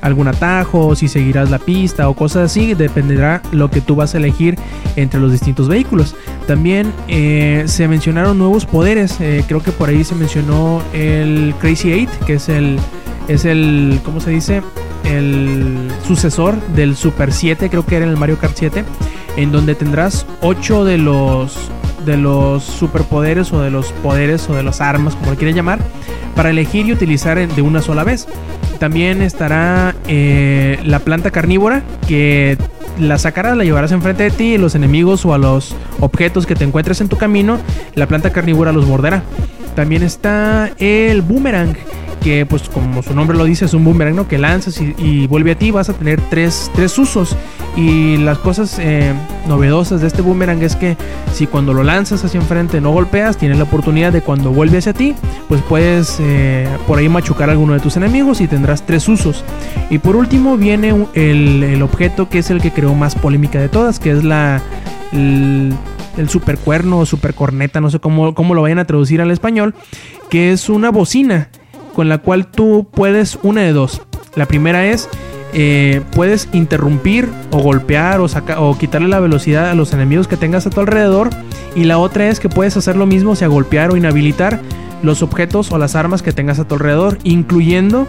algún 0.00 0.28
atajo, 0.28 0.94
si 0.94 1.08
seguirás 1.08 1.50
la 1.50 1.58
pista 1.58 2.08
o 2.08 2.14
cosas 2.14 2.50
así, 2.50 2.74
dependerá 2.74 3.42
lo 3.52 3.70
que 3.70 3.80
tú 3.80 3.96
vas 3.96 4.14
a 4.14 4.18
elegir 4.18 4.56
entre 4.96 5.20
los 5.20 5.32
distintos 5.32 5.68
vehículos. 5.68 6.14
También 6.46 6.92
eh, 7.08 7.64
se 7.66 7.88
mencionaron 7.88 8.38
nuevos 8.38 8.66
poderes, 8.66 9.20
eh, 9.20 9.44
creo 9.46 9.62
que 9.62 9.72
por 9.72 9.88
ahí 9.88 10.04
se 10.04 10.14
mencionó 10.14 10.82
el 10.92 11.54
Crazy 11.60 12.06
8, 12.08 12.26
que 12.26 12.34
es 12.34 12.48
el 12.48 12.78
es 13.28 13.44
el 13.44 14.00
¿cómo 14.04 14.20
se 14.20 14.30
dice? 14.30 14.62
el 15.04 15.90
sucesor 16.06 16.60
del 16.74 16.96
Super 16.96 17.32
7, 17.32 17.70
creo 17.70 17.84
que 17.84 17.96
era 17.96 18.04
en 18.04 18.10
el 18.10 18.16
Mario 18.16 18.38
Kart 18.38 18.54
7, 18.56 18.84
en 19.36 19.52
donde 19.52 19.74
tendrás 19.74 20.26
8 20.40 20.84
de 20.84 20.98
los 20.98 21.70
de 22.08 22.16
los 22.16 22.64
superpoderes 22.64 23.52
o 23.52 23.60
de 23.60 23.70
los 23.70 23.92
poderes 23.92 24.48
o 24.50 24.54
de 24.54 24.64
las 24.64 24.80
armas, 24.80 25.14
como 25.14 25.30
lo 25.30 25.50
llamar, 25.50 25.78
para 26.34 26.50
elegir 26.50 26.86
y 26.86 26.92
utilizar 26.92 27.46
de 27.46 27.62
una 27.62 27.82
sola 27.82 28.02
vez. 28.02 28.26
También 28.80 29.22
estará 29.22 29.94
eh, 30.08 30.78
la 30.84 31.00
planta 31.00 31.30
carnívora 31.30 31.82
que 32.08 32.58
la 32.98 33.18
sacarás, 33.18 33.56
la 33.56 33.64
llevarás 33.64 33.92
enfrente 33.92 34.24
de 34.24 34.30
ti 34.30 34.58
los 34.58 34.74
enemigos 34.74 35.24
o 35.24 35.34
a 35.34 35.38
los 35.38 35.76
objetos 36.00 36.46
que 36.46 36.54
te 36.54 36.64
encuentres 36.64 37.00
en 37.00 37.08
tu 37.08 37.16
camino, 37.16 37.58
la 37.94 38.06
planta 38.06 38.30
carnívora 38.30 38.72
los 38.72 38.86
morderá. 38.86 39.22
También 39.76 40.02
está 40.02 40.72
el 40.78 41.22
boomerang, 41.22 41.76
que 42.22 42.46
pues 42.46 42.68
como 42.68 43.02
su 43.02 43.14
nombre 43.14 43.36
lo 43.36 43.44
dice 43.44 43.66
es 43.66 43.74
un 43.74 43.84
boomerang 43.84 44.16
¿no? 44.16 44.26
que 44.26 44.38
lanzas 44.38 44.80
y, 44.80 44.94
y 44.98 45.26
vuelve 45.28 45.52
a 45.52 45.58
ti, 45.58 45.70
vas 45.70 45.88
a 45.88 45.92
tener 45.92 46.20
tres, 46.30 46.70
tres 46.74 46.98
usos. 46.98 47.36
Y 47.78 48.16
las 48.16 48.38
cosas 48.38 48.76
eh, 48.80 49.14
novedosas 49.46 50.00
de 50.00 50.08
este 50.08 50.20
boomerang 50.20 50.60
es 50.64 50.74
que 50.74 50.96
si 51.32 51.46
cuando 51.46 51.72
lo 51.72 51.84
lanzas 51.84 52.24
hacia 52.24 52.40
enfrente 52.40 52.80
no 52.80 52.90
golpeas, 52.90 53.36
tienes 53.36 53.56
la 53.56 53.64
oportunidad 53.64 54.12
de 54.12 54.20
cuando 54.20 54.50
vuelve 54.50 54.78
hacia 54.78 54.92
ti, 54.92 55.14
pues 55.46 55.62
puedes 55.62 56.18
eh, 56.18 56.66
por 56.88 56.98
ahí 56.98 57.08
machucar 57.08 57.50
a 57.50 57.52
alguno 57.52 57.74
de 57.74 57.78
tus 57.78 57.96
enemigos 57.96 58.40
y 58.40 58.48
tendrás 58.48 58.84
tres 58.84 59.08
usos. 59.08 59.44
Y 59.90 59.98
por 59.98 60.16
último 60.16 60.56
viene 60.56 61.06
el, 61.14 61.62
el 61.62 61.82
objeto 61.82 62.28
que 62.28 62.40
es 62.40 62.50
el 62.50 62.60
que 62.60 62.72
creó 62.72 62.96
más 62.96 63.14
polémica 63.14 63.60
de 63.60 63.68
todas, 63.68 64.00
que 64.00 64.10
es 64.10 64.24
la... 64.24 64.60
El, 65.12 65.72
el 66.16 66.28
super 66.28 66.58
cuerno 66.58 66.98
o 66.98 67.06
super 67.06 67.32
corneta, 67.32 67.80
no 67.80 67.90
sé 67.90 68.00
cómo, 68.00 68.34
cómo 68.34 68.54
lo 68.54 68.62
vayan 68.62 68.80
a 68.80 68.86
traducir 68.86 69.20
al 69.20 69.30
español, 69.30 69.76
que 70.30 70.50
es 70.50 70.68
una 70.68 70.90
bocina 70.90 71.48
con 71.94 72.08
la 72.08 72.18
cual 72.18 72.48
tú 72.48 72.88
puedes 72.92 73.38
una 73.44 73.62
de 73.62 73.72
dos. 73.72 74.02
La 74.34 74.46
primera 74.46 74.84
es 74.86 75.08
eh, 75.52 76.02
puedes 76.12 76.48
interrumpir 76.52 77.28
o 77.50 77.58
golpear 77.58 78.20
o, 78.20 78.26
o 78.58 78.78
quitarle 78.78 79.08
la 79.08 79.20
velocidad 79.20 79.70
a 79.70 79.74
los 79.74 79.92
enemigos 79.92 80.28
que 80.28 80.36
tengas 80.36 80.66
a 80.66 80.70
tu 80.70 80.80
alrededor. 80.80 81.30
Y 81.74 81.84
la 81.84 81.98
otra 81.98 82.28
es 82.28 82.40
que 82.40 82.48
puedes 82.48 82.76
hacer 82.76 82.96
lo 82.96 83.06
mismo, 83.06 83.36
sea, 83.36 83.48
golpear 83.48 83.90
o 83.90 83.96
inhabilitar 83.96 84.60
los 85.02 85.22
objetos 85.22 85.70
o 85.72 85.78
las 85.78 85.94
armas 85.94 86.22
que 86.22 86.32
tengas 86.32 86.58
a 86.58 86.66
tu 86.66 86.74
alrededor, 86.74 87.18
incluyendo 87.22 88.06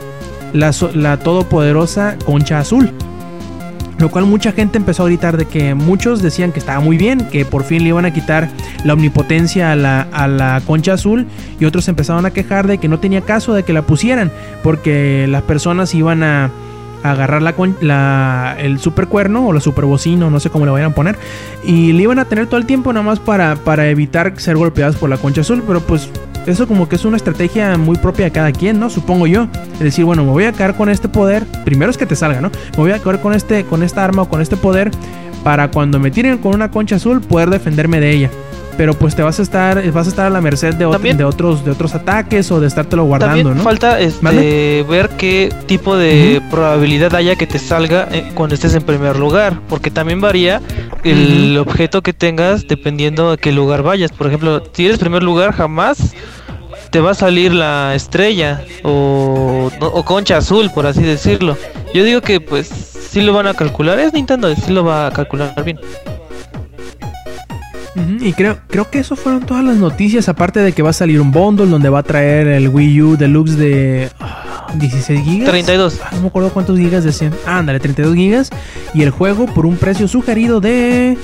la 0.54 1.18
todopoderosa 1.18 2.18
concha 2.26 2.60
azul. 2.60 2.92
Lo 4.00 4.10
cual 4.10 4.26
mucha 4.26 4.54
gente 4.54 4.78
empezó 4.78 5.04
a 5.04 5.08
gritar 5.08 5.36
de 5.36 5.46
que 5.46 5.76
muchos 5.76 6.22
decían 6.22 6.54
que 6.54 6.60
estaba 6.60 6.80
muy 6.80 6.98
bien, 6.98 7.28
que 7.32 7.44
por 7.44 7.66
fin 7.66 7.84
le 7.84 7.90
iban 7.90 8.06
a 8.06 8.14
quitar 8.14 8.50
la 8.86 8.94
omnipotencia 8.94 9.74
a 9.74 9.76
la, 9.76 10.08
a 10.14 10.30
la 10.30 10.62
concha 10.66 10.94
azul 10.94 11.28
y 11.60 11.66
otros 11.66 11.90
empezaron 11.90 12.26
a 12.26 12.32
quejar 12.32 12.66
de 12.66 12.78
que 12.78 12.88
no 12.88 13.00
tenía 13.00 13.22
caso 13.22 13.54
de 13.54 13.64
que 13.64 13.74
la 13.74 13.82
pusieran 13.82 14.32
porque 14.64 15.28
las 15.28 15.44
personas 15.44 15.94
iban 15.94 16.24
a, 16.24 16.50
agarrar 17.04 17.42
la, 17.42 17.56
la- 17.82 18.56
el 18.60 18.80
super 18.80 19.08
cuerno 19.08 19.48
o 19.48 19.54
la 19.54 19.60
super 19.60 19.86
bocina, 19.86 20.30
no 20.30 20.40
sé 20.40 20.50
cómo 20.50 20.66
le 20.66 20.72
vayan 20.72 20.92
a 20.92 20.96
poner, 20.96 21.18
y 21.64 21.94
le 21.94 22.04
iban 22.04 22.20
a 22.20 22.26
tener 22.26 22.48
todo 22.48 22.58
el 22.60 22.66
tiempo 22.66 22.92
nada 22.94 23.06
más 23.06 23.20
para, 23.20 23.56
para 23.56 23.88
evitar 23.90 24.34
ser 24.38 24.58
golpeadas 24.58 24.96
por 24.96 25.10
la 25.10 25.18
concha 25.18 25.42
azul, 25.42 25.64
pero 25.66 25.80
pues 25.82 26.10
eso 26.48 26.68
como 26.68 26.90
que 26.90 26.96
es 26.96 27.06
una 27.06 27.18
estrategia 27.18 27.78
muy 27.78 27.98
propia 27.98 28.26
de 28.26 28.32
cada 28.32 28.52
quien, 28.52 28.80
¿no? 28.80 28.90
Supongo 28.90 29.28
yo. 29.28 29.48
Es 29.74 29.80
decir, 29.82 30.04
bueno, 30.06 30.24
me 30.24 30.32
voy 30.32 30.46
a 30.46 30.52
quedar 30.54 30.76
con 30.76 30.90
este 30.90 31.08
poder. 31.08 31.46
Primero 31.64 31.92
es 31.92 31.98
que 31.98 32.06
te 32.08 32.16
salga, 32.16 32.42
¿no? 32.42 32.50
Me 32.72 32.78
voy 32.78 32.92
a 32.92 33.00
quedar 33.00 33.22
con 33.22 33.34
este, 33.34 33.66
con 33.66 33.84
esta 33.84 34.04
arma 34.04 34.24
o 34.24 34.30
con 34.30 34.42
este 34.42 34.58
poder 34.58 34.90
para 35.44 35.70
cuando 35.70 36.00
me 36.00 36.10
tiren 36.12 36.38
con 36.40 36.56
una 36.56 36.72
concha 36.72 36.96
azul 36.96 37.22
poder 37.22 37.50
defenderme 37.50 38.00
de 38.00 38.12
ella. 38.12 38.32
Pero 38.80 38.94
pues 38.94 39.14
te 39.14 39.22
vas 39.22 39.38
a 39.40 39.42
estar, 39.42 39.92
vas 39.92 40.08
a 40.08 40.10
estar 40.10 40.26
a 40.28 40.30
la 40.30 40.40
merced 40.40 40.74
de, 40.74 40.88
ot- 40.88 40.94
También- 40.94 41.18
de 41.18 41.26
otros, 41.26 41.66
de 41.66 41.72
otros 41.72 41.94
ataques 41.96 42.50
o 42.50 42.62
de 42.62 42.68
estártelo 42.68 43.04
guardando, 43.04 43.36
También 43.36 43.58
¿no? 43.58 43.62
falta 43.64 44.00
este, 44.00 44.86
ver 44.88 45.10
qué 45.18 45.54
tipo 45.66 45.98
de 45.98 46.42
probabilidad 46.50 47.14
haya 47.14 47.36
que 47.36 47.46
te 47.46 47.60
salga 47.60 48.08
eh, 48.10 48.32
cuando 48.36 48.56
estés 48.56 48.76
en 48.76 48.84
primer 48.84 49.20
lugar, 49.20 49.60
porque 49.68 49.92
también 49.92 50.22
varía 50.22 50.62
el 51.04 51.58
objeto 51.58 52.02
que 52.02 52.14
tengas 52.14 52.70
dependiendo 52.70 53.32
a 53.32 53.38
qué 53.38 53.52
lugar 53.52 53.84
vayas. 53.84 54.14
Por 54.14 54.28
ejemplo, 54.28 54.64
si 54.72 54.86
eres 54.86 54.98
primer 54.98 55.24
lugar, 55.24 55.52
jamás 55.52 56.14
te 56.90 57.02
va 57.02 57.12
a 57.12 57.16
salir 57.16 57.54
la 57.54 57.94
estrella 57.96 58.62
o, 58.84 59.70
o 59.82 60.04
concha 60.06 60.38
azul, 60.38 60.72
por 60.74 60.88
así 60.88 61.04
decirlo. 61.04 61.58
Yo 61.94 62.06
digo 62.06 62.22
que 62.22 62.40
pues 62.40 62.70
sí 62.70 63.20
lo 63.20 63.34
van 63.34 63.48
a 63.48 63.54
calcular, 63.56 64.00
es 64.00 64.14
Nintendo, 64.14 64.56
sí 64.56 64.72
lo 64.72 64.86
va 64.86 65.08
a 65.08 65.12
calcular 65.12 65.62
bien. 65.66 65.78
Y 68.22 68.34
creo, 68.34 68.58
creo 68.68 68.90
que 68.90 69.00
eso 69.00 69.16
fueron 69.16 69.42
todas 69.46 69.64
las 69.64 69.76
noticias, 69.78 70.30
aparte 70.30 70.60
de 70.60 70.72
que 70.74 70.82
va 70.84 70.92
a 70.92 70.94
salir 70.94 71.20
un 71.20 71.32
bundle 71.32 71.68
donde 71.68 71.90
va 71.90 72.00
a 72.00 72.04
traer 72.04 72.48
el 72.48 72.70
Wii 72.70 73.02
U 73.02 73.18
Deluxe 73.18 73.58
de 73.58 74.10
ah, 74.20 74.68
16 74.76 75.22
gigas. 75.24 75.50
32. 75.50 76.00
Ah, 76.04 76.10
no 76.14 76.22
me 76.22 76.28
acuerdo 76.28 76.50
cuántos 76.52 76.78
gigas 76.78 77.04
decían. 77.04 77.34
Ah, 77.46 77.58
ándale, 77.58 77.80
32 77.80 78.16
gigas. 78.16 78.50
Y 78.94 79.02
el 79.02 79.10
juego 79.10 79.48
por 79.48 79.66
un 79.66 79.76
precio 79.76 80.08
sugerido 80.08 80.62
de 80.62 81.18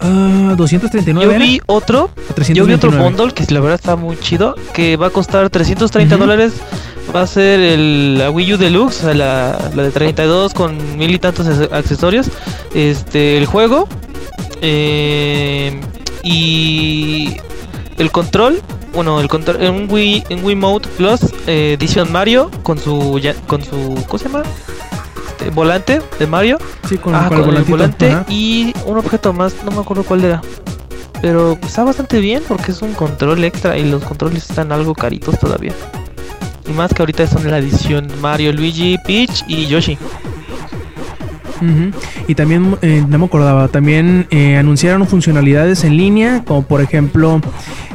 ah, 0.00 0.54
239. 0.56 1.32
Yo 1.32 1.38
vi 1.40 1.60
otro, 1.66 2.10
yo 2.52 2.64
vi 2.66 2.74
otro 2.74 2.90
329. 2.90 3.04
bundle 3.10 3.32
que 3.34 3.54
la 3.54 3.60
verdad 3.60 3.80
está 3.80 3.96
muy 3.96 4.16
chido, 4.18 4.54
que 4.74 4.96
va 4.96 5.06
a 5.06 5.10
costar 5.10 5.48
330 5.50 6.14
Ujú. 6.16 6.22
dólares. 6.22 6.52
Va 7.14 7.22
a 7.22 7.26
ser 7.26 7.60
el, 7.60 8.18
la 8.18 8.30
Wii 8.30 8.54
U 8.54 8.56
Deluxe, 8.58 9.04
la, 9.14 9.58
la 9.74 9.82
de 9.82 9.90
32 9.90 10.52
con 10.54 10.98
mil 10.98 11.10
y 11.10 11.18
tantos 11.18 11.46
ac- 11.46 11.72
accesorios. 11.72 12.28
Este, 12.74 13.36
el 13.38 13.46
juego 13.46 13.88
eh, 14.66 15.78
y 16.22 17.36
el 17.98 18.10
control. 18.10 18.60
Bueno, 18.94 19.20
el 19.20 19.28
control 19.28 19.62
en 19.62 19.90
Wii, 19.92 20.24
en 20.28 20.44
Wii 20.44 20.54
Mode 20.56 20.88
Plus 20.96 21.20
eh, 21.46 21.74
Edition 21.78 22.10
Mario 22.12 22.50
con 22.62 22.78
su 22.78 23.18
ya- 23.18 23.34
con 23.46 23.62
su 23.62 23.94
¿cómo 24.06 24.18
se 24.18 24.24
llama? 24.28 24.42
Este, 25.28 25.50
volante 25.50 26.00
de 26.18 26.26
Mario. 26.26 26.58
Sí, 26.88 26.96
con, 26.96 27.14
Ah, 27.14 27.26
con 27.28 27.38
el 27.38 27.44
con 27.44 27.56
el 27.56 27.64
volantito. 27.64 27.76
volante 27.76 28.10
Ajá. 28.10 28.24
y 28.28 28.72
un 28.86 28.96
objeto 28.98 29.32
más, 29.32 29.54
no 29.64 29.72
me 29.72 29.80
acuerdo 29.80 30.04
cuál 30.04 30.24
era. 30.24 30.40
Pero 31.20 31.58
está 31.62 31.82
bastante 31.84 32.20
bien 32.20 32.42
porque 32.46 32.70
es 32.70 32.82
un 32.82 32.92
control 32.94 33.42
extra 33.44 33.76
y 33.78 33.84
los 33.90 34.02
controles 34.04 34.48
están 34.48 34.70
algo 34.72 34.94
caritos 34.94 35.38
todavía. 35.40 35.72
Y 36.68 36.72
más 36.72 36.92
que 36.94 37.02
ahorita 37.02 37.26
son 37.26 37.50
la 37.50 37.58
edición 37.58 38.08
Mario, 38.20 38.52
Luigi, 38.52 38.96
Peach 39.06 39.42
y 39.48 39.66
Yoshi. 39.66 39.98
Y 42.28 42.34
también, 42.34 42.76
eh, 42.82 43.04
no 43.08 43.18
me 43.18 43.24
acordaba, 43.26 43.68
también 43.68 44.26
eh, 44.30 44.56
anunciaron 44.56 45.06
funcionalidades 45.06 45.84
en 45.84 45.96
línea, 45.96 46.42
como 46.44 46.62
por 46.62 46.80
ejemplo 46.80 47.40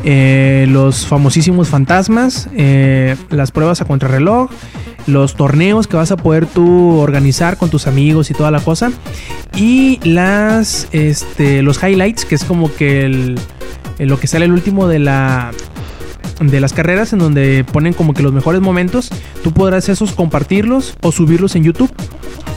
eh, 0.04 0.66
los 0.70 1.06
famosísimos 1.06 1.70
fantasmas, 1.70 2.50
eh, 2.56 3.16
las 3.30 3.52
pruebas 3.52 3.82
a 3.82 3.86
contrarreloj, 3.86 4.50
los 5.08 5.36
torneos 5.36 5.88
que 5.88 5.98
vas 5.98 6.12
a 6.12 6.18
poder 6.18 6.46
tú 6.46 6.98
organizar 6.98 7.58
con 7.58 7.70
tus 7.70 7.88
amigos 7.88 8.30
y 8.32 8.34
toda 8.34 8.52
la 8.52 8.60
cosa, 8.60 8.92
y 9.56 10.00
las, 10.04 10.88
este, 10.92 11.62
los 11.62 11.84
highlights, 11.84 12.26
que 12.26 12.36
es 12.36 12.44
como 12.44 12.74
que 12.74 13.06
el, 13.06 13.40
lo 14.00 14.20
que 14.20 14.28
sale 14.28 14.46
el 14.46 14.52
último 14.52 14.88
de 14.88 15.00
la 15.00 15.52
de 16.40 16.60
las 16.60 16.74
carreras 16.74 17.14
en 17.14 17.20
donde 17.20 17.66
ponen 17.72 17.94
como 17.94 18.14
que 18.14 18.24
los 18.24 18.34
mejores 18.34 18.62
momentos, 18.62 19.10
tú 19.44 19.54
podrás 19.54 19.90
esos 19.90 20.14
compartirlos 20.14 20.96
o 21.02 21.12
subirlos 21.12 21.56
en 21.56 21.64
YouTube. 21.64 21.92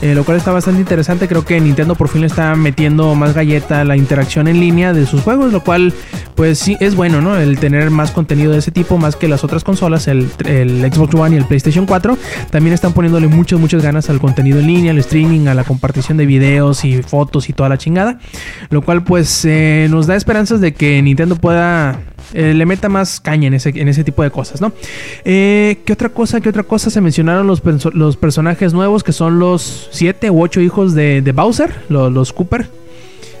Eh, 0.01 0.15
lo 0.15 0.25
cual 0.25 0.37
está 0.37 0.51
bastante 0.51 0.81
interesante. 0.81 1.29
Creo 1.29 1.45
que 1.45 1.59
Nintendo 1.61 1.95
por 1.95 2.09
fin 2.09 2.21
le 2.21 2.27
está 2.27 2.55
metiendo 2.55 3.15
más 3.15 3.33
galleta 3.33 3.79
a 3.79 3.85
la 3.85 3.95
interacción 3.95 4.49
en 4.49 4.59
línea 4.59 4.91
de 4.91 5.05
sus 5.05 5.21
juegos, 5.21 5.53
lo 5.53 5.63
cual 5.63 5.93
pues 6.35 6.59
sí, 6.59 6.77
es 6.79 6.95
bueno, 6.95 7.21
¿no? 7.21 7.37
El 7.37 7.59
tener 7.59 7.89
más 7.89 8.11
contenido 8.11 8.51
de 8.51 8.59
ese 8.59 8.71
tipo, 8.71 8.97
más 8.97 9.15
que 9.15 9.27
las 9.27 9.43
otras 9.43 9.63
consolas, 9.63 10.07
el, 10.07 10.29
Xbox 10.29 11.13
One 11.15 11.35
y 11.35 11.39
el 11.39 11.45
PlayStation 11.45 11.85
4. 11.85 12.17
También 12.49 12.73
están 12.73 12.93
poniéndole 12.93 13.27
muchas, 13.27 13.59
muchas 13.59 13.83
ganas 13.83 14.09
al 14.09 14.19
contenido 14.19 14.59
en 14.59 14.67
línea, 14.67 14.91
al 14.91 14.97
streaming, 14.99 15.47
a 15.47 15.53
la 15.53 15.63
compartición 15.63 16.17
de 16.17 16.25
videos 16.25 16.85
y 16.85 17.01
fotos 17.03 17.49
y 17.49 17.53
toda 17.53 17.69
la 17.69 17.77
chingada. 17.77 18.19
Lo 18.69 18.81
cual, 18.81 19.03
pues, 19.03 19.45
eh, 19.45 19.87
nos 19.89 20.07
da 20.07 20.15
esperanzas 20.15 20.61
de 20.61 20.73
que 20.73 21.01
Nintendo 21.01 21.35
pueda 21.35 21.99
eh, 22.33 22.53
le 22.53 22.65
meta 22.65 22.89
más 22.89 23.19
caña 23.19 23.47
en 23.47 23.53
ese, 23.53 23.69
en 23.75 23.87
ese 23.87 24.03
tipo 24.03 24.23
de 24.23 24.31
cosas, 24.31 24.61
¿no? 24.61 24.71
Eh, 25.25 25.81
¿Qué 25.85 25.93
otra 25.93 26.09
cosa? 26.09 26.41
¿Qué 26.41 26.49
otra 26.49 26.63
cosa? 26.63 26.89
Se 26.89 27.01
mencionaron 27.01 27.45
los, 27.45 27.63
perso- 27.63 27.91
los 27.93 28.17
personajes 28.17 28.73
nuevos 28.73 29.03
que 29.03 29.11
son 29.11 29.39
los 29.39 29.89
siete 29.91 30.31
u 30.31 30.41
ocho 30.41 30.61
hijos 30.61 30.93
de, 30.95 31.21
Bowser, 31.35 31.71
los 31.89 32.33
Cooper. 32.33 32.69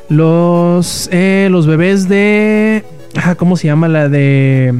Los, 0.09 1.09
eh, 1.11 1.47
los 1.51 1.65
bebés 1.67 2.07
de... 2.09 2.83
ah, 3.21 3.35
¿Cómo 3.35 3.57
se 3.57 3.67
llama 3.67 3.87
la 3.87 4.09
de... 4.09 4.73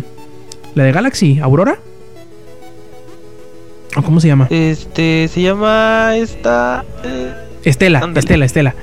La 0.75 0.83
de 0.83 0.91
Galaxy? 0.91 1.39
¿Aurora? 1.39 1.77
¿O 3.95 4.01
cómo 4.01 4.19
se 4.19 4.27
llama? 4.27 4.47
Este, 4.49 5.27
se 5.27 5.41
llama 5.41 6.13
esta... 6.17 6.83
eh, 7.03 7.33
Estela. 7.63 8.09
Estela, 8.15 8.45
Estela. 8.45 8.75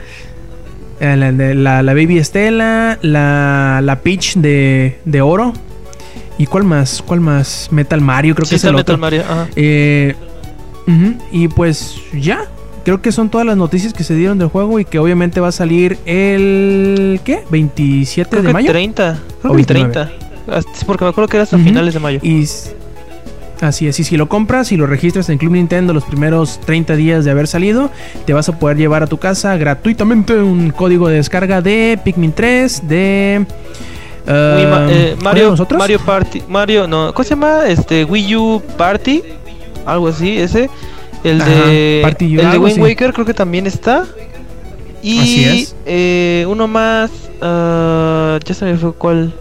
Eh, 1.00 1.16
La, 1.16 1.32
la- 1.32 1.82
la 1.82 1.94
Baby 1.94 2.18
Estela, 2.18 2.98
la, 3.02 3.80
la 3.82 4.00
Peach 4.02 4.36
de, 4.36 4.98
de 5.04 5.20
oro. 5.22 5.52
¿Y 6.38 6.46
cuál 6.46 6.64
más? 6.64 7.02
¿Cuál 7.04 7.20
más? 7.20 7.68
Metal 7.70 8.00
Mario, 8.00 8.34
creo 8.34 8.46
sí, 8.46 8.50
que 8.50 8.56
es 8.56 8.64
el 8.64 8.72
Metal 8.74 8.94
otro. 8.94 8.98
Mario. 8.98 9.22
Ajá. 9.28 9.48
Eh, 9.56 10.14
Y 11.32 11.48
pues 11.48 11.96
ya. 12.14 12.48
Creo 12.85 13.02
que 13.02 13.12
son 13.12 13.28
todas 13.28 13.47
las 13.47 13.57
noticias 13.57 13.93
que 13.93 14.05
se 14.05 14.15
dieron 14.15 14.39
del 14.39 14.48
juego 14.48 14.81
y 14.81 14.85
que 14.85 14.98
obviamente 14.98 15.39
va 15.40 15.48
a 15.48 15.52
salir 15.52 15.98
el... 16.07 17.20
¿Qué? 17.24 17.44
¿27 17.51 18.27
Creo 18.31 18.43
de 18.43 18.48
que 18.48 18.52
mayo? 18.55 18.70
30. 18.70 19.19
Creo 19.43 19.52
O 19.52 19.57
que 19.57 19.62
29. 19.65 19.93
30. 19.93 20.57
Hasta- 20.57 20.74
sí, 20.74 20.85
porque 20.86 21.05
me 21.05 21.11
acuerdo 21.11 21.28
que 21.28 21.36
era 21.36 21.44
hasta 21.44 21.59
finales 21.59 21.93
de 21.94 22.01
mayo. 22.01 22.19
Y 22.23 22.47
así 23.61 23.86
es, 23.86 24.01
y 24.01 24.05
si 24.05 24.16
lo 24.16 24.28
compras 24.28 24.73
y 24.73 24.77
lo 24.78 24.86
registras 24.86 25.28
en 25.28 25.36
Club 25.36 25.52
Nintendo 25.52 25.93
los 25.93 26.05
primeros 26.05 26.59
30 26.61 26.97
días 26.97 27.24
de 27.27 27.31
haber 27.31 27.47
salido, 27.47 27.90
te 28.24 28.32
vas 28.32 28.48
a 28.48 28.59
poder 28.59 28.78
llevar 28.78 29.02
a 29.02 29.07
tu 29.07 29.19
casa 29.19 29.55
gratuitamente 29.59 30.35
un 30.35 30.70
código 30.70 31.09
de 31.09 31.16
descarga 31.16 31.61
de 31.61 31.98
Pikmin 32.02 32.32
3, 32.32 32.89
de... 32.89 33.47
eh, 34.27 34.55
Wii 34.57 34.66
Ma- 34.66 34.86
eh, 34.90 35.16
¿cuál 35.16 35.19
de 35.19 35.24
Mario, 35.24 35.51
nosotros? 35.51 35.78
Mario 35.78 36.01
Party, 36.01 36.43
Mario, 36.48 36.89
no, 36.89 37.12
¿cómo 37.12 37.24
se 37.24 37.31
llama? 37.31 37.66
Este 37.69 38.05
Wii 38.05 38.36
U 38.36 38.62
Party, 38.78 39.23
algo 39.85 40.09
así, 40.09 40.39
ese, 40.39 40.70
el 41.24 41.40
Ajá, 41.40 41.51
de, 41.51 42.01
Party 42.02 42.36
U, 42.36 42.40
el 42.40 42.51
de 42.51 42.59
Wind 42.59 42.72
así. 42.72 42.80
Waker 42.80 43.12
creo 43.12 43.26
que 43.26 43.34
también 43.34 43.66
está. 43.66 44.06
Y 45.02 45.20
Así 45.20 45.44
es. 45.62 45.76
eh, 45.86 46.44
uno 46.48 46.68
más, 46.68 47.10
ah, 47.40 48.38
ya 48.44 48.55
se 48.55 48.64
me 48.66 48.76
fue 48.76 48.92
cuál, 48.92 49.32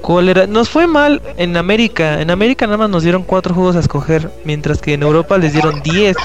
cuál 0.00 0.28
era. 0.30 0.46
Nos 0.46 0.68
fue 0.70 0.86
mal 0.86 1.20
en 1.36 1.56
América. 1.56 2.20
En 2.22 2.30
América 2.30 2.66
nada 2.66 2.78
más 2.78 2.90
nos 2.90 3.02
dieron 3.02 3.22
cuatro 3.22 3.54
juegos 3.54 3.76
a 3.76 3.80
escoger, 3.80 4.30
mientras 4.44 4.80
que 4.80 4.94
en 4.94 5.02
Europa 5.02 5.36
les 5.38 5.52
dieron 5.52 5.82
10 5.82 6.16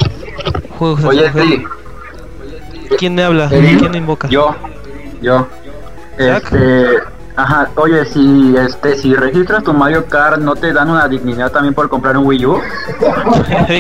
juegos 0.80 1.04
a 1.04 1.08
Oye, 1.10 1.26
escoger. 1.26 1.46
sí, 1.48 1.64
¿Quién 2.98 3.16
me 3.16 3.24
habla? 3.24 3.50
¿Quién 3.50 3.92
me 3.92 3.98
invoca? 3.98 4.28
yo, 4.30 4.56
yo. 5.22 5.48
Jack. 6.20 6.44
Este, 6.54 6.86
ajá, 7.36 7.70
oye, 7.76 8.06
si 8.06 8.56
este, 8.58 8.96
si 8.98 9.14
registras 9.16 9.64
tu 9.64 9.74
Mario 9.74 10.06
Kart, 10.06 10.40
¿no 10.40 10.56
te 10.56 10.72
dan 10.74 10.90
una 10.90 11.08
dignidad 11.08 11.52
también 11.52 11.74
por 11.74 11.90
comprar 11.90 12.18
un 12.18 12.26
Wii 12.26 12.46
U? 12.46 12.60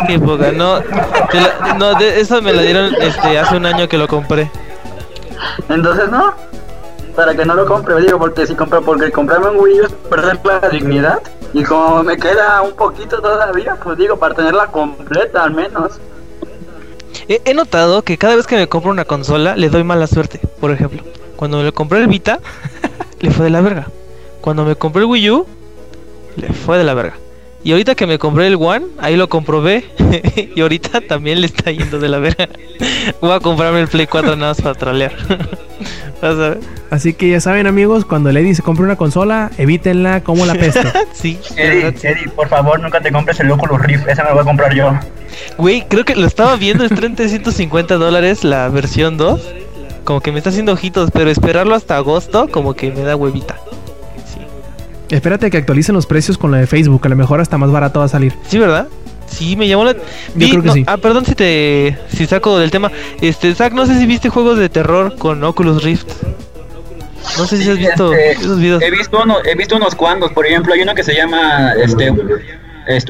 Qué 0.07 0.19
poca. 0.19 0.52
No, 0.52 0.80
la- 0.80 1.73
no 1.78 1.94
de, 1.95 2.19
eso 2.22 2.41
me 2.41 2.53
la 2.53 2.61
dieron 2.61 2.94
este, 3.02 3.38
hace 3.40 3.57
un 3.57 3.65
año 3.65 3.88
que 3.88 3.98
lo 3.98 4.07
compré. 4.07 4.49
Entonces, 5.69 6.10
no. 6.10 6.34
Para 7.15 7.36
que 7.36 7.44
no 7.45 7.56
lo 7.56 7.65
compre, 7.65 7.99
digo, 8.02 8.18
porque 8.18 8.48
si 8.48 8.56
compro, 8.56 8.82
porque 8.82 9.11
comprarme 9.11 9.49
un 9.49 9.60
Wii 9.60 9.82
U 9.82 9.86
es 9.86 9.91
perder 10.10 10.40
la 10.45 10.69
dignidad. 10.69 11.19
Y 11.53 11.64
como 11.64 12.02
me 12.03 12.15
queda 12.15 12.61
un 12.61 12.72
poquito 12.73 13.19
todavía, 13.22 13.76
pues 13.84 13.98
digo, 13.98 14.15
para 14.18 14.34
tenerla 14.34 14.68
completa 14.68 15.44
al 15.44 15.52
menos. 15.52 15.99
He, 17.28 17.41
he 17.44 17.53
notado 17.53 18.02
que 18.03 18.18
cada 18.18 18.38
vez 18.38 18.48
que 18.48 18.56
me 18.56 18.68
compro 18.69 18.91
una 18.91 19.03
consola 19.03 19.57
le 19.57 19.69
doy 19.69 19.84
mala 19.84 20.07
suerte. 20.07 20.40
Por 20.61 20.72
ejemplo, 20.72 21.03
cuando 21.36 21.57
me 21.61 21.73
compré 21.73 21.99
el 21.99 22.07
Vita, 22.07 22.40
le 23.22 23.31
fue 23.31 23.45
de 23.45 23.52
la 23.52 23.61
verga. 23.61 23.88
Cuando 24.41 24.65
me 24.65 24.76
compré 24.76 25.03
el 25.03 25.07
Wii 25.07 25.30
U, 25.30 25.45
le 26.35 26.49
fue 26.49 26.77
de 26.77 26.84
la 26.84 26.93
verga. 26.93 27.14
Y 27.64 27.72
ahorita 27.72 27.93
que 27.93 28.07
me 28.07 28.18
compré 28.18 28.48
el 28.48 28.56
One, 28.56 28.88
ahí 28.99 29.15
lo 29.15 29.30
comprobé. 29.30 29.85
y 30.56 30.60
ahorita 30.61 31.02
también 31.02 31.41
le 31.41 31.48
está 31.48 31.72
yendo 31.72 31.99
de 31.99 32.10
la 32.10 32.18
verga. 32.18 32.49
Voy 33.22 33.31
a 33.31 33.39
comprarme 33.39 33.81
el 33.81 33.88
Play 33.88 34.07
4 34.07 34.35
nada 34.35 34.52
más 34.52 34.61
para 34.61 34.73
trolear. 34.73 35.14
Vas 36.22 36.31
a 36.31 36.49
ver. 36.49 36.60
Así 36.89 37.14
que 37.14 37.30
ya 37.30 37.39
saben 37.39 37.68
amigos, 37.68 38.03
cuando 38.06 38.31
Lady 38.31 38.53
se 38.56 38.64
compre 38.64 38.84
una 38.84 38.95
consola, 38.95 39.52
evítenla 39.57 40.23
como 40.23 40.45
la 40.45 40.53
peste. 40.53 40.81
Sí, 41.14 41.39
Eddie, 41.56 41.84
verdad, 41.84 41.99
sí. 41.99 42.07
Eddie, 42.07 42.30
por 42.30 42.48
favor, 42.48 42.80
nunca 42.80 42.99
te 42.99 43.11
compres 43.11 43.39
el 43.39 43.49
Oculus 43.49 43.81
Rift, 43.81 44.07
ese 44.07 44.23
me 44.23 44.31
voy 44.31 44.41
a 44.41 44.43
comprar 44.43 44.73
yo. 44.73 44.91
Güey, 45.57 45.85
creo 45.88 46.03
que 46.03 46.15
lo 46.15 46.27
estaba 46.27 46.56
viendo, 46.57 46.84
es 46.84 46.93
350 46.93 47.95
dólares 47.95 48.43
la 48.43 48.68
versión 48.69 49.18
2. 49.18 49.41
Como 50.03 50.19
que 50.22 50.32
me 50.32 50.40
está 50.40 50.49
haciendo 50.49 50.73
ojitos, 50.73 51.10
pero 51.11 51.30
esperarlo 51.30 51.76
hasta 51.76 51.98
agosto 51.98 52.48
como 52.49 52.73
que 52.73 52.91
me 52.91 53.02
da 53.02 53.15
huevita. 53.15 53.57
Sí, 54.34 54.40
Espérate 55.15 55.49
que 55.52 55.57
actualicen 55.57 55.94
los 55.95 56.06
precios 56.06 56.38
con 56.38 56.52
la 56.52 56.57
de 56.57 56.68
Facebook, 56.68 57.02
a 57.06 57.10
lo 57.10 57.15
mejor 57.15 57.40
hasta 57.40 57.57
más 57.57 57.72
barato 57.72 57.99
va 57.99 58.06
a 58.06 58.10
salir. 58.10 58.34
¿Sí, 58.48 58.57
¿verdad? 58.57 58.88
Sí, 59.28 59.56
me 59.56 59.68
llamó 59.68 59.86
la... 59.86 59.95
Vi- 60.36 60.49
creo 60.49 60.61
que 60.61 60.68
no, 60.68 60.73
sí. 60.73 60.84
Ah, 60.88 60.98
perdón 60.98 61.26
si 61.26 61.36
te... 61.36 61.98
Si 62.10 62.26
saco 62.26 62.57
del 62.60 62.69
tema. 62.72 62.91
Este, 63.22 63.53
Zach, 63.56 63.72
no 63.73 63.86
sé 63.86 63.98
si 63.98 64.06
viste 64.06 64.28
juegos 64.30 64.57
de 64.57 64.68
terror 64.68 65.15
con 65.18 65.41
Oculus 65.44 65.84
Rift. 65.84 66.10
No 67.38 67.45
sé 67.45 67.57
si 67.57 67.69
has 67.69 67.78
visto 67.78 68.11
Este, 68.14 68.32
esos 68.32 68.60
videos. 68.60 68.82
He 68.82 68.91
visto, 68.91 69.22
uno, 69.23 69.38
he 69.45 69.56
visto 69.56 69.78
unos 69.78 69.95
cuantos, 69.95 70.32
por 70.34 70.45
ejemplo, 70.45 70.73
hay 70.73 70.82
uno 70.82 70.94
que 70.95 71.03
se 71.03 71.14
llama, 71.14 71.73
este, 71.82 72.11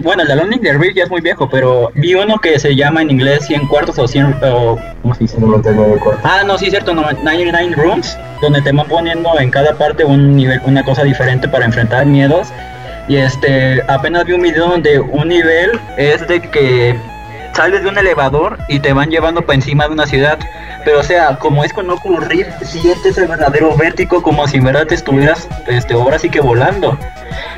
bueno, 0.02 0.24
el 0.24 0.28
de 0.28 0.58
the 0.58 0.74
Rift 0.74 0.96
ya 0.96 1.04
es 1.04 1.10
muy 1.10 1.22
viejo, 1.22 1.50
pero 1.50 1.92
vi 1.96 2.14
uno 2.16 2.40
que 2.40 2.60
se 2.60 2.76
llama 2.76 3.02
en 3.02 3.12
inglés 3.12 3.46
100 3.46 3.68
cuartos 3.68 3.98
o 4.00 4.08
100, 4.08 4.36
o, 4.44 4.80
¿cómo 5.02 5.14
se 5.16 5.22
dice? 5.22 5.40
99 5.40 5.98
cuartos. 6.04 6.26
Ah, 6.26 6.44
no, 6.46 6.58
sí, 6.58 6.70
cierto, 6.70 6.94
no, 6.94 7.02
99 7.02 7.76
Rooms, 7.76 8.18
donde 8.42 8.62
te 8.62 8.72
van 8.72 8.88
poniendo 8.88 9.40
en 9.40 9.50
cada 9.50 9.74
parte 9.78 10.04
un 10.04 10.36
nivel, 10.36 10.62
una 10.66 10.84
cosa 10.84 11.04
diferente 11.04 11.48
para 11.48 11.66
enfrentar 11.66 12.06
miedos. 12.06 12.50
Y 13.08 13.18
este, 13.18 13.82
apenas 13.88 14.26
vi 14.26 14.34
un 14.34 14.42
video 14.42 14.70
donde 14.70 15.00
un 15.00 15.28
nivel 15.28 15.80
es 15.98 16.26
de 16.28 16.42
que 16.42 16.96
sales 17.54 17.84
de 17.84 17.90
un 17.90 17.98
elevador 17.98 18.58
y 18.68 18.80
te 18.80 18.94
van 18.94 19.10
llevando 19.10 19.42
para 19.42 19.56
encima 19.56 19.88
de 19.88 19.94
una 19.94 20.06
ciudad. 20.06 20.40
Pero 20.86 21.00
o 21.00 21.04
sea, 21.04 21.38
como 21.38 21.64
es 21.64 21.74
con 21.74 21.90
Oculus 21.90 22.28
Rift, 22.28 22.64
sientes 22.64 23.18
el 23.18 23.28
verdadero 23.28 23.76
vértigo 23.76 24.22
como 24.22 24.48
si 24.48 24.58
en 24.58 24.66
verdad 24.66 24.88
te 24.88 24.96
estuvieras, 24.96 25.48
este, 25.68 25.94
ahora 25.94 26.18
sí 26.20 26.30
que 26.30 26.42
volando. 26.42 26.98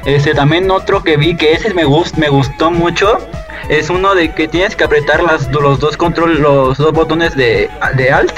Este, 0.05 0.33
también 0.33 0.69
otro 0.69 1.03
que 1.03 1.17
vi 1.17 1.35
que 1.35 1.53
ese 1.53 1.73
me, 1.73 1.85
gust, 1.85 2.17
me 2.17 2.29
gustó 2.29 2.71
mucho 2.71 3.17
es 3.69 3.89
uno 3.89 4.13
de 4.15 4.31
que 4.33 4.47
tienes 4.47 4.75
que 4.75 4.83
apretar 4.83 5.23
las, 5.23 5.49
los 5.51 5.79
dos 5.79 5.95
control, 5.95 6.41
los 6.41 6.77
dos 6.77 6.91
botones 6.91 7.35
de, 7.35 7.69
de 7.95 8.11
alt 8.11 8.33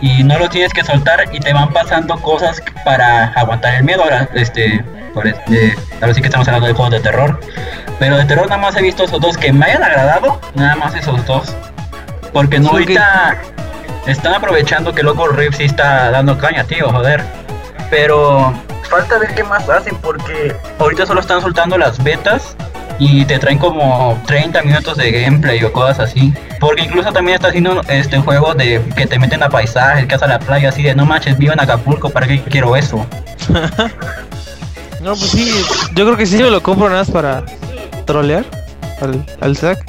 y 0.00 0.22
no 0.22 0.38
lo 0.38 0.48
tienes 0.48 0.72
que 0.72 0.82
soltar 0.84 1.24
y 1.32 1.40
te 1.40 1.52
van 1.52 1.72
pasando 1.72 2.16
cosas 2.18 2.62
para 2.84 3.26
aguantar 3.28 3.74
el 3.74 3.84
miedo. 3.84 4.02
Ahora, 4.02 4.28
este, 4.34 4.84
por 5.12 5.26
este, 5.26 5.74
ahora 6.00 6.14
sí 6.14 6.20
que 6.20 6.28
estamos 6.28 6.48
hablando 6.48 6.66
de 6.66 6.74
juegos 6.74 6.92
de 6.92 7.00
terror. 7.00 7.40
Pero 7.98 8.16
de 8.16 8.24
terror 8.24 8.48
nada 8.48 8.60
más 8.60 8.76
he 8.76 8.82
visto 8.82 9.04
esos 9.04 9.20
dos 9.20 9.38
que 9.38 9.52
me 9.52 9.66
hayan 9.66 9.82
agradado, 9.82 10.40
nada 10.54 10.76
más 10.76 10.94
esos 10.94 11.24
dos. 11.26 11.54
Porque 12.32 12.58
no 12.58 12.70
ahorita 12.70 13.38
están 14.06 14.34
aprovechando 14.34 14.92
que 14.92 15.02
Loco 15.02 15.28
Rift 15.28 15.58
sí 15.58 15.64
está 15.64 16.10
dando 16.10 16.36
caña, 16.36 16.64
tío, 16.64 16.90
joder. 16.90 17.22
Pero 17.90 18.52
falta 18.88 19.18
ver 19.18 19.34
qué 19.34 19.44
más 19.44 19.68
hacen 19.68 19.96
porque 19.96 20.54
ahorita 20.78 21.06
solo 21.06 21.20
están 21.20 21.40
soltando 21.40 21.76
las 21.78 22.02
betas 22.02 22.56
y 22.98 23.24
te 23.24 23.38
traen 23.38 23.58
como 23.58 24.20
30 24.26 24.62
minutos 24.62 24.96
de 24.96 25.10
gameplay 25.10 25.62
o 25.64 25.72
cosas 25.72 26.00
así. 26.00 26.32
Porque 26.60 26.82
incluso 26.82 27.12
también 27.12 27.36
está 27.36 27.48
haciendo 27.48 27.80
este 27.88 28.18
juego 28.18 28.54
de 28.54 28.80
que 28.96 29.06
te 29.06 29.18
meten 29.18 29.42
a 29.42 29.48
paisajes, 29.48 30.06
que 30.06 30.14
hacen 30.14 30.28
la 30.28 30.38
playa 30.38 30.68
así 30.68 30.82
de 30.82 30.94
no 30.94 31.04
manches, 31.04 31.36
vivo 31.36 31.52
en 31.52 31.60
Acapulco, 31.60 32.10
¿para 32.10 32.26
qué 32.26 32.40
quiero 32.42 32.76
eso? 32.76 33.04
No, 35.04 35.10
pues 35.10 35.32
sí, 35.32 35.52
yo 35.94 36.06
creo 36.06 36.16
que 36.16 36.24
sí 36.24 36.38
me 36.38 36.48
lo 36.48 36.62
compro 36.62 36.88
nada 36.88 37.00
más 37.02 37.10
para 37.10 37.44
trolear 38.06 38.42
al, 39.02 39.22
al 39.42 39.54
Zack. 39.54 39.84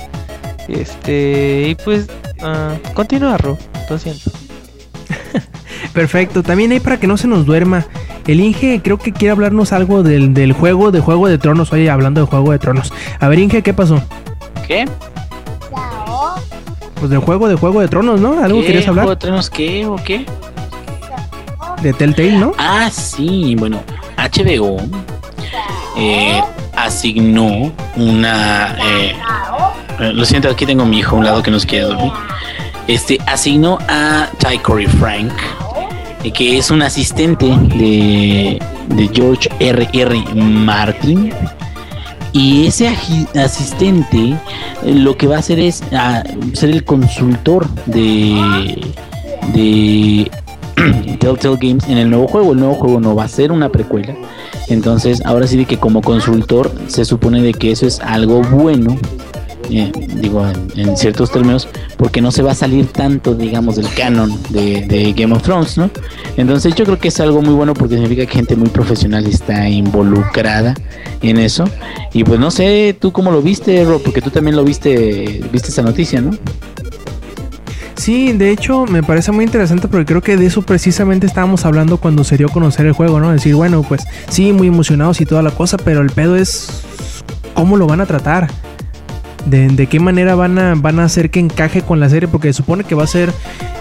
Este, 0.67 1.67
y 1.69 1.75
pues, 1.75 2.07
ah, 2.41 2.73
continúa, 2.93 3.37
Ro, 3.37 3.57
lo 3.89 3.97
siento. 3.97 4.29
Perfecto, 5.93 6.43
también 6.43 6.73
hay 6.73 6.81
para 6.81 6.97
que 6.97 7.07
no 7.07 7.15
se 7.15 7.29
nos 7.29 7.45
duerma. 7.45 7.85
El 8.27 8.39
Inge 8.39 8.81
creo 8.83 8.97
que 8.97 9.11
quiere 9.11 9.31
hablarnos 9.31 9.71
algo 9.71 10.01
del, 10.03 10.33
del 10.33 10.53
juego 10.53 10.91
de 10.91 10.99
Juego 10.99 11.27
de 11.27 11.37
Tronos. 11.37 11.71
Oye, 11.71 11.89
hablando 11.89 12.21
de 12.21 12.27
Juego 12.27 12.51
de 12.51 12.59
Tronos. 12.59 12.91
A 13.19 13.27
ver, 13.27 13.39
Inge, 13.39 13.61
¿qué 13.61 13.73
pasó? 13.73 14.01
¿Qué? 14.67 14.85
Pues 16.95 17.09
del 17.11 17.19
juego 17.19 17.47
de 17.47 17.55
Juego 17.55 17.81
de 17.81 17.87
Tronos, 17.87 18.19
¿no? 18.19 18.41
¿Algo 18.43 18.61
¿Qué? 18.61 18.67
querías 18.67 18.85
¿Juego 18.85 19.01
hablar? 19.01 19.15
de 19.17 19.21
Tronos 19.21 19.49
qué 19.49 19.85
o 19.85 19.95
qué? 19.97 20.25
De 21.81 21.93
Telltale, 21.93 22.31
¿no? 22.37 22.53
Ah, 22.57 22.89
sí, 22.91 23.55
bueno, 23.59 23.79
HBO 24.17 24.77
eh, 25.97 26.41
asignó 26.75 27.71
una... 27.95 28.75
eh, 28.79 29.13
lo 30.13 30.25
siento, 30.25 30.49
aquí 30.49 30.65
tengo 30.65 30.83
a 30.83 30.85
mi 30.85 30.99
hijo 30.99 31.15
a 31.15 31.19
un 31.19 31.25
lado 31.25 31.43
que 31.43 31.51
nos 31.51 31.65
quiere 31.65 31.85
dormir. 31.85 32.11
Este, 32.87 33.17
asignó 33.27 33.77
a 33.87 34.27
Ty 34.39 34.59
Cory 34.59 34.87
Frank, 34.87 35.31
que 36.31 36.57
es 36.57 36.71
un 36.71 36.81
asistente 36.81 37.45
de, 37.45 38.59
de 38.89 39.09
George 39.13 39.49
R. 39.59 39.87
R. 39.93 40.23
Martin. 40.35 41.31
Y 42.33 42.67
ese 42.67 42.89
asistente 43.35 44.35
eh, 44.83 44.93
lo 44.93 45.15
que 45.15 45.27
va 45.27 45.37
a 45.37 45.39
hacer 45.39 45.59
es 45.59 45.81
ah, 45.93 46.23
ser 46.53 46.71
el 46.71 46.83
consultor 46.83 47.65
de, 47.85 48.81
de 49.53 50.31
Telltale 51.19 51.57
Games 51.61 51.87
en 51.87 51.97
el 51.97 52.09
nuevo 52.09 52.27
juego. 52.27 52.51
El 52.51 52.59
nuevo 52.59 52.75
juego 52.75 52.99
no 52.99 53.15
va 53.15 53.23
a 53.23 53.29
ser 53.29 53.51
una 53.51 53.69
precuela. 53.69 54.15
Entonces, 54.67 55.21
ahora 55.25 55.47
sí 55.47 55.57
de 55.57 55.65
que 55.65 55.77
como 55.77 56.01
consultor 56.01 56.71
se 56.87 57.05
supone 57.05 57.41
de 57.41 57.53
que 57.53 57.71
eso 57.71 57.87
es 57.87 57.99
algo 58.01 58.41
bueno 58.41 58.97
eh, 59.69 59.91
digo 60.15 60.45
en, 60.75 60.97
ciertos 60.97 61.31
términos, 61.31 61.67
porque 61.97 62.21
no 62.21 62.31
se 62.31 62.43
va 62.43 62.51
a 62.51 62.55
salir 62.55 62.87
tanto, 62.87 63.33
digamos, 63.33 63.75
del 63.75 63.87
canon 63.93 64.31
de, 64.49 65.13
Game 65.15 65.33
of 65.33 65.43
Thrones, 65.43 65.77
¿no? 65.77 65.89
Entonces 66.37 66.75
yo 66.75 66.85
creo 66.85 66.99
que 66.99 67.07
es 67.07 67.19
algo 67.19 67.41
muy 67.41 67.53
bueno 67.53 67.73
porque 67.73 67.95
significa 67.95 68.25
que 68.25 68.33
gente 68.33 68.55
muy 68.55 68.69
profesional 68.69 69.25
está 69.25 69.69
involucrada 69.69 70.73
en 71.21 71.37
eso. 71.37 71.65
Y 72.13 72.23
pues 72.23 72.39
no 72.39 72.51
sé, 72.51 72.95
tú 72.99 73.11
cómo 73.11 73.31
lo 73.31 73.41
viste, 73.41 73.83
Rob, 73.85 74.01
porque 74.01 74.21
tú 74.21 74.29
también 74.29 74.55
lo 74.55 74.63
viste, 74.63 75.41
viste 75.51 75.69
esa 75.69 75.81
noticia, 75.81 76.21
¿no? 76.21 76.31
Sí, 77.95 78.33
de 78.33 78.51
hecho 78.51 78.85
me 78.85 79.01
parece 79.01 79.31
muy 79.31 79.45
interesante 79.45 79.87
porque 79.87 80.05
creo 80.05 80.21
que 80.21 80.37
de 80.37 80.45
eso 80.45 80.61
precisamente 80.61 81.25
estábamos 81.25 81.65
hablando 81.65 81.97
cuando 81.97 82.23
se 82.23 82.37
dio 82.37 82.47
a 82.47 82.51
conocer 82.51 82.85
el 82.85 82.91
juego, 82.91 83.19
¿no? 83.19 83.31
Decir, 83.31 83.55
bueno, 83.55 83.83
pues 83.83 84.03
sí, 84.29 84.51
muy 84.51 84.67
emocionados 84.67 85.21
y 85.21 85.25
toda 85.25 85.41
la 85.41 85.51
cosa, 85.51 85.77
pero 85.77 86.01
el 86.01 86.11
pedo 86.11 86.35
es 86.35 86.83
cómo 87.53 87.77
lo 87.77 87.87
van 87.87 88.01
a 88.01 88.05
tratar 88.05 88.49
de, 89.45 89.87
qué 89.87 89.99
manera 89.99 90.35
van 90.35 90.57
a, 90.57 90.75
van 90.75 90.99
a 90.99 91.05
hacer 91.05 91.29
que 91.29 91.39
encaje 91.39 91.81
con 91.81 91.99
la 91.99 92.09
serie, 92.09 92.27
porque 92.27 92.51
se 92.51 92.57
supone 92.57 92.83
que 92.83 92.95
va 92.95 93.03
a 93.03 93.07
ser, 93.07 93.31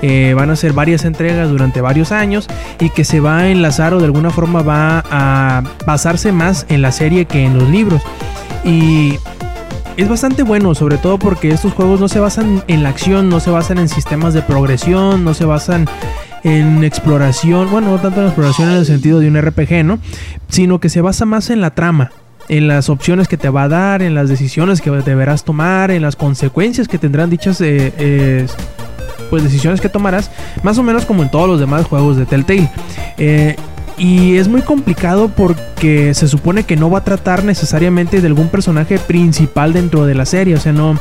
eh, 0.02 0.34
van 0.36 0.50
a 0.50 0.56
ser 0.56 0.72
varias 0.72 1.04
entregas 1.04 1.48
durante 1.48 1.80
varios 1.80 2.12
años 2.12 2.46
y 2.80 2.90
que 2.90 3.04
se 3.04 3.20
va 3.20 3.38
a 3.38 3.48
enlazar 3.48 3.94
o 3.94 3.98
de 3.98 4.04
alguna 4.04 4.30
forma 4.30 4.62
va 4.62 5.02
a 5.10 5.62
basarse 5.86 6.32
más 6.32 6.66
en 6.68 6.82
la 6.82 6.92
serie 6.92 7.24
que 7.24 7.44
en 7.44 7.58
los 7.58 7.68
libros. 7.68 8.02
Y 8.64 9.18
es 9.96 10.08
bastante 10.08 10.42
bueno, 10.42 10.74
sobre 10.74 10.98
todo 10.98 11.18
porque 11.18 11.50
estos 11.50 11.72
juegos 11.72 12.00
no 12.00 12.08
se 12.08 12.18
basan 12.18 12.62
en 12.66 12.82
la 12.82 12.88
acción, 12.88 13.28
no 13.28 13.40
se 13.40 13.50
basan 13.50 13.78
en 13.78 13.88
sistemas 13.88 14.34
de 14.34 14.42
progresión, 14.42 15.24
no 15.24 15.34
se 15.34 15.44
basan 15.44 15.86
en 16.42 16.84
exploración, 16.84 17.70
bueno, 17.70 17.90
no 17.90 17.98
tanto 17.98 18.20
en 18.20 18.26
exploración 18.26 18.70
en 18.70 18.76
el 18.76 18.86
sentido 18.86 19.18
de 19.18 19.28
un 19.28 19.40
RPG, 19.40 19.84
¿no? 19.84 19.98
Sino 20.48 20.78
que 20.78 20.88
se 20.88 21.00
basa 21.00 21.24
más 21.24 21.48
en 21.48 21.60
la 21.60 21.70
trama, 21.70 22.10
en 22.48 22.68
las 22.68 22.88
opciones 22.88 23.28
que 23.28 23.36
te 23.36 23.48
va 23.48 23.64
a 23.64 23.68
dar, 23.68 24.02
en 24.02 24.14
las 24.14 24.28
decisiones 24.28 24.80
que 24.80 24.90
deberás 24.90 25.44
tomar, 25.44 25.90
en 25.90 26.02
las 26.02 26.16
consecuencias 26.16 26.88
que 26.88 26.98
tendrán 26.98 27.30
dichas 27.30 27.60
eh, 27.60 28.46
pues 29.30 29.42
decisiones 29.42 29.80
que 29.80 29.88
tomarás, 29.88 30.30
más 30.62 30.78
o 30.78 30.82
menos 30.82 31.06
como 31.06 31.22
en 31.22 31.30
todos 31.30 31.48
los 31.48 31.60
demás 31.60 31.86
juegos 31.86 32.16
de 32.16 32.26
Telltale. 32.26 32.70
Eh, 33.18 33.56
y 33.96 34.36
es 34.36 34.48
muy 34.48 34.62
complicado 34.62 35.28
porque 35.28 36.14
se 36.14 36.26
supone 36.26 36.64
que 36.64 36.76
no 36.76 36.90
va 36.90 36.98
a 36.98 37.04
tratar 37.04 37.44
necesariamente 37.44 38.20
de 38.20 38.26
algún 38.26 38.48
personaje 38.48 38.98
principal 38.98 39.72
dentro 39.72 40.04
de 40.04 40.16
la 40.16 40.26
serie. 40.26 40.56
O 40.56 40.60
sea, 40.60 40.72
no, 40.72 40.98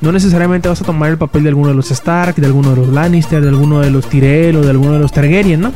no 0.00 0.12
necesariamente 0.12 0.68
vas 0.68 0.82
a 0.82 0.84
tomar 0.84 1.10
el 1.10 1.18
papel 1.18 1.44
de 1.44 1.50
alguno 1.50 1.68
de 1.68 1.74
los 1.74 1.92
Stark, 1.92 2.34
de 2.34 2.46
alguno 2.46 2.70
de 2.70 2.76
los 2.76 2.88
Lannister, 2.88 3.40
de 3.40 3.48
alguno 3.48 3.80
de 3.80 3.90
los 3.90 4.08
Tyrell 4.08 4.56
o 4.56 4.62
de 4.62 4.70
alguno 4.70 4.94
de 4.94 4.98
los 4.98 5.12
Targaryen, 5.12 5.60
¿no? 5.60 5.72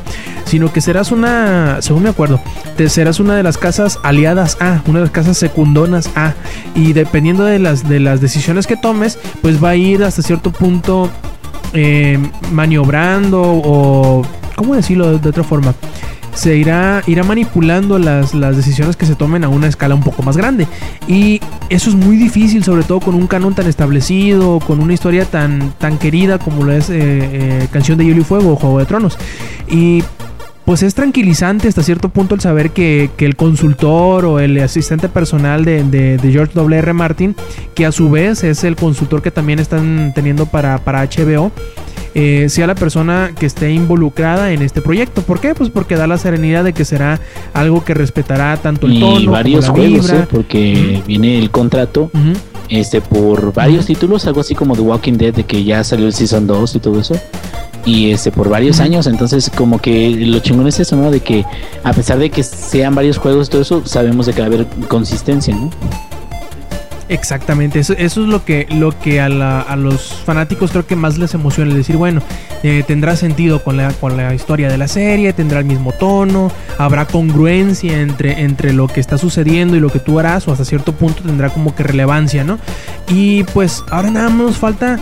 Sino 0.46 0.72
que 0.72 0.80
serás 0.80 1.12
una, 1.12 1.82
según 1.82 2.04
me 2.04 2.08
acuerdo, 2.08 2.40
te 2.76 2.88
serás 2.88 3.20
una 3.20 3.34
de 3.34 3.42
las 3.42 3.58
casas 3.58 3.98
aliadas 4.02 4.56
A, 4.60 4.82
una 4.86 5.00
de 5.00 5.04
las 5.06 5.12
casas 5.12 5.36
secundonas 5.36 6.10
A. 6.14 6.34
Y 6.74 6.92
dependiendo 6.92 7.44
de 7.44 7.58
las, 7.58 7.88
de 7.88 8.00
las 8.00 8.20
decisiones 8.20 8.66
que 8.66 8.76
tomes, 8.76 9.18
pues 9.42 9.62
va 9.62 9.70
a 9.70 9.76
ir 9.76 10.04
hasta 10.04 10.22
cierto 10.22 10.52
punto 10.52 11.10
eh, 11.72 12.18
maniobrando 12.52 13.42
o... 13.42 14.22
¿Cómo 14.54 14.74
decirlo 14.74 15.18
de 15.18 15.28
otra 15.28 15.44
forma? 15.44 15.74
se 16.36 16.54
irá, 16.56 17.02
irá 17.06 17.24
manipulando 17.24 17.98
las, 17.98 18.32
decisiones 18.56 18.96
que 18.96 19.06
se 19.06 19.14
tomen 19.14 19.42
a 19.42 19.48
una 19.48 19.66
escala 19.66 19.94
un 19.94 20.02
poco 20.02 20.22
más 20.22 20.36
grande. 20.36 20.68
Y 21.08 21.40
eso 21.70 21.90
es 21.90 21.96
muy 21.96 22.16
difícil, 22.16 22.62
sobre 22.62 22.84
todo 22.84 23.00
con 23.00 23.14
un 23.14 23.26
canon 23.26 23.54
tan 23.54 23.66
establecido, 23.66 24.60
con 24.60 24.80
una 24.80 24.92
historia 24.92 25.24
tan, 25.24 25.72
tan 25.78 25.98
querida 25.98 26.38
como 26.38 26.62
lo 26.62 26.72
es 26.72 26.90
eh, 26.90 26.94
eh, 27.00 27.68
Canción 27.72 27.98
de 27.98 28.04
Hielo 28.04 28.20
y 28.20 28.24
Fuego 28.24 28.52
o 28.52 28.56
Juego 28.56 28.78
de 28.78 28.84
Tronos. 28.84 29.18
Y 29.68 30.04
pues 30.66 30.82
es 30.82 30.94
tranquilizante 30.94 31.68
hasta 31.68 31.82
cierto 31.84 32.08
punto 32.08 32.34
el 32.34 32.40
saber 32.40 32.72
que, 32.72 33.08
el 33.18 33.36
consultor 33.36 34.24
o 34.26 34.40
el 34.40 34.58
asistente 34.60 35.08
personal 35.08 35.64
de, 35.64 35.84
de, 35.84 36.32
George 36.32 36.54
W.R. 36.54 36.92
Martin, 36.92 37.36
que 37.74 37.86
a 37.86 37.92
su 37.92 38.10
vez 38.10 38.42
es 38.42 38.64
el 38.64 38.74
consultor 38.74 39.22
que 39.22 39.30
también 39.30 39.60
están 39.60 40.12
teniendo 40.12 40.46
para, 40.46 40.78
para 40.78 41.04
HBO, 41.04 41.52
eh, 42.16 42.48
sea 42.48 42.66
la 42.66 42.74
persona 42.74 43.30
que 43.38 43.46
esté 43.46 43.70
involucrada 43.70 44.52
en 44.52 44.60
este 44.62 44.82
proyecto. 44.82 45.22
¿Por 45.22 45.38
qué? 45.38 45.54
Pues 45.54 45.70
porque 45.70 45.94
da 45.94 46.08
la 46.08 46.18
serenidad 46.18 46.64
de 46.64 46.72
que 46.72 46.84
será 46.84 47.20
algo 47.54 47.84
que 47.84 47.94
respetará 47.94 48.56
tanto 48.56 48.88
el 48.88 48.98
tono 48.98 49.20
y 49.20 49.26
varios 49.26 49.68
juegos, 49.68 50.10
¿eh? 50.10 50.26
porque 50.28 51.00
viene 51.06 51.38
el 51.38 51.50
contrato 51.50 52.10
este 52.68 53.00
por 53.00 53.52
varios 53.52 53.86
títulos, 53.86 54.26
algo 54.26 54.40
así 54.40 54.54
como 54.54 54.74
The 54.74 54.82
Walking 54.82 55.14
Dead, 55.14 55.34
de 55.34 55.44
que 55.44 55.64
ya 55.64 55.84
salió 55.84 56.06
el 56.06 56.12
Season 56.12 56.46
2 56.46 56.76
y 56.76 56.78
todo 56.78 57.00
eso. 57.00 57.14
Y 57.84 58.10
este 58.10 58.32
por 58.32 58.48
varios 58.48 58.80
años, 58.80 59.06
entonces 59.06 59.50
como 59.56 59.78
que 59.78 60.10
lo 60.10 60.40
chingón 60.40 60.66
es 60.66 60.80
eso, 60.80 60.96
¿no? 60.96 61.10
De 61.10 61.20
que 61.20 61.44
a 61.84 61.92
pesar 61.92 62.18
de 62.18 62.30
que 62.30 62.42
sean 62.42 62.94
varios 62.94 63.18
juegos 63.18 63.46
y 63.46 63.50
todo 63.50 63.62
eso, 63.62 63.86
sabemos 63.86 64.26
de 64.26 64.32
que 64.32 64.40
va 64.40 64.46
a 64.46 64.48
haber 64.48 64.66
consistencia, 64.88 65.54
¿no? 65.54 65.70
Exactamente, 67.08 67.78
eso, 67.78 67.92
eso 67.92 68.22
es 68.22 68.28
lo 68.28 68.44
que, 68.44 68.66
lo 68.68 68.98
que 68.98 69.20
a, 69.20 69.28
los 69.28 70.12
fanáticos 70.24 70.72
creo 70.72 70.86
que 70.86 70.96
más 70.96 71.18
les 71.18 71.34
emociona, 71.34 71.70
es 71.70 71.76
decir, 71.76 71.96
bueno, 71.96 72.20
eh, 72.64 72.82
tendrá 72.84 73.14
sentido 73.14 73.62
con 73.62 73.76
la, 73.76 73.92
con 73.92 74.16
la 74.16 74.34
historia 74.34 74.68
de 74.68 74.76
la 74.76 74.88
serie, 74.88 75.32
tendrá 75.32 75.60
el 75.60 75.66
mismo 75.66 75.92
tono, 75.92 76.50
habrá 76.78 77.06
congruencia 77.06 78.00
entre, 78.00 78.40
entre 78.40 78.72
lo 78.72 78.88
que 78.88 78.98
está 78.98 79.18
sucediendo 79.18 79.76
y 79.76 79.80
lo 79.80 79.88
que 79.88 80.00
tú 80.00 80.18
harás, 80.18 80.48
o 80.48 80.52
hasta 80.52 80.64
cierto 80.64 80.92
punto 80.94 81.22
tendrá 81.22 81.50
como 81.50 81.76
que 81.76 81.84
relevancia, 81.84 82.42
¿no? 82.42 82.58
Y 83.08 83.44
pues 83.44 83.84
ahora 83.90 84.10
nada 84.10 84.28
más 84.28 84.46
nos 84.46 84.56
falta 84.56 84.98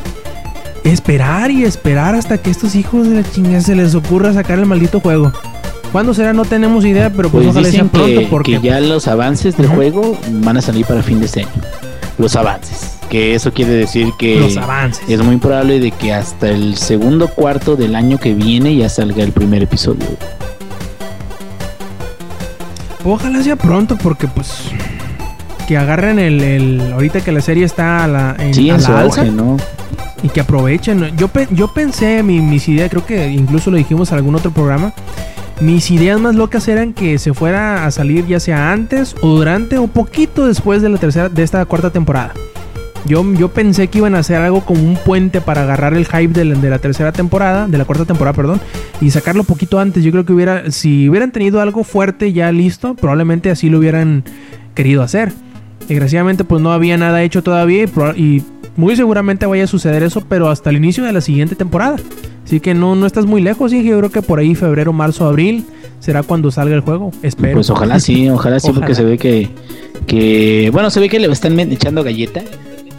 esperar 0.84 1.50
y 1.50 1.64
esperar 1.64 2.14
hasta 2.14 2.36
que 2.36 2.50
estos 2.50 2.74
hijos 2.74 3.08
de 3.08 3.22
la 3.22 3.30
chingada 3.30 3.62
se 3.62 3.74
les 3.74 3.94
ocurra 3.94 4.34
sacar 4.34 4.58
el 4.58 4.66
maldito 4.66 5.00
juego. 5.00 5.32
¿Cuándo 5.90 6.12
será? 6.12 6.34
No 6.34 6.44
tenemos 6.44 6.84
idea, 6.84 7.08
pero 7.08 7.30
pues, 7.30 7.46
pues 7.46 7.56
ojalá 7.56 7.90
pronto 7.90 8.20
porque 8.28 8.60
ya 8.60 8.80
los 8.80 9.08
avances 9.08 9.56
del 9.56 9.68
juego 9.68 10.18
van 10.28 10.58
a 10.58 10.60
salir 10.60 10.84
para 10.84 11.02
fin 11.02 11.20
de 11.20 11.26
este 11.26 11.42
año 11.42 11.83
los 12.18 12.36
avances. 12.36 12.98
Que 13.08 13.34
eso 13.34 13.52
quiere 13.52 13.72
decir 13.72 14.12
que 14.18 14.46
es 15.08 15.22
muy 15.22 15.36
probable 15.36 15.78
de 15.78 15.90
que 15.90 16.12
hasta 16.12 16.48
el 16.48 16.76
segundo 16.76 17.28
cuarto 17.28 17.76
del 17.76 17.94
año 17.94 18.18
que 18.18 18.34
viene 18.34 18.74
ya 18.76 18.88
salga 18.88 19.22
el 19.22 19.32
primer 19.32 19.62
episodio. 19.62 20.06
Ojalá 23.04 23.42
sea 23.42 23.56
pronto 23.56 23.96
porque 23.96 24.26
pues 24.26 24.70
que 25.68 25.76
agarren 25.76 26.18
el, 26.18 26.92
ahorita 26.92 27.20
que 27.22 27.32
la 27.32 27.40
serie 27.40 27.64
está 27.64 28.04
a 28.04 28.08
la, 28.08 28.36
en, 28.38 28.70
alza, 28.70 29.24
¿no? 29.24 29.56
y 30.22 30.28
que 30.30 30.40
aprovechen. 30.40 31.14
Yo, 31.16 31.30
yo 31.50 31.72
pensé, 31.72 32.22
mi, 32.22 32.40
mis 32.40 32.66
ideas, 32.68 32.90
creo 32.90 33.04
que 33.04 33.28
incluso 33.28 33.70
lo 33.70 33.76
dijimos 33.76 34.10
en 34.10 34.18
algún 34.18 34.34
otro 34.34 34.50
programa, 34.50 34.92
mis 35.60 35.90
ideas 35.90 36.20
más 36.20 36.34
locas 36.34 36.66
eran 36.68 36.92
que 36.92 37.18
se 37.18 37.32
fuera 37.32 37.86
a 37.86 37.90
salir 37.90 38.26
ya 38.26 38.40
sea 38.40 38.72
antes 38.72 39.14
o 39.20 39.36
durante 39.36 39.78
o 39.78 39.86
poquito 39.86 40.46
después 40.46 40.82
de 40.82 40.88
la 40.88 40.98
tercera 40.98 41.28
de 41.28 41.42
esta 41.42 41.64
cuarta 41.64 41.90
temporada. 41.90 42.34
Yo, 43.06 43.22
yo 43.34 43.50
pensé 43.50 43.88
que 43.88 43.98
iban 43.98 44.14
a 44.14 44.20
hacer 44.20 44.36
algo 44.36 44.64
como 44.64 44.82
un 44.82 44.96
puente 44.96 45.42
para 45.42 45.62
agarrar 45.62 45.92
el 45.94 46.06
hype 46.06 46.28
de 46.28 46.44
la, 46.46 46.54
de 46.54 46.70
la 46.70 46.78
tercera 46.78 47.12
temporada, 47.12 47.68
de 47.68 47.76
la 47.76 47.84
cuarta 47.84 48.06
temporada, 48.06 48.34
perdón, 48.34 48.60
y 49.00 49.10
sacarlo 49.10 49.44
poquito 49.44 49.78
antes. 49.78 50.02
Yo 50.02 50.10
creo 50.10 50.24
que 50.24 50.32
hubiera, 50.32 50.70
si 50.70 51.08
hubieran 51.08 51.30
tenido 51.30 51.60
algo 51.60 51.84
fuerte 51.84 52.32
ya 52.32 52.50
listo, 52.50 52.94
probablemente 52.94 53.50
así 53.50 53.68
lo 53.68 53.78
hubieran 53.78 54.24
querido 54.74 55.02
hacer. 55.02 55.32
Desgraciadamente, 55.86 56.44
pues 56.44 56.62
no 56.62 56.72
había 56.72 56.96
nada 56.96 57.22
hecho 57.22 57.42
todavía 57.42 57.84
y, 57.84 58.20
y 58.20 58.44
muy 58.76 58.96
seguramente 58.96 59.44
vaya 59.44 59.64
a 59.64 59.66
suceder 59.66 60.02
eso, 60.02 60.22
pero 60.26 60.48
hasta 60.48 60.70
el 60.70 60.76
inicio 60.76 61.04
de 61.04 61.12
la 61.12 61.20
siguiente 61.20 61.56
temporada. 61.56 61.96
Así 62.44 62.60
que 62.60 62.74
no, 62.74 62.94
no 62.94 63.06
estás 63.06 63.26
muy 63.26 63.40
lejos, 63.40 63.70
sí, 63.70 63.82
yo 63.82 63.98
creo 63.98 64.10
que 64.10 64.22
por 64.22 64.38
ahí 64.38 64.54
febrero, 64.54 64.92
marzo, 64.92 65.26
abril 65.26 65.64
será 65.98 66.22
cuando 66.22 66.50
salga 66.50 66.74
el 66.74 66.82
juego. 66.82 67.10
Espero. 67.22 67.54
Pues 67.54 67.70
ojalá 67.70 67.98
sí, 67.98 68.28
ojalá 68.28 68.60
sí, 68.60 68.70
porque 68.72 68.94
se 68.94 69.04
ve 69.04 69.16
que, 69.16 69.48
que, 70.06 70.68
bueno, 70.72 70.90
se 70.90 71.00
ve 71.00 71.08
que 71.08 71.18
le 71.18 71.26
están 71.32 71.58
echando 71.58 72.04
galleta. 72.04 72.42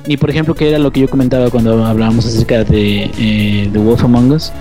Y 0.08 0.18
por 0.18 0.30
ejemplo, 0.30 0.54
que 0.56 0.70
era 0.70 0.80
lo 0.80 0.92
que 0.92 1.02
yo 1.02 1.10
comentaba 1.10 1.50
cuando 1.50 1.84
hablábamos 1.86 2.26
acerca 2.26 2.64
de 2.64 3.10
eh, 3.18 3.70
The 3.72 3.80
Wolf 3.80 4.04
Among 4.04 4.32
Us, 4.32 4.52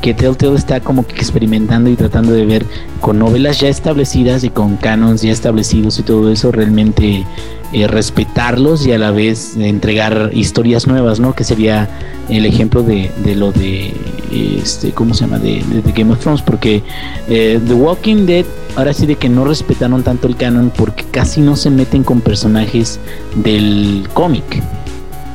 que 0.00 0.12
Telltale 0.12 0.54
está 0.54 0.80
como 0.80 1.06
que 1.06 1.14
experimentando 1.16 1.88
y 1.88 1.96
tratando 1.96 2.32
de 2.32 2.44
ver 2.44 2.66
con 3.00 3.18
novelas 3.18 3.60
ya 3.60 3.68
establecidas 3.68 4.44
y 4.44 4.50
con 4.50 4.76
canons 4.76 5.22
ya 5.22 5.32
establecidos 5.32 5.98
y 5.98 6.02
todo 6.02 6.30
eso, 6.30 6.52
realmente 6.52 7.24
eh, 7.74 7.88
respetarlos 7.88 8.86
y 8.86 8.92
a 8.92 8.98
la 8.98 9.10
vez 9.10 9.56
entregar 9.56 10.30
historias 10.32 10.86
nuevas, 10.86 11.18
¿no? 11.18 11.34
Que 11.34 11.42
sería 11.42 11.88
el 12.28 12.46
ejemplo 12.46 12.84
de, 12.84 13.10
lo 13.34 13.50
de, 13.50 13.92
este, 14.30 14.92
¿cómo 14.92 15.12
se 15.12 15.22
llama? 15.22 15.40
De, 15.40 15.60
Game 15.92 16.12
of 16.12 16.20
Thrones, 16.20 16.40
porque 16.40 16.84
eh, 17.28 17.58
The 17.66 17.74
Walking 17.74 18.26
Dead, 18.26 18.44
ahora 18.76 18.94
sí 18.94 19.06
de 19.06 19.16
que 19.16 19.28
no 19.28 19.44
respetaron 19.44 20.04
tanto 20.04 20.28
el 20.28 20.36
canon 20.36 20.70
porque 20.70 21.02
casi 21.10 21.40
no 21.40 21.56
se 21.56 21.68
meten 21.68 22.04
con 22.04 22.20
personajes 22.20 23.00
del 23.34 24.08
cómic. 24.14 24.62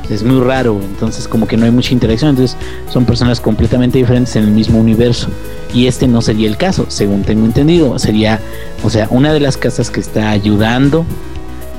es 0.08 0.22
muy 0.22 0.40
raro, 0.40 0.80
entonces 0.82 1.28
como 1.28 1.46
que 1.46 1.58
no 1.58 1.66
hay 1.66 1.72
mucha 1.72 1.92
interacción, 1.92 2.30
entonces 2.30 2.56
son 2.90 3.04
personas 3.04 3.38
completamente 3.38 3.98
diferentes 3.98 4.34
en 4.36 4.44
el 4.44 4.50
mismo 4.52 4.80
universo. 4.80 5.28
Y 5.74 5.88
este 5.88 6.08
no 6.08 6.22
sería 6.22 6.48
el 6.48 6.56
caso, 6.56 6.86
según 6.88 7.22
tengo 7.22 7.44
entendido, 7.44 7.98
sería, 7.98 8.40
o 8.82 8.88
sea, 8.88 9.08
una 9.10 9.30
de 9.34 9.40
las 9.40 9.58
casas 9.58 9.90
que 9.90 10.00
está 10.00 10.30
ayudando 10.30 11.04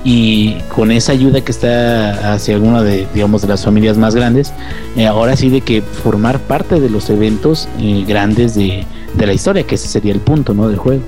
y 0.04 0.56
con 0.74 0.92
esa 0.92 1.12
ayuda 1.12 1.42
que 1.42 1.52
está 1.52 2.34
hacia 2.34 2.56
alguna 2.56 2.82
de, 2.82 3.08
digamos, 3.14 3.42
de 3.42 3.48
las 3.48 3.64
familias 3.64 3.98
más 3.98 4.16
grandes, 4.16 4.54
eh, 4.96 5.06
ahora 5.08 5.36
sí 5.36 5.50
de 5.50 5.62
que 5.62 5.82
formar 5.82 6.40
parte 6.40 6.80
de 6.80 6.90
los 6.90 7.10
eventos 7.10 7.70
eh, 7.80 8.04
grandes 8.08 8.56
de, 8.56 8.86
de 9.16 9.28
la 9.28 9.34
historia, 9.34 9.64
que 9.64 9.76
ese 9.76 9.88
sería 9.88 10.12
el 10.14 10.20
punto, 10.20 10.54
¿no? 10.54 10.68
Del 10.68 10.78
juego. 10.78 11.04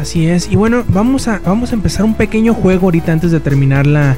Así 0.00 0.26
es. 0.26 0.50
Y 0.50 0.56
bueno, 0.56 0.82
vamos 0.88 1.28
a, 1.28 1.40
vamos 1.44 1.72
a 1.72 1.74
empezar 1.74 2.04
un 2.04 2.14
pequeño 2.14 2.54
juego 2.54 2.86
ahorita 2.86 3.12
antes 3.12 3.30
de 3.32 3.40
terminar 3.40 3.86
la, 3.86 4.16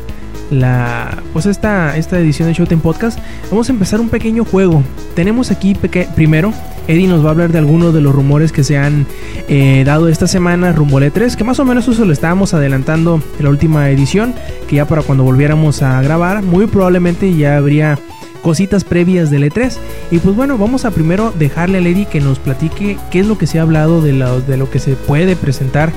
la 0.50 1.18
pues 1.32 1.46
esta, 1.46 1.96
esta 1.96 2.20
edición 2.20 2.48
de 2.48 2.54
Showtime 2.54 2.80
Podcast. 2.80 3.18
Vamos 3.50 3.68
a 3.68 3.72
empezar 3.72 4.00
un 4.00 4.08
pequeño 4.08 4.44
juego. 4.44 4.84
Tenemos 5.16 5.50
aquí 5.50 5.74
primero, 6.14 6.52
Eddie 6.88 7.06
nos 7.06 7.24
va 7.24 7.28
a 7.28 7.30
hablar 7.32 7.52
de 7.52 7.58
algunos 7.58 7.94
de 7.94 8.00
los 8.00 8.14
rumores 8.14 8.52
que 8.52 8.64
se 8.64 8.76
han 8.76 9.06
eh, 9.48 9.82
dado 9.86 10.08
esta 10.08 10.26
semana 10.26 10.72
rumbo 10.72 10.98
al 10.98 11.04
E3, 11.04 11.36
que 11.36 11.44
más 11.44 11.60
o 11.60 11.64
menos 11.64 11.86
eso 11.88 12.04
lo 12.04 12.12
estábamos 12.12 12.54
adelantando 12.54 13.22
en 13.38 13.44
la 13.44 13.50
última 13.50 13.90
edición, 13.90 14.34
que 14.68 14.76
ya 14.76 14.86
para 14.86 15.02
cuando 15.02 15.24
volviéramos 15.24 15.82
a 15.82 16.00
grabar, 16.02 16.42
muy 16.42 16.66
probablemente 16.66 17.34
ya 17.34 17.56
habría 17.56 17.98
cositas 18.42 18.84
previas 18.84 19.30
del 19.30 19.44
E3. 19.44 19.76
Y 20.10 20.18
pues 20.18 20.36
bueno, 20.36 20.58
vamos 20.58 20.84
a 20.84 20.90
primero 20.90 21.32
dejarle 21.38 21.78
a 21.78 21.80
Lady 21.80 22.04
que 22.04 22.20
nos 22.20 22.38
platique 22.38 22.98
qué 23.10 23.20
es 23.20 23.26
lo 23.26 23.38
que 23.38 23.46
se 23.46 23.58
ha 23.58 23.62
hablado 23.62 24.02
de 24.02 24.12
lo, 24.12 24.40
de 24.40 24.56
lo 24.56 24.68
que 24.68 24.78
se 24.78 24.94
puede 24.96 25.36
presentar 25.36 25.92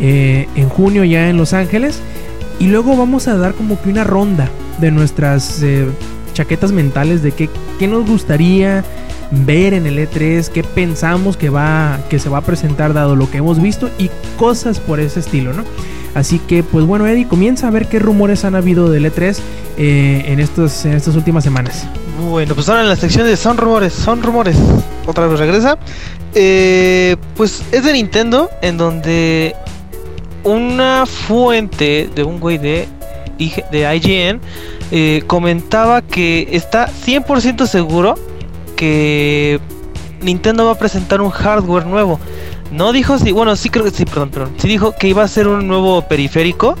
eh, 0.00 0.48
en 0.56 0.68
junio 0.68 1.04
ya 1.04 1.30
en 1.30 1.36
Los 1.36 1.52
Ángeles. 1.52 2.00
Y 2.58 2.68
luego 2.68 2.96
vamos 2.96 3.28
a 3.28 3.36
dar 3.36 3.54
como 3.54 3.80
que 3.80 3.90
una 3.90 4.04
ronda 4.04 4.48
de 4.80 4.90
nuestras 4.90 5.62
eh, 5.62 5.86
chaquetas 6.34 6.72
mentales 6.72 7.22
de 7.22 7.32
qué, 7.32 7.48
qué 7.78 7.88
nos 7.88 8.06
gustaría 8.06 8.84
ver 9.30 9.74
en 9.74 9.86
el 9.86 9.98
E3, 9.98 10.48
qué 10.48 10.62
pensamos 10.62 11.36
que, 11.36 11.50
va, 11.50 12.00
que 12.08 12.18
se 12.18 12.28
va 12.28 12.38
a 12.38 12.42
presentar 12.42 12.94
dado 12.94 13.16
lo 13.16 13.30
que 13.30 13.38
hemos 13.38 13.60
visto 13.60 13.90
y 13.98 14.10
cosas 14.38 14.80
por 14.80 15.00
ese 15.00 15.20
estilo, 15.20 15.52
¿no? 15.52 15.64
Así 16.14 16.38
que, 16.38 16.62
pues 16.62 16.84
bueno, 16.86 17.06
Eddie, 17.06 17.26
comienza 17.26 17.66
a 17.66 17.70
ver 17.70 17.88
qué 17.88 17.98
rumores 17.98 18.44
han 18.44 18.54
habido 18.54 18.88
del 18.88 19.12
E3 19.12 19.36
eh, 19.76 20.24
en, 20.28 20.38
estos, 20.38 20.84
en 20.84 20.92
estas 20.92 21.16
últimas 21.16 21.42
semanas. 21.42 21.86
Bueno, 22.30 22.54
pues 22.54 22.68
ahora 22.68 22.82
en 22.82 22.88
la 22.88 22.96
sección 22.96 23.26
de 23.26 23.36
son 23.36 23.56
rumores, 23.56 23.92
son 23.92 24.22
rumores. 24.22 24.56
Otra 25.06 25.26
vez 25.26 25.40
regresa. 25.40 25.76
Eh, 26.34 27.16
pues 27.36 27.64
es 27.72 27.84
de 27.84 27.92
Nintendo, 27.92 28.48
en 28.62 28.76
donde 28.76 29.56
una 30.44 31.04
fuente 31.06 32.08
de 32.14 32.22
un 32.22 32.38
güey 32.38 32.58
de, 32.58 32.86
de 33.38 33.96
IGN 33.96 34.40
eh, 34.92 35.22
comentaba 35.26 36.02
que 36.02 36.48
está 36.52 36.88
100% 36.88 37.66
seguro 37.66 38.14
que 38.76 39.60
Nintendo 40.20 40.64
va 40.66 40.72
a 40.72 40.78
presentar 40.78 41.20
un 41.20 41.30
hardware 41.30 41.86
nuevo. 41.86 42.18
No 42.70 42.92
dijo 42.92 43.18
si, 43.18 43.32
bueno, 43.32 43.54
sí 43.56 43.70
creo 43.70 43.84
que 43.84 43.90
sí, 43.90 44.04
perdón, 44.04 44.30
perdón. 44.30 44.54
Sí 44.58 44.68
dijo 44.68 44.92
que 44.92 45.08
iba 45.08 45.22
a 45.22 45.28
ser 45.28 45.48
un 45.48 45.66
nuevo 45.68 46.02
periférico. 46.02 46.76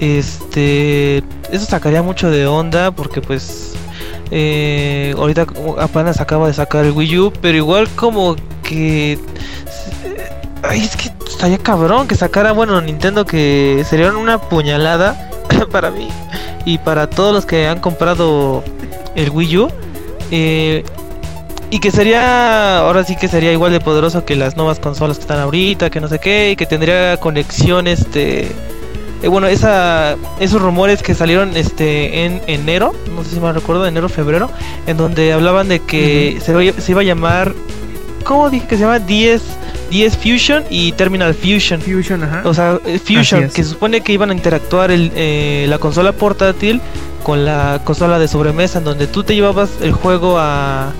Este, 0.00 1.18
eso 1.52 1.64
sacaría 1.66 2.02
mucho 2.02 2.30
de 2.30 2.46
onda 2.46 2.90
porque 2.90 3.20
pues 3.20 3.74
eh, 4.32 5.14
ahorita 5.16 5.46
apenas 5.78 6.20
acaba 6.20 6.48
de 6.48 6.54
sacar 6.54 6.84
el 6.84 6.92
Wii 6.92 7.18
U, 7.18 7.32
pero 7.40 7.56
igual 7.56 7.88
como 7.90 8.34
que 8.64 9.18
ay, 10.62 10.80
es 10.80 10.96
que 10.96 11.10
estaría 11.28 11.58
cabrón 11.58 12.08
que 12.08 12.14
sacara, 12.14 12.52
bueno, 12.52 12.80
Nintendo 12.80 13.24
que 13.24 13.84
sería 13.88 14.12
una 14.12 14.38
puñalada 14.38 15.30
para 15.70 15.90
mí 15.90 16.08
y 16.64 16.78
para 16.78 17.08
todos 17.08 17.34
los 17.34 17.46
que 17.46 17.66
han 17.66 17.80
comprado 17.80 18.64
el 19.14 19.30
Wii 19.30 19.58
U. 19.58 19.68
Eh, 20.30 20.84
y 21.72 21.80
que 21.80 21.90
sería, 21.90 22.80
ahora 22.80 23.02
sí 23.02 23.16
que 23.16 23.28
sería 23.28 23.50
igual 23.50 23.72
de 23.72 23.80
poderoso 23.80 24.26
que 24.26 24.36
las 24.36 24.58
nuevas 24.58 24.78
consolas 24.78 25.16
que 25.16 25.22
están 25.22 25.38
ahorita, 25.40 25.88
que 25.88 26.02
no 26.02 26.08
sé 26.08 26.18
qué, 26.18 26.50
y 26.50 26.56
que 26.56 26.66
tendría 26.66 27.16
conexión, 27.16 27.86
este... 27.86 28.52
Eh, 29.22 29.28
bueno, 29.28 29.46
esa, 29.46 30.16
esos 30.38 30.60
rumores 30.60 31.02
que 31.02 31.14
salieron 31.14 31.56
este 31.56 32.26
en 32.26 32.42
enero, 32.46 32.92
no 33.16 33.24
sé 33.24 33.30
si 33.30 33.40
me 33.40 33.50
recuerdo, 33.54 33.86
enero, 33.86 34.10
febrero, 34.10 34.50
en 34.86 34.98
donde 34.98 35.32
hablaban 35.32 35.68
de 35.68 35.80
que 35.80 36.36
se, 36.42 36.72
se, 36.78 36.92
iba 36.92 37.00
a 37.00 37.04
llamar, 37.04 37.54
¿cómo 38.22 38.50
dije 38.50 38.66
que 38.66 38.76
se 38.76 38.82
llama? 38.82 38.98
10, 38.98 39.40
10 39.90 40.16
Fusion 40.18 40.64
y 40.68 40.92
Terminal 40.92 41.32
Fusion. 41.32 41.80
Fusion, 41.80 42.22
ajá. 42.22 42.42
O 42.44 42.52
sea, 42.52 42.80
eh, 42.84 42.98
Fusion, 42.98 43.48
que 43.48 43.64
se 43.64 43.70
supone 43.70 44.02
que 44.02 44.12
iban 44.12 44.28
a 44.28 44.34
interactuar 44.34 44.90
el, 44.90 45.10
eh, 45.14 45.64
la 45.70 45.78
consola 45.78 46.12
portátil 46.12 46.82
con 47.22 47.46
la 47.46 47.80
consola 47.82 48.18
de 48.18 48.28
sobremesa, 48.28 48.76
en 48.76 48.84
donde 48.84 49.06
tú 49.06 49.24
te 49.24 49.34
llevabas 49.34 49.70
el 49.80 49.92
juego 49.92 50.36
a 50.38 50.92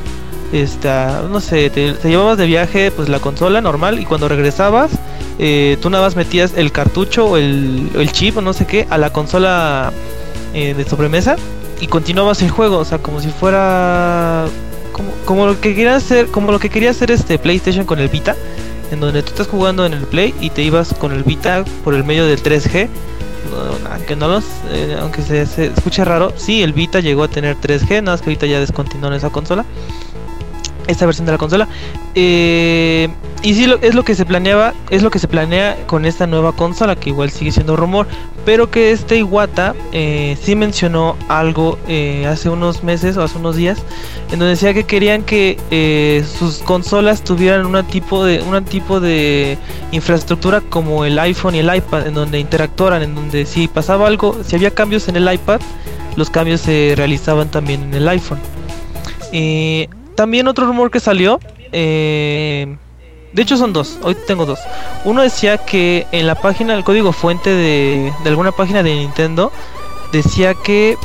este, 0.52 0.88
no 1.30 1.40
sé, 1.40 1.70
te, 1.70 1.94
llevabas 2.04 2.36
de 2.36 2.46
viaje 2.46 2.90
pues 2.90 3.08
la 3.08 3.18
consola 3.20 3.60
normal 3.60 3.98
y 3.98 4.04
cuando 4.04 4.28
regresabas 4.28 4.90
eh, 5.38 5.78
tú 5.80 5.88
nada 5.88 6.04
más 6.04 6.14
metías 6.14 6.52
el 6.56 6.72
cartucho 6.72 7.26
o 7.26 7.36
el, 7.38 7.90
el 7.94 8.12
chip 8.12 8.36
o 8.36 8.42
no 8.42 8.52
sé 8.52 8.66
qué 8.66 8.86
a 8.90 8.98
la 8.98 9.10
consola 9.10 9.92
eh, 10.54 10.74
de 10.74 10.84
sobremesa 10.84 11.36
y 11.80 11.86
continuabas 11.86 12.42
el 12.42 12.50
juego, 12.50 12.78
o 12.78 12.84
sea, 12.84 12.98
como 12.98 13.20
si 13.20 13.28
fuera 13.28 14.46
como, 15.24 15.46
lo 15.46 15.58
que 15.60 15.74
quería 15.74 15.96
hacer, 15.96 16.26
como 16.26 16.52
lo 16.52 16.58
que 16.58 16.68
quería 16.68 16.90
hacer 16.90 17.10
este 17.10 17.38
PlayStation 17.38 17.86
con 17.86 17.98
el 17.98 18.08
Vita, 18.08 18.36
en 18.90 19.00
donde 19.00 19.22
tú 19.22 19.30
estás 19.30 19.48
jugando 19.48 19.86
en 19.86 19.94
el 19.94 20.06
Play 20.06 20.34
y 20.40 20.50
te 20.50 20.62
ibas 20.62 20.94
con 20.94 21.12
el 21.12 21.24
Vita 21.24 21.64
por 21.82 21.94
el 21.94 22.04
medio 22.04 22.26
del 22.26 22.40
3G. 22.40 22.88
aunque 23.90 24.14
no 24.14 24.28
los, 24.28 24.44
eh, 24.70 24.96
aunque 25.00 25.22
se, 25.22 25.46
se 25.46 25.66
escuche 25.66 26.04
raro, 26.04 26.32
sí, 26.36 26.62
el 26.62 26.72
Vita 26.72 27.00
llegó 27.00 27.24
a 27.24 27.28
tener 27.28 27.56
3G, 27.56 28.02
nada 28.02 28.12
más 28.12 28.20
que 28.20 28.30
ahorita 28.30 28.46
ya 28.46 28.60
descontinuó 28.60 29.12
esa 29.12 29.30
consola 29.30 29.64
esta 30.86 31.06
versión 31.06 31.26
de 31.26 31.32
la 31.32 31.38
consola. 31.38 31.68
Eh, 32.14 33.08
y 33.42 33.54
sí, 33.54 33.66
es 33.82 33.94
lo 33.94 34.04
que 34.04 34.14
se 34.14 34.24
planeaba, 34.24 34.72
es 34.90 35.02
lo 35.02 35.10
que 35.10 35.18
se 35.18 35.26
planea 35.26 35.76
con 35.86 36.04
esta 36.04 36.28
nueva 36.28 36.52
consola, 36.52 36.94
que 36.94 37.10
igual 37.10 37.30
sigue 37.30 37.50
siendo 37.50 37.76
rumor, 37.76 38.06
pero 38.44 38.70
que 38.70 38.92
este 38.92 39.18
Iwata 39.18 39.74
eh, 39.92 40.36
sí 40.40 40.54
mencionó 40.54 41.16
algo 41.28 41.76
eh, 41.88 42.26
hace 42.26 42.48
unos 42.48 42.84
meses 42.84 43.16
o 43.16 43.22
hace 43.22 43.38
unos 43.38 43.56
días, 43.56 43.78
en 44.30 44.38
donde 44.38 44.50
decía 44.50 44.74
que 44.74 44.84
querían 44.84 45.24
que 45.24 45.58
eh, 45.72 46.24
sus 46.38 46.58
consolas 46.58 47.24
tuvieran 47.24 47.66
un 47.66 47.84
tipo 47.86 48.24
de, 48.24 48.42
tipo 48.68 49.00
de 49.00 49.58
infraestructura 49.90 50.60
como 50.60 51.04
el 51.04 51.18
iPhone 51.18 51.56
y 51.56 51.58
el 51.58 51.74
iPad, 51.74 52.06
en 52.06 52.14
donde 52.14 52.38
interactuaran, 52.38 53.02
en 53.02 53.14
donde 53.16 53.44
si 53.44 53.66
pasaba 53.66 54.06
algo, 54.06 54.38
si 54.44 54.54
había 54.54 54.70
cambios 54.70 55.08
en 55.08 55.16
el 55.16 55.32
iPad, 55.32 55.60
los 56.14 56.30
cambios 56.30 56.60
se 56.60 56.94
realizaban 56.96 57.50
también 57.50 57.82
en 57.82 57.94
el 57.94 58.08
iPhone. 58.08 58.38
Eh, 59.32 59.88
también 60.14 60.48
otro 60.48 60.66
rumor 60.66 60.90
que 60.90 61.00
salió, 61.00 61.40
eh, 61.72 62.76
de 63.32 63.42
hecho 63.42 63.56
son 63.56 63.72
dos, 63.72 63.98
hoy 64.02 64.16
tengo 64.26 64.44
dos. 64.44 64.60
Uno 65.04 65.22
decía 65.22 65.58
que 65.58 66.06
en 66.12 66.26
la 66.26 66.34
página, 66.34 66.74
el 66.74 66.84
código 66.84 67.12
fuente 67.12 67.50
de, 67.50 68.12
alguna 68.26 68.52
página 68.52 68.82
de 68.82 68.94
Nintendo, 68.94 69.52
decía 70.12 70.54
que 70.54 70.96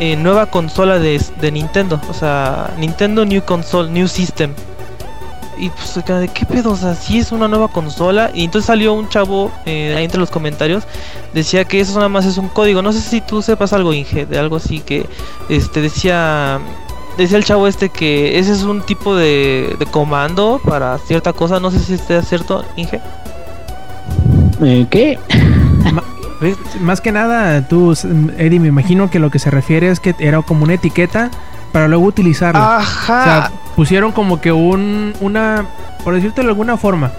eh, 0.00 0.16
nueva 0.16 0.46
consola 0.46 0.98
de, 0.98 1.20
Nintendo, 1.52 2.00
o 2.08 2.14
sea, 2.14 2.74
Nintendo 2.78 3.24
New 3.24 3.44
Console, 3.44 3.90
New 3.90 4.08
System. 4.08 4.52
Y 5.56 5.70
pues, 5.70 5.94
¿de 5.94 6.28
qué 6.28 6.46
pedo? 6.46 6.70
O 6.70 6.76
sea, 6.76 6.94
sí 6.94 7.18
es 7.18 7.32
una 7.32 7.48
nueva 7.48 7.66
consola. 7.66 8.30
Y 8.32 8.44
entonces 8.44 8.66
salió 8.66 8.92
un 8.92 9.08
chavo 9.08 9.50
eh, 9.66 9.92
ahí 9.96 10.04
entre 10.04 10.20
los 10.20 10.30
comentarios. 10.30 10.84
Decía 11.34 11.64
que 11.64 11.80
eso 11.80 11.94
nada 11.96 12.08
más 12.08 12.26
es 12.26 12.38
un 12.38 12.48
código. 12.48 12.80
No 12.80 12.92
sé 12.92 13.00
si 13.00 13.20
tú 13.20 13.42
sepas 13.42 13.72
algo, 13.72 13.92
Inge, 13.92 14.24
de 14.24 14.38
algo 14.38 14.54
así 14.54 14.78
que 14.78 15.06
este 15.48 15.80
decía 15.80 16.60
decía 17.18 17.36
el 17.36 17.44
chavo 17.44 17.66
este 17.66 17.90
que 17.90 18.38
ese 18.38 18.52
es 18.52 18.62
un 18.62 18.80
tipo 18.80 19.14
de, 19.14 19.76
comando 19.90 20.60
para 20.64 20.96
cierta 20.98 21.32
cosa. 21.32 21.60
No 21.60 21.70
sé 21.70 21.80
si 21.80 21.94
esté 21.94 22.22
cierto, 22.22 22.64
Inge. 22.76 23.00
Eh, 24.62 24.86
¿Qué? 24.88 25.18
Más 26.80 27.00
que 27.00 27.10
nada, 27.10 27.66
tú, 27.66 27.94
Eddie, 28.38 28.60
me 28.60 28.68
imagino 28.68 29.10
que 29.10 29.18
lo 29.18 29.30
que 29.30 29.40
se 29.40 29.50
refiere 29.50 29.90
es 29.90 29.98
que 29.98 30.14
era 30.20 30.40
como 30.42 30.64
una 30.64 30.74
etiqueta 30.74 31.30
para 31.72 31.88
luego 31.88 32.04
utilizarla. 32.04 32.78
Ajá. 32.78 33.20
O 33.20 33.24
sea, 33.24 33.52
pusieron 33.74 34.12
como 34.12 34.40
que 34.40 34.52
un, 34.52 35.14
una, 35.20 35.66
por 36.04 36.14
decirte 36.14 36.42
de 36.42 36.48
alguna 36.48 36.76
forma, 36.76 37.10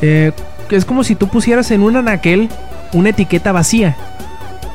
eh, 0.00 0.32
es 0.70 0.86
como 0.86 1.04
si 1.04 1.14
tú 1.14 1.28
pusieras 1.28 1.70
en 1.70 1.82
un 1.82 1.96
anaquel 1.96 2.48
una 2.94 3.10
etiqueta 3.10 3.52
vacía 3.52 3.96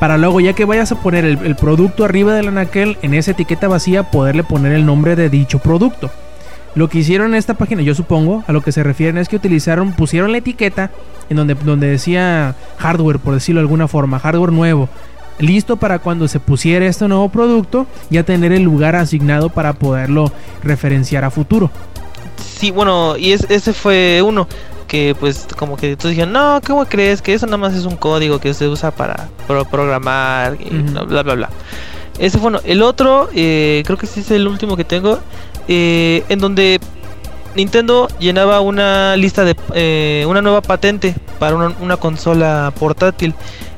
para 0.00 0.16
luego 0.16 0.40
ya 0.40 0.54
que 0.54 0.64
vayas 0.64 0.90
a 0.92 1.00
poner 1.00 1.26
el, 1.26 1.56
producto 1.56 2.06
arriba 2.06 2.34
del 2.34 2.48
anaquel, 2.48 2.96
en 3.02 3.12
esa 3.12 3.32
etiqueta 3.32 3.68
vacía 3.68 4.10
poderle 4.10 4.42
poner 4.42 4.72
el 4.72 4.86
nombre 4.86 5.14
de 5.14 5.28
dicho 5.28 5.58
producto. 5.58 6.10
Lo 6.74 6.88
que 6.88 7.00
hicieron 7.00 7.28
en 7.28 7.34
esta 7.34 7.54
página, 7.54 7.82
yo 7.82 7.94
supongo, 7.94 8.42
a 8.46 8.52
lo 8.52 8.62
que 8.62 8.72
se 8.72 8.82
refieren 8.82 9.18
es 9.18 9.28
que 9.28 9.36
utilizaron, 9.36 9.92
pusieron 9.92 10.32
la 10.32 10.38
etiqueta 10.38 10.90
en 11.28 11.36
donde, 11.36 11.54
donde 11.54 11.88
decía 11.88 12.54
hardware, 12.78 13.18
por 13.18 13.34
decirlo 13.34 13.60
de 13.60 13.64
alguna 13.64 13.88
forma, 13.88 14.18
hardware 14.18 14.52
nuevo. 14.52 14.88
Listo 15.38 15.76
para 15.76 15.98
cuando 15.98 16.28
se 16.28 16.40
pusiera 16.40 16.86
este 16.86 17.06
nuevo 17.06 17.28
producto, 17.28 17.86
ya 18.08 18.22
tener 18.22 18.52
el 18.52 18.62
lugar 18.62 18.96
asignado 18.96 19.50
para 19.50 19.74
poderlo 19.74 20.32
referenciar 20.62 21.24
a 21.24 21.30
futuro. 21.30 21.70
Sí, 22.38 22.70
bueno, 22.70 23.18
y 23.18 23.32
ese 23.32 23.72
fue 23.74 24.22
uno 24.22 24.48
que 24.90 25.14
pues 25.18 25.46
como 25.56 25.76
que 25.76 25.94
todos 25.96 26.10
dijeron, 26.10 26.32
no, 26.32 26.60
¿cómo 26.66 26.84
crees? 26.84 27.22
Que 27.22 27.32
eso 27.32 27.46
nada 27.46 27.58
más 27.58 27.74
es 27.74 27.84
un 27.84 27.94
código 27.96 28.40
que 28.40 28.52
se 28.54 28.66
usa 28.66 28.90
para, 28.90 29.28
pro- 29.46 29.64
programar 29.64 30.56
y 30.60 30.68
bla 30.70 31.22
bla 31.22 31.34
bla. 31.34 31.48
Ese 32.18 32.38
fue 32.38 32.48
uno. 32.48 32.60
El 32.64 32.82
otro, 32.82 33.28
eh, 33.32 33.84
creo 33.86 33.96
que 33.96 34.06
sí 34.08 34.20
es 34.20 34.30
el 34.32 34.48
último 34.48 34.76
que 34.76 34.84
tengo, 34.84 35.20
eh, 35.68 36.24
en 36.28 36.40
donde 36.40 36.80
Nintendo 37.54 38.08
llenaba 38.18 38.60
una 38.60 39.16
lista 39.16 39.44
de 39.44 39.54
eh, 39.74 40.24
una 40.28 40.42
nueva 40.42 40.60
patente 40.60 41.14
para 41.38 41.54
una, 41.54 41.72
una 41.80 41.96
consola 41.96 42.72
portátil 42.78 43.32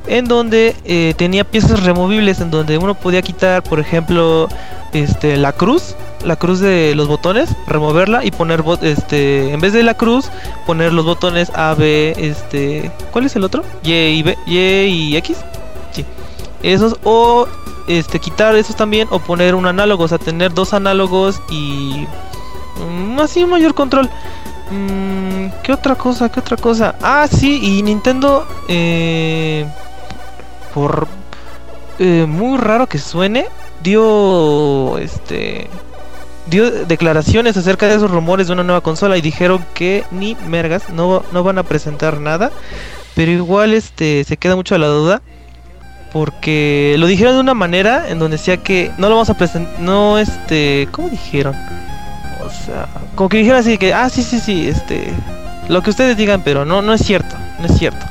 en 0.06 0.24
donde 0.26 0.74
eh, 0.84 1.12
tenía 1.16 1.44
piezas 1.44 1.82
removibles 1.84 2.40
en 2.40 2.50
donde 2.50 2.76
uno 2.78 2.94
podía 2.94 3.22
quitar 3.22 3.62
por 3.62 3.78
ejemplo 3.80 4.48
este 4.92 5.36
la 5.36 5.52
cruz 5.52 5.94
la 6.24 6.36
cruz 6.36 6.60
de 6.60 6.94
los 6.94 7.08
botones 7.08 7.50
removerla 7.66 8.24
y 8.24 8.30
poner 8.30 8.62
bot- 8.62 8.82
este 8.82 9.52
en 9.52 9.60
vez 9.60 9.72
de 9.72 9.82
la 9.82 9.94
cruz 9.94 10.30
poner 10.66 10.92
los 10.92 11.04
botones 11.04 11.50
A 11.54 11.74
B 11.74 12.14
este 12.16 12.90
¿cuál 13.12 13.26
es 13.26 13.36
el 13.36 13.44
otro? 13.44 13.62
Y 13.82 13.92
y 13.92 14.22
B 14.22 14.38
Y 14.46 14.58
y 14.58 15.16
X 15.16 15.36
sí 15.92 16.04
esos 16.62 16.96
o 17.04 17.46
este 17.88 18.18
quitar 18.20 18.54
esos 18.54 18.76
también 18.76 19.08
o 19.10 19.18
poner 19.18 19.54
un 19.54 19.66
análogo 19.66 20.04
o 20.04 20.08
sea 20.08 20.18
tener 20.18 20.52
dos 20.54 20.72
análogos 20.72 21.40
y 21.50 22.06
Mm, 22.74 23.20
así 23.20 23.44
un 23.44 23.50
mayor 23.50 23.74
control. 23.74 24.08
Mm, 24.70 25.48
¿Qué 25.62 25.74
otra 25.74 25.94
cosa? 25.94 26.30
¿Qué 26.30 26.40
otra 26.40 26.56
cosa? 26.56 26.94
Ah, 27.02 27.28
sí, 27.30 27.60
y 27.78 27.82
Nintendo, 27.82 28.46
eh, 28.66 29.66
por 30.72 31.06
eh, 31.98 32.24
muy 32.26 32.56
raro 32.58 32.86
que 32.88 32.98
suene, 32.98 33.46
dio 33.82 34.96
este 34.96 35.68
dio 36.46 36.70
declaraciones 36.70 37.56
acerca 37.56 37.86
de 37.86 37.94
esos 37.96 38.10
rumores 38.10 38.46
de 38.48 38.52
una 38.54 38.62
nueva 38.64 38.80
consola 38.80 39.16
y 39.16 39.20
dijeron 39.20 39.64
que 39.74 40.04
ni 40.10 40.36
mergas 40.48 40.90
no, 40.90 41.22
no 41.32 41.42
van 41.44 41.58
a 41.58 41.62
presentar 41.62 42.18
nada, 42.20 42.50
pero 43.14 43.30
igual 43.30 43.74
este 43.74 44.24
se 44.24 44.36
queda 44.36 44.56
mucho 44.56 44.74
a 44.74 44.78
la 44.78 44.88
duda 44.88 45.22
porque 46.12 46.94
lo 46.98 47.06
dijeron 47.06 47.34
de 47.34 47.40
una 47.40 47.54
manera 47.54 48.08
en 48.10 48.18
donde 48.18 48.36
decía 48.36 48.58
que 48.58 48.90
no 48.98 49.08
lo 49.08 49.14
vamos 49.14 49.30
a 49.30 49.34
presentar, 49.34 49.80
no 49.80 50.18
este, 50.18 50.88
¿cómo 50.90 51.08
dijeron? 51.08 51.54
O 52.44 52.50
sea, 52.50 52.86
como 53.14 53.28
que 53.28 53.38
dijeron 53.38 53.58
así 53.60 53.78
que, 53.78 53.94
ah, 53.94 54.08
sí, 54.10 54.22
sí, 54.22 54.38
sí, 54.38 54.68
este, 54.68 55.10
lo 55.68 55.82
que 55.82 55.90
ustedes 55.90 56.16
digan, 56.16 56.42
pero 56.44 56.64
no, 56.66 56.82
no 56.82 56.92
es 56.92 57.02
cierto, 57.02 57.34
no 57.60 57.66
es 57.66 57.78
cierto. 57.78 58.04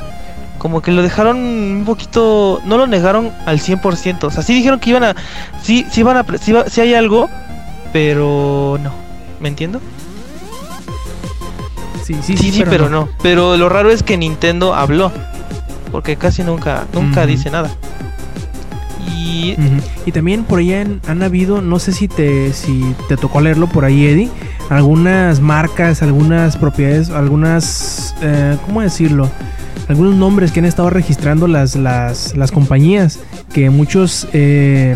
Como 0.58 0.82
que 0.82 0.92
lo 0.92 1.02
dejaron 1.02 1.38
un 1.38 1.84
poquito, 1.86 2.62
no 2.66 2.78
lo 2.78 2.88
negaron 2.88 3.32
al 3.46 3.60
100%, 3.60 4.24
o 4.24 4.32
sea, 4.32 4.42
sí 4.44 4.54
dijeron 4.54 4.80
que 4.80 4.92
iban 4.92 5.04
a, 5.04 5.16
sí, 5.62 5.86
sí 5.92 6.02
van 6.02 6.18
a, 6.18 6.24
pre- 6.24 6.38
sí, 6.40 6.54
sí 6.68 6.82
hay 6.82 6.94
algo, 6.96 7.30
pero 7.94 8.80
no, 8.82 8.92
¿me 9.40 9.50
entiendo? 9.50 9.82
Sí, 12.04 12.16
sí, 12.22 12.38
Sí, 12.38 12.52
sí, 12.52 12.64
pero, 12.70 12.90
no. 12.90 13.10
Pero 13.22 13.58
lo 13.58 13.70
raro 13.70 13.92
es 13.92 14.04
que 14.04 14.18
Nintendo 14.18 14.74
habló, 14.74 15.12
porque 15.92 16.16
casi 16.16 16.44
nunca, 16.44 16.86
nunca 16.94 17.26
dice 17.26 17.50
nada. 17.50 17.72
Y. 19.08 19.56
Y 20.06 20.12
también 20.12 20.44
por 20.44 20.60
ahí 20.60 20.74
han, 20.74 21.00
han 21.08 21.22
habido, 21.22 21.62
no 21.62 21.78
sé 21.78 21.92
si 21.92 22.08
te, 22.08 22.54
si 22.54 22.96
te 23.08 23.18
tocó 23.18 23.40
leerlo 23.40 23.68
por 23.68 23.86
ahí, 23.86 24.08
Eddie, 24.08 24.30
algunas 24.70 25.42
marcas, 25.42 26.02
algunas 26.02 26.58
propiedades, 26.58 27.12
algunas, 27.12 28.16
eh, 28.22 28.58
¿cómo 28.66 28.82
decirlo? 28.82 29.30
Algunos 29.88 30.16
nombres 30.16 30.52
que 30.52 30.60
han 30.60 30.66
estado 30.66 30.90
registrando 30.90 31.48
las, 31.48 31.76
las, 31.76 32.36
las 32.36 32.52
compañías, 32.52 33.20
que 33.54 33.70
muchos, 33.70 34.28
eh, 34.34 34.96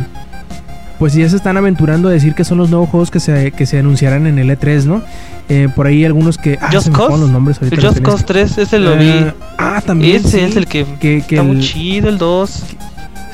pues 0.99 1.13
ya 1.13 1.27
se 1.29 1.35
están 1.35 1.57
aventurando 1.57 2.07
a 2.09 2.11
decir 2.11 2.33
que 2.35 2.43
son 2.43 2.57
los 2.57 2.69
nuevos 2.69 2.89
juegos 2.89 3.11
que 3.11 3.19
se, 3.19 3.51
que 3.51 3.65
se 3.65 3.79
anunciarán 3.79 4.27
en 4.27 4.39
el 4.39 4.49
E3, 4.49 4.85
¿no? 4.85 5.01
Eh, 5.49 5.67
por 5.75 5.87
ahí 5.87 6.03
algunos 6.05 6.37
que... 6.37 6.57
Ah, 6.61 6.69
Just 6.71 6.89
Cause, 6.91 7.17
los 7.19 7.29
nombres 7.29 7.61
ahorita. 7.61 7.81
Just. 7.81 7.99
Cause 8.01 8.23
3, 8.25 8.57
ese 8.57 8.79
lo 8.79 8.93
Eh, 8.93 9.25
vi. 9.25 9.31
ah, 9.57 9.81
también. 9.85 10.15
Ese 10.17 10.29
sí, 10.29 10.39
es 10.39 10.55
el 10.55 10.67
que, 10.67 10.85
que, 10.99 11.23
que 11.27 11.35
está 11.35 11.43
muy 11.43 11.59
chido, 11.59 12.09
el 12.09 12.17
2. 12.17 12.63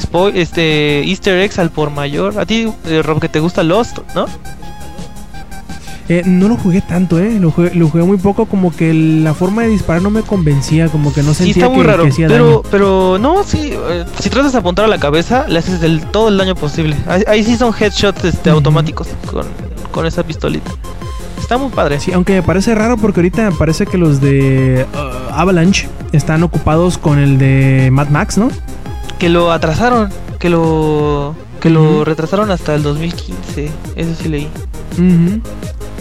Spoil, 0.02 0.36
este, 0.36 1.04
Easter 1.08 1.38
eggs 1.40 1.60
al 1.60 1.70
por 1.70 1.92
mayor. 1.92 2.40
A 2.40 2.46
ti, 2.46 2.68
eh, 2.88 3.02
Rob, 3.04 3.20
que 3.22 3.30
te 3.30 3.40
gusta 3.40 3.62
Lost, 3.64 4.00
¿no? 4.16 4.26
Eh, 6.14 6.24
no 6.26 6.50
lo 6.50 6.58
jugué 6.58 6.82
tanto, 6.82 7.20
¿eh? 7.20 7.38
Lo 7.40 7.52
jugué, 7.52 7.74
lo 7.74 7.88
jugué 7.88 8.04
muy 8.04 8.18
poco, 8.18 8.46
como 8.46 8.76
que 8.76 8.94
la 8.94 9.34
forma 9.34 9.62
de 9.62 9.70
disparar 9.70 10.02
no 10.02 10.10
me 10.10 10.24
convencía, 10.24 10.90
como 10.90 11.14
que 11.14 11.24
no 11.24 11.34
Sí, 11.34 11.46
sentía 11.46 11.64
está 11.64 11.70
muy 11.74 11.84
que, 11.86 11.88
raro. 11.88 12.04
que 12.04 12.10
hacía 12.10 12.28
Pero, 12.28 12.46
daño. 12.48 12.62
pero 12.70 13.18
no, 13.18 13.44
sí. 13.46 13.72
eh, 13.72 14.04
si 14.20 14.30
tratas 14.30 14.52
de 14.52 14.58
apuntar 14.60 14.84
a 14.84 14.88
la 14.90 14.98
cabeza, 15.00 15.46
le 15.48 15.60
haces 15.60 15.82
el, 15.84 16.02
todo 16.02 16.28
el 16.28 16.38
daño 16.38 16.54
posible. 16.56 16.98
Ahí, 17.08 17.24
ahí 17.28 17.44
sí 17.46 17.56
son 17.56 17.74
headshots 17.80 18.26
este, 18.26 18.50
automáticos 18.50 19.08
con, 19.26 19.46
con 19.94 20.06
esa 20.06 20.24
pistolita. 20.24 20.70
Está 21.40 21.58
muy 21.58 21.70
padre. 21.70 21.98
Sí, 22.02 22.12
aunque 22.12 22.34
me 22.34 22.44
parece 22.44 22.76
raro 22.76 22.98
porque 22.98 23.22
ahorita 23.22 23.50
parece 23.58 23.86
que 23.86 23.98
los 23.98 24.20
de 24.20 24.86
uh, 24.94 25.34
Avalanche 25.34 25.88
están 26.12 26.44
ocupados 26.44 26.98
con 26.98 27.20
el 27.20 27.38
de 27.38 27.88
Mad 27.90 28.10
Max, 28.10 28.38
¿no? 28.38 28.50
Que 29.18 29.30
lo 29.30 29.54
atrasaron. 29.54 30.10
Que 30.40 30.50
lo. 30.50 31.36
Que 31.62 31.70
lo 31.70 32.04
retrasaron 32.04 32.52
hasta 32.52 32.74
el 32.76 32.84
2015. 32.84 33.72
Eso 33.96 34.12
sí 34.22 34.28
leí. 34.28 34.50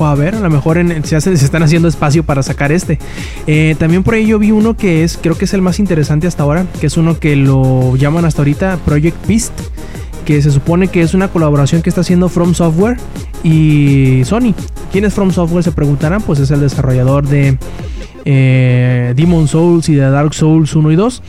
A 0.06 0.14
ver, 0.14 0.35
a 0.35 0.40
lo 0.40 0.51
mejor 0.51 0.78
en- 0.78 1.05
se, 1.05 1.20
se 1.20 1.32
están 1.32 1.62
haciendo 1.62 1.89
espacio 1.89 2.22
para 2.24 2.43
sacar 2.43 2.72
este. 2.72 2.98
Eh, 3.47 3.77
también 3.78 4.02
por 4.02 4.14
ahí 4.14 4.27
yo 4.27 4.39
vi 4.39 4.51
uno 4.51 4.77
que 4.77 5.05
es, 5.05 5.18
creo 5.20 5.36
que 5.36 5.44
es 5.44 5.55
el 5.55 5.62
más 5.62 5.78
interesante 5.78 6.27
hasta 6.27 6.43
ahora, 6.43 6.66
que 6.81 6.86
es 6.86 6.97
uno 6.97 7.18
que 7.18 7.36
lo 7.36 7.97
llaman 7.97 8.24
hasta 8.24 8.43
ahorita 8.43 8.78
Project 8.85 9.27
Beast, 9.27 9.52
que 10.24 10.40
se 10.43 10.51
supone 10.51 10.89
que 10.89 11.02
es 11.02 11.14
una 11.14 11.28
colaboración 11.28 11.82
que 11.82 11.89
está 11.90 12.01
haciendo 12.02 12.28
From 12.28 12.55
Software 12.55 12.97
y 13.43 14.22
Sony. 14.24 14.55
¿Quién 14.93 15.05
es 15.05 15.14
From 15.14 15.31
Software? 15.32 15.64
Se 15.64 15.72
preguntarán, 15.72 16.22
pues 16.22 16.39
es 16.40 16.51
el 16.51 16.60
desarrollador 16.60 17.27
de 17.27 17.59
eh, 18.24 19.12
Demon 19.16 19.48
Souls 19.48 19.89
y 19.89 19.94
de 19.94 20.10
Dark 20.10 20.35
Souls 20.35 20.74
1 20.74 20.90
y 20.93 20.97
2. 20.97 21.22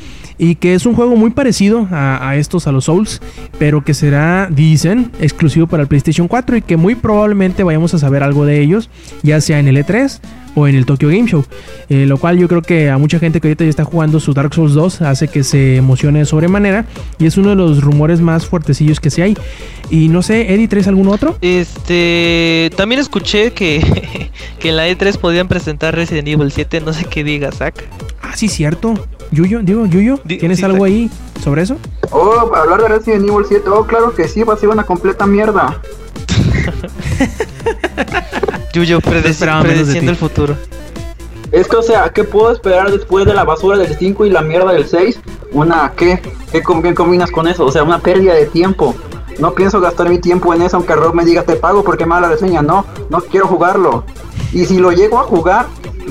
Y 0.44 0.56
que 0.56 0.74
es 0.74 0.88
un 0.88 0.96
juego 0.96 1.16
muy 1.16 1.30
parecido 1.30 1.88
a, 1.92 2.36
estos, 2.36 2.66
a 2.66 2.72
los 2.72 2.86
Souls, 2.86 3.22
pero 3.60 3.84
que 3.84 3.94
será, 3.94 4.50
dicen, 4.50 5.12
exclusivo 5.20 5.68
para 5.68 5.84
el 5.84 5.88
PlayStation 5.88 6.28
4 6.28 6.58
y 6.58 6.62
que 6.64 6.78
muy 6.78 6.96
probablemente 6.96 7.62
vayamos 7.62 7.94
a 7.94 8.00
saber 8.00 8.24
algo 8.24 8.44
de 8.44 8.60
ellos, 8.60 8.90
ya 9.22 9.40
sea 9.40 9.60
en 9.60 9.68
el 9.68 9.78
E3 9.78 10.20
o 10.56 10.68
en 10.68 10.76
el 10.76 10.86
Tokyo 10.86 11.10
Game 11.10 11.28
Show. 11.28 11.46
Eh, 11.90 12.06
lo 12.06 12.18
cual 12.18 12.38
yo 12.38 12.48
creo 12.48 12.62
que 12.62 12.90
a 12.90 12.98
mucha 12.98 13.20
gente 13.20 13.42
que 13.42 13.48
ahorita 13.48 13.64
ya 13.64 13.70
está 13.70 13.84
jugando 13.84 14.20
su 14.20 14.34
Dark 14.34 14.54
Souls 14.54 14.74
2 14.74 15.02
hace 15.02 15.28
que 15.28 15.44
se 15.44 15.78
emocione 15.78 16.20
de 16.20 16.26
sobremanera 16.26 16.86
y 17.20 17.26
es 17.26 17.38
uno 17.38 17.50
de 17.50 17.56
los 17.56 17.82
rumores 17.82 18.22
más 18.22 18.46
fuertecillos 18.46 19.00
que 19.00 19.10
se 19.10 19.24
hay. 19.24 19.38
Y 19.90 20.08
no 20.08 20.22
sé, 20.22 20.54
Eddie, 20.54 20.68
¿traes 20.68 20.88
algún 20.88 21.08
otro? 21.08 21.38
Este. 21.42 22.72
También 22.76 23.02
escuché 23.02 23.52
que, 23.52 24.30
que 24.60 24.70
en 24.70 24.78
la 24.78 24.90
E3 24.90 25.18
podían 25.18 25.48
presentar 25.48 25.96
Resident 25.96 26.28
Evil 26.28 26.52
7. 26.52 26.82
No 26.82 26.94
sé 26.94 27.06
qué 27.06 27.24
diga, 27.24 27.52
Zack. 27.52 27.84
Ah, 28.22 28.36
sí, 28.36 28.48
cierto. 28.48 28.94
Yuyo, 29.32 29.62
digo, 29.62 29.86
Yuyo, 29.86 30.18
¿tienes 30.18 30.60
sí, 30.60 30.66
algo 30.66 30.84
ahí 30.84 31.10
sobre 31.44 31.64
eso? 31.64 31.78
Oh, 32.12 32.52
hablar 32.54 32.82
de 32.82 32.90
Resident 32.90 33.28
Evil 33.28 33.46
7. 33.48 33.70
Oh, 33.70 33.86
claro 33.86 34.14
que 34.14 34.28
sí, 34.28 34.44
va 34.44 34.54
a 34.54 34.58
ser 34.58 34.70
una 34.70 34.84
completa 34.84 35.26
mierda. 35.26 35.82
Yuyo, 38.74 39.00
predeci- 39.02 39.62
predeciendo 39.62 40.12
el 40.12 40.18
futuro. 40.18 40.56
Es 41.52 41.68
que, 41.68 41.76
o 41.76 41.82
sea, 41.84 42.10
¿qué 42.10 42.24
puedo 42.24 42.52
esperar 42.52 42.92
después 42.92 43.26
de 43.26 43.34
la 43.34 43.44
basura 43.44 43.78
del 43.78 43.98
5 43.98 44.26
y 44.26 44.30
la 44.30 44.42
mierda 44.42 44.72
del 44.72 44.88
6? 44.88 45.20
Una, 45.52 45.92
¿qué? 45.98 46.22
¿Qué, 46.52 46.64
com- 46.64 46.82
qué 46.82 46.94
combinas 46.94 47.30
con 47.32 47.48
eso? 47.48 47.66
O 47.66 47.72
sea, 47.72 47.84
una 47.84 48.00
pérdida 48.00 48.34
de 48.34 48.46
tiempo. 48.46 48.96
No 49.40 49.54
pienso 49.54 49.82
gastar 49.82 50.08
mi 50.10 50.20
tiempo 50.20 50.54
en 50.54 50.62
eso, 50.62 50.78
aunque 50.78 50.96
Rob 50.96 51.14
me 51.14 51.26
diga 51.26 51.44
te 51.44 51.56
pago 51.56 51.84
porque 51.84 52.06
mala 52.06 52.30
reseña. 52.30 52.62
No, 52.62 52.86
no 53.10 53.20
quiero 53.22 53.48
jugarlo. 53.48 54.06
Y 54.54 54.66
si 54.66 54.78
lo 54.78 54.92
llego 54.92 55.20
a 55.20 55.24
jugar, 55.24 55.66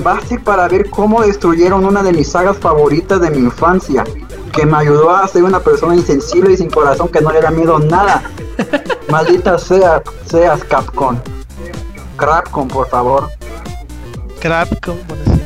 va 0.05 0.17
a 0.17 0.21
ser 0.21 0.43
para 0.43 0.67
ver 0.67 0.89
cómo 0.91 1.21
destruyeron 1.23 1.85
una 1.85 2.03
de 2.03 2.13
mis 2.13 2.29
sagas 2.29 2.57
favoritas 2.57 3.19
de 3.21 3.31
mi 3.31 3.37
infancia. 3.39 4.03
Que 4.51 4.65
me 4.65 4.77
ayudó 4.77 5.09
a 5.11 5.27
ser 5.27 5.43
una 5.43 5.59
persona 5.61 5.95
insensible 5.95 6.53
y 6.53 6.57
sin 6.57 6.69
corazón 6.69 7.07
que 7.07 7.21
no 7.21 7.31
le 7.31 7.41
da 7.41 7.49
miedo 7.51 7.79
nada. 7.79 8.21
Maldita 9.09 9.57
sea, 9.57 10.03
seas 10.29 10.63
Capcom. 10.65 11.17
Capcom, 12.17 12.67
por 12.67 12.87
favor. 12.89 13.29
Crapcom, 14.39 14.97
bueno, 15.07 15.23
sí. 15.25 15.41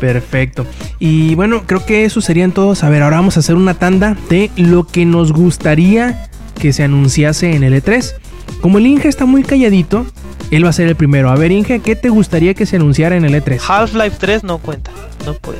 Perfecto. 0.00 0.66
Y 0.98 1.34
bueno, 1.34 1.62
creo 1.66 1.84
que 1.86 2.04
eso 2.04 2.20
serían 2.20 2.52
todos. 2.52 2.84
A 2.84 2.88
ver, 2.88 3.02
ahora 3.02 3.16
vamos 3.16 3.36
a 3.36 3.40
hacer 3.40 3.54
una 3.54 3.74
tanda 3.74 4.16
de 4.28 4.50
lo 4.56 4.86
que 4.86 5.04
nos 5.04 5.32
gustaría 5.32 6.28
que 6.58 6.72
se 6.72 6.82
anunciase 6.82 7.54
en 7.54 7.64
el 7.64 7.82
E3. 7.82 8.14
Como 8.60 8.78
el 8.78 8.86
Inge 8.86 9.08
está 9.08 9.24
muy 9.26 9.42
calladito, 9.42 10.06
él 10.50 10.64
va 10.64 10.70
a 10.70 10.72
ser 10.72 10.88
el 10.88 10.96
primero. 10.96 11.30
A 11.30 11.36
ver, 11.36 11.52
Inge, 11.52 11.80
¿qué 11.80 11.96
te 11.96 12.08
gustaría 12.08 12.54
que 12.54 12.66
se 12.66 12.76
anunciara 12.76 13.16
en 13.16 13.24
el 13.24 13.34
E3? 13.34 13.60
Half-Life 13.66 14.16
3 14.18 14.44
no 14.44 14.58
cuenta. 14.58 14.90
No 15.24 15.34
puede. 15.34 15.58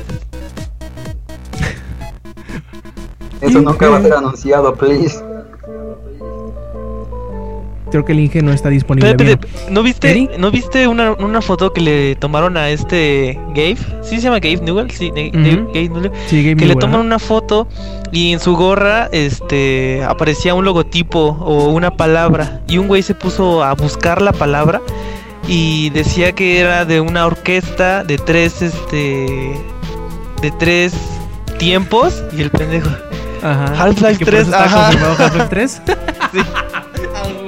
Eso 3.41 3.61
nunca 3.61 3.89
va 3.89 3.97
a 3.97 4.01
ser 4.01 4.13
anunciado, 4.17 4.75
please. 4.75 5.21
Creo 7.93 8.05
que 8.05 8.13
el 8.13 8.21
Inge 8.21 8.41
no 8.41 8.51
está 8.51 8.69
disponible. 8.69 9.37
¿no 9.69 9.83
viste. 9.83 10.27
¿no 10.39 10.49
viste 10.49 10.87
una, 10.87 11.11
una 11.11 11.43
foto 11.43 11.73
que 11.73 11.79
le 11.79 12.15
tomaron 12.15 12.57
a 12.57 12.71
este 12.71 13.39
Gabe? 13.49 13.77
¿Sí 14.01 14.15
se 14.15 14.21
llama 14.21 14.39
Gabe 14.39 14.61
Newell? 14.63 14.89
Sí, 14.89 15.09
Gabe 15.09 15.29
Newell. 15.31 16.11
Sí, 16.25 16.43
Game 16.43 16.55
que 16.55 16.65
le 16.65 16.75
toman 16.75 16.95
ajá. 16.95 17.05
una 17.05 17.19
foto 17.19 17.67
y 18.11 18.33
en 18.33 18.39
su 18.39 18.55
gorra 18.55 19.09
este 19.11 20.03
aparecía 20.07 20.55
un 20.55 20.65
logotipo 20.65 21.37
o 21.39 21.65
una 21.65 21.91
palabra 21.95 22.61
y 22.67 22.79
un 22.79 22.87
güey 22.87 23.03
se 23.03 23.13
puso 23.13 23.63
a 23.63 23.75
buscar 23.75 24.23
la 24.23 24.31
palabra 24.31 24.81
y 25.47 25.91
decía 25.91 26.31
que 26.31 26.59
era 26.59 26.85
de 26.85 26.99
una 26.99 27.27
orquesta 27.27 28.03
de 28.03 28.17
tres 28.17 28.63
este 28.63 29.53
de 30.41 30.51
tres 30.57 30.95
tiempos 31.59 32.23
y 32.35 32.41
el 32.41 32.49
pendejo 32.49 32.89
Ajá. 33.43 33.83
Half-Life 33.83 34.17
Que 34.17 34.25
por 34.25 34.35
eso 34.35 34.49
3, 34.51 34.61
está 34.61 34.63
ajá. 34.63 34.87
Half-Life 34.87 35.47
3. 35.49 35.81
Ah, 35.85 35.91
neta, 36.33 36.43
no, 37.13 37.25
sí, 37.25 37.39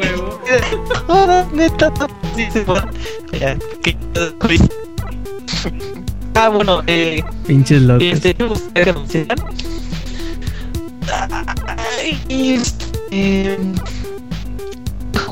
Ya, 3.39 3.57
que- 3.83 3.97
Ah, 6.35 6.49
bueno, 6.49 6.81
eh, 6.87 7.23
Pinches 7.47 7.81
locos. 7.83 8.03
este. 8.73 9.27
Ay, 11.97 12.19
este, 12.29 13.57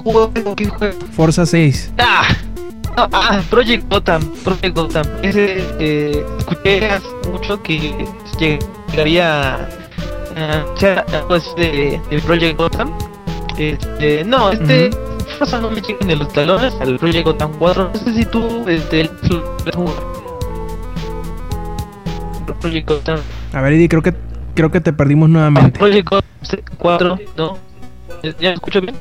juego, 0.03 0.55
¿qué 0.55 0.67
juego? 0.67 0.97
Forza 1.15 1.45
6. 1.45 1.91
Ah, 1.97 2.27
no, 2.95 3.09
ah, 3.11 3.41
Project 3.49 3.89
Gotham, 3.89 4.21
Project 4.43 4.75
Gotham. 4.75 5.05
Ese, 5.23 5.63
eh, 5.79 6.25
escuché 6.39 6.85
hace 6.89 7.07
mucho 7.31 7.61
que 7.63 8.05
llegaría 8.39 9.67
algo 10.35 11.33
así 11.35 11.49
de, 11.57 12.01
de 12.09 12.19
Project 12.19 12.57
Gotham. 12.57 12.91
Este, 13.57 14.23
no, 14.23 14.51
este, 14.51 14.89
Forza 15.43 15.59
no 15.59 15.71
me 15.71 15.81
llega 15.81 15.99
ni 16.05 16.15
los 16.15 16.31
talones 16.31 16.73
al 16.79 16.97
Project 16.97 17.25
Gotham 17.25 17.51
4. 17.59 17.91
No 17.93 17.99
sé 17.99 18.13
si 18.13 18.23
tú, 18.25 18.63
este, 18.69 19.09
jugado. 19.75 20.13
Project 22.61 22.87
Gotham, 22.89 23.19
A 23.51 23.59
ver, 23.61 23.73
Eddie, 23.73 23.89
creo 23.89 24.01
que, 24.01 24.13
creo 24.55 24.71
que 24.71 24.79
te 24.79 24.93
perdimos 24.93 25.29
nuevamente. 25.29 25.77
Project 25.77 26.09
Gotham 26.09 26.61
4, 26.77 27.17
no. 27.35 27.57
¿Ya 28.39 28.49
me 28.49 28.53
escucho 28.53 28.79
bien? 28.79 28.95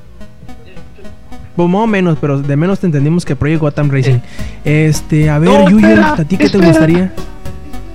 Pues 1.54 1.68
más 1.68 1.82
o 1.82 1.86
menos, 1.86 2.18
pero 2.20 2.40
de 2.42 2.56
menos 2.56 2.80
te 2.80 2.86
entendimos 2.86 3.24
que 3.24 3.36
Project 3.36 3.60
Gotham 3.60 3.88
Racing. 3.90 4.18
Este, 4.64 5.30
a 5.30 5.38
ver, 5.38 5.48
No, 5.48 5.70
Yuyo, 5.70 5.86
espera, 5.86 6.12
¿a 6.14 6.16
ti 6.24 6.36
qué 6.36 6.38
te 6.38 6.44
espera. 6.46 6.66
gustaría? 6.68 7.12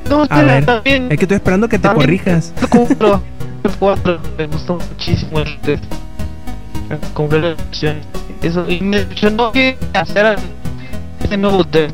No, 0.09 0.19
A 0.21 0.23
espera, 0.23 0.43
ver, 0.45 0.65
también. 0.65 1.07
es 1.11 1.17
que 1.17 1.25
estoy 1.25 1.35
esperando 1.35 1.67
que 1.67 1.77
te 1.79 1.83
También- 1.83 2.05
corrijas. 2.05 2.53
cuatro, 2.69 3.21
el 3.65 3.71
4 3.77 4.19
me 4.37 4.47
gustó 4.47 4.79
muchísimo 4.89 5.39
el 5.39 5.57
3 5.59 5.81
compré 7.14 7.41
la 7.41 7.53
versión 7.55 7.97
eso 8.41 8.69
y 8.69 8.80
me 8.81 9.01
emocionó 9.01 9.51
que 9.51 9.77
hacer 9.93 10.38
ese 11.23 11.38
nuevo 11.38 11.64
Dirt 11.64 11.93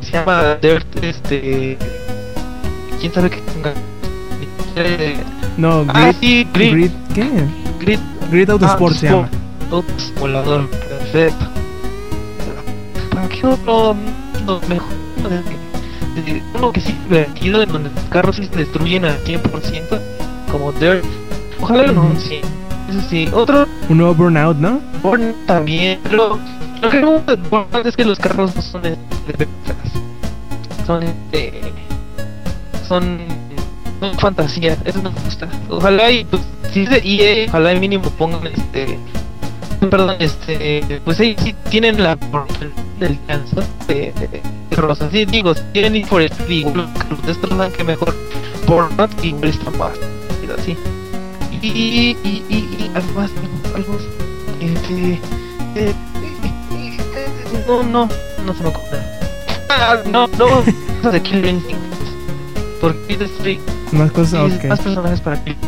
se 0.00 0.12
llama 0.12 0.56
Dirt 0.62 0.86
este 1.02 1.76
quién 3.00 3.12
sabe 3.12 3.30
qué 3.30 3.40
tenga 3.40 3.74
No, 5.56 5.84
ah 5.88 6.04
Grid, 6.04 6.16
sí 6.20 6.48
Grid. 6.54 6.72
Grid, 6.72 6.90
¿qué? 7.14 7.28
Grid. 7.80 7.98
Grid 8.30 8.50
Autosport 8.50 8.94
ah, 8.94 8.98
se 8.98 9.06
llama. 9.06 9.28
Ups, 9.70 10.12
volador 10.18 10.68
perfecto. 10.68 11.44
¿para 13.10 13.28
qué 13.28 13.46
otro 13.46 13.96
no, 14.46 14.60
mejor 14.68 14.88
uno 16.54 16.72
que 16.72 16.80
sí 16.80 16.94
divertido 17.04 17.62
en 17.62 17.72
donde 17.72 17.90
los 17.90 18.04
carros 18.04 18.36
se 18.36 18.46
destruyen 18.46 19.04
al 19.04 19.22
100% 19.24 20.00
como 20.50 20.72
Dirt 20.72 21.04
ojalá 21.60 21.84
lo 21.84 21.90
anuncien 21.90 22.42
eso 22.90 23.00
sí 23.08 23.28
otro 23.32 23.66
Un 23.88 23.98
nuevo 23.98 24.14
Burnout, 24.14 24.56
¿no? 24.56 24.80
Burn 25.02 25.34
también 25.46 26.00
pero 26.02 26.38
lo 26.82 26.90
que 26.90 26.98
de 26.98 27.36
Burnout 27.48 27.86
es 27.86 27.96
que 27.96 28.04
los 28.04 28.18
carros 28.18 28.54
no 28.56 28.62
son 28.62 28.82
de, 28.82 28.96
son 30.86 31.00
de 31.30 31.72
son 32.86 33.18
son 34.00 34.18
fantasía 34.18 34.76
eso 34.84 35.02
me 35.02 35.10
gusta. 35.10 35.48
Ojalá 35.68 36.10
y 36.10 36.24
pues 36.24 36.42
si 36.72 36.82
es 36.82 36.90
de 36.90 37.02
EA 37.04 37.48
ojalá 37.48 37.74
y 37.74 37.80
mínimo 37.80 38.10
pongan 38.10 38.46
este 38.46 38.98
perdón 39.90 40.16
este 40.18 41.00
pues 41.04 41.20
ahí 41.20 41.36
sí 41.38 41.54
tienen 41.68 42.02
la 42.02 42.16
del 42.98 43.18
chance 43.26 43.56
de, 43.86 44.12
de, 44.12 44.42
de 44.70 44.76
rosa 44.76 45.08
sí 45.10 45.24
digo 45.26 45.54
si 45.54 45.62
tienen 45.72 45.96
Speed 45.96 46.48
igual 46.48 46.88
los 47.10 47.26
destrozan 47.26 47.70
que 47.72 47.84
mejor. 47.84 48.14
Burnout 48.66 49.24
igual 49.24 49.50
está 49.50 49.70
más 49.72 49.92
así 50.58 50.76
y, 51.62 51.68
y, 51.68 52.44
y, 52.48 52.54
y 52.54 52.90
además 52.94 53.30
tengo 53.30 53.76
algo 53.76 53.98
este 54.60 55.20
eh, 55.76 55.94
no 57.66 57.82
no 57.82 58.08
no 58.46 58.54
se 58.54 58.62
me 58.62 58.68
ocurre 58.68 58.98
ah, 59.68 59.96
no 60.10 60.26
no 60.26 60.46
cosas 60.96 61.12
de 61.12 61.22
Killer 61.22 61.46
Instinct 61.46 61.80
porque 62.80 63.12
estoy 63.12 63.60
Más 63.92 64.10
cosas, 64.10 64.52
sí, 64.60 64.66
más 64.66 64.80
personajes 64.80 65.20
para 65.20 65.42
Killer 65.44 65.58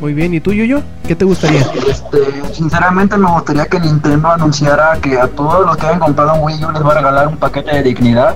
Muy 0.00 0.14
bien, 0.14 0.34
¿y 0.34 0.40
tú, 0.40 0.52
Yuyo? 0.52 0.82
¿Qué 1.06 1.16
te 1.16 1.24
gustaría? 1.24 1.60
Este, 1.88 2.54
sinceramente 2.54 3.16
me 3.16 3.30
gustaría 3.30 3.66
que 3.66 3.80
Nintendo 3.80 4.30
anunciara 4.30 4.98
que 5.00 5.18
a 5.18 5.26
todos 5.26 5.66
los 5.66 5.76
que 5.76 5.86
hayan 5.86 6.00
comprado 6.00 6.34
un 6.34 6.42
Wii 6.42 6.64
U 6.64 6.70
les 6.70 6.84
va 6.84 6.92
a 6.92 6.94
regalar 6.94 7.28
un 7.28 7.36
paquete 7.36 7.76
de 7.76 7.82
dignidad. 7.82 8.34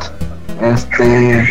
Este, 0.61 1.49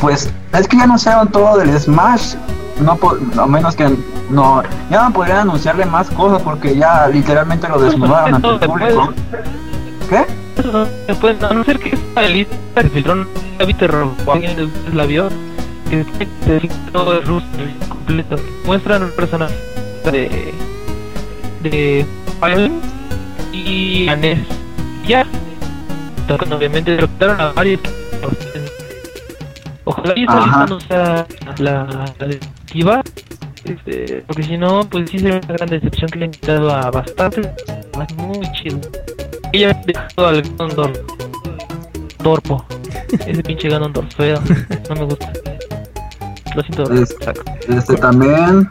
pues 0.00 0.30
es 0.52 0.68
que 0.68 0.76
ya 0.76 0.84
anunciaron 0.84 1.28
todo 1.28 1.58
del 1.58 1.78
Smash, 1.78 2.34
no 2.80 2.96
po- 2.96 3.16
a 3.40 3.46
menos 3.46 3.74
que 3.76 3.88
no, 4.30 4.62
ya 4.90 5.04
no 5.04 5.12
podrían 5.12 5.38
anunciarle 5.40 5.84
más 5.86 6.08
cosas 6.10 6.40
porque 6.42 6.76
ya 6.76 7.08
literalmente 7.08 7.68
lo 7.68 7.78
desnudaron 7.80 8.34
ante 8.44 8.48
el 8.48 8.58
público. 8.60 9.12
¿Qué? 10.08 10.26
Se 11.06 11.14
pueden 11.14 11.44
a 11.44 11.50
no 11.50 11.64
ser 11.64 11.78
que 11.78 11.90
esta 11.90 12.22
lista 12.22 12.56
se 12.82 12.88
filtró 12.90 13.12
en 13.12 13.26
David 13.58 13.76
Terror 13.76 14.08
o 14.26 14.32
alguien 14.32 14.56
de 14.56 14.68
la 14.94 15.04
vio 15.06 15.28
que 15.88 16.04
se 16.44 16.60
filtró 16.60 17.12
el 17.12 17.24
rooster 17.26 17.70
completo. 17.88 18.36
Muestran 18.66 19.02
un 19.04 19.10
personaje 19.12 19.54
de 20.04 20.54
de 21.62 22.06
y 23.52 24.08
a 24.08 24.16
Ness 24.16 24.38
ya. 25.06 25.24
Entonces, 26.18 26.52
obviamente 26.52 26.90
derrotaron 26.92 27.40
a 27.40 27.52
varios 27.52 27.80
ojalá 29.88 30.12
y 30.16 30.20
lista 30.20 30.66
no 30.68 30.80
sea 30.80 31.26
la, 31.58 31.84
la 32.18 32.28
este, 33.64 34.22
porque 34.26 34.42
si 34.44 34.56
no 34.56 34.80
pues 34.88 35.10
sí 35.10 35.18
sería 35.18 35.40
una 35.44 35.54
gran 35.54 35.68
decepción 35.68 36.10
que 36.10 36.18
le 36.18 36.24
han 36.26 36.30
quitado 36.30 36.70
a 36.74 36.90
bastantes 36.90 37.48
es 38.08 38.16
muy 38.16 38.52
chido 38.52 38.80
ella 39.52 39.80
dejó 39.86 40.26
al 40.26 40.42
Ganondorf 40.42 40.98
Torpo. 42.22 42.64
Ese 43.26 43.42
pinche 43.42 43.68
Ganondorf 43.68 44.14
feo. 44.14 44.38
No 44.90 44.94
me 44.96 45.04
gusta. 45.04 45.32
Lo 46.54 46.62
siento. 46.62 46.92
Es- 46.92 47.16
Zack. 47.22 47.38
Este 47.68 47.94
también 47.96 48.68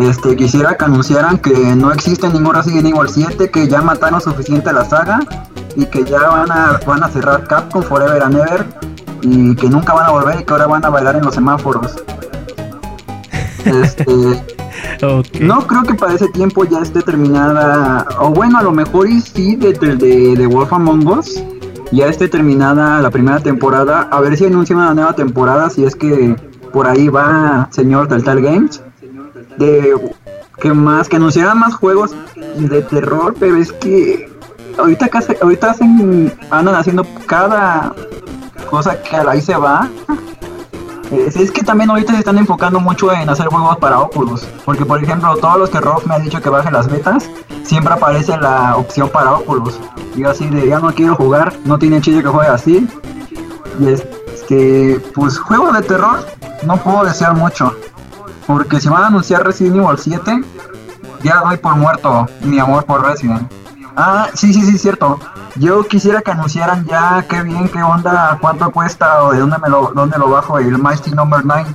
este 0.00 0.36
quisiera 0.36 0.76
que 0.76 0.84
anunciaran 0.84 1.38
que 1.38 1.50
no 1.76 1.92
existe 1.92 2.28
ningún 2.28 2.54
Resident 2.54 2.86
Evil 2.86 3.08
7, 3.08 3.50
que 3.50 3.68
ya 3.68 3.80
mataron 3.82 4.20
suficiente 4.20 4.72
la 4.72 4.84
saga 4.84 5.20
y 5.76 5.86
que 5.86 6.04
ya 6.04 6.20
van 6.28 6.50
a 6.52 6.78
van 6.86 7.02
a 7.02 7.08
cerrar 7.08 7.46
Capcom 7.48 7.82
Forever 7.82 8.22
and 8.22 8.36
Ever 8.36 8.66
y 9.22 9.54
que 9.56 9.68
nunca 9.68 9.92
van 9.94 10.06
a 10.06 10.10
volver 10.10 10.40
y 10.40 10.44
que 10.44 10.52
ahora 10.52 10.66
van 10.66 10.84
a 10.84 10.90
bailar 10.90 11.16
en 11.16 11.24
los 11.24 11.34
semáforos. 11.34 11.96
Este, 13.64 14.04
no 15.40 15.66
creo 15.66 15.82
que 15.82 15.94
para 15.94 16.14
ese 16.14 16.28
tiempo 16.28 16.64
ya 16.64 16.80
esté 16.80 17.02
terminada, 17.02 18.06
o 18.20 18.30
bueno, 18.30 18.58
a 18.58 18.62
lo 18.62 18.72
mejor 18.72 19.08
y 19.08 19.20
sí, 19.20 19.56
de, 19.56 19.72
de, 19.74 19.96
de, 20.36 20.46
Wolf 20.46 20.72
Among 20.72 21.06
Us, 21.06 21.42
ya 21.92 22.06
esté 22.06 22.28
terminada 22.28 23.00
la 23.00 23.10
primera 23.10 23.40
temporada, 23.40 24.08
a 24.10 24.20
ver 24.20 24.36
si 24.36 24.46
anuncian 24.46 24.78
una 24.78 24.94
nueva 24.94 25.14
temporada, 25.14 25.68
si 25.70 25.84
es 25.84 25.94
que 25.94 26.34
por 26.72 26.86
ahí 26.86 27.08
va 27.08 27.68
señor 27.70 28.08
Telltale 28.08 28.40
Games, 28.42 28.82
de 29.58 29.94
que 30.60 30.72
más, 30.72 31.08
que 31.08 31.16
anunciaran 31.16 31.58
más 31.58 31.74
juegos 31.74 32.14
de 32.56 32.82
terror, 32.82 33.34
pero 33.38 33.56
es 33.56 33.72
que 33.72 34.30
ahorita, 34.78 35.08
hace- 35.12 35.38
ahorita 35.42 35.70
hacen, 35.70 36.32
andan 36.50 36.74
haciendo 36.74 37.04
cada 37.26 37.92
cosa 38.70 39.02
que 39.02 39.16
ahí 39.16 39.42
se 39.42 39.56
va, 39.56 39.88
es, 41.10 41.36
es 41.36 41.50
que 41.50 41.62
también 41.62 41.90
ahorita 41.90 42.12
se 42.12 42.20
están 42.20 42.38
enfocando 42.38 42.78
mucho 42.78 43.12
en 43.12 43.28
hacer 43.28 43.48
juegos 43.48 43.76
para 43.78 43.98
Oculus. 44.00 44.42
Porque, 44.64 44.86
por 44.86 45.02
ejemplo, 45.02 45.36
todos 45.36 45.58
los 45.58 45.70
que 45.70 45.80
Rob 45.80 46.06
me 46.06 46.14
ha 46.14 46.18
dicho 46.20 46.40
que 46.40 46.48
baje 46.48 46.70
las 46.70 46.88
betas, 46.88 47.28
siempre 47.64 47.92
aparece 47.92 48.36
la 48.38 48.76
opción 48.76 49.08
para 49.08 49.32
Oculus. 49.34 49.78
Y 50.14 50.20
yo 50.20 50.30
así 50.30 50.48
de, 50.48 50.68
ya 50.68 50.78
no 50.78 50.92
quiero 50.94 51.16
jugar, 51.16 51.52
no 51.64 51.78
tiene 51.78 52.00
chiste 52.00 52.22
que 52.22 52.28
juegue 52.28 52.48
así. 52.48 52.88
Y 53.80 53.88
es 53.88 54.04
que, 54.48 55.02
pues, 55.14 55.38
juegos 55.38 55.76
de 55.76 55.82
terror, 55.82 56.24
no 56.64 56.76
puedo 56.76 57.04
desear 57.04 57.34
mucho. 57.34 57.74
Porque 58.46 58.80
si 58.80 58.88
van 58.88 59.02
a 59.02 59.06
anunciar 59.08 59.44
Resident 59.44 59.76
Evil 59.76 59.98
7, 59.98 60.42
ya 61.22 61.40
doy 61.44 61.56
por 61.56 61.76
muerto 61.76 62.26
mi 62.42 62.58
amor 62.58 62.84
por 62.84 63.04
Resident. 63.04 63.59
Ah, 63.96 64.28
sí, 64.34 64.52
sí, 64.52 64.62
sí, 64.62 64.78
cierto. 64.78 65.18
Yo 65.56 65.84
quisiera 65.84 66.22
que 66.22 66.30
anunciaran 66.30 66.84
ya 66.86 67.24
qué 67.28 67.42
bien, 67.42 67.68
qué 67.68 67.82
onda, 67.82 68.38
cuánto 68.40 68.70
cuesta 68.70 69.24
o 69.24 69.32
de 69.32 69.40
dónde 69.40 69.58
me 69.58 69.68
lo, 69.68 69.92
dónde 69.94 70.18
lo 70.18 70.30
bajo 70.30 70.58
el 70.58 70.78
Mighty 70.78 71.10
Number 71.10 71.40
9, 71.44 71.66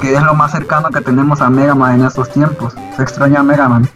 que 0.00 0.14
es 0.14 0.22
lo 0.22 0.34
más 0.34 0.52
cercano 0.52 0.90
que 0.90 1.00
tenemos 1.00 1.40
a 1.40 1.50
Mega 1.50 1.74
Man 1.74 2.00
en 2.00 2.06
estos 2.06 2.30
tiempos. 2.30 2.74
Se 2.96 3.02
extraña 3.02 3.40
a 3.40 3.42
Mega 3.42 3.68
Man. 3.68 3.88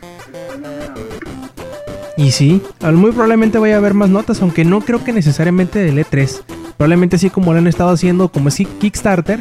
Y 2.16 2.32
sí, 2.32 2.62
muy 2.82 3.12
probablemente 3.12 3.58
vaya 3.58 3.76
a 3.76 3.78
haber 3.78 3.94
más 3.94 4.10
notas, 4.10 4.42
aunque 4.42 4.64
no 4.64 4.80
creo 4.82 5.02
que 5.02 5.12
necesariamente 5.12 5.78
del 5.78 5.98
E3. 5.98 6.42
Probablemente 6.76 7.16
así 7.16 7.30
como 7.30 7.52
lo 7.52 7.58
han 7.58 7.66
estado 7.66 7.90
haciendo, 7.90 8.28
como 8.28 8.48
es 8.48 8.56
Kickstarter, 8.56 9.40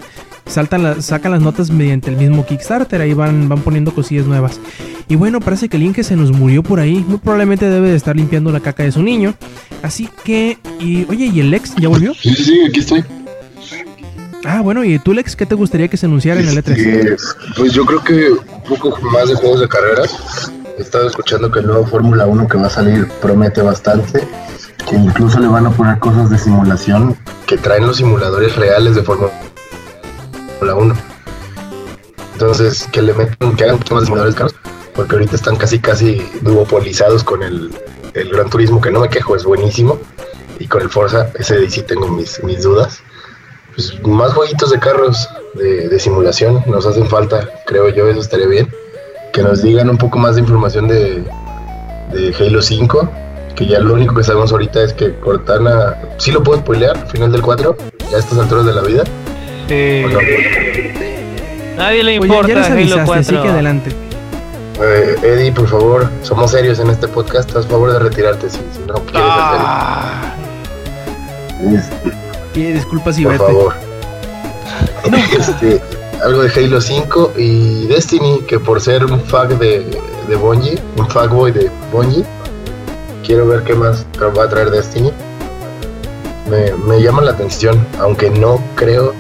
saltan 0.50 0.84
las- 0.84 1.06
sacan 1.06 1.32
las 1.32 1.42
notas 1.42 1.70
mediante 1.72 2.10
el 2.10 2.18
mismo 2.18 2.46
Kickstarter, 2.46 3.00
ahí 3.02 3.14
van, 3.14 3.48
van 3.48 3.62
poniendo 3.62 3.94
cosillas 3.94 4.26
nuevas. 4.26 4.60
Y 5.08 5.16
bueno, 5.16 5.40
parece 5.40 5.70
que 5.70 5.78
el 5.78 5.84
Inge 5.84 6.04
se 6.04 6.16
nos 6.16 6.32
murió 6.32 6.62
por 6.64 6.80
ahí. 6.80 7.04
Muy 7.08 7.18
probablemente 7.18 7.70
debe 7.70 7.90
de 7.90 7.96
estar 7.96 8.16
limpiando 8.16 8.52
la 8.52 8.60
caca 8.60 8.84
de 8.84 8.92
su 8.92 9.02
niño. 9.02 9.34
Así 9.82 10.10
que, 10.24 10.58
y 10.80 11.06
oye, 11.10 11.28
¿y 11.28 11.40
el 11.40 11.50
Lex 11.52 11.76
ya 11.78 11.88
volvió? 11.88 12.14
Sí, 12.14 12.34
sí, 12.36 12.44
sí, 12.44 12.62
aquí 12.68 12.80
estoy. 12.80 13.04
Ah, 14.46 14.62
bueno, 14.62 14.84
¿y 14.84 14.98
tú, 15.00 15.14
Lex, 15.14 15.36
qué 15.36 15.46
te 15.46 15.56
gustaría 15.56 15.88
que 15.88 15.98
se 15.98 16.06
anunciara 16.06 16.40
en 16.40 16.48
el 16.48 16.58
E 16.58 16.64
E3? 16.64 16.72
Este, 16.78 17.16
pues 17.58 17.74
yo 17.74 17.86
creo 17.86 18.04
que 18.04 18.30
un 18.32 18.64
poco 18.68 18.98
más 19.12 19.28
de 19.30 19.36
juegos 19.36 19.60
de 19.62 19.68
carreras. 19.68 20.52
He 20.78 20.82
estado 20.82 21.08
escuchando 21.08 21.52
que 21.52 21.60
el 21.60 21.68
nuevo 21.68 21.86
Fórmula 21.86 22.26
1 22.26 22.48
que 22.48 22.58
va 22.58 22.68
a 22.68 22.70
salir 22.70 23.08
promete 23.22 23.62
bastante. 23.62 24.26
Que 24.90 24.96
incluso 24.96 25.40
le 25.40 25.48
van 25.48 25.66
a 25.66 25.72
poner 25.72 26.00
cosas 26.00 26.30
de 26.30 26.38
simulación 26.38 27.18
que 27.46 27.58
traen 27.58 27.86
los 27.86 27.98
simuladores 27.98 28.56
reales 28.56 28.96
de 28.96 29.04
Fórmula 29.04 29.32
1. 30.62 30.96
Entonces, 32.34 32.88
que 32.92 33.02
le 33.02 33.14
metan, 33.14 33.56
que 33.56 33.64
hagan 33.64 33.78
mucho 33.78 33.96
más 33.96 34.06
simuladores 34.06 34.36
caros. 34.36 34.56
Porque 34.96 35.16
ahorita 35.16 35.36
están 35.36 35.56
casi, 35.56 35.80
casi 35.80 36.22
duopolizados 36.42 37.24
con 37.24 37.44
el, 37.44 37.74
el 38.14 38.30
Gran 38.30 38.50
Turismo, 38.50 38.82
que 38.82 38.92
no 38.92 39.00
me 39.00 39.10
quejo, 39.10 39.36
es 39.36 39.44
buenísimo. 39.44 40.00
Y 40.60 40.68
con 40.68 40.82
el 40.82 40.90
Forza, 40.90 41.32
ese 41.36 41.70
sí 41.70 41.84
tengo 41.84 42.08
mis, 42.10 42.44
mis 42.44 42.64
dudas 42.64 43.02
pues, 43.80 43.98
más 44.04 44.34
jueguitos 44.34 44.72
de 44.72 44.80
carros 44.80 45.30
de, 45.54 45.88
de 45.88 46.00
simulación 46.00 46.62
nos 46.68 46.86
hacen 46.86 47.08
falta, 47.08 47.50
creo 47.66 47.88
yo, 47.88 48.10
eso 48.10 48.20
estaría 48.20 48.48
bien. 48.48 48.70
Que 49.32 49.42
nos 49.42 49.62
digan 49.62 49.90
un 49.90 49.98
poco 49.98 50.18
más 50.18 50.36
de 50.36 50.42
información 50.42 50.90
de, 50.90 51.24
Halo 52.38 52.62
5, 52.62 53.10
que 53.56 53.68
ya 53.68 53.80
lo 53.80 53.94
único 53.94 54.16
que 54.16 54.24
sabemos 54.26 54.52
ahorita 54.52 54.84
es 54.84 54.92
que 54.92 55.16
Cortana, 55.20 55.96
sí 56.18 56.32
lo 56.32 56.44
puedo 56.44 56.60
spoilear, 56.60 57.08
final 57.08 57.32
del 57.32 57.42
4, 57.42 57.78
ya 58.12 58.18
a 58.18 58.20
estas 58.20 58.38
alturas 58.38 58.66
de 58.66 58.74
la 58.74 58.82
vida. 58.82 59.04
Nadie 61.78 62.04
le 62.04 62.20
Oye, 62.20 62.28
importa 62.28 62.52
Halo 62.66 62.74
avisaste, 62.74 63.06
4. 63.06 63.14
así 63.22 63.32
que 63.42 63.48
adelante. 63.50 63.92
Eh, 64.82 65.16
Eddie, 65.24 65.52
por 65.52 65.68
favor, 65.68 66.10
somos 66.24 66.52
serios 66.52 66.80
en 66.80 66.90
este 66.90 67.08
podcast, 67.08 67.54
haz 67.56 67.68
favor 67.68 67.92
de 67.92 68.00
retirarte 68.00 68.50
si, 68.50 68.58
si 68.58 68.80
no 68.88 68.94
quieres 68.96 69.12
Ah, 69.16 70.34
Este, 71.62 72.12
Pide 72.54 72.74
disculpas 72.74 73.18
y 73.20 73.24
por 73.24 73.34
vete. 73.34 73.46
favor. 73.46 73.74
Este, 75.38 75.82
algo 76.24 76.44
de 76.44 76.52
Halo 76.54 76.82
5 76.82 77.34
y 77.38 77.88
Destiny, 77.88 78.42
que 78.48 78.60
por 78.60 78.80
ser 78.82 79.06
un 79.06 79.22
fag 79.22 79.58
de, 79.60 79.86
de 80.28 80.36
Bungie, 80.36 80.78
un 80.98 81.08
fagboy 81.10 81.52
de 81.52 81.70
Bungie, 81.92 82.24
quiero 83.26 83.48
ver 83.48 83.64
qué 83.64 83.74
más 83.76 84.06
va 84.38 84.44
a 84.44 84.50
traer 84.50 84.70
Destiny. 84.72 85.12
Me, 86.50 86.72
me 86.86 87.02
llama 87.02 87.22
la 87.22 87.32
atención, 87.32 87.86
aunque 88.00 88.30
no 88.30 88.62
creo, 88.76 89.14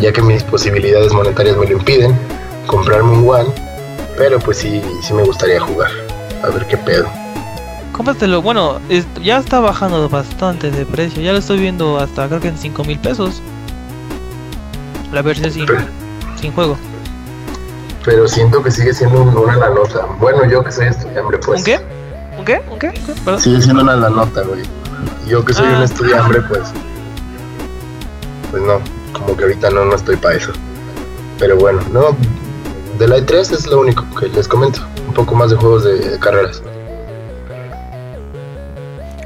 ya 0.00 0.12
que 0.12 0.22
mis 0.22 0.42
posibilidades 0.42 1.12
monetarias 1.12 1.56
me 1.56 1.66
lo 1.66 1.72
impiden, 1.72 2.16
comprarme 2.66 3.10
un 3.12 3.28
One, 3.28 3.50
pero 4.16 4.38
pues 4.38 4.58
sí, 4.58 4.80
sí 5.02 5.12
me 5.12 5.22
gustaría 5.22 5.60
jugar. 5.60 5.90
A 6.42 6.48
ver 6.48 6.66
qué 6.66 6.76
pedo. 6.76 7.06
cómpratelo. 7.92 8.42
Bueno, 8.42 8.80
es- 8.88 9.06
ya 9.22 9.38
está 9.38 9.60
bajando 9.60 10.08
bastante 10.08 10.70
de 10.70 10.84
precio. 10.84 11.22
Ya 11.22 11.30
lo 11.32 11.38
estoy 11.38 11.58
viendo 11.60 11.98
hasta 11.98 12.26
creo 12.26 12.40
que 12.40 12.48
en 12.48 12.58
5 12.58 12.82
mil 12.84 12.98
pesos. 12.98 13.40
La 15.12 15.22
versión 15.22 15.52
sin, 15.52 15.66
sin 16.40 16.52
juego. 16.52 16.76
Pero 18.04 18.26
siento 18.26 18.62
que 18.64 18.70
sigue 18.72 18.92
siendo 18.92 19.22
un- 19.22 19.36
una 19.36 19.56
la 19.56 19.70
nota. 19.70 20.06
Bueno, 20.18 20.44
yo 20.44 20.64
que 20.64 20.72
soy 20.72 20.86
estudiante, 20.88 21.38
pues. 21.38 21.60
¿Un 21.60 21.64
qué? 21.64 21.80
¿Un 22.36 22.44
qué? 22.44 22.62
¿Un 22.68 22.78
qué? 22.80 22.90
¿Qué? 22.90 23.12
Perdón. 23.24 23.40
Sigue 23.40 23.62
siendo 23.62 23.82
una 23.82 23.94
la 23.94 24.10
nota, 24.10 24.42
güey. 24.42 24.62
Yo 25.28 25.44
que 25.44 25.54
soy 25.54 25.66
Ah. 25.72 25.76
un 25.76 25.82
estudiante, 25.84 26.40
pues. 26.42 26.72
Pues 28.50 28.62
no, 28.64 28.80
como 29.14 29.36
que 29.36 29.44
ahorita 29.44 29.70
no, 29.70 29.86
no 29.86 29.94
estoy 29.94 30.16
para 30.16 30.36
eso. 30.36 30.52
Pero 31.38 31.56
bueno, 31.56 31.80
no. 31.92 32.16
De 32.98 33.08
la 33.08 33.18
E3 33.18 33.52
es 33.52 33.66
lo 33.66 33.80
único 33.80 34.04
que 34.18 34.28
les 34.28 34.46
comento. 34.46 34.80
Un 35.08 35.14
poco 35.14 35.34
más 35.34 35.50
de 35.50 35.56
juegos 35.56 35.84
de, 35.84 36.18
carreras. 36.18 36.62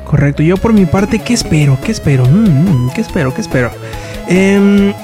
Correcto. 0.05 0.43
Yo 0.43 0.57
por 0.57 0.73
mi 0.73 0.87
parte, 0.87 1.19
¿qué 1.19 1.35
espero? 1.35 1.77
¿Qué 1.85 1.93
espero? 1.93 2.25
Mm, 2.25 2.87
mm, 2.87 2.91
¿Qué 2.95 3.01
espero? 3.01 3.35
¿Qué 3.35 3.41
espero? 3.41 3.71
Em, 4.29 4.95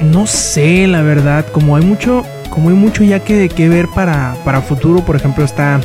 no 0.00 0.26
sé, 0.26 0.86
la 0.86 1.02
verdad. 1.02 1.46
Como 1.50 1.74
hay 1.74 1.84
mucho, 1.84 2.24
como 2.50 2.68
hay 2.68 2.76
mucho 2.76 3.02
ya 3.02 3.20
que, 3.20 3.48
que 3.48 3.68
ver 3.68 3.88
para, 3.88 4.36
para 4.44 4.60
futuro. 4.60 5.04
Por 5.04 5.16
ejemplo, 5.16 5.44
está, 5.44 5.80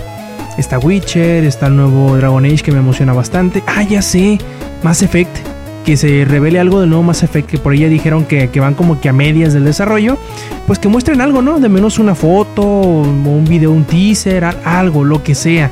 está 0.57 0.77
Witcher, 0.77 1.45
está 1.45 1.67
el 1.67 1.77
nuevo 1.77 2.15
Dragon 2.17 2.45
Age 2.45 2.59
que 2.59 2.71
me 2.71 2.79
emociona 2.79 3.13
bastante. 3.13 3.63
Ah, 3.65 3.83
ya 3.83 4.01
sé. 4.01 4.37
Mass 4.83 5.01
Effect. 5.01 5.52
Que 5.85 5.97
se 5.97 6.23
revele 6.25 6.59
algo 6.59 6.79
del 6.79 6.89
nuevo 6.89 7.03
Mass 7.03 7.23
Effect. 7.23 7.49
Que 7.49 7.57
por 7.57 7.73
ahí 7.73 7.79
ya 7.79 7.89
dijeron 7.89 8.23
que, 8.25 8.47
que 8.49 8.59
van 8.59 8.73
como 8.73 9.01
que 9.01 9.09
a 9.09 9.13
medias 9.13 9.53
del 9.53 9.65
desarrollo. 9.65 10.17
Pues 10.65 10.79
que 10.79 10.87
muestren 10.87 11.19
algo, 11.19 11.41
¿no? 11.41 11.59
De 11.59 11.67
menos 11.69 11.99
una 11.99 12.15
foto, 12.15 12.61
o 12.63 13.01
un 13.01 13.45
video, 13.45 13.71
un 13.71 13.83
teaser, 13.83 14.45
al- 14.45 14.57
algo, 14.63 15.03
lo 15.03 15.21
que 15.23 15.35
sea. 15.35 15.69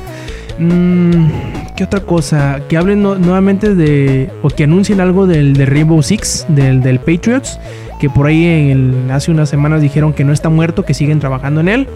Mm, 0.58 1.26
¿Qué 1.74 1.84
otra 1.84 2.00
cosa? 2.00 2.60
Que 2.68 2.76
hablen 2.76 3.02
nuevamente 3.02 3.74
de. 3.74 4.30
O 4.42 4.48
que 4.50 4.64
anuncien 4.64 5.00
algo 5.00 5.26
del 5.26 5.54
de 5.54 5.64
Rainbow 5.64 6.02
Six, 6.02 6.44
del, 6.48 6.82
del 6.82 6.98
Patriots. 6.98 7.58
Que 7.98 8.10
por 8.10 8.26
ahí 8.26 8.44
en 8.70 9.10
hace 9.10 9.30
unas 9.30 9.48
semanas 9.48 9.80
dijeron 9.80 10.12
que 10.12 10.24
no 10.24 10.32
está 10.32 10.48
muerto, 10.50 10.84
que 10.84 10.92
siguen 10.92 11.20
trabajando 11.20 11.60
en 11.62 11.68
él. 11.68 11.86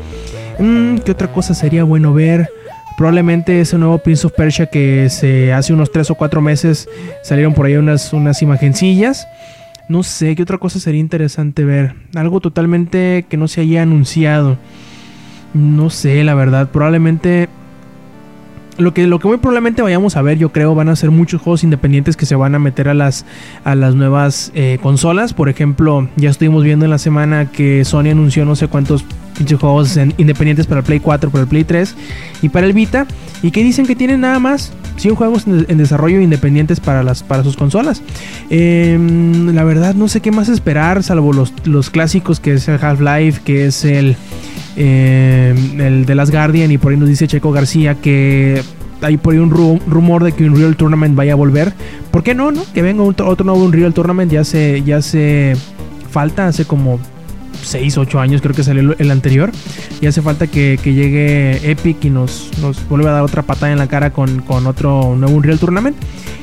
Mm, 0.59 0.98
¿Qué 0.98 1.12
otra 1.12 1.28
cosa 1.32 1.52
sería 1.52 1.84
bueno 1.84 2.14
ver? 2.14 2.48
Probablemente 2.97 3.60
ese 3.60 3.77
nuevo 3.77 3.98
Prince 3.98 4.27
of 4.27 4.32
Persia 4.32 4.66
que 4.66 5.10
se 5.10 5.52
hace 5.52 5.73
unos 5.73 5.93
3 5.93 6.10
o 6.10 6.14
4 6.14 6.40
meses 6.40 6.89
salieron 7.23 7.52
por 7.52 7.66
ahí 7.66 7.77
unas, 7.77 8.12
unas 8.12 8.40
imagencillas. 8.40 9.28
No 9.89 10.02
sé, 10.02 10.35
¿qué 10.35 10.43
otra 10.43 10.59
cosa 10.59 10.81
sería 10.81 11.01
interesante 11.01 11.64
ver? 11.64 11.94
Algo 12.14 12.40
totalmente 12.40 13.27
que 13.28 13.36
no 13.36 13.48
se 13.48 13.60
haya 13.60 13.82
anunciado. 13.82 14.56
No 15.52 15.90
sé, 15.90 16.24
la 16.24 16.35
verdad. 16.35 16.70
Probablemente 16.70 17.48
lo 18.78 18.93
que, 18.93 19.06
lo 19.06 19.18
que 19.18 19.28
muy 19.28 19.39
probablemente 19.39 19.81
vayamos 19.81 20.16
a 20.16 20.23
ver, 20.23 20.39
yo 20.39 20.51
creo, 20.51 20.74
van 20.74 20.89
a 20.89 20.97
ser 20.97 21.10
muchos 21.10 21.40
juegos 21.40 21.64
independientes 21.64 22.16
que 22.16 22.27
se 22.27 22.35
van 22.35 22.55
a 22.55 22.59
meter 22.59 22.89
a 22.89 22.94
las, 22.94 23.24
a 23.64 23.74
las 23.74 23.94
nuevas 23.94 24.52
eh, 24.55 24.78
consolas. 24.82 25.32
Por 25.32 25.48
ejemplo, 25.48 26.09
ya 26.16 26.31
estuvimos 26.31 26.62
viendo 26.62 26.85
en 26.85 26.90
la 26.90 26.98
semana 26.98 27.51
que 27.51 27.85
Sony 27.85 28.10
anunció 28.10 28.44
no 28.44 28.56
sé 28.56 28.68
cuántos 28.68 29.05
pinches 29.38 29.58
juegos 29.58 29.96
en- 29.96 30.14
independientes 30.18 30.66
para 30.66 30.80
el 30.80 30.84
Play 30.86 31.00
4, 31.00 31.30
para 31.30 31.42
el 31.42 31.48
Play 31.48 31.64
3 31.64 31.94
y 32.42 32.48
para 32.48 32.66
el 32.66 32.72
Vita. 32.72 33.06
Y 33.42 33.50
que 33.50 33.62
dicen 33.62 33.86
que 33.86 33.94
tienen 33.94 34.22
nada 34.22 34.38
más 34.38 34.72
100 34.96 35.14
juegos 35.14 35.46
en, 35.46 35.76
desarrollo 35.76 36.20
independientes 36.20 36.80
para, 36.80 37.02
las, 37.02 37.22
para 37.22 37.42
sus 37.44 37.56
consolas. 37.56 38.02
Em, 38.50 39.54
la 39.54 39.62
verdad, 39.64 39.94
no 39.94 40.08
sé 40.08 40.20
qué 40.20 40.30
más 40.32 40.48
esperar, 40.48 41.02
salvo 41.02 41.32
los, 41.32 41.52
los 41.64 41.90
clásicos 41.90 42.40
que 42.40 42.54
es 42.54 42.66
el 42.68 42.82
Half-Life, 42.82 43.42
que 43.44 43.66
es 43.66 43.84
el 43.84 44.16
eh, 44.76 45.54
el 45.78 46.04
de 46.06 46.14
Last 46.14 46.32
Guardian 46.32 46.70
y 46.70 46.78
por 46.78 46.92
ahí 46.92 46.98
nos 46.98 47.08
dice 47.08 47.26
Checo 47.26 47.50
García 47.52 47.94
que 47.94 48.62
hay 49.00 49.16
por 49.16 49.32
ahí 49.34 49.38
un 49.38 49.50
ru- 49.50 49.80
rumor 49.86 50.22
de 50.24 50.32
que 50.32 50.44
Unreal 50.44 50.76
Tournament 50.76 51.14
vaya 51.14 51.32
a 51.32 51.36
volver. 51.36 51.72
¿Por 52.10 52.22
qué 52.22 52.34
no, 52.34 52.50
no? 52.50 52.62
Que 52.74 52.82
venga 52.82 53.02
otro, 53.02 53.26
otro 53.28 53.44
nuevo 53.46 53.64
Unreal 53.64 53.92
Tournament 53.94 54.30
ya 54.32 54.44
se 54.44 54.82
ya 54.82 55.00
se 55.02 55.54
falta 56.10 56.46
hace 56.46 56.64
como 56.64 56.98
6, 57.62 57.98
8 57.98 58.20
años 58.20 58.42
creo 58.42 58.54
que 58.54 58.62
salió 58.62 58.94
el- 58.98 59.10
anterior. 59.10 59.50
Y 60.00 60.06
hace 60.06 60.22
falta 60.22 60.46
que, 60.46 60.78
llegue 60.84 61.70
Epic 61.70 62.04
y 62.04 62.10
nos, 62.10 62.50
nos 62.60 62.86
vuelva 62.88 63.10
a 63.10 63.12
dar 63.14 63.22
otra 63.22 63.42
patada 63.42 63.72
en 63.72 63.78
la 63.78 63.86
cara 63.86 64.12
con, 64.12 64.40
con 64.42 64.66
otro 64.66 65.14
nuevo 65.16 65.36
Unreal 65.36 65.58
Tournament. 65.58 65.96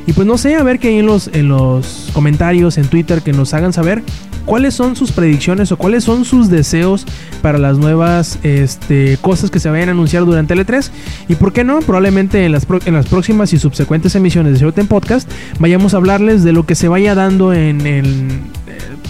Y 0.05 0.13
pues 0.13 0.27
no 0.27 0.37
sé, 0.37 0.55
a 0.55 0.63
ver 0.63 0.79
que 0.79 0.99
en 0.99 1.05
los, 1.05 1.29
en 1.33 1.47
los 1.47 2.09
comentarios, 2.13 2.77
en 2.77 2.87
Twitter, 2.87 3.21
que 3.21 3.31
nos 3.31 3.53
hagan 3.53 3.71
saber 3.71 4.03
cuáles 4.45 4.73
son 4.73 4.97
sus 4.97 5.13
predicciones 5.13 5.71
o 5.71 5.77
cuáles 5.77 6.03
son 6.03 6.25
sus 6.25 6.49
deseos 6.49 7.05
para 7.41 7.57
las 7.57 7.77
nuevas 7.77 8.37
este, 8.43 9.17
cosas 9.21 9.49
que 9.49 9.59
se 9.59 9.69
vayan 9.69 9.87
a 9.89 9.91
anunciar 9.93 10.25
durante 10.25 10.53
el 10.53 10.65
E3. 10.65 10.89
Y 11.29 11.35
por 11.35 11.53
qué 11.53 11.63
no, 11.63 11.79
probablemente 11.79 12.45
en 12.45 12.51
las, 12.51 12.67
en 12.85 12.93
las 12.93 13.07
próximas 13.07 13.53
y 13.53 13.59
subsecuentes 13.59 14.15
emisiones 14.15 14.53
de 14.53 14.59
Showtime 14.59 14.87
Podcast 14.87 15.29
vayamos 15.59 15.93
a 15.93 15.97
hablarles 15.97 16.43
de 16.43 16.51
lo 16.51 16.65
que 16.65 16.75
se 16.75 16.89
vaya 16.89 17.15
dando 17.15 17.53
en 17.53 17.87
el, 17.87 18.27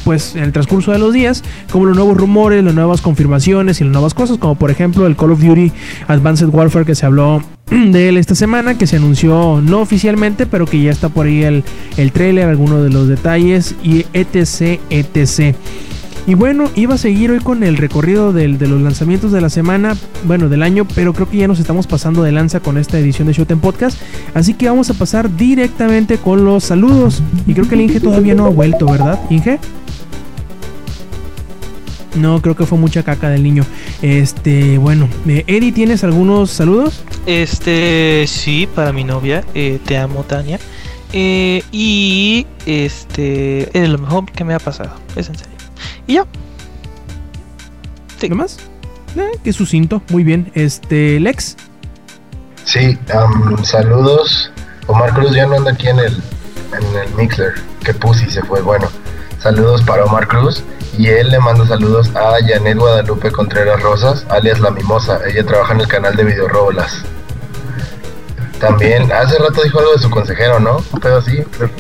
pues, 0.04 0.36
en 0.36 0.44
el 0.44 0.52
transcurso 0.52 0.92
de 0.92 1.00
los 1.00 1.14
días, 1.14 1.44
como 1.72 1.86
los 1.86 1.96
nuevos 1.96 2.18
rumores, 2.18 2.64
las 2.64 2.74
nuevas 2.74 3.02
confirmaciones 3.02 3.82
y 3.82 3.84
las 3.84 3.94
nuevas 3.94 4.14
cosas, 4.14 4.38
como 4.38 4.56
por 4.56 4.72
ejemplo 4.72 5.08
el 5.08 5.16
Call 5.16 5.32
of 5.32 5.42
Duty 5.42 5.72
Advanced 6.08 6.50
Warfare 6.50 6.86
que 6.86 6.96
se 6.96 7.06
habló 7.06 7.42
de 7.72 8.10
él 8.10 8.18
esta 8.18 8.36
semana, 8.36 8.78
que 8.78 8.88
se 8.88 8.98
anunció 8.98 9.62
no 9.64 9.80
oficialmente, 9.80 10.46
pero 10.46 10.66
que 10.66 10.82
ya 10.82 10.92
está 10.92 11.10
por 11.10 11.26
ahí 11.28 11.44
el, 11.44 11.64
el 11.98 12.12
trailer, 12.12 12.48
algunos 12.50 12.84
de 12.84 12.90
los 12.90 13.08
detalles 13.08 13.76
y 13.84 14.06
etc, 14.14 14.80
etc. 14.90 15.56
Y 16.26 16.36
bueno, 16.36 16.70
iba 16.76 16.96
a 16.96 16.98
seguir 16.98 17.32
hoy 17.32 17.40
con 17.40 17.64
el 17.64 17.76
recorrido 17.76 18.32
del- 18.32 18.58
de 18.58 18.68
los 18.70 18.82
lanzamientos 18.82 19.34
de 19.34 19.42
la 19.42 19.50
semana, 19.50 19.98
bueno, 20.26 20.48
del 20.48 20.64
año, 20.64 20.88
pero 20.96 21.12
creo 21.14 21.30
que 21.30 21.36
ya 21.36 21.50
nos 21.50 21.60
estamos 21.60 21.86
pasando 21.86 22.24
de 22.24 22.32
lanza 22.32 22.62
con 22.62 22.78
esta 22.78 22.98
edición 22.98 23.28
de 23.28 23.34
Showtime 23.34 23.60
Podcast. 23.60 24.00
Así 24.34 24.54
que 24.54 24.70
vamos 24.70 24.90
a 24.90 24.94
pasar 24.94 25.36
directamente 25.36 26.16
con 26.18 26.46
los 26.46 26.64
saludos. 26.64 27.22
Y 27.46 27.54
creo 27.54 27.68
que 27.68 27.76
el 27.76 27.82
Inge 27.82 28.00
todavía 28.00 28.36
no 28.36 28.46
ha 28.46 28.50
vuelto, 28.50 28.86
¿verdad, 28.86 29.20
Inge? 29.30 29.60
No, 32.16 32.42
creo 32.42 32.56
que 32.56 32.66
fue 32.66 32.78
mucha 32.78 33.04
caca 33.04 33.30
del 33.30 33.44
niño. 33.44 33.66
Este, 34.02 34.78
bueno, 34.78 35.10
eh, 35.28 35.44
Eddie, 35.48 35.72
¿tienes 35.72 36.04
algunos 36.04 36.52
saludos? 36.52 37.04
Este, 37.26 38.26
sí, 38.28 38.68
para 38.74 38.94
mi 38.94 39.04
novia, 39.04 39.44
eh, 39.56 39.80
te 39.86 39.98
amo, 39.98 40.24
Tania. 40.24 40.60
Eh, 41.12 41.64
y 41.72 42.48
este, 42.66 43.78
es 43.78 43.90
lo 43.90 43.98
mejor 43.98 44.26
que 44.32 44.44
me 44.44 44.54
ha 44.54 44.60
pasado, 44.60 44.96
es 45.16 45.30
en 45.30 45.38
serio. 45.38 45.54
Y 46.08 46.14
ya. 46.16 46.26
Sí. 48.20 48.28
¿Qué 48.30 48.36
más? 48.36 48.58
Eh, 49.16 49.32
qué 49.44 49.54
sucinto, 49.54 50.02
muy 50.10 50.24
bien. 50.24 50.52
Este, 50.56 51.20
Lex. 51.20 51.56
Sí, 52.66 52.98
am, 53.14 53.64
saludos. 53.64 54.52
Omar 54.88 55.14
Cruz 55.14 55.36
ya 55.36 55.46
no 55.46 55.56
anda 55.56 55.72
aquí 55.72 55.88
en 55.88 56.00
el, 56.00 56.14
en 56.14 56.96
el 56.96 57.14
Mixler. 57.16 57.54
Que 57.84 57.94
pussy 57.94 58.30
se 58.30 58.42
fue. 58.44 58.62
Bueno, 58.62 58.88
saludos 59.44 59.84
para 59.84 60.06
Omar 60.06 60.28
Cruz. 60.28 60.64
Y 60.98 61.08
él 61.08 61.30
le 61.30 61.40
manda 61.40 61.68
saludos 61.68 62.10
a 62.16 62.36
Janet 62.48 62.78
Guadalupe 62.78 63.32
Contreras 63.32 63.82
Rosas, 63.82 64.26
alias 64.30 64.60
La 64.60 64.72
Mimosa. 64.72 65.20
Ella 65.28 65.44
trabaja 65.46 65.74
en 65.74 65.82
el 65.82 65.88
canal 65.88 66.16
de 66.16 66.24
Videorobolas. 66.24 67.04
También, 68.60 69.12
hace 69.12 69.38
rato 69.40 69.62
dijo 69.62 69.80
algo 69.80 69.92
de 69.94 70.00
su 70.00 70.10
consejero, 70.10 70.60
¿no? 70.60 70.78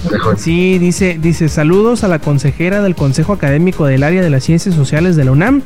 Dejó- 0.09 0.35
Sí, 0.35 0.77
dice, 0.79 1.17
dice 1.21 1.47
saludos 1.47 2.03
a 2.03 2.09
la 2.09 2.19
consejera 2.19 2.81
del 2.81 2.95
Consejo 2.95 3.31
Académico 3.33 3.85
del 3.85 4.03
Área 4.03 4.21
de 4.21 4.29
las 4.29 4.43
Ciencias 4.43 4.75
Sociales 4.75 5.15
de 5.15 5.23
la 5.23 5.31
UNAM. 5.31 5.61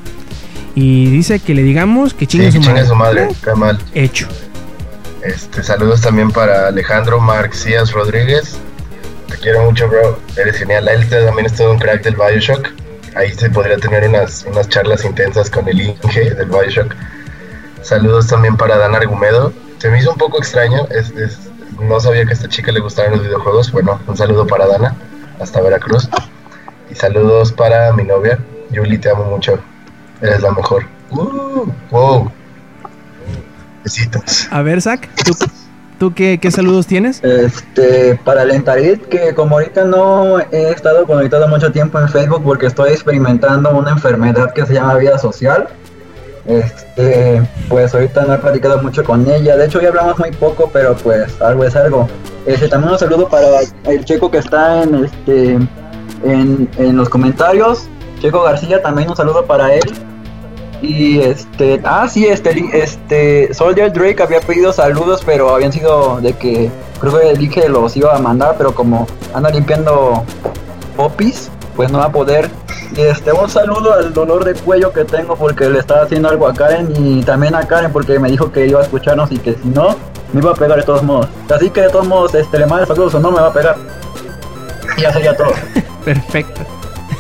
Y 0.76 1.10
dice 1.10 1.40
que 1.40 1.56
le 1.56 1.64
digamos 1.64 2.14
que 2.14 2.28
chingue 2.28 2.52
Sí, 2.52 2.58
su 2.58 2.60
que 2.60 2.66
chingue 2.68 2.82
madre. 2.84 2.88
su 2.90 2.96
madre, 2.96 3.28
qué 3.44 3.56
mal. 3.56 3.80
Hecho. 3.96 4.28
Este, 5.24 5.64
saludos 5.64 6.02
también 6.02 6.30
para 6.30 6.68
Alejandro 6.68 7.20
Marcías 7.20 7.92
Rodríguez. 7.94 8.58
Quiero 9.42 9.64
mucho, 9.64 9.88
bro. 9.88 10.20
Eres 10.36 10.58
genial. 10.58 10.88
Él 10.88 11.08
también 11.10 11.46
es 11.46 11.54
todo 11.56 11.72
un 11.72 11.80
crack 11.80 12.04
del 12.04 12.16
Bioshock. 12.16 12.70
Ahí 13.16 13.32
se 13.34 13.50
podría 13.50 13.78
tener 13.78 14.08
unas, 14.08 14.46
unas 14.48 14.68
charlas 14.70 15.04
intensas 15.06 15.50
con 15.50 15.68
el 15.68 15.80
Inge 15.82 16.32
del 16.36 16.48
Bioshock. 16.50 16.94
Saludos 17.82 18.28
también 18.28 18.58
para 18.58 18.78
Dan 18.78 18.96
Argumedo. 18.96 19.54
Se 19.80 19.90
me 19.90 20.00
hizo 20.00 20.12
un 20.12 20.18
poco 20.18 20.38
extraño. 20.40 20.88
Es, 20.90 21.10
es- 21.12 21.40
no 21.80 22.00
sabía 22.00 22.24
que 22.26 22.32
a 22.32 22.34
esta 22.34 22.50
chica 22.50 22.72
le 22.72 22.80
gustaran 22.80 23.12
los 23.14 23.22
videojuegos. 23.24 23.72
Bueno, 23.72 24.00
un 24.08 24.18
saludo 24.18 24.48
para 24.48 24.66
Dana. 24.68 24.96
Hasta 25.40 25.62
Veracruz. 25.62 26.10
Y 26.90 26.96
saludos 26.96 27.52
para 27.52 27.94
mi 27.94 28.04
novia. 28.04 28.40
Yuli, 28.72 28.98
te 28.98 29.10
amo 29.12 29.26
mucho. 29.26 29.60
Eres 30.22 30.42
la 30.42 30.52
mejor. 30.52 30.86
Uh, 31.12 31.72
wow. 31.92 32.32
Besitos. 33.84 34.48
A 34.52 34.62
ver, 34.64 34.82
Zach, 34.82 35.08
¿tú, 35.24 35.34
tú 35.98 36.14
qué, 36.14 36.40
qué 36.40 36.52
saludos 36.52 36.88
tienes? 36.88 37.24
Este, 37.24 38.20
para 38.24 38.44
el 38.44 38.52
Entarit, 38.52 39.06
que 39.08 39.34
como 39.34 39.58
ahorita 39.58 39.86
no 39.86 40.40
he 40.40 40.70
estado 40.70 41.06
conectado 41.06 41.48
mucho 41.48 41.72
tiempo 41.72 42.00
en 42.00 42.10
Facebook 42.10 42.44
porque 42.44 42.68
estoy 42.68 42.92
experimentando 42.92 43.70
una 43.72 43.92
enfermedad 43.92 44.54
que 44.54 44.66
se 44.66 44.74
llama 44.74 44.96
vida 44.96 45.18
social. 45.18 45.68
Este, 46.46 47.46
pues 47.68 47.94
ahorita 47.94 48.24
no 48.24 48.36
he 48.36 48.38
platicado 48.38 48.82
mucho 48.82 49.04
con 49.04 49.30
ella. 49.30 49.58
De 49.58 49.66
hecho, 49.66 49.82
ya 49.82 49.90
hablamos 49.90 50.18
muy 50.18 50.32
poco, 50.32 50.70
pero 50.72 50.96
pues 50.96 51.42
algo 51.42 51.64
es 51.66 51.76
algo. 51.76 52.08
Este, 52.46 52.70
también 52.70 52.94
un 52.94 53.00
saludo 53.00 53.28
para 53.28 53.48
el 53.86 54.06
checo 54.06 54.32
que 54.32 54.38
está 54.38 54.84
en 54.84 55.06
este 55.06 55.58
en, 56.24 56.70
en 56.78 56.98
los 56.98 57.10
comentarios. 57.10 57.90
Checo 58.22 58.44
García, 58.44 58.82
también 58.82 59.10
un 59.10 59.16
saludo 59.16 59.46
para 59.46 59.76
él. 59.76 59.84
Y 60.82 61.20
este, 61.20 61.82
ah, 61.84 62.08
sí, 62.08 62.26
este, 62.26 62.52
este, 62.74 63.54
Soldier 63.54 63.92
Drake 63.92 64.22
había 64.22 64.40
pedido 64.40 64.72
saludos, 64.72 65.24
pero 65.26 65.54
habían 65.54 65.72
sido 65.72 66.22
de 66.22 66.34
que 66.34 66.70
creo 67.00 67.20
que 67.20 67.34
dije 67.34 67.68
los 67.68 67.98
iba 67.98 68.16
a 68.16 68.20
mandar, 68.20 68.56
pero 68.58 68.74
como 68.74 69.08
anda 69.34 69.50
limpiando 69.50 70.24
popis, 70.96 71.50
pues 71.76 71.92
no 71.92 72.00
va 72.00 72.06
a 72.06 72.12
poder. 72.12 72.50
Y 72.96 73.02
este, 73.02 73.34
un 73.34 73.50
saludo 73.50 73.94
al 73.94 74.14
dolor 74.14 74.46
de 74.46 74.54
cuello 74.54 74.94
que 74.94 75.04
tengo 75.04 75.36
porque 75.36 75.70
le 75.70 75.80
estaba 75.80 76.04
haciendo 76.04 76.30
algo 76.30 76.48
a 76.48 76.54
Karen 76.54 76.94
y 76.96 77.22
también 77.24 77.56
a 77.56 77.68
Karen 77.68 77.92
porque 77.92 78.18
me 78.20 78.30
dijo 78.30 78.52
que 78.52 78.68
iba 78.68 78.80
a 78.80 78.84
escucharnos 78.84 79.32
y 79.32 79.38
que 79.38 79.54
si 79.54 79.68
no, 79.70 79.96
me 80.32 80.42
iba 80.42 80.52
a 80.52 80.56
pegar 80.56 80.78
de 80.78 80.84
todos 80.84 81.04
modos. 81.04 81.28
Así 81.50 81.70
que 81.70 81.82
de 81.82 81.90
todos 81.90 82.08
modos, 82.08 82.36
este, 82.36 82.60
le 82.60 82.68
mando 82.68 82.86
saludos 82.86 83.16
o 83.16 83.20
no 83.20 83.32
me 83.32 83.42
va 83.42 83.48
a 83.48 83.54
pegar. 83.54 83.78
Y 84.98 85.02
ya 85.02 85.36
todo. 85.36 85.52
Perfecto. 86.06 86.62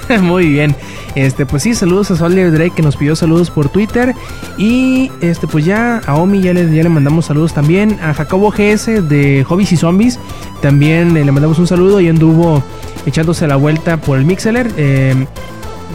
Muy 0.21 0.47
bien. 0.47 0.75
Este, 1.17 1.47
pues 1.47 1.63
sí, 1.63 1.73
saludos 1.73 2.11
a 2.11 2.15
Soldier 2.15 2.51
Drake 2.51 2.73
que 2.75 2.83
nos 2.83 2.95
pidió 2.95 3.15
saludos 3.15 3.49
por 3.49 3.69
Twitter. 3.69 4.13
Y 4.57 5.11
este, 5.21 5.47
pues 5.47 5.65
ya 5.65 5.97
a 6.05 6.15
Omi 6.15 6.41
ya 6.41 6.53
le, 6.53 6.71
ya 6.73 6.83
le 6.83 6.89
mandamos 6.89 7.25
saludos 7.25 7.53
también. 7.53 7.97
A 8.03 8.13
Jacobo 8.13 8.51
GS 8.51 8.85
de 9.09 9.43
Hobbies 9.47 9.71
y 9.71 9.77
Zombies. 9.77 10.19
También 10.61 11.17
eh, 11.17 11.25
le 11.25 11.31
mandamos 11.31 11.57
un 11.57 11.65
saludo 11.65 11.99
y 12.01 12.07
anduvo 12.07 12.63
echándose 13.07 13.47
la 13.47 13.55
vuelta 13.55 13.97
por 13.97 14.19
el 14.19 14.25
Mixeler. 14.25 14.71
Eh, 14.77 15.25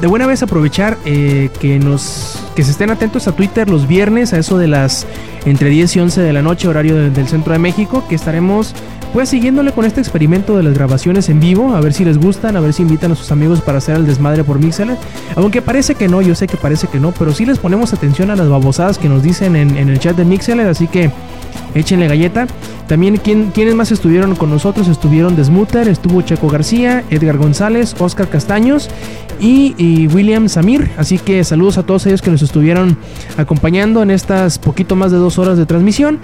de 0.01 0.07
buena 0.09 0.27
vez 0.27 0.43
aprovechar 0.43 0.99
eh, 1.05 1.51
que 1.61 1.79
nos 1.79 2.43
que 2.57 2.65
se 2.65 2.73
estén 2.73 2.91
atentos 2.91 3.29
a 3.29 3.33
Twitter 3.37 3.69
los 3.71 3.87
viernes 3.87 4.33
a 4.33 4.39
eso 4.39 4.59
de 4.59 4.67
las 4.67 5.07
entre 5.45 5.69
10 5.69 5.95
y 5.97 6.01
11 6.01 6.21
de 6.21 6.33
la 6.33 6.43
noche 6.43 6.67
horario 6.67 6.97
de- 6.97 7.11
del 7.11 7.29
centro 7.29 7.53
de 7.53 7.61
México 7.61 8.03
que 8.09 8.17
estaremos 8.17 8.75
pues 9.13 9.29
siguiéndole 9.29 9.73
con 9.73 9.85
este 9.85 10.01
experimento 10.01 10.57
de 10.57 10.63
las 10.63 10.75
grabaciones 10.75 11.29
en 11.29 11.41
vivo 11.41 11.75
a 11.75 11.81
ver 11.81 11.93
si 11.93 12.05
les 12.05 12.19
gustan 12.19 12.57
a 12.57 12.61
ver 12.61 12.73
si 12.73 12.83
invitan 12.83 13.13
a 13.13 13.15
sus 13.15 13.31
amigos 13.31 13.61
para 13.61 13.79
hacer 13.79 13.97
el 13.97 14.07
desmadre 14.07 14.45
por 14.45 14.59
Mixeler 14.59 14.97
aunque 15.37 15.63
parece 15.63 15.95
que 15.95 16.09
no 16.09 16.23
yo 16.23 16.35
sé 16.35 16.47
que 16.47 16.57
parece 16.57 16.89
que 16.89 16.99
no 16.99 17.13
pero 17.13 17.33
sí 17.33 17.45
les 17.45 17.59
ponemos 17.59 17.93
atención 17.93 18.31
a 18.31 18.37
las 18.37 18.49
babosadas 18.49 18.99
que 18.99 19.09
nos 19.09 19.23
dicen 19.23 19.57
en, 19.57 19.77
el 19.77 19.99
chat 19.99 20.17
de 20.17 20.25
Mixeler 20.25 20.67
así 20.67 20.87
que 20.87 21.11
échenle 21.75 22.07
galleta. 22.07 22.47
También, 22.87 23.17
¿quién, 23.17 23.51
¿quiénes 23.51 23.75
más 23.75 23.91
estuvieron 23.93 24.35
con 24.37 24.51
nosotros? 24.51 24.89
Estuvieron 24.89 25.37
Desmuter, 25.37 25.89
estuvo 25.89 26.23
Checo 26.23 26.49
García, 26.49 27.05
Edgar 27.11 27.39
González, 27.39 27.95
Oscar 27.99 28.29
Castaños 28.29 28.89
y, 29.41 29.75
y 29.79 30.09
William 30.09 30.49
Samir. 30.49 30.91
Así 30.97 31.19
que 31.19 31.43
saludos 31.45 31.79
a 31.79 31.85
todos 31.85 32.07
ellos 32.07 32.23
que 32.23 32.31
nos 32.31 32.43
estuvieron 32.43 32.99
acompañando 33.37 34.03
en 34.03 34.11
estas 34.11 34.59
poquito 34.59 34.97
más 34.97 35.11
de 35.11 35.19
dos 35.19 35.39
horas 35.39 35.57
de 35.57 35.67
transmisión. 35.67 36.19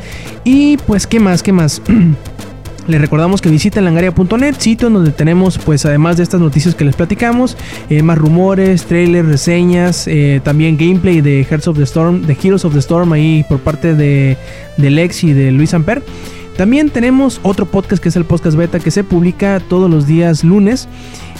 Y 0.44 0.76
pues, 0.78 1.06
¿qué 1.06 1.20
más? 1.20 1.42
¿Qué 1.42 1.52
más? 1.52 1.80
Les 2.88 2.98
recordamos 2.98 3.42
que 3.42 3.50
visiten 3.50 3.84
langaria.net, 3.84 4.54
sitio 4.58 4.88
en 4.88 4.94
donde 4.94 5.10
tenemos, 5.10 5.58
pues 5.58 5.84
además 5.84 6.16
de 6.16 6.22
estas 6.22 6.40
noticias 6.40 6.74
que 6.74 6.86
les 6.86 6.96
platicamos, 6.96 7.54
eh, 7.90 8.02
más 8.02 8.16
rumores, 8.16 8.86
trailers, 8.86 9.28
reseñas, 9.28 10.08
eh, 10.08 10.40
también 10.42 10.78
gameplay 10.78 11.20
de 11.20 11.44
Hearts 11.44 11.68
of 11.68 11.76
the 11.76 11.82
Storm, 11.82 12.22
de 12.22 12.32
Heroes 12.42 12.64
of 12.64 12.72
the 12.72 12.78
Storm 12.78 13.12
ahí 13.12 13.44
por 13.46 13.60
parte 13.60 13.94
de, 13.94 14.38
de 14.78 14.90
Lex 14.90 15.22
y 15.22 15.34
de 15.34 15.52
Luis 15.52 15.74
Amper. 15.74 16.02
También 16.56 16.88
tenemos 16.88 17.40
otro 17.42 17.66
podcast 17.66 18.02
que 18.02 18.08
es 18.08 18.16
el 18.16 18.24
podcast 18.24 18.56
beta 18.56 18.80
que 18.80 18.90
se 18.90 19.04
publica 19.04 19.60
todos 19.60 19.90
los 19.90 20.06
días 20.06 20.42
lunes. 20.42 20.88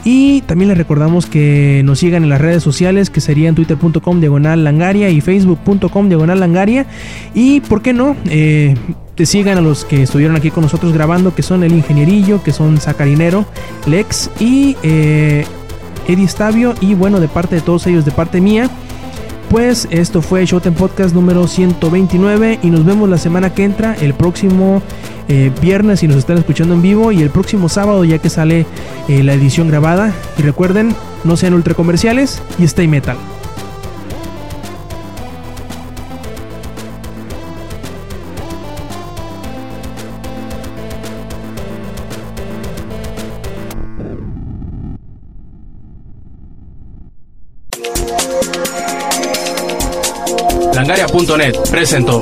Y 0.05 0.43
también 0.43 0.69
les 0.69 0.79
recordamos 0.79 1.27
que 1.27 1.81
nos 1.85 1.99
sigan 1.99 2.23
en 2.25 2.29
las 2.29 2.41
redes 2.41 2.63
sociales 2.63 3.09
que 3.11 3.21
serían 3.21 3.55
twitter.com 3.55 4.21
diagonal 4.21 4.65
langaria 4.65 5.09
y 5.09 5.21
facebook.com 5.23 6.09
diagonal 6.09 6.41
langaria. 6.41 6.87
Y 7.35 7.61
por 7.63 7.83
qué 7.83 7.95
no, 7.95 8.17
eh, 8.27 8.75
te 9.19 9.27
sigan 9.27 9.59
a 9.59 9.61
los 9.61 9.85
que 9.85 10.05
estuvieron 10.05 10.37
aquí 10.37 10.53
con 10.53 10.63
nosotros 10.63 10.93
grabando, 10.93 11.35
que 11.35 11.43
son 11.43 11.65
el 11.65 11.73
ingenierillo, 11.73 12.41
que 12.41 12.53
son 12.53 12.81
Sacarinero, 12.81 13.47
Lex 13.85 14.31
y 14.39 14.77
eh, 14.85 15.45
Eddie 16.07 16.29
Stavio. 16.29 16.77
Y 16.81 16.95
bueno, 16.95 17.19
de 17.19 17.27
parte 17.27 17.57
de 17.57 17.61
todos 17.61 17.89
ellos, 17.89 18.05
de 18.05 18.13
parte 18.13 18.41
mía. 18.41 18.71
Pues 19.51 19.89
esto 19.91 20.23
fue 20.23 20.47
Showtime 20.47 20.77
Podcast 20.77 21.17
número 21.17 21.49
129 21.49 22.61
y 22.63 22.71
nos 22.71 22.85
vemos 22.85 23.09
la 23.09 23.19
semana 23.19 23.53
que 23.53 23.65
entra, 23.65 23.95
el 23.95 24.15
próximo 24.15 24.83
eh, 25.27 25.51
viernes 25.61 26.01
si 26.01 26.07
nos 26.07 26.19
están 26.19 26.39
escuchando 26.39 26.75
en 26.75 26.83
vivo 26.83 27.11
y 27.11 27.21
el 27.21 27.31
próximo 27.31 27.69
sábado 27.69 28.05
ya 28.05 28.19
que 28.19 28.31
sale 28.31 28.67
eh, 29.09 29.25
la 29.25 29.33
edición 29.33 29.67
grabada. 29.67 30.15
Y 30.39 30.43
recuerden, 30.43 30.95
no 31.25 31.37
sean 31.37 31.55
ultra 31.55 31.75
comerciales 31.75 32.41
y 32.57 32.65
stay 32.65 32.87
metal. 32.87 33.17
Presentó 51.71 52.21